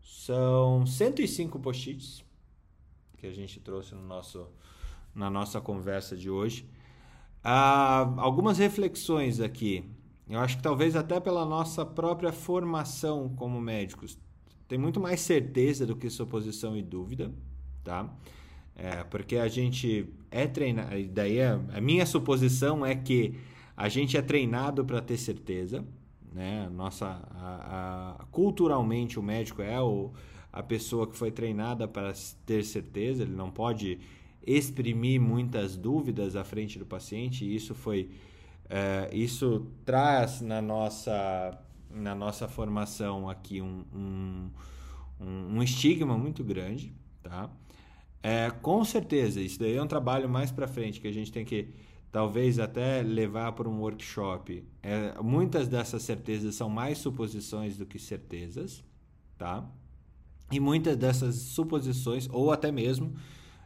São 0.00 0.86
105 0.86 1.58
post-its 1.58 2.24
que 3.16 3.26
a 3.26 3.32
gente 3.32 3.58
trouxe 3.58 3.94
no 3.94 4.02
nosso, 4.02 4.46
na 5.14 5.28
nossa 5.28 5.60
conversa 5.60 6.16
de 6.16 6.30
hoje. 6.30 6.68
Ah, 7.42 8.12
algumas 8.18 8.58
reflexões 8.58 9.40
aqui. 9.40 9.84
Eu 10.28 10.40
acho 10.40 10.58
que 10.58 10.62
talvez 10.62 10.94
até 10.94 11.18
pela 11.18 11.44
nossa 11.44 11.86
própria 11.86 12.32
formação 12.32 13.30
como 13.30 13.60
médicos 13.60 14.18
tem 14.68 14.78
muito 14.78 15.00
mais 15.00 15.20
certeza 15.20 15.86
do 15.86 15.96
que 15.96 16.10
suposição 16.10 16.76
e 16.76 16.82
dúvida, 16.82 17.32
tá? 17.82 18.14
É, 18.76 19.02
porque 19.04 19.36
a 19.36 19.48
gente 19.48 20.06
é 20.30 20.46
treinado, 20.46 20.90
daí 21.10 21.40
a, 21.40 21.54
a, 21.72 21.80
minha 21.80 22.04
suposição 22.04 22.84
é 22.84 22.94
que 22.94 23.34
a 23.74 23.88
gente 23.88 24.16
é 24.16 24.22
treinado 24.22 24.84
para 24.84 25.00
ter 25.00 25.16
certeza, 25.16 25.84
né? 26.30 26.68
Nossa, 26.68 27.06
a, 27.34 28.18
a, 28.20 28.24
culturalmente 28.26 29.18
o 29.18 29.22
médico 29.22 29.62
é 29.62 29.80
o, 29.80 30.12
a 30.52 30.62
pessoa 30.62 31.06
que 31.06 31.16
foi 31.16 31.30
treinada 31.30 31.88
para 31.88 32.12
ter 32.44 32.62
certeza, 32.62 33.22
ele 33.22 33.34
não 33.34 33.50
pode 33.50 33.98
exprimir 34.46 35.20
muitas 35.20 35.76
dúvidas 35.76 36.36
à 36.36 36.44
frente 36.44 36.78
do 36.78 36.84
paciente, 36.84 37.44
e 37.44 37.56
isso 37.56 37.74
foi 37.74 38.10
é, 38.68 39.08
isso 39.12 39.66
traz 39.84 40.40
na 40.40 40.60
nossa 40.60 41.58
na 41.90 42.14
nossa 42.14 42.46
formação 42.46 43.30
aqui 43.30 43.62
um, 43.62 43.82
um, 43.94 44.50
um 45.20 45.62
estigma 45.62 46.18
muito 46.18 46.44
grande, 46.44 46.92
tá? 47.22 47.50
É, 48.22 48.50
com 48.50 48.84
certeza, 48.84 49.40
isso 49.40 49.58
daí 49.58 49.76
é 49.76 49.82
um 49.82 49.86
trabalho 49.86 50.28
mais 50.28 50.50
para 50.50 50.66
frente 50.66 51.00
que 51.00 51.08
a 51.08 51.12
gente 51.12 51.32
tem 51.32 51.44
que 51.44 51.72
talvez 52.10 52.58
até 52.58 53.02
levar 53.02 53.52
para 53.52 53.68
um 53.68 53.80
workshop. 53.80 54.64
É, 54.82 55.14
muitas 55.22 55.68
dessas 55.68 56.02
certezas 56.02 56.54
são 56.54 56.68
mais 56.68 56.98
suposições 56.98 57.76
do 57.76 57.86
que 57.86 57.98
certezas, 57.98 58.84
tá? 59.36 59.64
E 60.50 60.58
muitas 60.58 60.96
dessas 60.96 61.36
suposições, 61.36 62.28
ou 62.30 62.50
até 62.50 62.72
mesmo 62.72 63.14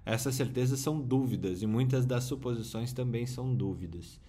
essas 0.04 0.34
certezas 0.34 0.80
são 0.80 1.00
dúvidas, 1.00 1.62
e 1.62 1.66
muitas 1.66 2.04
das 2.04 2.24
suposições 2.24 2.92
também 2.92 3.24
são 3.24 3.54
dúvidas, 3.54 4.20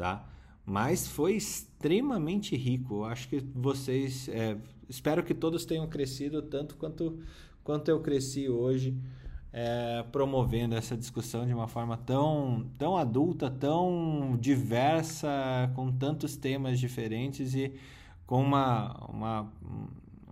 tá? 0.00 0.30
mas 0.70 1.08
foi 1.08 1.34
extremamente 1.34 2.56
rico. 2.56 2.98
Eu 2.98 3.04
acho 3.06 3.28
que 3.28 3.40
vocês, 3.54 4.28
é, 4.28 4.56
espero 4.88 5.22
que 5.24 5.34
todos 5.34 5.64
tenham 5.64 5.88
crescido 5.88 6.42
tanto 6.42 6.76
quanto, 6.76 7.18
quanto 7.64 7.88
eu 7.88 8.00
cresci 8.00 8.48
hoje, 8.48 8.96
é, 9.52 10.04
promovendo 10.12 10.76
essa 10.76 10.96
discussão 10.96 11.44
de 11.44 11.52
uma 11.52 11.66
forma 11.66 11.96
tão, 11.96 12.70
tão 12.78 12.96
adulta, 12.96 13.50
tão 13.50 14.38
diversa, 14.40 15.28
com 15.74 15.90
tantos 15.90 16.36
temas 16.36 16.78
diferentes 16.78 17.52
e 17.54 17.74
com 18.24 18.40
uma, 18.40 18.94
uma, 19.08 19.52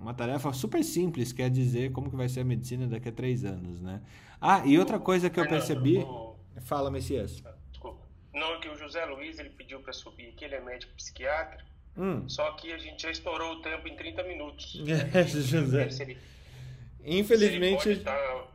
uma 0.00 0.14
tarefa 0.14 0.52
super 0.52 0.84
simples, 0.84 1.32
que 1.32 1.42
é 1.42 1.48
dizer 1.48 1.90
como 1.90 2.08
que 2.08 2.16
vai 2.16 2.28
ser 2.28 2.40
a 2.40 2.44
medicina 2.44 2.86
daqui 2.86 3.08
a 3.08 3.12
três 3.12 3.44
anos, 3.44 3.80
né? 3.80 4.02
Ah, 4.40 4.64
e 4.64 4.78
outra 4.78 5.00
coisa 5.00 5.28
que 5.28 5.40
eu 5.40 5.48
percebi... 5.48 6.06
Fala, 6.60 6.92
Messias. 6.92 7.42
Não, 8.32 8.60
que 8.60 8.68
o 8.68 8.76
José 8.88 9.04
Luiz 9.04 9.38
ele 9.38 9.50
pediu 9.50 9.80
para 9.80 9.92
subir 9.92 10.30
aqui, 10.30 10.46
ele 10.46 10.54
é 10.54 10.60
médico 10.60 10.92
psiquiatra. 10.94 11.62
Hum. 11.96 12.26
Só 12.28 12.52
que 12.52 12.72
a 12.72 12.78
gente 12.78 13.02
já 13.02 13.10
estourou 13.10 13.56
o 13.56 13.62
tempo 13.62 13.86
em 13.86 13.94
30 13.94 14.22
minutos. 14.24 14.82
É, 15.14 15.24
José. 15.24 15.90
Se 15.90 16.02
ele, 16.02 16.18
Infelizmente. 17.04 17.82
Se 17.82 17.88
ele 17.90 18.00
pode 18.00 18.18
estar 18.18 18.48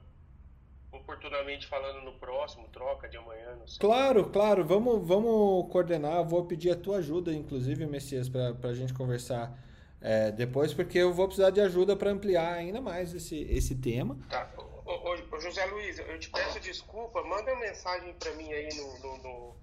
oportunamente 0.92 1.68
falando 1.68 2.04
no 2.04 2.14
próximo, 2.14 2.68
troca 2.70 3.08
de 3.08 3.18
amanhã, 3.18 3.56
não 3.60 3.68
sei. 3.68 3.80
Claro, 3.80 4.30
claro. 4.30 4.66
Vamos, 4.66 5.06
vamos 5.08 5.72
coordenar. 5.72 6.24
Vou 6.24 6.46
pedir 6.46 6.72
a 6.72 6.76
tua 6.76 6.98
ajuda, 6.98 7.32
inclusive, 7.32 7.86
Messias, 7.86 8.28
para 8.28 8.56
a 8.64 8.74
gente 8.74 8.94
conversar 8.94 9.56
é, 10.02 10.32
depois, 10.32 10.74
porque 10.74 10.98
eu 10.98 11.14
vou 11.14 11.28
precisar 11.28 11.52
de 11.52 11.62
ajuda 11.62 11.96
para 11.96 12.10
ampliar 12.10 12.54
ainda 12.54 12.82
mais 12.82 13.14
esse, 13.14 13.42
esse 13.44 13.76
tema. 13.76 14.18
Tá. 14.30 14.50
Ô, 14.86 15.10
ô, 15.10 15.40
José 15.40 15.66
Luiz, 15.66 16.00
eu 16.00 16.20
te 16.20 16.30
peço 16.30 16.60
desculpa, 16.60 17.22
manda 17.24 17.52
uma 17.54 17.62
mensagem 17.62 18.14
para 18.14 18.34
mim 18.34 18.52
aí 18.52 18.70
no, 18.76 19.00
no, 19.00 19.18
no 19.24 19.56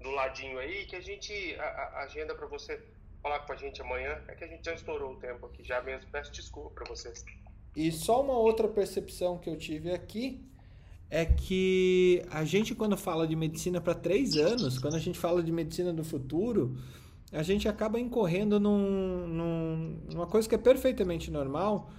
do 0.00 0.10
ladinho 0.10 0.58
aí, 0.58 0.84
que 0.86 0.96
a 0.96 1.00
gente 1.00 1.54
a, 1.58 1.64
a 1.64 2.02
agenda 2.04 2.34
para 2.34 2.46
você 2.46 2.80
falar 3.22 3.40
com 3.40 3.52
a 3.52 3.56
gente 3.56 3.80
amanhã. 3.80 4.20
É 4.28 4.34
que 4.34 4.44
a 4.44 4.46
gente 4.46 4.64
já 4.64 4.74
estourou 4.74 5.12
o 5.12 5.16
tempo 5.16 5.46
aqui 5.46 5.64
já 5.64 5.82
mesmo. 5.82 6.10
Peço 6.12 6.30
desculpa 6.30 6.70
para 6.70 6.84
vocês. 6.88 7.24
E 7.74 7.90
só 7.90 8.22
uma 8.22 8.34
outra 8.34 8.68
percepção 8.68 9.38
que 9.38 9.48
eu 9.48 9.56
tive 9.56 9.92
aqui 9.92 10.44
é 11.10 11.24
que 11.24 12.22
a 12.30 12.44
gente, 12.44 12.74
quando 12.74 12.96
fala 12.96 13.26
de 13.26 13.34
medicina 13.34 13.80
para 13.80 13.94
três 13.94 14.36
anos, 14.36 14.78
quando 14.78 14.94
a 14.94 14.98
gente 14.98 15.18
fala 15.18 15.42
de 15.42 15.50
medicina 15.50 15.92
do 15.92 16.04
futuro, 16.04 16.76
a 17.32 17.42
gente 17.42 17.68
acaba 17.68 17.98
incorrendo 17.98 18.60
num, 18.60 19.26
num, 19.26 20.00
numa 20.12 20.26
coisa 20.26 20.48
que 20.48 20.54
é 20.54 20.58
perfeitamente 20.58 21.30
normal, 21.30 21.90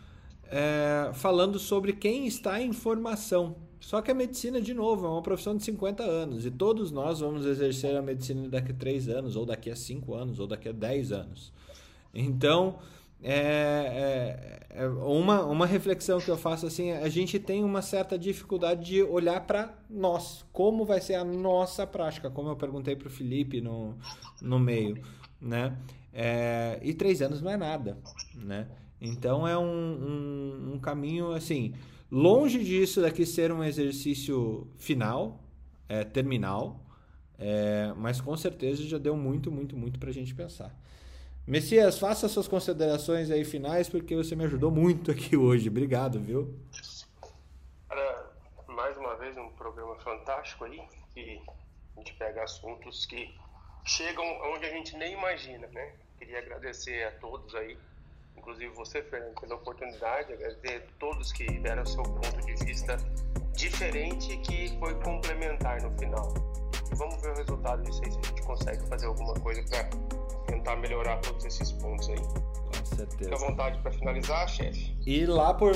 é, 0.46 1.12
falando 1.14 1.58
sobre 1.60 1.94
quem 1.94 2.28
está 2.28 2.62
em 2.62 2.72
formação. 2.72 3.56
Só 3.86 4.02
que 4.02 4.10
a 4.10 4.16
medicina, 4.16 4.60
de 4.60 4.74
novo, 4.74 5.06
é 5.06 5.10
uma 5.10 5.22
profissão 5.22 5.56
de 5.56 5.64
50 5.64 6.02
anos 6.02 6.44
e 6.44 6.49
todos 6.49 6.91
nós 6.91 7.20
vamos 7.20 7.45
exercer 7.45 7.95
a 7.95 8.02
medicina 8.02 8.49
daqui 8.49 8.72
a 8.72 8.76
3 8.76 9.10
anos, 9.10 9.36
ou 9.36 9.45
daqui 9.45 9.70
a 9.70 9.76
5 9.76 10.16
anos, 10.16 10.40
ou 10.40 10.48
daqui 10.48 10.68
a 10.68 10.72
10 10.72 11.12
anos. 11.12 11.53
Então, 12.12 12.80
é, 13.22 14.66
é, 14.72 14.82
é, 14.82 14.88
uma, 14.88 15.44
uma 15.44 15.68
reflexão 15.68 16.20
que 16.20 16.32
eu 16.32 16.36
faço 16.36 16.66
assim: 16.66 16.94
a 16.94 17.07
gente 17.10 17.38
tem 17.38 17.64
uma 17.64 17.84
certa 17.84 18.18
dificuldade 18.18 18.84
de 18.88 19.03
olhar 19.03 19.41
para 19.41 19.72
nós, 19.88 20.44
como 20.52 20.84
vai 20.84 20.99
ser 20.99 21.14
a 21.14 21.24
nossa 21.24 21.86
prática, 21.86 22.32
como 22.32 22.49
eu 22.49 22.56
perguntei 22.56 22.95
para 22.95 23.07
o 23.07 23.12
Felipe 23.12 23.62
no, 23.62 23.94
no 24.41 24.57
meio, 24.57 24.98
né? 25.40 25.78
É, 26.12 26.80
e 26.82 26.91
três 26.91 27.22
anos 27.22 27.40
não 27.40 27.52
é 27.52 27.57
nada, 27.57 27.99
né? 28.34 28.68
Então 28.99 29.48
é 29.48 29.56
um, 29.56 29.64
um, 29.64 30.74
um 30.74 30.80
caminho 30.80 31.34
assim, 31.34 31.76
longe 32.11 32.64
disso 32.64 33.02
daqui 33.02 33.26
ser 33.26 33.52
um 33.52 33.64
exercício 33.64 34.68
final, 34.77 35.40
é, 35.88 36.03
terminal, 36.03 36.80
é, 37.38 37.94
mas 37.98 38.22
com 38.22 38.36
certeza 38.38 38.84
já 38.84 38.98
deu 38.98 39.15
muito, 39.15 39.52
muito, 39.52 39.76
muito 39.76 39.99
para 39.99 40.10
a 40.10 40.14
gente 40.14 40.34
pensar. 40.34 40.73
Messias, 41.48 41.99
faça 41.99 42.27
suas 42.27 42.48
considerações 42.48 43.30
aí 43.30 43.45
finais, 43.45 43.88
porque 43.88 44.15
você 44.15 44.36
me 44.36 44.45
ajudou 44.45 44.72
muito 44.72 45.11
aqui 45.11 45.38
hoje. 45.38 45.69
Obrigado, 45.69 46.19
viu? 46.19 46.57
Cara, 47.88 48.32
mais 48.68 48.98
uma 48.98 49.15
vez 49.15 49.38
um 49.38 49.49
programa 49.49 49.95
fantástico 49.98 50.65
aí, 50.65 50.82
que 51.14 51.40
a 51.95 51.99
gente 51.99 52.14
pega 52.15 52.44
assuntos 52.44 53.06
que 53.06 53.32
chegam 53.86 54.26
onde 54.53 54.65
a 54.65 54.69
gente 54.72 54.98
nem 54.98 55.14
imagina, 55.14 55.68
né? 55.68 55.94
Queria 56.18 56.40
agradecer 56.40 57.03
a 57.03 57.11
todos 57.11 57.53
aí, 57.53 57.77
inclusive 58.46 58.72
você, 58.76 59.02
Fernando, 59.02 59.34
pela 59.42 59.56
oportunidade, 59.56 60.32
agradecer 60.32 60.78
a 60.78 61.00
todos 61.00 61.34
que 61.34 61.60
deram 61.60 61.84
seu 61.84 62.04
ponto 62.04 62.46
de 62.46 62.54
vista 62.64 62.96
diferente 63.56 64.38
que 64.38 64.78
foi 64.78 64.94
complementar 65.02 65.82
no 65.82 65.92
final. 65.98 66.32
Vamos 66.94 67.20
ver 67.22 67.32
o 67.32 67.36
resultado 67.36 67.82
disso 67.82 68.02
aí, 68.06 68.12
se 68.12 68.20
a 68.20 68.22
gente 68.22 68.42
consegue 68.44 68.88
fazer 68.88 69.08
alguma 69.08 69.34
coisa 69.34 69.64
para 69.64 69.90
tentar 70.46 70.76
melhorar 70.76 71.18
todos 71.22 71.44
esses 71.44 71.72
pontos 71.72 72.08
aí. 72.10 72.18
Com 72.18 72.86
certeza. 72.86 73.18
Fica 73.18 73.36
à 73.36 73.38
vontade 73.40 73.80
para 73.82 73.92
finalizar, 73.92 74.48
chefe. 74.48 74.96
E 75.06 75.26
lá 75.26 75.54
por, 75.54 75.74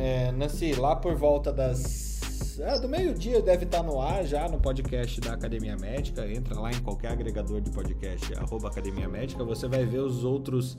é, 0.00 0.32
Nancy, 0.32 0.74
lá 0.74 0.96
por 0.96 1.14
volta 1.14 1.52
das 1.52 2.13
é, 2.58 2.78
do 2.78 2.88
meio-dia 2.88 3.42
deve 3.42 3.64
estar 3.64 3.82
no 3.82 4.00
ar 4.00 4.24
já 4.24 4.48
no 4.48 4.58
podcast 4.58 5.20
da 5.20 5.34
Academia 5.34 5.76
Médica. 5.76 6.26
Entra 6.30 6.58
lá 6.58 6.70
em 6.70 6.80
qualquer 6.80 7.12
agregador 7.12 7.60
de 7.60 7.70
podcast, 7.70 8.34
arroba 8.34 8.68
Academia 8.68 9.08
Médica. 9.08 9.44
Você 9.44 9.68
vai 9.68 9.84
ver 9.84 10.00
os 10.00 10.24
outros 10.24 10.76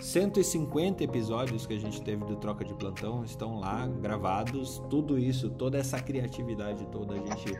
150 0.00 1.04
episódios 1.04 1.66
que 1.66 1.74
a 1.74 1.78
gente 1.78 2.00
teve 2.02 2.24
do 2.24 2.36
Troca 2.36 2.64
de 2.64 2.74
Plantão. 2.74 3.24
Estão 3.24 3.60
lá 3.60 3.86
gravados. 3.86 4.82
Tudo 4.88 5.18
isso, 5.18 5.50
toda 5.50 5.78
essa 5.78 6.00
criatividade 6.00 6.86
toda 6.86 7.14
a 7.14 7.16
gente 7.16 7.58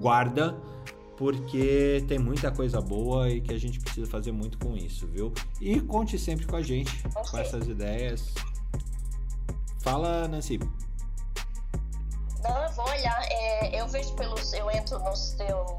guarda 0.00 0.56
porque 1.16 2.04
tem 2.06 2.18
muita 2.18 2.52
coisa 2.52 2.80
boa 2.80 3.28
e 3.28 3.40
que 3.40 3.52
a 3.52 3.58
gente 3.58 3.80
precisa 3.80 4.08
fazer 4.08 4.30
muito 4.30 4.56
com 4.58 4.76
isso, 4.76 5.06
viu? 5.08 5.32
E 5.60 5.80
conte 5.80 6.16
sempre 6.16 6.46
com 6.46 6.54
a 6.54 6.62
gente, 6.62 7.02
com 7.28 7.36
essas 7.36 7.66
ideias. 7.66 8.32
Fala, 9.80 10.28
Nancy. 10.28 10.60
Não, 12.42 12.64
eu 12.64 12.70
vou 12.72 12.88
olhar. 12.88 13.26
É, 13.30 13.80
eu 13.80 13.86
vejo 13.88 14.14
pelos. 14.14 14.52
Eu 14.52 14.70
entro 14.70 14.98
no 14.98 15.16
seu. 15.16 15.78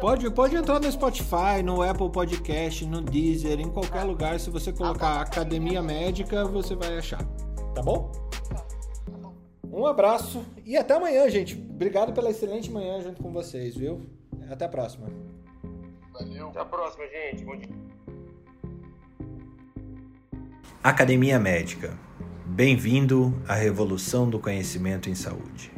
Pode, 0.00 0.30
pode 0.30 0.54
entrar 0.54 0.80
no 0.80 0.90
Spotify, 0.90 1.62
no 1.64 1.82
Apple 1.82 2.10
Podcast, 2.10 2.86
no 2.86 3.00
Deezer, 3.00 3.58
em 3.60 3.70
qualquer 3.70 4.00
ah. 4.00 4.04
lugar. 4.04 4.38
Se 4.38 4.50
você 4.50 4.72
colocar 4.72 5.08
ah, 5.08 5.22
Academia 5.22 5.82
Médica, 5.82 6.44
você 6.44 6.74
vai 6.76 6.98
achar. 6.98 7.24
Tá 7.74 7.82
bom? 7.82 8.12
Tá, 8.48 8.56
tá 8.56 9.32
um 9.72 9.86
abraço 9.86 10.44
e 10.64 10.76
até 10.76 10.94
amanhã, 10.94 11.28
gente. 11.28 11.54
Obrigado 11.54 12.12
pela 12.12 12.30
excelente 12.30 12.70
manhã 12.70 13.00
junto 13.00 13.20
com 13.20 13.32
vocês, 13.32 13.76
viu? 13.76 14.08
Até 14.48 14.66
a 14.66 14.68
próxima. 14.68 15.08
Valeu. 16.12 16.48
Até 16.50 16.60
a 16.60 16.64
próxima, 16.64 17.04
gente. 17.08 17.44
Bom 17.44 17.56
dia. 17.56 17.68
Academia 20.82 21.40
Médica. 21.40 21.98
Bem-vindo 22.54 23.34
à 23.48 23.54
revolução 23.54 24.30
do 24.30 24.38
conhecimento 24.38 25.10
em 25.10 25.14
saúde. 25.16 25.72